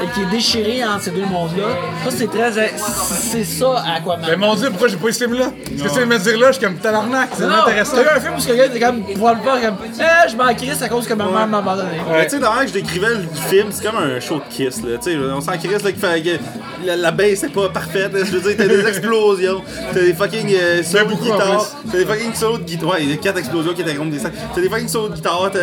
et 0.03 0.07
qui 0.15 0.23
est 0.23 0.31
déchirée 0.31 0.85
entre 0.85 1.05
ces 1.05 1.11
deux 1.11 1.25
mondes-là. 1.25 1.69
Ça, 2.05 2.17
c'est 2.17 2.27
très. 2.27 2.53
C'est 2.77 3.45
ça, 3.45 3.83
Aquaman. 3.97 4.27
Mais 4.29 4.37
mon 4.37 4.55
dieu, 4.55 4.69
pourquoi 4.71 4.89
j'ai 4.89 4.97
pas 4.97 5.09
eu 5.09 5.13
ce 5.13 5.25
film-là? 5.25 5.51
Ce 5.65 5.83
que 5.83 5.89
tu 5.89 5.95
viens 5.95 6.07
de 6.07 6.13
me 6.13 6.19
dire 6.19 6.39
là, 6.39 6.49
je 6.49 6.59
suis 6.59 6.65
comme 6.65 6.77
tabarnak, 6.77 7.31
c'est 7.37 7.45
intéressant. 7.45 7.97
t'as 7.97 8.03
eu 8.03 8.17
un 8.17 8.21
film 8.21 8.35
où 8.37 8.41
ce 8.41 8.53
gars 8.53 8.67
était 8.67 8.81
comme, 8.81 9.03
probablement 9.03 9.61
comme, 9.61 9.77
eh, 9.99 10.29
je 10.29 10.37
m'en 10.37 10.55
crisse 10.55 10.83
à 10.83 10.89
cause 10.89 11.07
que 11.07 11.15
ma 11.15 11.25
mère 11.25 11.47
m'a 11.47 11.59
abandonné. 11.59 11.99
Tu 12.25 12.31
sais, 12.31 12.39
dans 12.39 12.53
que 12.61 12.69
je 12.69 12.73
décrivais 12.73 13.15
le 13.15 13.29
film, 13.49 13.69
c'est 13.71 13.85
comme 13.85 13.97
un 13.97 14.21
show 14.21 14.37
de 14.37 14.55
kiss, 14.55 14.83
là. 14.83 14.99
Tu 15.03 15.13
sais, 15.13 15.17
on 15.17 15.41
s'en 15.41 15.57
crisse, 15.57 15.83
là, 15.83 15.93
que 15.93 16.85
la, 16.85 16.97
la 16.97 17.11
baisse 17.11 17.43
est 17.45 17.49
pas 17.49 17.69
parfaite, 17.69 18.13
là. 18.13 18.21
Je 18.25 18.37
veux 18.37 18.41
dire, 18.41 18.57
t'as 18.57 18.67
des 18.67 18.87
explosions, 18.87 19.63
t'as 19.93 20.01
des 20.01 20.15
fucking 20.15 20.55
euh, 20.55 20.83
solos 20.83 21.05
de 21.05 21.11
beaucoup, 21.11 21.31
en 21.31 21.37
guitare, 21.39 21.67
t'as 21.91 21.99
des 21.99 22.07
fucking 22.07 22.35
solos 22.35 22.59
de 22.59 22.65
guitare. 22.65 22.91
Ouais, 22.91 23.03
il 23.03 23.11
y 23.11 23.15
a 23.15 23.17
quatre 23.17 23.39
explosions 23.39 23.75
qui 23.75 23.83
étaient 23.83 23.95
comme 23.95 24.11
des 24.11 24.19
sacs. 24.19 24.35
T'as 24.55 24.61
des 24.61 24.69
fucking 24.69 24.89
solos 24.89 25.09
de 25.09 25.15
guitare, 25.15 25.51
t'as 25.53 25.61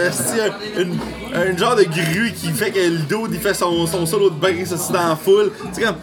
un, 1.36 1.58
genre 1.58 1.76
de 1.76 1.84
grue 1.84 2.32
qui 2.32 2.50
fait 2.50 2.72
que 2.72 2.80
le 2.80 2.98
dude, 2.98 3.34
il 3.34 3.40
fait 3.40 3.54
son, 3.54 3.86
son 3.88 4.06
solo 4.16 4.30
de 4.30 4.36
bass 4.36 4.72
aussi 4.72 4.92
dans 4.92 5.10
la 5.10 5.16
foule. 5.16 5.52
C'est 5.74 5.82
comme, 5.84 5.96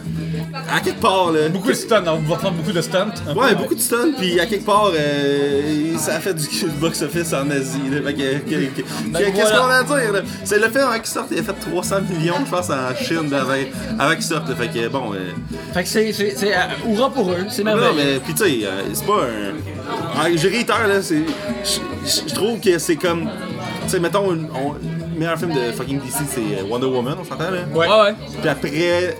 à 0.70 0.80
quelque 0.80 1.00
part, 1.00 1.32
là. 1.32 1.48
Beaucoup 1.48 1.68
de 1.68 1.74
stunts, 1.74 2.04
on 2.06 2.18
va 2.28 2.36
faire 2.38 2.52
beaucoup 2.52 2.72
de 2.72 2.80
stunts. 2.82 3.12
Ouais, 3.34 3.54
beaucoup 3.54 3.74
de 3.74 3.80
stuns, 3.80 4.12
puis 4.18 4.38
à 4.38 4.46
quelque 4.46 4.66
part, 4.66 4.90
euh, 4.94 5.96
ça 5.96 6.16
a 6.16 6.20
fait 6.20 6.34
du 6.34 6.46
box-office 6.80 7.32
en 7.32 7.48
Asie. 7.50 7.80
Que- 7.90 9.30
Qu'est-ce 9.30 9.52
qu'on 9.52 9.66
a 9.66 9.76
à 9.76 9.82
dire? 9.82 10.12
là? 10.12 10.20
C'est 10.44 10.58
le 10.58 10.68
fait 10.68 10.80
avant 10.80 10.94
qu'il 10.96 11.06
sorte, 11.06 11.28
il 11.30 11.38
a 11.38 11.42
fait 11.42 11.52
300 11.70 11.96
millions, 12.10 12.34
je 12.44 12.50
pense, 12.50 12.68
en 12.70 12.94
Chine 13.02 13.32
avant 13.98 14.12
qu'il 14.14 14.22
sorte. 14.22 14.48
là. 14.48 14.54
Fait 14.56 14.68
que 14.68 14.88
bon. 14.88 15.12
Euh, 15.14 15.30
Fait 15.72 15.82
que 15.84 15.88
c'est. 15.88 16.12
c'est- 16.12 16.36
euh, 16.54 16.58
Hurrah 16.92 17.10
pour 17.10 17.30
eux, 17.30 17.46
c'est 17.48 17.64
non, 17.64 17.74
merveilleux. 17.76 18.14
mais 18.14 18.20
puis 18.20 18.34
tu 18.34 18.42
sais, 18.44 18.68
c'est 18.92 19.06
pas 19.06 19.22
un. 19.22 19.54
Ah, 20.16 20.26
je 20.34 20.48
réitère, 20.48 20.86
là, 20.86 21.00
c'est. 21.02 21.22
Je 22.04 22.34
trouve 22.34 22.60
que 22.60 22.78
c'est 22.78 22.96
comme. 22.96 23.28
Tu 23.84 23.88
sais, 23.90 24.00
mettons, 24.00 24.30
on- 24.32 24.76
meilleur 25.22 25.38
film 25.38 25.54
de 25.54 25.72
fucking 25.72 26.00
DC, 26.00 26.16
c'est 26.28 26.40
euh, 26.40 26.64
Wonder 26.68 26.86
Woman, 26.86 27.16
on 27.20 27.24
s'entend, 27.24 27.50
là? 27.50 27.60
Ouais. 27.72 28.14
Puis 28.40 28.48
après, 28.48 29.16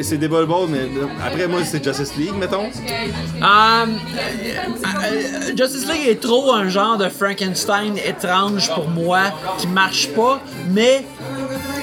c'est 0.00 0.16
Débat 0.16 0.44
Ball, 0.44 0.68
mais 0.68 0.78
euh, 0.78 1.06
après, 1.24 1.46
moi, 1.46 1.60
c'est 1.64 1.84
Justice 1.84 2.16
League, 2.16 2.34
mettons. 2.38 2.66
Euh, 2.66 3.86
euh, 3.86 5.56
Justice 5.56 5.86
League 5.88 6.08
est 6.08 6.20
trop 6.20 6.52
un 6.52 6.68
genre 6.68 6.96
de 6.96 7.08
Frankenstein 7.08 7.96
étrange 7.98 8.72
pour 8.74 8.88
moi 8.88 9.24
qui 9.58 9.66
marche 9.66 10.08
pas, 10.08 10.40
mais 10.70 11.04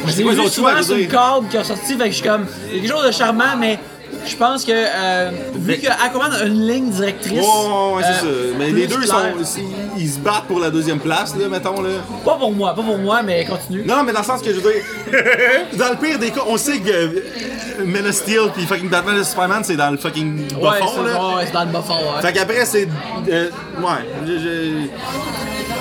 je 0.06 0.12
c'est 0.12 0.24
l'ai 0.24 0.30
vu 0.30 0.48
souvent 0.48 0.82
sur 0.82 0.96
une 0.96 1.08
corde 1.08 1.50
qui 1.50 1.58
a 1.58 1.64
sorti, 1.64 1.96
fait 1.96 2.06
que 2.06 2.10
je 2.10 2.16
suis 2.16 2.28
comme, 2.28 2.46
il 2.70 2.76
y 2.76 2.80
a 2.80 2.82
quelque 2.82 2.92
chose 2.92 3.06
de 3.06 3.12
charmant, 3.12 3.56
mais 3.60 3.80
je 4.28 4.36
pense 4.36 4.64
que 4.66 4.72
euh, 4.74 5.32
vu 5.56 5.78
que 5.78 5.88
Aquaman 5.88 6.32
a 6.34 6.44
une 6.46 6.68
ligne 6.68 6.90
directrice, 6.90 7.32
Ouais, 7.34 7.40
ouais, 7.40 7.96
ouais, 7.96 8.04
c'est 8.04 8.20
ça. 8.22 8.26
euh, 8.26 8.54
Mais 8.58 8.70
plus 8.70 8.80
les 8.82 8.88
deux, 8.88 9.02
sont, 9.06 9.16
ils, 9.98 10.04
ils 10.04 10.10
se 10.10 10.20
battent 10.20 10.46
pour 10.48 10.60
la 10.60 10.70
deuxième 10.70 11.00
place, 11.00 11.36
là, 11.36 11.48
mettons, 11.50 11.82
là. 11.82 11.90
pas 12.26 12.36
pour 12.36 12.52
moi, 12.52 12.74
pas 12.76 12.84
pour 12.84 12.98
moi, 12.98 13.22
mais 13.24 13.46
continue. 13.46 13.84
Non, 13.86 14.04
mais 14.04 14.12
dans 14.14 14.20
le 14.20 14.26
sens 14.26 14.42
que 14.42 14.50
je 14.54 14.60
veux 14.60 14.72
dire, 14.72 14.82
dans 15.78 15.90
le 15.90 15.96
pire 15.96 16.20
des 16.20 16.32
cas, 16.32 16.42
on 16.48 16.58
sait 16.58 16.80
que 16.80 16.90
euh, 16.92 17.22
Man 17.86 18.06
of 18.08 18.14
Steel 18.14 18.50
puis 18.54 18.66
fucking 18.66 18.90
Batman 18.90 19.18
et 19.20 19.24
Superman, 19.24 19.62
c'est 19.64 19.76
dans 19.76 19.92
le 19.92 19.98
fucking 19.98 20.48
bas 20.54 20.72
ouais, 20.72 20.78
c'est 20.80 21.04
là. 21.14 21.36
ouais, 21.36 21.44
c'est 21.46 21.54
dans 21.54 21.66
le 21.66 21.72
bas 21.72 21.82
fond, 21.82 21.94
ouais. 21.94 22.22
Fait 22.22 22.34
qu'après, 22.34 22.66
c'est. 22.66 22.88
euh, 23.30 23.50
ouais, 23.80 24.06
je- 24.28 24.40
je- 24.40 24.88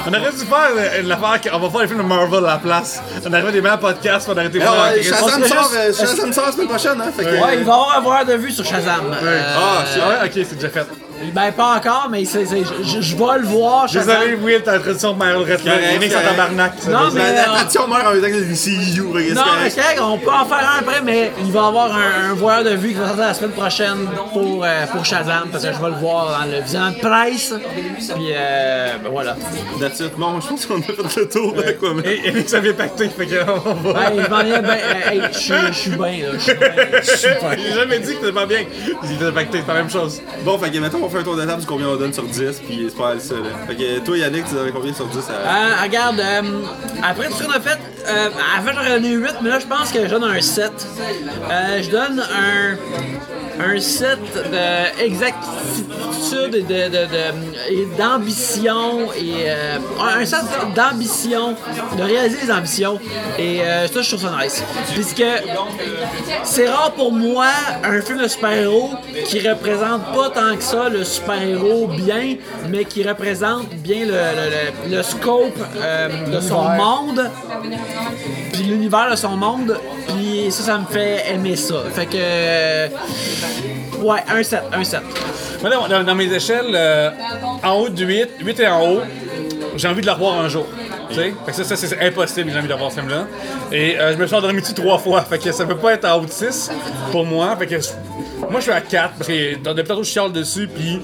On 0.07 0.11
aurait 0.15 0.31
dû 0.33 0.39
faire 0.39 0.71
euh, 0.77 1.03
l'affaire 1.03 1.41
qu'on 1.53 1.59
va 1.59 1.71
faire 1.71 1.81
les 1.81 1.89
films 1.89 1.99
de 2.03 2.05
Marvel 2.07 2.45
à 2.45 2.49
la 2.53 2.59
place. 2.59 3.03
On 3.25 3.33
aurait 3.33 3.51
des 3.53 3.61
meilleurs 3.61 3.79
podcasts, 3.81 4.29
on 4.29 4.33
aurait 4.33 4.47
été 4.47 4.59
voir 4.59 4.75
euh. 4.93 5.03
Shazam 5.03 5.45
sort, 5.45 5.63
juste- 5.63 5.75
euh, 5.77 5.93
Shazam 6.07 6.33
sort 6.33 6.47
la 6.47 6.53
semaine 6.53 6.69
prochaine, 6.69 7.01
hein. 7.01 7.11
Fait 7.17 7.25
que. 7.25 7.29
Ouais, 7.31 7.59
il 7.59 7.65
va 7.65 7.73
y 7.73 7.75
avoir 7.75 7.97
un 7.97 8.01
voir 8.01 8.25
de 8.25 8.35
vue 8.35 8.53
sur 8.53 8.65
Shazam. 8.65 9.13
Euh, 9.23 9.43
Ah. 9.57 9.85
Ah 10.21 10.25
ok, 10.27 10.31
c'est 10.35 10.55
déjà 10.55 10.69
fait. 10.69 10.87
Ben, 11.33 11.53
pas 11.53 11.77
encore, 11.77 12.09
mais 12.11 12.25
c'est- 12.25 12.45
c'est- 12.47 12.63
je 12.83 13.01
je 13.01 13.17
vais 13.17 13.39
le 13.41 13.47
voir. 13.47 13.89
Shazam. 13.89 14.19
Désolé, 14.21 14.35
Will, 14.37 14.63
ta 14.63 14.79
tradition 14.79 15.13
de 15.13 15.19
Meryl 15.19 15.37
Redford. 15.39 15.65
correct, 15.65 15.83
Yannick, 15.93 16.03
c'est 16.03 16.09
correct. 16.11 16.29
tabarnak. 16.31 16.73
ça. 16.79 16.91
Non, 16.91 16.99
mais- 17.13 17.21
La, 17.21 17.33
la 17.33 17.41
euh, 17.43 17.45
tradition 17.57 17.89
meurt 17.89 18.07
en 18.07 18.13
même 18.13 18.21
temps 18.23 18.29
que 18.29 18.33
le 18.35 18.41
CU. 18.45 18.55
fait 18.55 18.55
que 18.55 19.29
c'est 19.29 19.35
Non, 19.35 19.43
mais 19.45 19.57
correct. 19.57 19.73
c'est 19.75 19.81
correct, 19.83 20.01
on 20.03 20.19
peut 20.19 20.31
en 20.31 20.45
faire 20.45 20.71
un 20.75 20.79
après, 20.81 21.01
mais 21.03 21.33
il 21.45 21.53
va 21.53 21.61
y 21.61 21.65
avoir 21.65 21.93
un, 21.97 22.31
un 22.31 22.35
voyeur 22.35 22.65
de 22.65 22.71
vue 22.71 22.89
qui 22.89 22.95
va 22.95 23.07
sortir 23.09 23.25
la 23.27 23.35
semaine 23.35 23.51
prochaine 23.53 24.07
pour, 24.33 24.65
euh, 24.65 24.87
pour 24.93 25.05
Shazam, 25.05 25.49
parce 25.51 25.65
que 25.65 25.73
je 25.73 25.79
vais 25.81 25.89
le 25.91 25.95
voir 25.97 26.39
dans 26.41 26.51
le 26.51 26.63
visionnement 26.63 26.91
de 26.91 26.99
presse. 27.01 27.55
Puis, 28.15 28.27
euh, 28.35 28.89
ben 29.03 29.11
voilà. 29.11 29.37
That's 29.81 30.01
it. 30.01 30.13
Bon, 30.17 30.41
je 30.41 30.47
pense 30.49 30.67
qu'on 30.67 30.79
a 30.79 30.83
fait 30.83 31.21
le 31.21 31.29
tour 31.29 31.53
d'Aquaman. 31.55 32.03
Et 32.05 32.27
Yannick, 32.27 32.49
ça 32.49 32.61
vient 32.61 32.73
pacter, 32.75 33.09
fait 33.09 33.27
que 33.27 33.37
on 33.67 33.75
va. 33.93 34.11
Hey, 34.11 34.21
je 34.25 34.31
m'en 34.31 34.43
viens 34.45 34.63
ben, 34.63 34.71
euh, 34.79 35.11
hey, 35.13 35.23
je 35.33 35.39
suis- 35.39 35.55
je 35.69 35.73
suis 35.73 35.91
bien, 35.91 35.99
là. 36.07 36.29
Je 36.37 36.39
suis 36.39 36.55
bien. 36.55 36.69
J'ai 37.57 37.73
jamais 37.75 37.99
dit 37.99 38.13
que 38.15 38.21
c'était 38.21 38.33
pas 38.33 38.47
bien. 38.47 38.61
Il 39.05 39.13
était 39.15 39.33
pacté, 39.33 39.59
c'est 39.67 39.73
la 39.73 39.79
même 39.81 39.91
chose. 39.91 40.21
Bon, 40.45 40.59
fait 40.59 40.71
que 40.71 40.79
mettons, 40.79 41.06
on 41.07 41.11
fait 41.11 41.19
un 41.19 41.23
tour 41.23 41.37
de 41.37 41.45
table 41.45 41.63
combien 41.67 41.89
on 41.89 41.97
donne 41.97 42.13
sur 42.13 42.25
10, 42.25 42.61
puis 42.67 42.87
c'est 42.89 42.97
pas 42.97 43.09
mal 43.11 43.21
ça. 43.21 43.35
Fait 43.69 43.77
que 43.77 43.99
toi, 44.01 44.19
Yannick, 44.19 44.45
tu 44.49 44.55
donnes 44.55 44.73
combien 44.73 44.93
sur 44.93 45.07
10 45.07 45.19
à... 45.19 45.33
Euh, 45.33 45.83
regarde, 45.85 46.19
euh, 46.21 46.43
après 47.03 47.29
tout 47.29 47.35
ce 47.35 47.45
qu'on 47.45 47.53
a 47.53 47.61
fait, 47.61 47.79
euh, 48.09 48.29
avant 48.57 48.73
j'aurais 48.73 49.01
donné 49.01 49.11
8, 49.11 49.37
mais 49.43 49.51
là 49.51 49.59
je 49.59 49.67
pense 49.67 49.91
que 49.91 50.05
je 50.05 50.11
donne 50.11 50.25
un 50.25 50.41
7. 50.41 50.71
Euh, 51.51 51.83
je 51.83 51.91
donne 51.91 52.21
un, 52.21 52.77
un 53.65 53.81
7 53.81 54.19
d'exactitude 54.99 56.55
et 57.69 57.87
d'ambition 57.99 59.13
et 59.13 59.51
euh, 59.51 59.79
un 60.01 60.25
7 60.25 60.39
d'ambition, 60.77 61.57
de 61.99 62.03
réaliser 62.03 62.39
les 62.47 62.53
ambitions. 62.53 63.01
Et 63.39 63.61
ça, 63.93 64.03
je 64.03 64.09
trouve 64.09 64.21
ça 64.21 64.33
nice. 64.43 64.63
Puisque 64.95 65.25
c'est 66.45 66.69
rare 66.69 66.93
pour 66.93 67.13
moi 67.13 67.47
un 67.83 68.01
film 68.03 68.23
de 68.23 68.29
super-héros 68.29 68.91
qui 69.27 69.47
représente 69.49 70.05
pas 70.15 70.31
tant 70.31 70.57
que 70.57 70.63
ça 70.63 70.89
le 70.99 71.05
super-héros 71.05 71.89
bien, 71.89 72.37
mais 72.69 72.85
qui 72.85 73.07
représente 73.07 73.69
bien 73.75 74.01
le, 74.07 74.13
le- 74.13 74.91
le- 74.91 74.97
le 74.97 75.03
scope 75.03 75.59
euh, 75.83 76.09
de 76.33 76.41
son 76.41 76.63
monde, 76.71 77.31
puis 78.53 78.63
l'univers 78.65 79.11
de 79.11 79.17
son 79.17 79.37
monde, 79.37 79.79
puis 80.09 80.51
ça, 80.51 80.63
ça 80.63 80.79
me 80.79 80.87
fait 80.87 81.25
aimer 81.33 81.57
ça. 81.57 81.77
Fait 81.93 82.07
que. 82.07 82.17
euh, 82.17 82.89
ouais, 84.01 84.21
un 84.29 84.43
7, 84.43 84.63
un 84.73 84.85
7. 84.85 85.01
Moi, 85.63 85.71
dans, 86.05 86.15
mes 86.15 86.33
échelles, 86.33 86.73
euh, 86.75 87.11
en 87.63 87.73
haut 87.81 87.89
du 87.89 88.05
8, 88.05 88.29
8 88.41 88.61
est 88.61 88.69
en 88.69 88.87
haut, 88.91 89.01
j'ai 89.77 89.89
envie 89.89 90.01
de 90.03 90.07
la 90.07 90.15
revoir 90.15 90.39
un 90.39 90.49
jour. 90.49 90.67
Fait 91.15 91.53
que 91.53 91.53
ça, 91.53 91.65
ça, 91.65 91.77
c'est 91.77 92.01
impossible, 92.07 92.51
j'ai 92.53 92.59
envie 92.59 92.69
de 92.69 92.73
revoir 92.73 92.91
ce 92.91 92.97
film-là. 93.01 93.27
Et 93.73 93.99
euh, 93.99 94.13
je 94.13 94.19
me 94.19 94.27
suis 94.27 94.37
endormi 94.37 94.61
dessus 94.61 94.75
trois 94.75 94.99
fois, 94.99 95.23
fait 95.23 95.39
que 95.39 95.53
ça 95.53 95.65
peut 95.65 95.77
pas 95.77 95.95
être 95.95 96.05
en 96.07 96.19
haut 96.21 96.27
de 96.27 96.31
6 96.31 96.71
pour 97.13 97.25
moi. 97.25 97.55
Fait 97.57 97.67
que 97.67 97.81
je- 97.81 97.89
moi, 98.51 98.57
je 98.61 98.63
suis 98.63 98.73
à 98.73 98.81
4 98.81 99.15
parce 99.19 99.29
que 99.29 99.57
dans- 99.59 99.75
depuis 99.75 99.89
tantôt, 99.89 100.03
je 100.05 100.11
chiale 100.11 100.31
dessus, 100.33 100.69
puis 100.69 101.01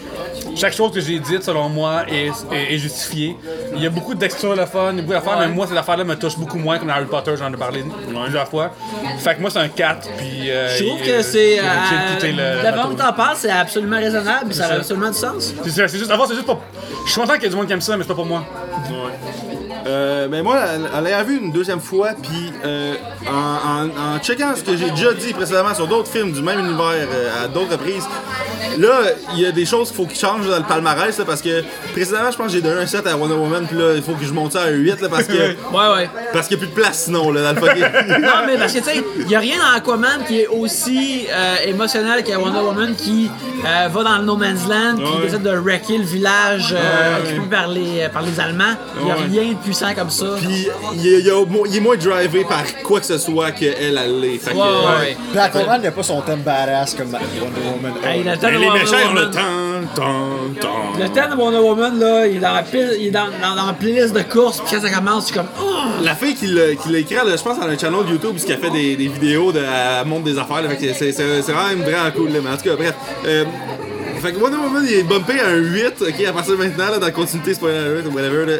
chaque 0.54 0.74
chose 0.74 0.92
que 0.92 1.00
j'ai 1.00 1.18
dite, 1.18 1.42
selon 1.42 1.68
moi, 1.68 2.02
est, 2.08 2.26
est- 2.54 2.74
est 2.74 2.78
justifiée. 2.78 3.36
Il 3.74 3.82
y 3.82 3.86
a 3.86 3.90
beaucoup 3.90 4.14
d'extra 4.14 4.54
le 4.54 4.66
fun, 4.66 4.90
il 4.92 4.96
y 4.96 4.98
a 4.98 5.02
beaucoup 5.02 5.12
d'affaires, 5.14 5.38
mais 5.40 5.48
moi, 5.48 5.66
cette 5.66 5.76
affaire-là 5.78 6.04
me 6.04 6.14
touche 6.14 6.36
beaucoup 6.36 6.58
moins 6.58 6.78
comme 6.78 6.88
dans 6.88 6.94
Harry 6.94 7.06
Potter, 7.06 7.32
j'en 7.38 7.52
ai 7.52 7.56
parlé 7.56 7.82
plusieurs 8.24 8.48
fois. 8.48 8.70
Fait 9.18 9.34
que 9.34 9.40
moi, 9.40 9.50
c'est 9.50 9.58
un 9.60 9.68
4, 9.68 10.08
puis. 10.18 10.50
euh, 10.50 10.68
Je 10.76 10.84
trouve 10.84 11.00
que 11.00 11.22
c'est. 11.22 11.58
Euh, 11.58 11.62
le 12.32 12.62
la 12.62 12.72
t'en 12.96 13.12
parles, 13.14 13.36
c'est 13.38 13.50
absolument 13.50 13.96
raisonnable, 13.96 14.52
ça 14.52 14.66
a 14.66 14.74
absolument 14.76 15.10
du 15.10 15.16
sens. 15.18 15.54
C'est 15.64 15.88
juste, 15.88 16.08
d'abord, 16.08 16.26
c'est 16.26 16.34
juste 16.34 16.46
pour. 16.46 16.60
Je 17.06 17.10
suis 17.12 17.20
content 17.20 17.34
qu'il 17.34 17.44
y 17.44 17.46
ait 17.46 17.50
du 17.50 17.56
monde 17.56 17.66
qui 17.66 17.72
aime 17.72 17.80
ça, 17.80 17.96
mais 17.96 18.02
c'est 18.02 18.08
pas 18.08 18.14
pour 18.14 18.26
moi. 18.26 18.44
Euh, 19.86 20.28
mais 20.30 20.42
moi, 20.42 20.58
en 20.94 21.00
l'ayant 21.00 21.24
vu 21.24 21.38
une 21.38 21.50
deuxième 21.52 21.80
fois, 21.80 22.10
puis 22.20 22.52
euh, 22.64 22.94
en, 23.28 23.86
en- 23.86 24.14
en 24.16 24.18
checkant 24.20 24.54
ce 24.56 24.62
que 24.62 24.76
j'ai 24.76 24.90
déjà 24.90 25.12
dit 25.12 25.32
précédemment 25.32 25.74
sur 25.74 25.86
d'autres 25.86 26.08
films 26.10 26.32
du 26.32 26.42
même 26.42 26.60
univers 26.60 26.84
euh, 27.12 27.44
à 27.44 27.48
d'autres 27.48 27.72
reprises, 27.72 28.04
là, 28.78 29.00
il 29.34 29.40
y 29.40 29.46
a 29.46 29.52
des 29.52 29.64
choses 29.66 29.88
qu'il 29.88 29.96
faut 29.96 30.06
qu'ils 30.06 30.18
changent 30.20 30.48
dans 30.48 30.56
le 30.58 30.62
palmarès, 30.64 31.18
là, 31.18 31.24
parce 31.24 31.42
que 31.42 31.62
précédemment, 31.92 32.30
je 32.30 32.36
pense 32.36 32.46
que 32.46 32.52
j'ai 32.52 32.60
donné 32.62 32.80
un 32.82 32.86
7 32.86 33.06
à 33.06 33.16
Wonder 33.16 33.34
Woman, 33.34 33.66
puis 33.66 33.76
là, 33.76 33.94
il 33.96 34.02
faut 34.02 34.12
que 34.14 34.24
je 34.24 34.32
monte 34.32 34.52
ça 34.52 34.62
à 34.62 34.66
un 34.66 34.70
8, 34.70 35.00
là, 35.02 35.08
parce 35.08 35.24
que 35.24 35.32
Ouais, 35.72 35.94
ouais. 35.96 36.10
parce 36.32 36.48
qu'il 36.48 36.56
n'y 36.58 36.62
a 36.62 36.66
plus 36.66 36.74
de 36.74 36.80
place 36.80 37.04
sinon, 37.04 37.30
là, 37.32 37.52
dans 37.52 37.60
le 37.60 37.66
fucking... 37.66 37.82
Non, 38.22 38.46
mais 38.46 38.56
parce 38.58 38.72
que, 38.72 38.78
tu 38.78 38.84
sais, 38.84 39.02
il 39.18 39.26
n'y 39.26 39.34
a 39.34 39.40
rien 39.40 39.56
dans 39.58 39.76
Aquaman 39.76 40.24
qui 40.26 40.40
est 40.40 40.46
aussi 40.46 41.26
euh, 41.32 41.56
émotionnel 41.66 42.22
que 42.24 42.32
Wonder 42.36 42.60
Woman 42.60 42.94
qui 42.94 43.30
va 43.62 44.02
dans 44.02 44.18
le 44.18 44.24
No 44.24 44.36
Man's 44.36 44.66
Land 44.68 44.96
puis 44.96 45.04
Ouais. 45.06 45.26
décide 45.26 45.42
de 45.42 45.56
wrecker 45.56 45.98
le 45.98 46.04
village 46.04 46.74
occupé 47.22 47.46
par 47.50 47.68
les, 47.68 48.08
par 48.12 48.22
les 48.22 48.40
Allemands. 48.40 48.74
Il 48.98 49.04
n'y 49.04 49.10
a 49.10 49.14
rien 49.14 49.52
de 49.52 49.71
puissant 49.72 49.94
comme 49.94 50.10
ça. 50.10 50.26
Puis 50.38 50.68
il 50.94 51.06
est, 51.06 51.20
il 51.20 51.28
est- 51.28 51.32
il 51.70 51.76
est 51.76 51.80
moins 51.80 51.96
drivé 51.96 52.44
par 52.44 52.62
quoi 52.82 53.00
que 53.00 53.06
ce 53.06 53.16
soit 53.18 53.52
qu'elle, 53.52 53.74
elle 53.98 54.20
l'est. 54.20 54.38
Fait 54.38 54.50
que, 54.52 54.56
Ouais, 54.56 54.62
ouais, 54.62 55.00
ouais. 55.00 55.16
Puis 55.30 55.38
Aquaman 55.38 55.80
n'a 55.82 55.90
pas 55.90 56.02
son 56.02 56.20
thème 56.20 56.40
badass 56.40 56.94
comme 56.94 57.08
Wonder 57.12 57.60
Woman. 57.72 57.92
Hey, 58.04 58.22
le 58.22 58.36
thème 58.36 58.54
de 58.54 58.58
les 58.60 58.66
Wonder 58.66 58.80
méchants 58.80 58.96
ont 59.10 59.14
le 59.14 59.20
Woman- 59.20 59.30
temps, 59.32 59.94
temps, 59.94 60.60
temps. 60.60 61.00
Le 61.00 61.08
thème 61.08 61.30
de 61.30 61.36
Wonder 61.36 61.58
Woman, 61.58 61.98
là, 61.98 62.26
il 62.26 62.36
est 62.36 62.40
dans 62.40 62.52
la, 62.52 62.62
pile- 62.62 62.96
il 63.00 63.06
est 63.06 63.10
dans, 63.10 63.26
dans, 63.40 63.56
dans 63.56 63.66
la 63.66 63.72
playlist 63.72 64.12
de 64.14 64.22
course, 64.22 64.60
puis 64.60 64.76
quand 64.76 64.82
ça 64.86 64.90
commence, 64.90 65.26
c'est 65.28 65.34
comme. 65.34 65.46
Oh! 65.60 65.68
La 66.02 66.14
fille 66.14 66.34
qui 66.34 66.46
l'a 66.48 66.74
qui 66.74 66.90
l'a 66.90 66.98
écrit, 66.98 67.14
là, 67.14 67.22
je 67.36 67.42
pense, 67.42 67.58
dans 67.58 67.66
un 67.66 67.78
channel 67.78 68.00
YouTube, 68.10 68.32
parce 68.32 68.44
qu'elle 68.44 68.58
fait 68.58 68.70
des, 68.70 68.96
des 68.96 69.08
vidéos 69.08 69.52
de 69.52 69.60
elle 69.60 70.06
montre 70.06 70.24
des 70.24 70.38
affaires. 70.38 70.62
là, 70.62 70.68
fait 70.68 70.76
que 70.76 70.92
c'est 70.94 71.12
c'est- 71.12 71.42
c'est 71.42 71.52
vraiment 71.52 71.82
vraiment 71.82 72.10
cool. 72.14 72.30
Là, 72.30 72.38
mais 72.44 72.50
en 72.50 72.56
tout 72.56 72.64
cas, 72.64 72.76
bref. 72.76 72.94
Euh, 73.26 73.44
fait 74.22 74.32
que 74.32 74.38
Wonder 74.38 74.56
Woman, 74.58 74.84
il 74.86 74.94
est 74.94 75.02
bumpé 75.02 75.40
à 75.40 75.48
un 75.48 75.56
8, 75.56 75.94
ok, 76.00 76.24
à 76.26 76.32
partir 76.32 76.52
de 76.52 76.58
maintenant, 76.58 76.90
là, 76.90 76.98
dans 76.98 77.06
la 77.06 77.12
continuité 77.12 77.54
spoiler 77.54 77.78
alert 77.78 78.06
ou 78.06 78.14
whatever. 78.14 78.46
Là. 78.46 78.52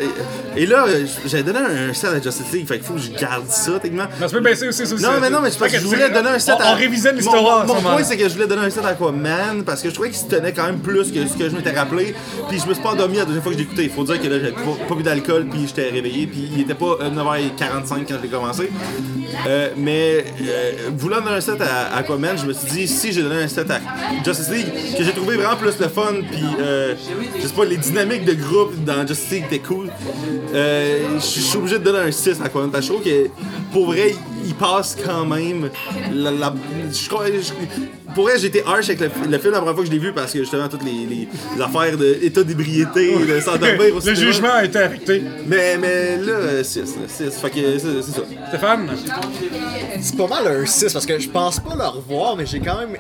Et, 0.57 0.63
et 0.63 0.67
là, 0.67 0.85
euh, 0.89 1.07
j'avais 1.27 1.43
donné 1.43 1.59
un 1.61 1.93
7 1.95 2.11
à 2.11 2.21
Justice 2.21 2.53
League, 2.53 2.67
fait 2.67 2.77
qu'il 2.79 2.85
faut 2.85 2.95
que 2.95 3.01
je 3.01 3.11
garde 3.13 3.49
ça, 3.49 3.79
techniquement. 3.81 4.09
Mais 4.21 4.41
baisser 4.41 4.69
aussi, 4.69 4.87
ça 4.87 4.95
aussi. 4.95 5.03
Non, 5.03 5.11
mais 5.21 5.31
non, 5.31 5.39
mais 5.41 5.49
Ok, 5.49 5.71
je 5.73 5.87
voulais 5.87 6.11
donner 6.11 6.31
un 6.31 6.39
7 6.39 6.55
on, 6.59 6.63
à. 6.63 6.73
On 6.73 6.75
révisait 6.75 7.11
Mon- 7.13 7.17
l'histoire. 7.19 7.67
Mon, 7.67 7.75
moment-là. 7.75 7.97
point, 7.97 8.05
c'est 8.05 8.17
que 8.17 8.29
je 8.29 8.35
voulais 8.35 8.47
donner 8.47 8.63
un 8.63 8.71
7 8.71 8.85
à 8.85 8.89
Aquaman 8.89 9.63
parce 9.65 9.81
que 9.81 9.89
je 9.89 9.95
trouvais 9.95 10.11
qu'il 10.11 10.19
se 10.19 10.27
tenait 10.27 10.53
quand 10.53 10.65
même 10.65 10.81
plus 10.81 11.13
que 11.13 11.27
ce 11.27 11.37
que 11.37 11.49
je 11.49 11.55
m'étais 11.55 11.71
rappelé. 11.71 12.15
Puis 12.49 12.59
je 12.59 12.67
me 12.67 12.75
suis 12.75 12.83
pas 12.83 12.91
endormi 12.91 13.17
la 13.19 13.25
deuxième 13.25 13.43
fois 13.43 13.53
que 13.53 13.59
j'ai 13.59 13.65
écouté. 13.65 13.85
Il 13.85 13.91
faut 13.91 14.05
dire 14.05 14.21
que 14.21 14.27
là, 14.27 14.39
j'avais 14.41 14.53
pas, 14.53 14.61
pas 14.89 14.95
bu 14.95 15.03
d'alcool, 15.03 15.47
puis 15.51 15.67
j'étais 15.67 15.91
réveillé, 15.91 16.27
puis 16.27 16.51
il 16.55 16.61
était 16.63 16.75
pas 16.75 16.97
euh, 17.01 17.11
9h45 17.11 18.07
quand 18.09 18.17
j'ai 18.23 18.29
commencé. 18.29 18.71
Euh, 19.47 19.69
mais 19.77 20.25
euh, 20.43 20.73
voulant 20.97 21.21
donner 21.21 21.37
un 21.37 21.41
7 21.41 21.61
à, 21.61 21.95
à 21.95 21.99
Aquaman, 21.99 22.37
je 22.37 22.47
me 22.47 22.53
suis 22.53 22.69
dit, 22.71 22.89
si 22.89 23.13
j'ai 23.13 23.23
donné 23.23 23.43
un 23.43 23.49
7 23.49 23.71
à 23.71 23.81
Justice 24.25 24.49
League, 24.51 24.67
que 24.99 25.05
j'ai 25.05 25.13
trouvé 25.13 25.37
vraiment 25.37 25.52
plus 25.57 25.79
le 25.79 25.89
fun, 25.89 26.13
puis 26.31 26.43
euh, 26.61 26.95
je 27.41 27.47
sais 27.47 27.55
pas, 27.55 27.65
les 27.65 27.77
dynamiques 27.77 28.25
de 28.25 28.35
groupe 28.35 28.73
dans 28.85 29.07
Justice 29.07 29.31
League 29.31 29.45
étaient 29.51 29.59
cool, 29.67 29.89
euh, 30.55 30.99
je 31.17 31.21
suis 31.41 31.57
obligé 31.57 31.79
de 31.79 31.85
donner 31.85 31.99
un 32.01 32.11
6 32.13 32.41
à 32.43 32.49
que 32.49 32.81
je 32.81 32.87
trouve 32.89 33.03
que 33.03 33.29
pour 33.73 33.87
vrai, 33.87 34.15
il 34.45 34.55
passe 34.55 34.97
quand 35.05 35.25
même. 35.25 35.71
La, 36.13 36.31
la- 36.31 36.55
je 36.93 37.09
pour 38.15 38.25
vrai, 38.25 38.39
j'ai 38.39 38.49
été 38.49 38.63
harsh 38.67 38.91
avec 38.91 39.01
le, 39.01 39.07
le 39.31 39.39
film 39.39 39.53
la 39.53 39.59
première 39.61 39.75
fois 39.75 39.83
que 39.85 39.87
je 39.89 39.93
l'ai 39.95 39.99
vu 39.99 40.13
parce 40.13 40.33
que 40.33 40.41
justement, 40.41 40.69
toutes 40.69 40.85
les, 40.85 41.07
les- 41.09 41.29
les 41.57 41.63
affaires 41.63 41.97
d'état 41.97 42.43
d'ébriété, 42.43 43.15
de 43.27 43.41
s'endormir 43.41 43.97
au 43.97 44.01
Le 44.07 44.15
jugement 44.15 44.53
a 44.53 44.65
été 44.67 44.79
affecté. 44.79 45.23
Mais, 45.47 45.79
mais 45.79 46.19
là, 46.19 46.63
6, 46.63 46.83
6. 47.09 47.31
Fait 47.41 47.51
que 47.51 47.79
c'est 47.79 48.03
c'est 48.03 48.11
ça. 48.13 48.23
Stéphane? 48.49 48.91
C'est 50.01 50.17
pas 50.17 50.27
mal 50.27 50.47
un 50.63 50.67
6 50.67 50.93
parce 50.93 51.07
que 51.07 51.19
je 51.19 51.29
pense 51.31 51.59
pas 51.61 51.75
le 51.75 51.87
revoir, 51.87 52.37
mais 52.37 52.45
j'ai 52.45 52.61
quand 52.61 52.79
même 52.81 52.97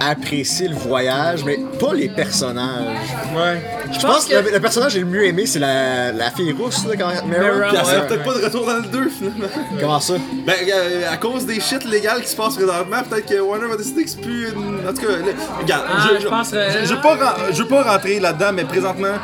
apprécié 0.00 0.68
le 0.68 0.74
voyage, 0.76 1.44
mais 1.44 1.58
pas 1.80 1.92
les 1.94 2.08
personnages. 2.08 2.96
Ouais. 3.34 3.62
Je 3.92 4.00
pense 4.00 4.24
que 4.26 4.34
le, 4.34 4.50
le 4.52 4.60
personnage 4.60 4.88
que 4.92 4.94
j'ai 4.98 5.04
le 5.04 5.06
mieux 5.10 5.24
aimé, 5.26 5.46
c'est 5.46 5.58
la, 5.58 6.12
la 6.12 6.30
fille 6.30 6.52
rousse, 6.52 6.84
là, 6.86 6.94
quand 6.96 7.26
Mera. 7.26 7.42
Mera. 7.42 7.68
Puis 7.68 7.76
elle 7.78 7.84
sera 7.86 8.00
ouais. 8.00 8.06
peut-être 8.06 8.24
pas 8.24 8.38
de 8.38 8.44
retour 8.44 8.66
dans 8.66 8.76
le 8.76 8.82
2 8.82 9.08
finalement. 9.10 9.46
Comment 9.80 10.00
ça? 10.00 10.14
Ben, 10.46 10.54
euh, 10.72 11.12
à 11.12 11.16
cause 11.16 11.46
des 11.46 11.60
shit 11.60 11.84
légales 11.84 12.22
qui 12.22 12.28
se 12.28 12.36
passent 12.36 12.56
présentement, 12.56 12.98
peut-être 13.08 13.26
que 13.26 13.40
Warner 13.40 13.68
va 13.68 13.76
décider 13.76 14.04
que 14.04 14.10
c'est 14.10 14.20
plus 14.20 14.48
une... 14.52 14.88
En 14.88 14.92
tout 14.92 15.02
cas, 15.06 15.12
là, 15.16 15.32
regarde, 15.60 15.84
Ah, 15.88 16.08
je 16.20 16.26
pense, 16.28 16.50
euh, 16.52 16.68
je, 16.82 16.88
je 16.88 16.94
veux 16.94 17.00
pas, 17.00 17.16
je 17.52 17.62
veux 17.62 17.68
pas 17.68 17.82
rentrer 17.82 18.20
là-dedans, 18.20 18.52
mais 18.52 18.64
présentement, 18.64 19.14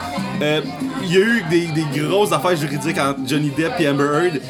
euh, 0.42 0.60
il 1.02 1.12
y 1.12 1.16
a 1.16 1.20
eu 1.20 1.42
des, 1.50 1.66
des 1.66 2.00
grosses 2.00 2.32
affaires 2.32 2.56
juridiques 2.56 2.98
entre 2.98 3.20
Johnny 3.26 3.50
Depp 3.50 3.72
et 3.80 3.88
Amber 3.88 4.04
Heard. 4.04 4.40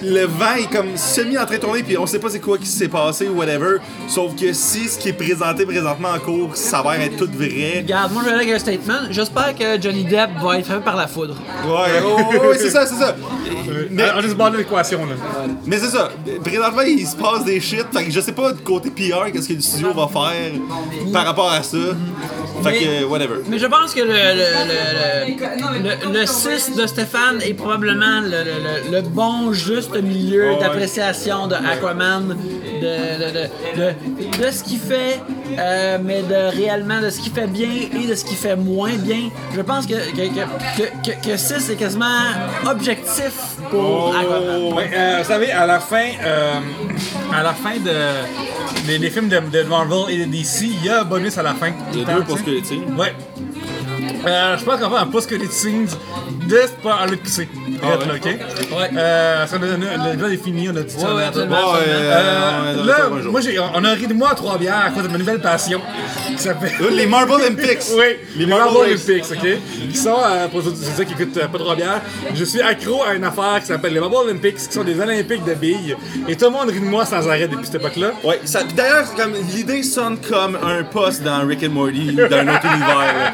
Puis 0.00 0.10
le 0.10 0.26
vent 0.26 0.54
est 0.58 0.70
comme 0.70 0.96
semi 0.96 1.36
en 1.38 1.44
train 1.46 1.56
de 1.56 1.60
tourner, 1.60 1.82
puis 1.82 1.96
on 1.98 2.06
sait 2.06 2.18
pas 2.18 2.28
c'est 2.30 2.40
quoi 2.40 2.58
qui 2.58 2.66
s'est 2.66 2.88
passé 2.88 3.26
ou 3.28 3.36
whatever. 3.38 3.76
Sauf 4.06 4.34
que 4.36 4.52
si 4.52 4.88
ce 4.88 4.98
qui 4.98 5.08
est 5.08 5.12
présenté 5.54 5.66
présentement 5.66 6.08
en 6.08 6.18
cours 6.18 6.56
s'avère 6.56 7.00
être 7.00 7.16
tout 7.16 7.30
vrai. 7.32 7.78
Regarde, 7.78 8.12
moi 8.12 8.22
je 8.22 8.28
vais 8.28 8.34
aller 8.34 8.44
avec 8.44 8.56
un 8.56 8.58
statement. 8.58 9.10
J'espère 9.10 9.54
que 9.54 9.80
Johnny 9.80 10.04
Depp 10.04 10.30
va 10.42 10.58
être 10.58 10.66
frappé 10.66 10.84
par 10.84 10.96
la 10.96 11.06
foudre. 11.06 11.36
Ouais, 11.64 12.02
oh, 12.04 12.48
ouais, 12.48 12.58
c'est 12.58 12.70
ça, 12.70 12.86
c'est 12.86 12.96
ça. 12.96 13.14
Mais, 13.90 14.04
On 14.14 14.18
a 14.18 14.22
se 14.22 14.34
barrer 14.34 14.58
l'équation, 14.58 15.06
là. 15.06 15.14
Mais 15.64 15.78
c'est 15.78 15.88
ça. 15.88 16.10
Présentement, 16.44 16.82
il 16.82 17.06
se 17.06 17.16
passe 17.16 17.44
des 17.44 17.60
shit. 17.60 17.86
Fait 17.92 18.04
que 18.04 18.10
je 18.10 18.20
sais 18.20 18.32
pas 18.32 18.52
du 18.52 18.62
côté 18.62 18.90
PR 18.90 19.30
qu'est-ce 19.32 19.48
que 19.48 19.54
le 19.54 19.60
studio 19.60 19.92
va 19.94 20.08
faire 20.08 20.52
par 21.12 21.24
rapport 21.24 21.50
à 21.50 21.62
ça. 21.62 21.78
Fait 22.62 22.78
que, 22.78 23.04
whatever. 23.04 23.36
Mais 23.48 23.58
je 23.58 23.66
pense 23.66 23.94
que 23.94 24.00
le, 24.00 24.06
le, 24.08 25.82
le, 25.82 26.12
le, 26.12 26.20
le 26.20 26.26
6 26.26 26.76
de 26.76 26.86
Stéphane 26.86 27.40
est 27.42 27.54
probablement 27.54 28.20
le, 28.20 28.28
le, 28.30 28.90
le, 28.90 28.96
le 28.96 29.02
bon 29.02 29.52
juste 29.52 29.94
milieu 30.00 30.56
d'appréciation 30.60 31.46
de 31.46 31.54
Aquaman, 31.54 32.28
de, 32.28 32.36
de, 32.82 33.30
de, 33.32 33.80
de, 33.80 34.46
de 34.46 34.50
ce 34.50 34.64
qu'il 34.64 34.78
fait, 34.78 35.20
euh, 35.58 35.98
mais 36.02 36.22
de 36.22 36.56
réellement 36.56 37.00
de 37.00 37.10
ce 37.10 37.20
qu'il 37.20 37.32
fait 37.32 37.46
bien 37.46 37.68
et 37.92 38.06
de 38.06 38.14
ce 38.14 38.24
qu'il 38.24 38.36
fait 38.36 38.56
moins 38.56 38.94
bien. 38.94 39.30
Je 39.54 39.60
pense 39.60 39.86
que, 39.86 39.94
que, 39.94 40.28
que, 40.28 40.82
que, 40.82 41.10
que, 41.10 41.28
que 41.30 41.36
6 41.36 41.70
est 41.70 41.76
quasiment 41.76 42.06
objectif 42.66 43.32
pour 43.70 44.14
Aquaman. 44.16 44.72
Ouais, 44.74 44.90
euh, 44.94 45.18
vous 45.22 45.28
savez, 45.28 45.50
à 45.52 45.66
la 45.66 45.80
fin, 45.80 46.08
euh, 46.24 46.54
à 47.34 47.42
la 47.42 47.52
fin 47.52 47.76
de, 47.76 47.90
des, 48.88 48.98
des 48.98 49.10
films 49.10 49.28
de, 49.28 49.38
de 49.38 49.62
Marvel 49.64 50.10
et 50.10 50.24
de 50.24 50.30
DC, 50.30 50.62
il 50.62 50.84
y 50.84 50.88
a 50.88 51.02
un 51.02 51.04
bonus 51.04 51.36
à 51.36 51.42
la 51.42 51.54
fin. 51.54 51.72
Il 51.92 52.00
y 52.00 52.02
a 52.02 52.06
deux 52.06 52.12
tu 52.12 52.18
sais. 52.20 52.26
post-crédits. 52.26 52.80
Ouais. 52.98 53.12
Euh, 54.26 54.56
je 54.58 54.64
pense 54.64 54.80
qu'on 54.80 54.88
va 54.88 55.00
un 55.00 55.06
post-credit 55.06 55.46
scenes 55.50 55.86
de 56.48 56.56
c'est 56.62 56.78
pas 56.82 56.96
à 56.96 57.06
l'EPC. 57.06 57.48
Arrête 57.82 58.06
là, 58.06 58.14
ok? 58.16 58.24
Ouais. 58.24 58.90
Euh, 58.96 59.46
ça, 59.46 59.58
le 59.58 59.66
l'épisode 60.10 60.32
est 60.32 60.42
fini, 60.44 60.68
on 60.68 60.76
a 60.76 60.80
dit 60.82 60.92
ça. 60.94 61.14
Ouais, 61.14 61.22
a- 61.22 61.28
absolument. 61.28 61.56
Euh, 61.56 61.78
euh, 61.86 62.84
là, 62.84 63.22
jour. 63.22 63.32
moi, 63.32 63.40
j'ai, 63.40 63.58
on 63.58 63.84
a 63.84 63.90
ri 63.92 64.06
de 64.06 64.14
moi 64.14 64.30
à 64.32 64.34
trois 64.34 64.58
bières 64.58 64.84
à 64.86 64.90
cause 64.90 65.04
de 65.04 65.08
ma 65.08 65.18
nouvelle 65.18 65.40
passion 65.40 65.80
qui 66.26 66.38
s'appelle. 66.38 66.72
Euh, 66.80 66.90
Les 66.90 67.06
Marble 67.06 67.32
Olympics. 67.32 67.78
Oui, 67.96 68.16
Les 68.36 68.44
les 68.44 68.46
Marble. 68.46 68.76
Olympics, 68.76 69.24
ok? 69.30 69.48
Qui 69.90 69.96
sont, 69.96 70.16
euh, 70.26 70.48
pour 70.48 70.62
ceux 70.62 71.04
qui 71.04 71.12
écoutent 71.12 71.36
euh, 71.36 71.46
pas 71.48 71.58
trop 71.58 71.74
bière, 71.76 72.00
je 72.34 72.44
suis 72.44 72.60
accro 72.60 73.02
à 73.04 73.14
une 73.14 73.24
affaire 73.24 73.60
qui 73.60 73.66
s'appelle 73.66 73.92
les 73.94 74.00
Marble 74.00 74.16
Olympics, 74.16 74.56
qui 74.56 74.72
sont 74.72 74.84
des 74.84 74.98
Olympiques 75.00 75.44
de 75.44 75.54
billes. 75.54 75.96
Et 76.28 76.36
tout 76.36 76.46
le 76.46 76.50
monde 76.50 76.68
rit 76.70 76.80
de 76.80 76.84
moi 76.84 77.04
sans 77.06 77.26
arrêt 77.28 77.46
depuis 77.48 77.66
cette 77.66 77.76
époque-là. 77.76 78.08
Ouais, 78.24 78.40
ça- 78.44 78.62
d'ailleurs, 78.74 79.14
comme 79.14 79.32
l'idée 79.54 79.82
sonne 79.82 80.18
comme 80.28 80.56
un 80.64 80.82
poste 80.82 81.22
dans 81.22 81.46
Rick 81.46 81.62
and 81.64 81.70
Morty 81.70 82.14
dans 82.16 82.36
un 82.36 82.48
autre 82.48 82.66
univers. 82.74 83.32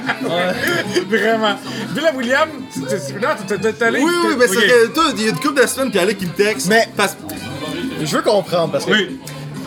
Vraiment. 1.08 1.56
Puis 1.94 2.02
là, 2.04 2.12
William, 2.14 2.48
tu- 2.72 2.80
t'es- 2.82 3.82
allé. 3.84 4.00
Oui, 4.00 4.10
oui, 4.26 4.34
mais 4.38 4.46
c'est 4.48 4.66
que 4.66 4.86
toi, 4.88 5.04
il 5.16 5.22
y 5.22 5.26
a 5.26 5.30
une 5.30 5.36
couple 5.40 5.60
de 5.62 5.66
semaines, 5.66 5.90
puis 5.90 5.98
Alec 6.00 6.18
qui 6.18 6.26
me 6.26 6.32
texte. 6.32 6.68
Mais- 6.68 6.88
parce 6.96 7.16
Je 8.02 8.16
veux 8.16 8.22
comprendre 8.22 8.72
parce 8.72 8.84
que 8.84 8.90
Oui. 8.92 9.20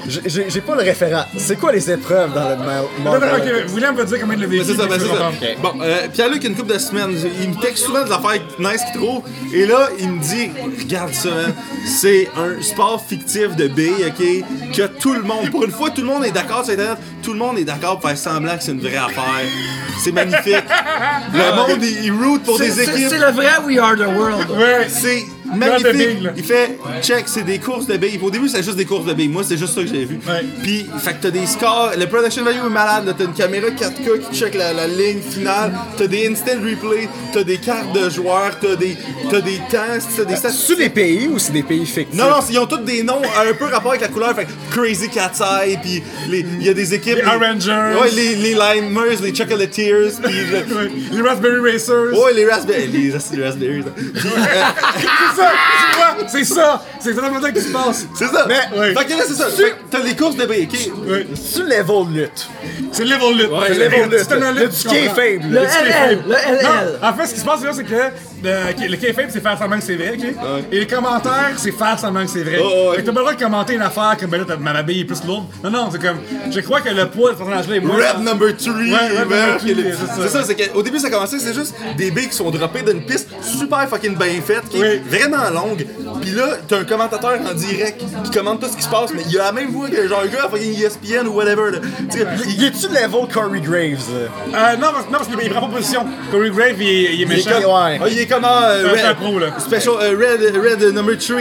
J'ai- 0.07 0.61
pas 0.61 0.75
le 0.75 0.81
référent. 0.83 1.23
C'est 1.37 1.57
quoi 1.57 1.71
les 1.71 1.89
épreuves 1.91 2.33
dans 2.33 2.49
le 2.49 2.55
Mar- 2.57 2.83
Non, 3.03 3.13
non, 3.13 3.19
Marvel? 3.19 3.65
ok, 3.67 3.73
William 3.73 3.95
va 3.95 4.03
dire 4.05 4.17
combien 4.21 4.37
vécu. 4.37 4.57
Mais 4.59 4.63
c'est 4.63 4.75
ça, 4.79 4.85
ben 4.87 4.97
c'est 4.99 5.05
ça. 5.05 5.11
comprendre. 5.11 5.33
Bon, 5.61 5.73
euh, 5.81 6.07
Pierre-Luc, 6.13 6.43
une 6.43 6.55
couple 6.55 6.73
de 6.73 6.79
semaines, 6.79 7.11
il 7.41 7.49
me 7.49 7.61
texte 7.61 7.85
souvent 7.85 8.03
des 8.03 8.11
affaires 8.11 8.41
nice 8.59 8.81
qu'il 8.91 9.01
trouve. 9.01 9.21
Et 9.53 9.65
là, 9.65 9.89
il 9.99 10.09
me 10.11 10.21
dit 10.21 10.49
Regarde 10.79 11.13
ça, 11.13 11.29
man. 11.29 11.53
C'est 11.85 12.29
un 12.37 12.61
sport 12.61 13.03
fictif 13.07 13.55
de 13.55 13.67
billes, 13.67 14.05
ok? 14.07 14.73
Que 14.75 14.87
tout 14.87 15.13
le 15.13 15.21
monde, 15.23 15.49
pour 15.51 15.63
une 15.63 15.71
fois, 15.71 15.89
tout 15.89 16.01
le 16.01 16.07
monde 16.07 16.25
est 16.25 16.31
d'accord 16.31 16.63
sur 16.63 16.73
Internet. 16.73 16.97
Tout 17.23 17.33
le 17.33 17.39
monde 17.39 17.57
est 17.59 17.63
d'accord 17.65 17.99
pour 17.99 18.09
faire 18.09 18.17
semblant 18.17 18.57
que 18.57 18.63
c'est 18.63 18.71
une 18.71 18.79
vraie 18.79 18.95
affaire. 18.97 19.23
C'est 20.03 20.11
magnifique. 20.11 20.55
Le 21.33 21.55
monde, 21.55 21.79
il, 21.83 22.05
il 22.05 22.11
root 22.11 22.39
pour 22.39 22.57
C'est 22.57 22.67
des 22.69 22.81
équipes. 22.83 23.07
c'est 23.09 23.17
le 23.17 23.31
vrai 23.31 23.47
We 23.65 23.77
Are 23.79 23.95
the 23.95 24.07
World. 24.15 24.49
Ouais. 24.51 24.87
C'est 24.87 25.21
de 25.21 25.25
magnifique. 25.55 26.17
Il 26.35 26.43
fait 26.43 26.77
check, 27.01 27.23
c'est 27.27 27.43
des 27.43 27.59
courses 27.59 27.85
de 27.87 27.97
billes. 27.97 28.19
Au 28.21 28.29
début, 28.31 28.47
c'était 28.47 28.63
juste 28.63 28.77
des 28.77 28.85
courses 28.85 29.05
de 29.05 29.13
billes. 29.13 29.27
Moi, 29.29 29.43
c'est 29.43 29.57
juste 29.57 29.73
ça 29.75 29.81
que 29.81 29.87
j'ai 29.87 30.05
vu. 30.05 30.19
Puis, 30.63 30.85
fait 30.99 31.13
que 31.13 31.23
t'as 31.23 31.29
des 31.31 31.45
scores. 31.45 31.91
Le 31.97 32.05
production 32.07 32.43
value 32.43 32.57
est 32.65 32.69
malade. 32.69 33.13
T'as 33.17 33.23
une 33.25 33.33
caméra 33.33 33.67
4K 33.67 34.29
qui 34.29 34.37
check 34.37 34.55
la, 34.55 34.73
la 34.73 34.87
ligne 34.87 35.21
finale. 35.21 35.73
T'as 35.97 36.07
des 36.07 36.27
instant 36.27 36.51
replay. 36.63 37.07
T'as 37.33 37.43
des 37.43 37.57
cartes 37.57 37.93
de 37.93 38.09
joueurs. 38.09 38.57
T'as 38.61 38.75
des, 38.75 38.97
t'as 39.29 39.41
des 39.41 39.57
temps. 39.71 39.77
T'as 40.15 40.23
des 40.25 40.33
C'est 40.33 40.37
statistiques. 40.39 40.77
des 40.77 40.89
pays 40.89 41.27
ou 41.27 41.39
c'est 41.39 41.51
des 41.53 41.63
pays 41.63 41.85
fictifs? 41.85 42.17
Non, 42.19 42.29
non, 42.29 42.37
ils 42.49 42.59
ont 42.59 42.65
tous 42.65 42.77
des 42.77 43.03
noms 43.03 43.21
un 43.23 43.53
peu 43.53 43.65
rapport 43.65 43.91
avec 43.91 44.01
la 44.01 44.07
couleur. 44.09 44.35
Fait 44.35 44.45
que 44.45 44.51
Crazy 44.75 45.09
Cat's 45.09 45.39
Eye, 45.41 45.77
puis 45.81 46.03
les- 46.29 46.45
il 46.59 46.63
y 46.65 46.69
a 46.69 46.73
des 46.73 46.93
équipes. 46.93 47.15
Les 47.15 47.21
Avengers. 47.21 47.95
Ouais, 48.01 48.11
les, 48.11 48.35
les 48.35 48.53
Limers, 48.53 49.21
les 49.21 49.33
Chocolatiers, 49.35 49.93
puis. 50.23 50.33
le- 50.33 50.57
Ouais. 50.77 50.91
Les 51.11 51.21
Raspberry 51.21 51.71
Racers. 51.71 52.13
Ouais, 52.13 52.33
les 52.33 52.45
Raspberries. 52.49 52.87
Les, 52.87 53.11
les 53.37 53.43
Raspberries. 53.43 53.83
Ça, 55.37 55.51
tu 55.91 55.97
vois, 55.97 56.27
c'est 56.29 56.43
ça. 56.43 56.83
C'est 56.99 57.09
exactement 57.09 57.41
ça 57.41 57.51
qui 57.51 57.61
se 57.61 57.71
passe. 57.71 58.05
c'est 58.15 58.27
ça. 58.27 58.45
Mais- 58.47 58.93
Fait 58.95 59.05
que 59.05 59.11
là, 59.11 59.23
c'est 59.27 59.33
ça. 59.35 59.45
Fait 59.49 59.63
que 59.71 59.75
t'as 59.91 59.99
les 59.99 60.15
courses 60.15 60.35
de? 60.35 60.45
Ouais. 60.47 61.27
C'est 61.35 61.63
level 61.63 62.13
lutte. 62.13 62.47
C'est 62.91 63.03
level 63.05 63.37
lutte. 63.37 63.49
C'est 63.67 63.73
level 63.75 64.09
lutte. 64.09 64.19
C'est 64.19 64.25
tellement 64.25 64.51
Le 64.51 64.59
lutte, 64.61 64.71
du 64.71 64.77
tu 64.77 64.87
comprends. 64.87 65.15
kayfabe. 65.15 65.51
Le 65.51 65.55
là. 65.55 65.61
LL, 65.61 66.19
le 66.27 66.33
LL. 66.33 66.63
Non, 66.63 67.07
en 67.07 67.13
fait, 67.13 67.27
ce 67.27 67.33
qui 67.35 67.39
se 67.39 67.45
passe 67.45 67.63
là, 67.63 67.71
c'est 67.73 67.83
que 67.83 67.93
le, 68.43 68.87
le 68.89 68.95
kayfabe, 68.97 69.25
c'est 69.29 69.41
faire 69.41 69.57
semblant 69.57 69.77
que 69.77 69.83
c'est 69.83 69.95
vrai, 69.95 70.13
ok? 70.17 70.63
Et 70.71 70.79
les 70.79 70.87
commentaires, 70.87 71.51
c'est 71.57 71.71
faire 71.71 71.97
semblant 71.99 72.25
que 72.25 72.31
c'est 72.31 72.43
vrai. 72.43 72.59
Oh, 72.61 72.89
ouais. 72.91 72.95
Fait 72.97 73.01
que 73.01 73.07
t'as 73.07 73.13
pas 73.13 73.19
le 73.19 73.25
droit 73.25 73.33
de 73.33 73.39
commenter 73.43 73.73
une 73.73 73.81
affaire 73.81 74.15
comme 74.19 74.29
ben 74.29 74.39
là, 74.39 74.45
t'as- 74.47 74.57
ma 74.57 74.73
ma 74.73 74.83
bille 74.83 75.01
est 75.01 75.05
plus 75.05 75.23
lourde. 75.25 75.45
Non, 75.63 75.69
non, 75.71 75.89
c'est 75.91 76.01
comme, 76.01 76.17
je 76.51 76.59
crois 76.61 76.81
que 76.81 76.89
le 76.89 77.07
poids 77.07 77.29
de 77.31 77.33
ce 77.35 77.37
personnage-là 77.39 77.75
est 77.75 77.79
moins. 77.79 77.95
Red 77.97 78.23
number 78.23 78.55
3, 78.55 78.73
Red 78.73 79.19
number 79.19 79.57
three, 79.59 79.75
c'est 79.75 80.05
ça. 80.05 80.13
c'est 80.21 80.29
ça, 80.29 80.43
c'est 80.43 80.55
qu'au 80.71 80.81
début 80.83 80.99
ça 80.99 81.09
commençait, 81.09 81.39
c'est 81.39 81.53
juste 81.53 81.75
des 81.97 82.11
billes 82.11 82.29
qui 82.29 82.35
sont 82.35 82.49
droppées 82.51 82.81
d'une 82.83 83.05
piste 83.05 83.29
super 83.41 83.87
fucking 83.89 84.15
bien 84.17 84.41
faite, 84.45 84.67
qui 84.69 84.81
est 84.81 85.01
vraiment 85.09 85.49
longue. 85.53 85.85
Puis 86.21 86.31
là, 86.31 86.57
t'as 86.67 86.79
un 86.79 86.83
commentateur 86.83 87.39
en 87.49 87.53
direct 87.53 88.03
qui 88.23 88.31
commente 88.31 88.61
tout 88.61 88.67
ce 88.69 88.77
qui 88.77 88.83
se 88.83 88.89
passe, 88.89 89.11
mais 89.13 89.21
il 89.29 89.39
a 89.39 89.45
la 89.45 89.51
même 89.51 89.69
voix 89.71 89.89
que 89.89 90.07
genre 90.07 90.21
un 90.23 90.27
gars 90.27 90.45
à 90.45 90.49
fucking 90.49 90.73
ESPN 90.79 91.27
ou 91.27 91.33
whatever. 91.33 91.71
Là. 91.71 91.79
Tu 92.11 92.19
sais, 92.19 92.25
Y 92.49 92.65
est-tu 92.65 92.87
level 92.89 93.27
Corey 93.33 93.59
Graves? 93.61 94.05
là? 94.53 94.71
Euh, 94.73 94.75
non, 94.77 94.87
parce, 94.93 95.05
non, 95.05 95.11
parce 95.11 95.27
qu'il 95.27 95.37
il 95.43 95.49
prend 95.49 95.67
pas 95.67 95.75
position. 95.77 96.05
Corey 96.31 96.49
Grave, 96.49 96.75
il, 96.81 96.87
est- 96.87 97.13
il 97.15 97.21
est 97.21 97.25
méchant. 97.25 97.49
ouais. 97.51 97.99
Ah, 98.01 98.07
il 98.09 98.19
est 98.19 98.26
comment 98.29 98.61
euh, 98.63 98.93
C'est 98.95 99.01
un 99.03 99.13
pro, 99.15 99.39
là. 99.39 99.47
Special 99.59 99.95
euh, 100.01 100.17
Red 100.17 100.55
Red 100.55 100.93
number 100.93 101.17
3 101.17 101.37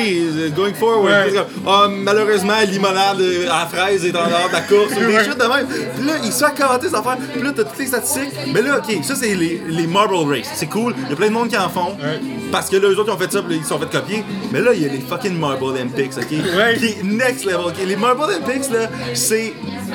going 0.57 0.75
forward. 0.75 1.13
Ouais. 1.27 1.33
Comme, 1.35 1.47
Ah, 1.67 1.89
malheureusement 1.91 2.55
limonade 2.67 3.21
euh, 3.21 3.49
à 3.51 3.61
la 3.61 3.67
fraise 3.67 4.05
est 4.05 4.17
en 4.17 4.27
dehors 4.29 4.49
de 4.49 4.53
la 4.53 4.61
course 4.63 4.93
ou 4.97 5.07
des 5.07 5.25
shit 5.25 5.37
de 5.39 5.45
même. 5.45 5.67
Puis 5.67 6.07
là, 6.07 6.13
il 6.25 6.33
se 6.33 6.45
fait 6.45 6.55
commenter 6.57 6.87
cette 6.87 6.95
affaire. 6.97 7.17
Puis 7.33 7.43
là, 7.43 7.53
t'as 7.55 7.65
toutes 7.65 7.79
les 7.79 7.87
statistiques. 7.87 8.33
Mais 8.53 8.63
là, 8.63 8.79
OK, 8.79 9.05
ça 9.05 9.15
c'est 9.15 9.35
les, 9.35 9.63
les 9.69 9.87
Marble 9.87 10.15
Race. 10.31 10.49
C'est 10.55 10.67
cool. 10.67 10.95
Il 11.05 11.11
y 11.11 11.13
a 11.13 11.17
plein 11.17 11.29
de 11.29 11.33
monde 11.33 11.49
qui 11.49 11.57
en 11.57 11.69
font. 11.69 11.91
Ouais. 12.01 12.21
Parce 12.53 12.69
que 12.71 12.77
là, 12.77 12.89
eux 12.89 12.99
autres, 12.99 13.09
ils 13.09 13.13
ont 13.13 13.19
fait 13.19 13.33
ça, 13.33 13.43
puis 13.43 13.57
ils 13.57 13.65
sont 13.65 13.79
fait 13.79 13.91
copier. 13.91 14.25
Mais 14.53 14.61
là, 14.61 14.71
il 14.75 14.83
y 14.83 14.85
a 14.85 14.89
les 14.89 15.01
fucking 15.01 15.37
Marble 15.39 15.65
Olympics, 15.65 16.13
OK? 16.17 16.31
Ouais. 16.31 16.77
Qui 16.79 16.87
est 16.87 17.03
next 17.03 17.45
level, 17.45 17.67
OK? 17.67 17.75
Les 17.87 17.97
Marble 17.97 18.23
Olympics, 18.23 18.71
là, 18.71 18.89
c'est 19.15 19.53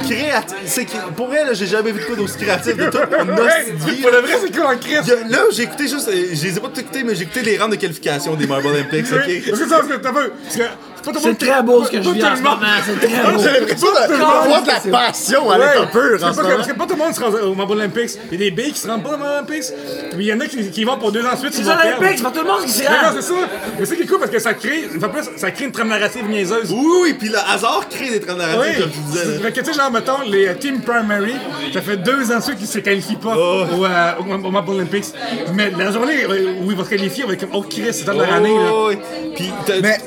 créatif. 0.08 0.88
Pour 1.16 1.30
là, 1.30 1.54
j'ai 1.54 1.66
jamais 1.68 1.92
vu 1.92 2.00
de 2.02 2.06
quoi 2.06 2.16
d'aussi 2.16 2.38
créatif 2.38 2.76
de 2.76 2.84
hostie 2.88 3.72
de 3.72 3.92
vie, 3.92 4.02
pour 4.02 4.12
le 4.12 4.18
vrai, 4.18 4.34
c'est 4.42 4.52
cool 4.52 4.66
en 4.66 4.78
Christ. 4.78 5.12
A- 5.12 5.30
Là, 5.30 5.40
j'ai 5.52 5.64
écouté 5.64 5.88
juste. 5.88 6.08
euh, 6.10 6.26
Je 6.34 6.44
les 6.44 6.58
ai 6.58 6.60
pas 6.60 6.70
mais 7.06 7.16
j'ai 7.16 7.24
écouté 7.24 7.42
les 7.42 7.58
rangs 7.58 7.70
de 7.70 7.76
qualification 7.76 8.36
des 8.36 8.48
Marble 8.48 8.68
Olympics, 8.68 9.06
ok? 9.12 9.54
C'est 11.22 11.38
très 11.38 11.64
beau 11.64 11.84
ce 11.86 11.92
que 11.92 12.02
je 12.02 12.10
vis 12.10 12.24
en 12.24 12.36
ce 12.36 12.42
moment, 12.42 12.58
c'est 12.86 13.08
très 13.08 13.32
beau. 13.34 13.40
J'ai 13.42 13.60
l'impression 13.60 13.88
de 13.88 14.16
voir 14.16 14.62
de 14.64 14.68
la 14.68 15.00
passion 15.00 15.50
à 15.50 15.58
l'état 15.58 15.86
pur 15.92 16.24
en 16.24 16.34
ce 16.34 16.42
moment. 16.42 16.56
Parce 16.56 16.68
que 16.68 16.74
pas 16.74 16.86
tout 16.86 16.94
le 16.94 17.00
monde 17.04 17.14
se 17.16 17.22
rend 17.22 17.32
au 17.50 17.56
Marble 17.56 17.74
Olympics. 17.74 18.12
Il 18.32 18.40
y 18.40 18.44
a 18.44 18.50
des 18.50 18.52
billes 18.52 18.72
qui 18.74 18.80
se 18.80 18.88
rendent 18.88 19.04
pas 19.04 19.16
au 19.16 19.18
Marble 19.18 19.46
Olympics. 19.50 19.66
Puis 20.12 20.20
il 20.20 20.26
y 20.26 20.34
en 20.34 20.40
a 20.40 20.46
qui, 20.46 20.70
qui 20.72 20.84
vont 20.84 20.98
pour 20.98 21.12
deux 21.12 21.26
ans 21.26 21.34
ensuite, 21.34 21.54
ils 21.58 21.60
Les 21.60 21.64
vont 21.66 21.78
perdre. 21.78 21.98
Olympiques, 22.00 22.18
c'est 22.18 22.24
pas 22.24 22.32
tout 22.32 22.46
le 22.46 22.52
monde 22.52 22.62
qui 22.66 22.72
s'y 22.72 22.84
Mais 22.84 22.90
non, 22.90 22.96
rend. 23.10 23.14
c'est 23.16 23.22
ça. 23.22 23.34
Mais 23.80 23.86
c'est 23.86 23.96
qui 23.96 24.02
est 24.04 24.06
cool 24.08 24.20
parce 24.20 24.32
que 24.32 24.40
ça 24.40 24.54
crée, 24.54 24.90
ça 25.38 25.52
crée 25.52 25.66
une 25.66 25.72
trame 25.72 25.90
narrative 25.90 26.28
niaiseuse. 26.30 26.72
Oui, 26.72 27.14
puis 27.14 27.30
le 27.30 27.38
hasard 27.38 27.86
crée 27.90 28.10
des 28.12 28.20
trains 28.20 28.36
narratifs, 28.36 28.76
Oui, 28.78 28.82
comme 28.82 28.92
tu 28.92 29.00
disais. 29.12 29.26
là. 29.26 29.40
fait 29.42 29.52
que 29.52 29.60
tu 29.62 29.66
sais, 29.66 29.74
genre, 29.74 29.92
mettons, 29.92 30.22
les 30.28 30.48
euh, 30.48 30.54
Team 30.56 30.82
Primary, 30.82 31.36
ça 31.74 31.82
fait 31.82 31.98
deux 31.98 32.32
ans 32.32 32.38
de 32.38 32.44
suite 32.44 32.58
qu'ils 32.58 32.68
se 32.68 32.80
qualifient 32.80 33.16
pas 33.16 33.36
au, 33.36 33.86
euh, 33.86 34.12
au, 34.20 34.52
Marble 34.52 34.72
Olympics. 34.72 35.06
Mais 35.54 35.72
la 35.78 35.92
journée 35.92 36.24
euh, 36.24 36.54
où 36.64 36.72
ils 36.72 36.78
vont 36.78 36.84
se 36.86 36.90
qualifier, 36.90 37.24
on 37.24 37.28
va 37.28 37.34
être 37.34 37.42
comme, 37.42 37.50
oh 37.54 37.66
Chris, 37.70 37.84
c'est 37.92 38.06
dans 38.06 38.14
leur 38.14 38.32
année, 38.34 38.54
là. 38.54 38.70
Oh, 38.74 38.90
oui. 38.90 38.98
Puis 39.36 39.52
t'as- 39.66 39.80
Mais 39.82 39.98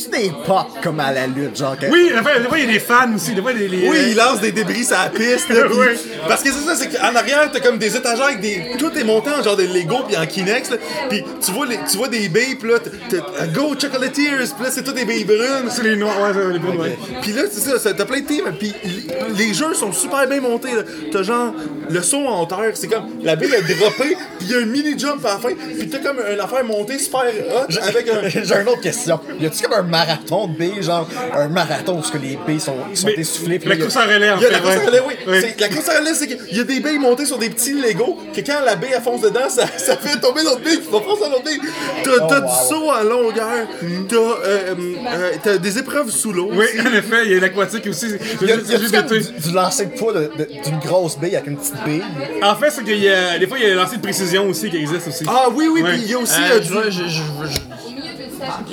y 0.00 0.06
a-tu 0.06 0.22
des 0.22 0.32
pop 0.46 0.66
comme 0.82 1.00
à 1.00 1.12
la 1.12 1.26
lutte, 1.26 1.56
genre 1.56 1.76
que... 1.78 1.86
Oui, 1.86 2.10
des 2.14 2.22
fois, 2.22 2.38
des 2.38 2.48
fois, 2.48 2.58
il 2.58 2.64
y 2.66 2.68
a 2.68 2.72
des 2.72 2.80
fans 2.80 3.14
aussi, 3.14 3.34
des 3.34 3.42
fois, 3.42 3.52
les. 3.52 3.68
les 3.68 3.88
Oui, 3.88 3.96
euh, 3.96 4.08
il 4.10 4.16
lance 4.16 4.40
des 4.40 4.52
débris 4.52 4.84
sur 4.84 4.96
la 4.96 5.08
piste. 5.10 5.48
Là, 5.48 5.62
Oui. 5.70 5.86
Parce 6.28 6.42
que 6.42 6.50
c'est 6.52 6.64
ça, 6.66 6.74
c'est 6.76 6.88
qu'en 6.88 7.14
arrière, 7.14 7.50
t'as 7.52 7.60
comme 7.60 7.78
des 7.78 7.94
étagères 7.96 8.26
avec 8.26 8.40
des. 8.40 8.72
Tout 8.78 8.90
est 8.96 9.04
monté 9.04 9.30
en 9.30 9.42
genre 9.42 9.56
de 9.56 9.64
Lego 9.64 9.98
puis 10.06 10.16
en 10.16 10.26
Kinex. 10.26 10.70
là. 10.70 10.76
Puis 11.08 11.24
tu 11.44 11.50
vois, 11.52 11.66
les, 11.66 11.78
tu 11.90 11.96
vois 11.96 12.08
des 12.08 12.28
billes, 12.28 12.56
puis 12.58 12.70
là, 12.70 12.78
t'as- 12.80 13.46
Go 13.48 13.74
Chocolatiers, 13.80 14.30
puis 14.30 14.64
là, 14.64 14.70
c'est 14.70 14.82
tout 14.82 14.92
des 14.92 15.04
billes 15.04 15.24
brunes. 15.24 15.68
C'est 15.70 15.82
les 15.82 15.96
noirs, 15.96 16.20
ouais, 16.22 16.30
c'est 16.34 16.52
les 16.52 16.58
bruns, 16.58 16.76
ouais. 16.76 16.98
Puis 17.22 17.32
là, 17.32 17.42
c'est 17.50 17.60
ça, 17.60 17.78
ça- 17.78 17.92
t'as 17.94 18.04
plein 18.04 18.20
de 18.20 18.26
teams, 18.26 18.52
puis 18.58 18.72
les- 18.84 19.44
les 19.46 19.54
jeux 19.54 19.74
sont 19.74 19.92
super 19.92 20.26
bien 20.28 20.40
montés. 20.40 20.74
là. 20.74 20.82
T'as 21.12 21.22
genre 21.22 21.54
le 21.88 22.02
saut 22.02 22.26
en 22.26 22.42
hauteur, 22.42 22.64
c'est 22.74 22.88
comme 22.88 23.04
la 23.22 23.36
bille 23.36 23.52
est 23.54 23.74
droppée, 23.78 24.16
puis 24.38 24.48
il 24.48 24.50
y 24.50 24.54
a 24.54 24.58
un 24.58 24.66
mini 24.66 24.98
jump 24.98 25.24
à 25.24 25.34
la 25.34 25.38
fin, 25.38 25.54
puis 25.78 25.88
t'as 25.88 25.98
comme 25.98 26.18
une 26.32 26.40
affaire 26.40 26.64
montée 26.64 26.98
super 26.98 27.22
hot 27.22 27.66
avec 27.88 28.08
un. 28.08 28.28
J'ai 28.28 28.60
une 28.60 28.68
autre 28.68 28.80
question. 28.80 29.20
Y 29.40 29.46
a-tu 29.46 29.62
comme 29.62 29.72
un 29.78 29.82
marathon 29.90 30.46
de 30.48 30.56
billes, 30.56 30.82
genre 30.82 31.08
un 31.34 31.48
marathon 31.48 31.98
où 31.98 32.02
ce 32.02 32.12
que 32.12 32.18
les 32.18 32.38
billes 32.46 32.60
sont, 32.60 32.76
sont 32.94 33.06
Mais 33.08 33.14
essoufflées? 33.14 33.58
puis 33.58 33.68
La 33.68 33.76
course 33.76 33.96
en 33.96 34.00
relais, 34.06 34.30
en 34.30 34.38
Il 34.38 34.44
fait. 34.46 34.50
la 34.52 34.58
course 34.60 34.76
à 34.76 34.86
relais, 34.86 35.00
oui. 35.06 35.14
C'est- 35.40 35.60
La 35.60 35.68
course 35.68 35.88
à 35.88 35.98
relais, 35.98 36.14
c'est 36.14 36.26
qu'il 36.26 36.56
y 36.56 36.60
a 36.60 36.64
des 36.64 36.80
billes 36.80 36.98
montées 36.98 37.26
sur 37.26 37.38
des 37.38 37.50
petits 37.50 37.74
Lego 37.74 38.18
que 38.34 38.40
quand 38.40 38.60
la 38.64 38.76
bille 38.76 38.90
elle 38.94 39.02
fonce 39.02 39.20
dedans, 39.22 39.48
ça, 39.48 39.66
ça 39.76 39.96
fait 39.96 40.18
tomber 40.20 40.42
l'autre 40.42 40.60
bille 40.60 40.80
qui 40.80 40.90
va 40.90 41.00
foncer 41.00 41.22
dans 41.22 41.30
l'autre 41.30 41.44
bille. 41.44 41.60
T'as 42.04 42.26
t'as 42.28 42.40
du 42.40 42.52
saut 42.68 42.90
en 42.90 43.02
longueur, 43.02 43.66
t'as 44.08 44.16
euh, 44.16 44.74
euh, 44.78 45.30
t'as 45.42 45.58
des 45.58 45.78
épreuves 45.78 46.10
sous 46.10 46.32
l'eau. 46.32 46.50
Oui, 46.52 46.66
en 46.80 46.92
effet, 46.94 47.22
il 47.26 47.32
y 47.32 47.34
a 47.36 47.40
l'aquatique 47.40 47.86
aussi. 47.88 48.10
C'est 48.10 48.46
Y 48.46 48.52
a, 48.52 48.56
y 48.56 48.58
a 48.58 48.62
c'est 48.64 48.80
juste 48.80 48.94
comme 48.96 49.06
d'été. 49.06 49.32
du, 49.32 49.48
du 49.48 49.54
lancer 49.54 49.86
de 49.86 49.90
poids 49.98 50.12
de- 50.12 50.30
de- 50.38 50.48
d'une 50.64 50.78
grosse 50.78 51.18
bille 51.18 51.34
avec 51.36 51.48
une 51.48 51.56
petite 51.56 51.82
bille? 51.84 52.02
En 52.42 52.54
fait, 52.56 52.70
c'est 52.70 52.84
qu'il 52.84 52.98
y 53.02 53.08
a. 53.08 53.38
Des 53.38 53.46
fois, 53.46 53.58
il 53.58 53.68
y 53.68 53.70
a 53.70 53.74
lancé 53.74 53.96
de 53.96 54.02
précision 54.02 54.48
aussi 54.48 54.70
qui 54.70 54.76
existe 54.78 55.08
aussi. 55.08 55.24
Ah 55.28 55.46
oui, 55.52 55.68
oui, 55.72 55.82
puis 55.82 55.98
il 56.02 56.10
y 56.10 56.14
a 56.14 56.18
aussi 56.18 56.40
Euh, 56.40 56.56
euh, 56.58 56.60
je, 56.62 56.68
du- 56.68 56.90
je, 56.90 57.02
je, 57.08 57.52
je- 57.52 57.60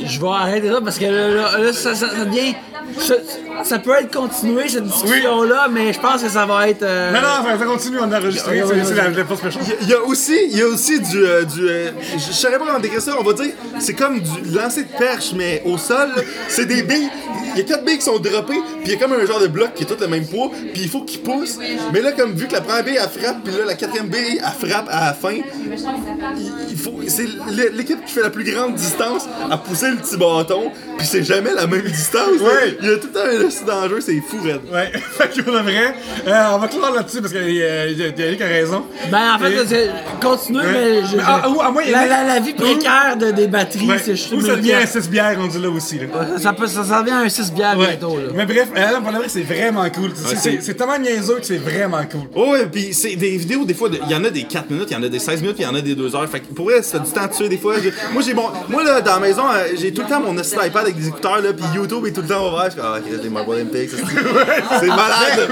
je 0.05 0.19
vais 0.19 0.27
arrêter 0.27 0.69
là 0.69 0.79
parce 0.83 0.97
que 0.97 1.05
là, 1.05 1.27
là, 1.29 1.57
là, 1.57 1.73
ça, 1.73 1.95
ça, 1.95 2.09
ça 2.09 2.25
devient. 2.25 2.55
Ça, 2.99 3.15
ça 3.63 3.79
peut 3.79 3.91
être 3.99 4.15
continué 4.15 4.67
cette 4.69 4.85
discussion-là, 4.85 5.67
mais 5.69 5.91
je 5.91 5.99
pense 5.99 6.23
que 6.23 6.29
ça 6.29 6.45
va 6.45 6.69
être. 6.69 6.83
euh, 6.83 7.11
Non, 7.11 7.19
non, 7.19 7.43
ça, 7.51 7.59
ça 7.59 7.65
continue, 7.65 7.97
on 7.99 8.11
a 8.11 8.17
enregistré. 8.19 8.63
C'est 8.85 8.95
la, 8.95 9.09
méchante. 9.09 9.27
Il 9.81 9.89
y 9.89 9.93
a 9.93 10.01
aussi, 10.01 10.37
il 10.51 10.57
y 10.57 10.61
a 10.61 10.67
aussi 10.67 10.99
du, 11.01 11.25
euh, 11.25 11.43
du 11.43 11.67
euh, 11.67 11.91
je 12.13 12.17
je 12.17 12.31
saurais 12.31 12.57
pas 12.57 12.65
comment 12.65 12.79
décrire 12.79 13.01
ça, 13.01 13.13
on 13.19 13.23
va 13.23 13.33
dire, 13.33 13.51
c'est 13.79 13.93
comme 13.93 14.19
du 14.21 14.51
lancer 14.51 14.83
de 14.83 14.97
perche, 14.97 15.33
mais 15.35 15.61
au 15.65 15.77
sol, 15.77 16.09
c'est 16.47 16.65
des 16.65 16.83
billes, 16.83 17.09
il 17.57 17.67
y 17.67 17.71
a 17.71 17.75
quatre 17.75 17.85
billes 17.85 17.97
qui 17.97 18.03
sont 18.05 18.19
droppées, 18.19 18.61
puis 18.83 18.85
il 18.85 18.91
y 18.91 18.95
a 18.95 18.97
comme 18.97 19.13
un 19.13 19.25
genre 19.25 19.39
de 19.39 19.47
bloc 19.47 19.73
qui 19.75 19.83
est 19.83 19.85
tout 19.85 19.97
le 19.99 20.07
même 20.07 20.25
poids, 20.25 20.49
puis 20.73 20.83
il 20.83 20.89
faut 20.89 21.01
qu'il 21.01 21.21
pousse. 21.21 21.57
Mais 21.93 22.01
là, 22.01 22.11
comme 22.11 22.33
vu 22.33 22.47
que 22.47 22.53
la 22.53 22.61
première 22.61 22.83
bille 22.83 22.97
elle 23.01 23.09
frappe, 23.21 23.37
puis 23.43 23.53
là 23.53 23.65
la 23.65 23.73
quatrième 23.75 24.07
bille 24.07 24.39
elle 24.39 24.69
frappe 24.69 24.87
à 24.89 25.05
la 25.07 25.13
fin, 25.13 25.35
il, 26.69 26.77
faut. 26.77 26.99
C'est 27.07 27.25
l'é- 27.51 27.69
l'équipe 27.73 28.03
qui 28.05 28.13
fait 28.13 28.21
la 28.21 28.29
plus 28.29 28.43
grande 28.43 28.75
distance 28.75 29.27
à 29.49 29.57
pousser 29.57 29.89
le 29.91 29.97
petit 29.97 30.17
bâton, 30.17 30.71
puis 30.97 31.07
c'est 31.07 31.23
jamais 31.23 31.53
la 31.53 31.67
même 31.67 31.81
distance. 31.81 32.39
Ouais. 32.41 32.77
Il 32.81 32.87
y 32.87 32.91
a 32.93 32.97
tout 32.97 33.07
le 33.07 33.13
temps 33.13 33.43
un 33.43 33.47
esti 33.47 33.65
d'enjeu, 33.65 33.99
c'est 34.01 34.15
fou, 34.27 34.37
Red. 34.43 34.61
Ouais, 34.71 34.91
fait 35.17 35.29
que 35.35 35.41
pour 35.41 35.53
vrai, 35.61 35.95
euh, 36.27 36.43
on 36.53 36.57
va 36.59 36.67
clore 36.67 36.93
là-dessus 36.93 37.21
parce 37.21 37.33
que 37.33 37.37
euh, 37.39 37.91
Yannick 38.17 38.41
a 38.41 38.45
raison. 38.45 38.85
Ben, 39.11 39.33
en 39.35 39.39
fait, 39.39 39.51
Et- 39.53 39.67
c'est- 39.67 39.91
continue, 40.21 40.59
Ouais. 40.59 40.65
mais 40.71 41.05
je, 41.05 41.17
Mais, 41.17 41.23
ah, 41.25 41.49
ou 41.49 41.61
à 41.61 41.71
moi, 41.71 41.81
la, 41.89 42.03
des- 42.03 42.09
la, 42.09 42.23
la 42.23 42.39
vie 42.39 42.53
précaire 42.53 43.15
de, 43.17 43.31
des 43.31 43.47
batteries, 43.47 43.87
Ouais. 43.87 43.97
c'est 44.03 44.15
je 44.15 44.35
Ou 44.35 44.41
ça 44.41 44.55
devient 44.55 44.73
un 44.73 44.81
dis. 44.85 44.91
6 44.91 45.09
bières 45.09 45.37
rendu 45.39 45.59
là 45.59 45.69
aussi. 45.69 45.99
Là. 45.99 46.05
Ça, 46.37 46.53
peut, 46.53 46.67
ça, 46.67 46.83
ça 46.83 47.01
devient 47.01 47.13
un 47.13 47.29
6 47.29 47.46
bières 47.53 47.77
Ouais. 47.77 47.87
bientôt, 47.97 48.17
là. 48.17 48.27
Mais 48.35 48.45
bref, 48.45 48.67
euh, 48.75 48.81
c'est 49.27 49.41
vraiment 49.41 49.89
cool. 49.89 50.11
C'est- 50.15 50.73
tellement 50.73 50.97
niaiseux 50.99 51.35
que 51.39 51.45
c'est 51.45 51.57
vraiment 51.57 52.03
cool. 52.09 52.21
Oh 52.35 52.51
ouais, 52.51 52.65
pis 52.67 52.93
c'est 52.93 53.15
des 53.15 53.37
vidéos, 53.37 53.65
des 53.65 53.73
fois, 53.73 53.89
de- 53.89 53.99
il 54.05 54.11
y 54.11 54.15
en 54.15 54.23
a 54.23 54.29
des 54.29 54.43
4 54.43 54.69
minutes, 54.69 54.87
il 54.91 54.93
y 54.93 54.97
en 54.99 55.03
a 55.03 55.09
des 55.09 55.19
16 55.19 55.41
minutes, 55.41 55.55
puis 55.55 55.63
il 55.65 55.67
y 55.67 55.71
en 55.71 55.75
a 55.75 55.81
des 55.81 55.95
2 55.95 56.15
heures. 56.15 56.27
Fait 56.29 56.39
que 56.39 56.53
pour 56.53 56.65
vrai, 56.65 56.81
ça 56.81 56.99
fait 56.99 57.05
du 57.05 57.11
temps 57.11 57.27
dessus, 57.27 57.49
des 57.49 57.57
fois? 57.57 57.75
Moi, 58.13 58.21
j'ai 58.25 58.33
bon. 58.33 58.49
Moi, 58.69 58.83
là, 58.83 59.01
dans 59.01 59.15
la 59.15 59.19
maison, 59.19 59.43
euh, 59.49 59.63
j'ai 59.79 59.91
tout 59.93 60.01
le 60.03 60.07
temps 60.07 60.19
mon 60.21 60.35
iPad 60.37 60.77
avec 60.77 60.97
des 60.97 61.07
écouteurs, 61.07 61.41
là, 61.41 61.53
puis 61.53 61.65
YouTube 61.75 62.05
est 62.05 62.11
tout 62.11 62.21
le 62.21 62.27
temps 62.27 62.47
ouvert. 62.47 62.65
Je 62.65 62.71
suis 62.71 62.79
comme, 62.81 62.89
ah, 62.95 62.99
il 63.05 63.11
y 63.11 63.15
a 63.15 63.17
des 63.19 63.29
Marble 63.29 63.51
Olympics. 63.51 63.89
C'est 63.91 64.87
malade. 64.87 65.49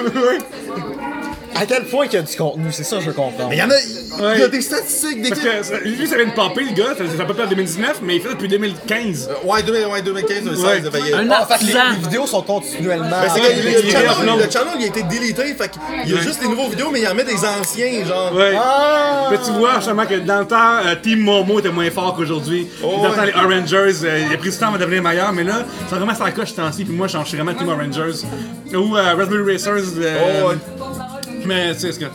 À 1.58 1.66
quel 1.66 1.86
point 1.86 2.06
qu'il 2.08 2.20
y 2.20 2.22
a 2.22 2.26
du 2.26 2.36
contenu, 2.36 2.68
c'est 2.72 2.84
ça 2.84 2.98
que 2.98 3.04
je 3.04 3.08
veux 3.08 3.14
comprendre. 3.14 3.50
Mais 3.50 3.56
il 3.56 3.60
y 3.60 3.64
en 3.64 3.70
a, 3.70 3.76
il 3.80 4.24
y 4.40 4.42
a 4.42 4.46
Ouais. 4.46 4.50
des 4.50 4.62
statistiques, 4.62 5.22
des 5.22 5.30
Parce 5.30 5.42
que 5.42 5.64
ça- 5.64 5.80
lui, 5.80 6.08
ça 6.08 6.16
vient 6.18 6.26
de 6.28 6.32
popper, 6.32 6.64
le 6.66 6.72
gars. 6.74 6.96
Ça 6.98 7.06
ça 7.06 7.12
fait 7.16 7.22
à 7.22 7.26
peu 7.26 7.34
près 7.34 7.44
en 7.44 7.48
2019, 7.50 8.00
mais 8.04 8.18
il 8.18 8.22
fait 8.22 8.30
depuis 8.30 8.48
2015. 8.48 9.30
Ouais, 9.44 9.64
2000 9.64 9.86
ouais, 9.88 10.02
2015, 10.02 10.44
2016, 10.44 10.66
Ouais. 10.66 10.82
là, 10.82 10.92
fait 10.92 11.00
que- 11.12 11.16
Un 11.16 11.30
Ah, 11.32 11.46
fait 11.46 11.60
que 11.60 11.66
les, 11.70 11.76
artisan. 11.76 11.80
les 11.98 12.04
vidéos 12.08 12.28
sont 12.28 12.42
continuellement. 12.42 13.10
Ben, 13.10 13.30
c'est 13.34 13.42
Ouais, 13.42 13.48
que 13.48 13.54
il- 13.60 13.64
le, 13.64 13.70
il- 13.86 13.92
channel, 13.92 14.10
réupload. 14.10 14.46
le 14.46 14.52
channel, 14.52 14.74
il 14.80 14.84
a 14.84 14.88
été 14.88 15.04
délité, 15.04 15.44
fait 15.56 15.72
qu'il 16.04 16.14
y 16.14 16.18
a 16.18 16.22
juste 16.22 16.42
des 16.42 16.48
nouveaux 16.48 16.68
vidéos, 16.70 16.90
mais 16.92 17.02
il 17.02 17.08
en 17.08 17.16
met 17.16 17.24
des 17.24 17.40
anciens, 17.46 18.06
genre. 18.06 18.34
Ouais. 18.36 18.54
Ah! 18.58 19.28
Mais 19.32 19.38
tu 19.44 19.52
vois, 19.52 19.76
justement, 19.76 20.06
que 20.06 20.16
dans 20.16 20.40
le 20.40 20.46
temps, 20.48 20.78
euh, 20.86 20.96
Team 21.02 21.20
Momo 21.20 21.60
était 21.60 21.70
moins 21.72 21.90
fort 21.90 22.16
qu'aujourd'hui. 22.16 22.68
Oh, 22.84 22.98
dans 23.02 23.10
le 23.10 23.16
temps, 23.16 23.22
ouais. 23.22 23.28
les 23.28 23.34
Orangers, 23.34 23.98
euh, 24.06 24.26
il 24.30 24.34
a 24.34 24.38
pris 24.38 24.50
du 24.50 24.58
temps 24.58 24.74
à 24.74 24.78
devenir 24.78 25.02
meilleur, 25.02 25.32
mais 25.34 25.44
là, 25.44 25.64
c'est 25.90 25.96
vraiment 25.96 26.16
sa 26.16 26.32
coche 26.32 26.50
ce 26.52 26.56
temps-ci, 26.56 26.84
puis 26.86 26.94
moi, 26.94 27.08
je 27.08 27.18
suis 27.26 27.38
vraiment 27.38 27.54
Team 27.54 27.70
Orangers. 27.70 28.26
Ou 28.74 28.96
euh, 28.98 29.14
Raspberry 29.16 29.54
Racers. 29.54 29.72
euh, 29.98 30.42
Oh, 30.46 30.50
ouais. 30.50 30.56
Mais 31.46 31.74
tu 31.74 31.82
sais, 31.82 31.92
ce 31.92 32.00
que. 32.00 32.06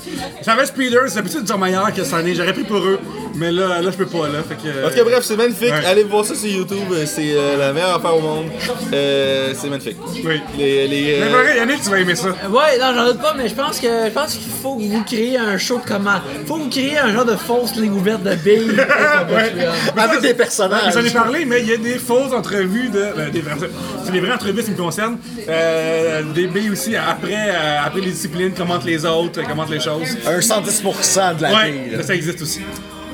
J'avais 0.44 0.66
Speeders, 0.66 1.08
c'est 1.08 1.22
peut-être 1.22 1.44
dire 1.44 1.58
meilleur 1.58 1.92
que 1.92 2.02
cette 2.04 2.14
année, 2.14 2.34
j'aurais 2.34 2.52
pris 2.52 2.64
pour 2.64 2.78
eux, 2.78 2.98
mais 3.36 3.50
là, 3.52 3.80
là 3.80 3.90
je 3.90 3.96
peux 3.96 4.06
pas, 4.06 4.26
là. 4.28 4.42
Fait 4.48 4.54
que. 4.56 4.66
euh, 4.68 4.86
En 4.86 4.90
tout 4.90 4.96
cas, 4.96 5.04
bref, 5.04 5.20
c'est 5.22 5.36
magnifique. 5.36 5.70
Ouais. 5.72 5.86
Allez 5.86 6.04
voir 6.04 6.24
ça 6.24 6.34
sur 6.34 6.48
YouTube. 6.48 6.78
euh, 6.92 7.04
C'est 7.06 7.32
euh, 7.34 7.56
la 7.58 7.72
meilleure 7.72 7.96
affaire 7.96 8.16
au 8.16 8.20
monde. 8.20 8.46
Euh, 8.92 9.52
c'est 9.56 9.68
magnifique. 9.68 9.96
Oui. 10.24 10.40
Les, 10.58 10.86
les, 10.88 11.20
Mais 11.20 11.28
vrai, 11.28 11.56
Yannick, 11.56 11.82
tu 11.82 11.90
vas 11.90 11.98
aimer 12.00 12.14
ça. 12.16 12.28
Ouais, 12.28 12.78
non, 12.80 12.92
j'en 12.94 13.06
doute 13.06 13.20
pas, 13.20 13.34
mais 13.36 13.48
je 13.48 13.54
pense 13.54 13.78
que 13.80 13.86
je 14.06 14.10
pense 14.10 14.34
qu'il 14.34 14.52
faut 14.62 14.76
que 14.76 14.82
vous 14.82 15.04
créez 15.04 15.36
un 15.38 15.56
show 15.58 15.78
de 15.78 15.86
comment. 15.86 16.20
Faut 16.46 16.56
que 16.56 16.62
vous 16.62 16.68
créez 16.70 16.98
un 16.98 17.12
genre 17.12 17.24
de 17.24 17.36
fausse 17.36 17.76
ligne 17.76 17.92
ouverte 17.92 18.22
de 18.22 18.34
billes. 18.36 18.76
Ouais. 19.30 19.52
Mais 19.94 20.02
avec 20.02 20.20
des 20.22 20.34
personnages. 20.34 20.92
J'en 20.94 21.04
ai 21.04 21.10
parlé, 21.10 21.44
mais 21.44 21.60
il 21.60 21.68
y 21.68 21.72
a 21.72 21.76
des 21.76 21.98
fausses 21.98 22.32
entrevues 22.32 22.88
de. 22.88 23.06
ben, 23.16 23.30
des 23.30 23.40
vraies- 23.40 23.70
c'est 24.04 24.12
des 24.12 24.20
vraies 24.20 24.32
entrevues 24.32 24.62
qui 24.64 24.70
me 24.72 24.76
concernent. 24.76 25.18
Euh, 25.48 26.22
des 26.34 26.46
billes 26.46 26.70
aussi 26.70 26.96
après, 26.96 27.34
euh, 27.50 27.76
après 27.84 28.00
les 28.00 28.10
disciplines, 28.10 28.52
commentent 28.52 28.84
les 28.84 29.04
autres, 29.04 29.19
euh, 29.28 29.42
commentent 29.42 29.70
les 29.70 29.80
choses. 29.80 30.16
Un 30.26 30.38
110% 30.38 31.36
de 31.36 31.42
la 31.42 31.52
Ouais, 31.54 31.72
bille, 31.72 32.04
ça, 32.04 32.14
existe 32.14 32.40
aussi. 32.42 32.60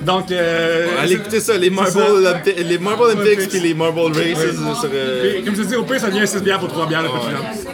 Donc, 0.02 0.30
euh, 0.30 0.88
Allez 1.00 1.14
écouter 1.14 1.40
ça, 1.40 1.56
les 1.56 1.70
Marble, 1.70 1.90
ça. 1.92 2.42
Les 2.56 2.78
Marble 2.78 3.02
Olympics 3.02 3.48
puis 3.48 3.60
les 3.60 3.74
Marble 3.74 4.00
Races 4.00 4.54
sur. 4.80 4.90
euh, 4.92 5.38
et 5.38 5.42
comme 5.42 5.54
je 5.56 5.62
te 5.62 5.66
dis, 5.66 5.76
au 5.76 5.84
pire, 5.84 5.98
ça 6.00 6.10
devient 6.10 6.26
6 6.26 6.40
bières 6.42 6.60
pour 6.60 6.68
3 6.68 6.86
bières 6.86 7.02
le 7.02 7.08
petit 7.08 7.66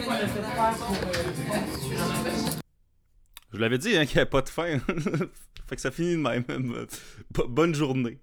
Je 3.51 3.57
vous 3.57 3.61
l'avais 3.61 3.77
dit 3.77 3.95
hein, 3.97 4.05
qu'il 4.05 4.15
n'y 4.15 4.21
avait 4.21 4.29
pas 4.29 4.41
de 4.41 4.49
fin. 4.49 4.77
fait 5.67 5.75
que 5.75 5.81
ça 5.81 5.91
finit 5.91 6.13
de 6.13 6.21
même. 6.21 6.43
Bo- 7.31 7.47
Bonne 7.49 7.75
journée. 7.75 8.17